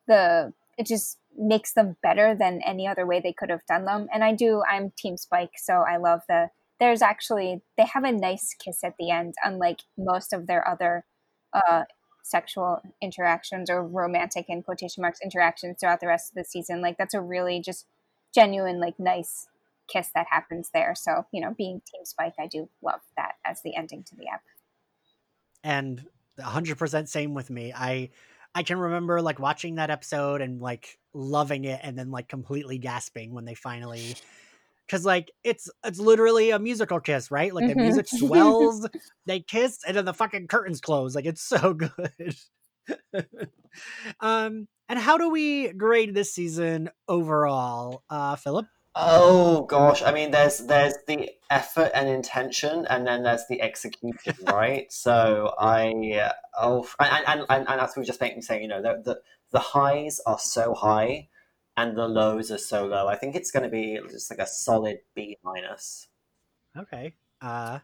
the 0.07 0.53
it 0.79 0.87
just 0.87 1.19
makes 1.37 1.73
them 1.73 1.97
better 2.01 2.37
than 2.37 2.62
any 2.65 2.87
other 2.87 3.05
way 3.07 3.19
they 3.19 3.33
could 3.33 3.51
have 3.51 3.66
done 3.66 3.87
them. 3.87 4.07
And 4.15 4.23
I 4.23 4.35
do. 4.35 4.62
I'm 4.70 4.93
Team 4.97 5.16
Spike, 5.16 5.55
so 5.57 5.83
I 5.89 5.97
love 5.97 6.20
the. 6.29 6.51
There's 6.79 7.03
actually 7.03 7.62
they 7.77 7.87
have 7.87 8.05
a 8.05 8.12
nice 8.12 8.55
kiss 8.57 8.85
at 8.85 8.95
the 9.01 9.11
end, 9.11 9.35
unlike 9.43 9.81
most 9.99 10.33
of 10.33 10.47
their 10.47 10.66
other 10.69 11.07
uh, 11.53 11.87
sexual 12.23 12.83
interactions 13.03 13.69
or 13.69 13.85
romantic 13.85 14.47
in 14.49 14.62
quotation 14.62 15.01
marks 15.01 15.19
interactions 15.20 15.79
throughout 15.81 15.99
the 15.99 16.07
rest 16.07 16.31
of 16.31 16.37
the 16.37 16.45
season. 16.45 16.81
Like 16.81 16.99
that's 16.99 17.15
a 17.15 17.20
really 17.20 17.61
just 17.61 17.87
genuine, 18.33 18.79
like 18.79 19.01
nice 19.01 19.49
kiss 19.89 20.10
that 20.15 20.27
happens 20.31 20.70
there. 20.74 20.94
So, 20.94 21.24
you 21.32 21.40
know, 21.40 21.55
being 21.56 21.81
Team 21.81 22.05
Spike, 22.05 22.35
I 22.39 22.47
do 22.47 22.70
love 22.82 23.01
that 23.16 23.35
as 23.44 23.62
the 23.62 23.74
ending 23.77 24.05
to 24.05 24.16
the 24.16 24.28
app. 24.28 24.43
and 25.65 26.05
100% 26.36 27.09
same 27.09 27.35
with 27.35 27.51
me 27.51 27.73
i 27.74 28.10
i 28.55 28.62
can 28.62 28.78
remember 28.78 29.20
like 29.20 29.39
watching 29.39 29.74
that 29.77 29.90
episode 29.90 30.40
and 30.40 30.60
like 30.60 30.98
loving 31.12 31.65
it 31.65 31.81
and 31.82 31.98
then 31.98 32.10
like 32.10 32.28
completely 32.28 32.78
gasping 32.78 33.35
when 33.35 33.44
they 33.44 33.55
finally 33.55 34.19
because 34.86 35.05
like 35.05 35.32
it's 35.44 35.70
it's 35.85 36.01
literally 36.01 36.51
a 36.51 36.59
musical 36.59 37.01
kiss 37.01 37.31
right 37.31 37.55
like 37.55 37.66
the 37.66 37.77
Mhm. 37.77 37.77
music 37.77 38.09
swells 38.09 38.89
they 39.27 39.40
kiss 39.40 39.81
and 39.86 39.97
then 39.97 40.05
the 40.06 40.15
fucking 40.15 40.48
curtains 40.48 40.81
close 40.81 41.15
like 41.15 41.27
it's 41.27 41.43
so 41.48 41.74
good 41.74 42.36
um 44.20 44.69
and 44.89 44.98
how 44.98 45.19
do 45.19 45.31
we 45.31 45.73
grade 45.73 46.15
this 46.15 46.32
season 46.35 46.90
overall 47.09 48.05
uh 48.10 48.36
philip 48.36 48.66
Oh 49.01 49.62
gosh, 49.62 50.03
I 50.03 50.11
mean, 50.12 50.33
there's 50.33 50.59
there's 50.59 50.95
the 51.07 51.31
effort 51.51 51.93
and 51.95 52.09
intention, 52.09 52.85
and 52.91 53.07
then 53.07 53.23
there's 53.23 53.47
the 53.49 53.62
execution, 53.62 54.35
right? 54.47 54.93
So 54.93 55.55
I 55.59 55.93
uh, 56.20 56.33
oh, 56.61 56.89
and 56.99 57.25
and, 57.27 57.41
and, 57.49 57.69
and 57.69 57.81
as 57.81 57.95
we 57.95 58.01
were 58.01 58.05
just 58.05 58.20
making 58.20 58.43
saying, 58.43 58.62
you 58.62 58.69
know, 58.69 58.83
the, 58.83 59.01
the 59.05 59.20
the 59.53 59.61
highs 59.61 60.20
are 60.27 60.39
so 60.41 60.75
high, 60.75 61.29
and 61.77 61.97
the 61.97 62.09
lows 62.09 62.51
are 62.51 62.59
so 62.59 62.87
low. 62.87 63.07
I 63.07 63.15
think 63.15 63.37
it's 63.37 63.53
going 63.53 63.62
to 63.62 63.69
be 63.69 64.01
just 64.11 64.31
like 64.33 64.41
a 64.41 64.47
solid 64.47 64.99
B 65.15 65.39
minus. 65.45 66.09
okay 66.77 67.15
uh 67.41 67.79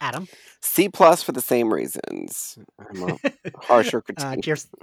adam 0.00 0.26
C 0.62 0.88
plus 0.88 1.22
for 1.22 1.32
the 1.32 1.40
same 1.40 1.72
reasons. 1.72 2.58
I'm 2.78 3.02
a 3.02 3.18
harsher 3.60 3.98
uh 3.98 4.00
critique. 4.00 4.44
kiersten 4.44 4.78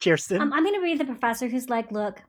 kiersten 0.00 0.40
Um, 0.40 0.52
I'm 0.52 0.62
going 0.62 0.74
to 0.74 0.82
be 0.82 0.94
the 0.94 1.04
professor 1.04 1.48
who's 1.48 1.68
like, 1.70 1.90
look, 1.90 2.22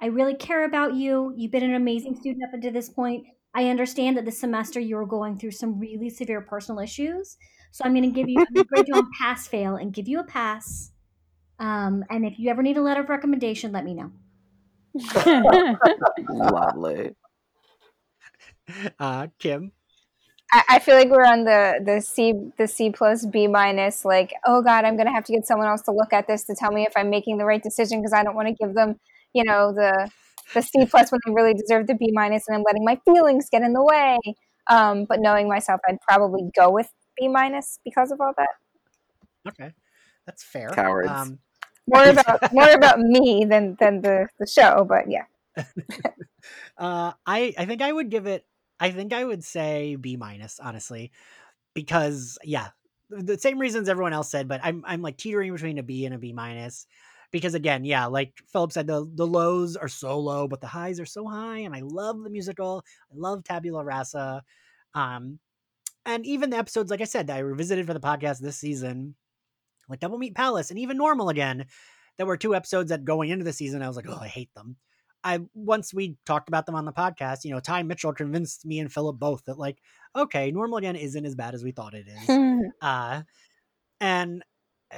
I 0.00 0.06
really 0.06 0.34
care 0.34 0.64
about 0.64 0.94
you. 0.94 1.32
You've 1.36 1.52
been 1.52 1.62
an 1.62 1.74
amazing 1.74 2.16
student 2.16 2.44
up 2.44 2.52
until 2.52 2.72
this 2.72 2.88
point. 2.88 3.26
I 3.54 3.68
understand 3.68 4.16
that 4.16 4.24
this 4.24 4.40
semester 4.40 4.80
you 4.80 4.96
were 4.96 5.06
going 5.06 5.38
through 5.38 5.52
some 5.52 5.78
really 5.78 6.10
severe 6.10 6.40
personal 6.40 6.80
issues. 6.80 7.36
So 7.70 7.84
I'm 7.84 7.92
going 7.92 8.04
to 8.04 8.10
give 8.10 8.28
you, 8.28 8.40
I'm 8.40 8.52
going 8.52 8.64
to 8.64 8.68
grade 8.68 8.88
you 8.88 8.94
on 8.94 9.08
pass 9.20 9.46
fail 9.46 9.76
and 9.76 9.92
give 9.92 10.08
you 10.08 10.20
a 10.20 10.24
pass. 10.24 10.90
Um, 11.58 12.04
and 12.10 12.24
if 12.26 12.38
you 12.38 12.50
ever 12.50 12.62
need 12.62 12.76
a 12.76 12.82
letter 12.82 13.02
of 13.02 13.08
recommendation, 13.08 13.72
let 13.72 13.84
me 13.84 13.94
know. 13.94 14.10
Lovely. 16.28 17.16
uh 18.98 19.26
kim 19.38 19.72
I, 20.54 20.62
I 20.68 20.78
feel 20.78 20.94
like 20.94 21.10
we're 21.10 21.24
on 21.24 21.44
the 21.44 21.80
the 21.84 22.00
C 22.00 22.32
the 22.56 22.68
C 22.68 22.90
plus 22.90 23.26
B 23.26 23.48
minus. 23.48 24.04
Like, 24.04 24.32
oh 24.46 24.62
God, 24.62 24.84
I'm 24.84 24.96
gonna 24.96 25.12
have 25.12 25.24
to 25.24 25.32
get 25.32 25.46
someone 25.46 25.66
else 25.66 25.82
to 25.82 25.92
look 25.92 26.12
at 26.12 26.28
this 26.28 26.44
to 26.44 26.54
tell 26.54 26.70
me 26.70 26.84
if 26.84 26.92
I'm 26.96 27.10
making 27.10 27.38
the 27.38 27.44
right 27.44 27.62
decision 27.62 28.00
because 28.00 28.12
I 28.12 28.22
don't 28.22 28.36
want 28.36 28.48
to 28.48 28.54
give 28.54 28.74
them, 28.74 29.00
you 29.34 29.44
know, 29.44 29.72
the 29.72 30.10
the 30.54 30.62
C 30.62 30.86
plus 30.86 31.10
when 31.10 31.20
I 31.26 31.32
really 31.32 31.54
deserve 31.54 31.86
the 31.86 31.94
B 31.94 32.10
minus, 32.12 32.44
and 32.48 32.56
I'm 32.56 32.62
letting 32.62 32.84
my 32.84 32.98
feelings 33.04 33.48
get 33.50 33.62
in 33.62 33.72
the 33.72 33.82
way. 33.82 34.18
Um, 34.70 35.04
but 35.04 35.20
knowing 35.20 35.48
myself, 35.48 35.80
I'd 35.86 36.00
probably 36.00 36.48
go 36.56 36.70
with 36.70 36.90
B 37.18 37.28
minus 37.28 37.78
because 37.84 38.10
of 38.10 38.20
all 38.20 38.32
that. 38.38 38.48
Okay, 39.48 39.72
that's 40.26 40.42
fair. 40.42 40.70
Cowards. 40.70 41.10
Um, 41.10 41.38
More 41.86 42.04
about 42.08 42.52
more 42.52 42.70
about 42.70 42.98
me 42.98 43.44
than 43.44 43.76
than 43.78 44.00
the 44.00 44.28
the 44.38 44.46
show. 44.46 44.86
But 44.88 45.10
yeah, 45.10 45.24
uh, 46.78 47.12
I 47.26 47.54
I 47.58 47.66
think 47.66 47.82
I 47.82 47.92
would 47.92 48.10
give 48.10 48.26
it. 48.26 48.46
I 48.80 48.90
think 48.90 49.12
I 49.12 49.24
would 49.24 49.44
say 49.44 49.96
B 49.96 50.16
minus, 50.16 50.58
honestly, 50.60 51.12
because 51.74 52.38
yeah, 52.42 52.68
the 53.10 53.38
same 53.38 53.58
reasons 53.58 53.88
everyone 53.88 54.12
else 54.12 54.30
said. 54.30 54.48
But 54.48 54.60
I'm 54.62 54.82
I'm 54.86 55.02
like 55.02 55.16
teetering 55.16 55.52
between 55.52 55.78
a 55.78 55.82
B 55.82 56.06
and 56.06 56.14
a 56.14 56.18
B 56.18 56.32
minus, 56.32 56.86
because 57.34 57.54
again, 57.54 57.84
yeah, 57.84 58.06
like 58.06 58.32
Philip 58.52 58.70
said, 58.70 58.86
the 58.86 59.10
the 59.12 59.26
lows 59.26 59.74
are 59.74 59.88
so 59.88 60.20
low, 60.20 60.46
but 60.46 60.60
the 60.60 60.68
highs 60.68 61.00
are 61.00 61.04
so 61.04 61.26
high, 61.26 61.58
and 61.58 61.74
I 61.74 61.80
love 61.80 62.22
the 62.22 62.30
musical. 62.30 62.84
I 63.10 63.14
love 63.16 63.42
Tabula 63.42 63.84
Rasa. 63.84 64.44
Um, 64.94 65.40
and 66.06 66.24
even 66.24 66.50
the 66.50 66.58
episodes, 66.58 66.92
like 66.92 67.00
I 67.00 67.06
said, 67.06 67.26
that 67.26 67.36
I 67.36 67.40
revisited 67.40 67.88
for 67.88 67.92
the 67.92 67.98
podcast 67.98 68.38
this 68.38 68.56
season, 68.56 69.16
like 69.88 69.98
Double 69.98 70.16
Meat 70.16 70.36
Palace 70.36 70.70
and 70.70 70.78
even 70.78 70.96
Normal 70.96 71.28
again, 71.28 71.66
that 72.18 72.26
were 72.28 72.36
two 72.36 72.54
episodes 72.54 72.90
that 72.90 73.04
going 73.04 73.30
into 73.30 73.44
the 73.44 73.52
season, 73.52 73.82
I 73.82 73.88
was 73.88 73.96
like, 73.96 74.08
oh, 74.08 74.20
I 74.20 74.28
hate 74.28 74.54
them. 74.54 74.76
I 75.24 75.40
once 75.54 75.92
we 75.92 76.16
talked 76.26 76.48
about 76.48 76.66
them 76.66 76.76
on 76.76 76.84
the 76.84 76.92
podcast, 76.92 77.44
you 77.44 77.50
know, 77.50 77.58
Ty 77.58 77.82
Mitchell 77.82 78.12
convinced 78.12 78.64
me 78.64 78.78
and 78.78 78.92
Philip 78.92 79.18
both 79.18 79.44
that 79.46 79.58
like, 79.58 79.78
okay, 80.14 80.52
normal 80.52 80.78
again 80.78 80.94
isn't 80.94 81.26
as 81.26 81.34
bad 81.34 81.54
as 81.54 81.64
we 81.64 81.72
thought 81.72 81.94
it 81.94 82.06
is. 82.06 82.62
uh, 82.80 83.22
and 84.00 84.44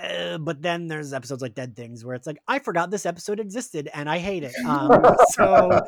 uh, 0.02 0.38
but 0.38 0.60
then 0.62 0.86
there's 0.88 1.12
episodes 1.12 1.42
like 1.42 1.54
Dead 1.54 1.74
Things 1.76 2.04
where 2.04 2.14
it's 2.14 2.26
like 2.26 2.38
I 2.46 2.58
forgot 2.58 2.90
this 2.90 3.06
episode 3.06 3.40
existed 3.40 3.88
and 3.94 4.08
I 4.08 4.18
hate 4.18 4.42
it. 4.44 4.54
Um, 4.66 5.16
so 5.30 5.80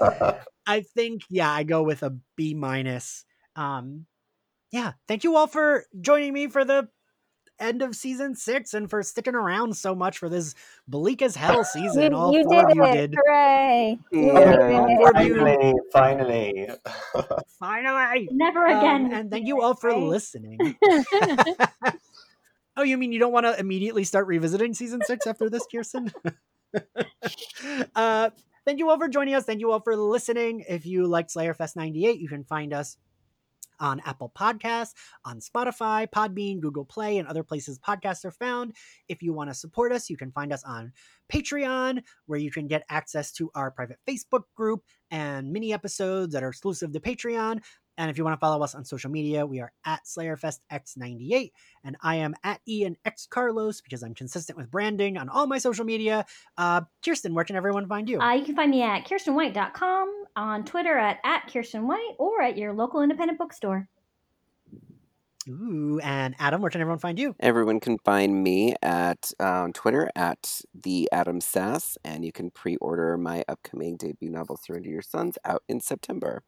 I 0.67 0.81
think 0.83 1.23
yeah, 1.31 1.51
I 1.53 1.63
go 1.65 1.83
with 1.83 2.03
a 2.03 2.17
B 2.37 2.55
minus. 2.55 3.25
Um, 3.57 4.07
yeah, 4.71 4.93
thank 5.09 5.25
you 5.25 5.37
all 5.37 5.47
for 5.47 5.85
joining 6.01 6.33
me 6.33 6.47
for 6.49 6.65
the 6.65 6.89
end 7.61 7.83
of 7.83 7.97
season 7.97 8.37
six 8.37 8.73
and 8.73 8.89
for 8.89 9.03
sticking 9.03 9.35
around 9.35 9.75
so 9.77 9.93
much 9.93 10.19
for 10.19 10.29
this 10.29 10.55
bleak 10.87 11.23
as 11.23 11.35
hell 11.35 11.65
season. 11.75 12.13
you, 12.13 12.17
all 12.17 12.33
you 12.33 12.45
four 12.45 12.55
did 12.67 12.71
of 12.71 12.77
you 12.77 12.85
it! 12.85 12.93
did. 12.93 13.15
Hooray! 13.17 13.99
You 14.13 14.33
Yeah. 14.33 14.87
did 14.87 15.01
it. 15.01 15.13
finally, 15.13 15.75
finally. 15.93 16.69
Finally. 17.59 18.29
Never 18.31 18.67
Um, 18.67 18.79
again. 18.79 19.13
and 19.13 19.31
thank 19.31 19.47
you 19.47 19.61
all 19.61 19.75
for 19.75 19.93
listening. 19.95 20.77
Oh, 22.79 22.85
you 22.85 22.97
mean 22.97 23.11
you 23.11 23.19
don't 23.19 23.33
want 23.33 23.45
to 23.45 23.59
immediately 23.59 24.05
start 24.05 24.29
revisiting 24.29 24.73
season 24.73 25.01
six 25.05 25.27
after 25.27 25.51
this, 25.51 25.67
Kiersten? 25.67 26.13
uh, 27.97 28.31
thank 28.65 28.79
you 28.79 28.89
all 28.89 28.99
for 28.99 29.09
joining 29.09 29.35
us. 29.35 29.45
Thank 29.45 29.59
you 29.59 29.73
all 29.73 29.81
for 29.81 29.97
listening. 29.97 30.65
If 30.69 30.87
you 30.87 31.09
liked 31.09 31.35
Slayerfest 31.35 31.75
98, 31.75 32.21
you 32.21 32.29
can 32.29 32.45
find 32.45 32.73
us 32.73 32.97
on 33.81 34.01
Apple 34.05 34.33
Podcasts, 34.39 34.93
on 35.25 35.41
Spotify, 35.41 36.07
Podbean, 36.09 36.61
Google 36.61 36.85
Play, 36.85 37.19
and 37.19 37.27
other 37.27 37.43
places 37.43 37.81
podcasts 37.81 38.25
are 38.25 38.31
found. 38.31 38.77
If 39.09 39.23
you 39.23 39.33
want 39.33 39.51
to 39.51 39.55
support 39.55 39.91
us, 39.91 40.09
you 40.09 40.17
can 40.17 40.31
find 40.31 40.53
us 40.53 40.63
on 40.63 40.93
Patreon, 41.33 42.05
where 42.27 42.39
you 42.39 42.53
can 42.53 42.69
get 42.69 42.85
access 42.89 43.33
to 43.33 43.51
our 43.57 43.73
private 43.73 43.99
Facebook 44.09 44.45
group 44.55 44.85
and 45.11 45.51
mini 45.51 45.73
episodes 45.73 46.33
that 46.33 46.45
are 46.45 46.51
exclusive 46.51 46.93
to 46.93 47.01
Patreon. 47.01 47.61
And 47.99 48.11
if 48.11 48.17
you 48.17 48.25
want 48.25 48.35
to 48.35 48.41
follow 48.41 48.63
us 48.63 48.77
on 48.77 48.85
social 48.85 49.11
media, 49.11 49.45
we 49.45 49.61
are 49.61 49.73
at 49.85 50.05
SlayerFestX98, 50.05 51.51
and 51.83 51.97
I 52.01 52.15
am 52.17 52.35
at 52.45 52.61
Ian 52.67 52.97
X 53.05 53.27
Carlos 53.27 53.81
because 53.81 54.05
I'm 54.05 54.15
consistent 54.15 54.57
with 54.57 54.71
branding 54.71 55.19
on 55.19 55.29
all 55.29 55.49
my 55.49 55.59
social 55.59 55.85
media. 55.85 56.25
Uh, 56.57 56.83
Kiersten, 57.05 57.33
where 57.33 57.45
can 57.45 57.57
everyone 57.57 57.89
find 57.89 58.09
you? 58.09 58.21
Uh, 58.21 58.35
you 58.35 58.45
can 58.45 58.55
find 58.55 58.71
me 58.71 58.83
at 58.83 59.05
kierstenwhite.com, 59.05 60.25
on 60.37 60.65
Twitter 60.65 60.97
at, 60.97 61.19
at 61.25 61.49
kierstenwhite, 61.49 62.15
or 62.19 62.41
at 62.41 62.57
your 62.57 62.73
local 62.73 63.03
independent 63.03 63.37
bookstore. 63.37 63.89
Ooh, 65.49 65.99
and 66.03 66.37
Adam, 66.39 66.61
where 66.61 66.71
can 66.71 66.81
everyone 66.81 66.99
find 66.99 67.19
you? 67.19 67.35
Everyone 67.41 67.81
can 67.81 67.99
find 67.99 68.45
me 68.45 68.75
at 68.83 69.33
on 69.41 69.73
Twitter 69.73 70.11
at 70.15 70.61
the 70.75 71.09
Adam 71.11 71.41
Sass, 71.41 71.97
and 72.05 72.25
you 72.25 72.33
can 72.33 72.51
pre-order 72.51 73.17
my 73.17 73.45
upcoming 73.49 73.97
debut 73.97 74.31
novel 74.31 74.57
"Surrender 74.57 74.91
Your 74.91 75.03
Sons" 75.03 75.39
out 75.45 75.63
in 75.69 75.81
September. 75.81 76.43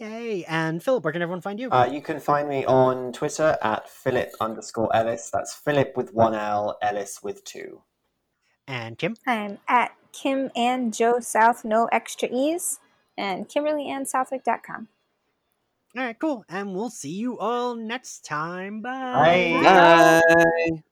Yay! 0.00 0.44
And 0.48 0.82
Philip, 0.82 1.04
where 1.04 1.12
can 1.12 1.20
everyone 1.22 1.42
find 1.42 1.60
you? 1.60 1.70
Uh, 1.70 1.84
you 1.92 2.00
can 2.00 2.18
find 2.20 2.48
me 2.48 2.64
on 2.64 3.12
Twitter 3.12 3.58
at 3.62 3.88
Philip 3.88 4.32
underscore 4.40 4.94
Ellis. 4.96 5.30
That's 5.30 5.54
Philip 5.54 5.94
with 5.96 6.14
one 6.14 6.34
L, 6.34 6.78
Ellis 6.80 7.22
with 7.22 7.44
two. 7.44 7.82
and 8.66 8.96
Kim? 8.96 9.14
I'm 9.26 9.58
at 9.68 9.92
Kim 10.12 10.50
and 10.56 10.94
Joe 10.94 11.20
South, 11.20 11.64
no 11.64 11.86
extra 11.92 12.28
E's, 12.32 12.80
and 13.18 13.46
KimberlyAnnSouthwick.com. 13.48 14.88
All 15.96 16.04
right, 16.04 16.18
cool. 16.18 16.44
And 16.48 16.74
we'll 16.74 16.88
see 16.90 17.10
you 17.10 17.38
all 17.38 17.74
next 17.74 18.24
time. 18.24 18.80
Bye. 18.80 19.60
Bye. 19.62 20.20
Bye. 20.34 20.82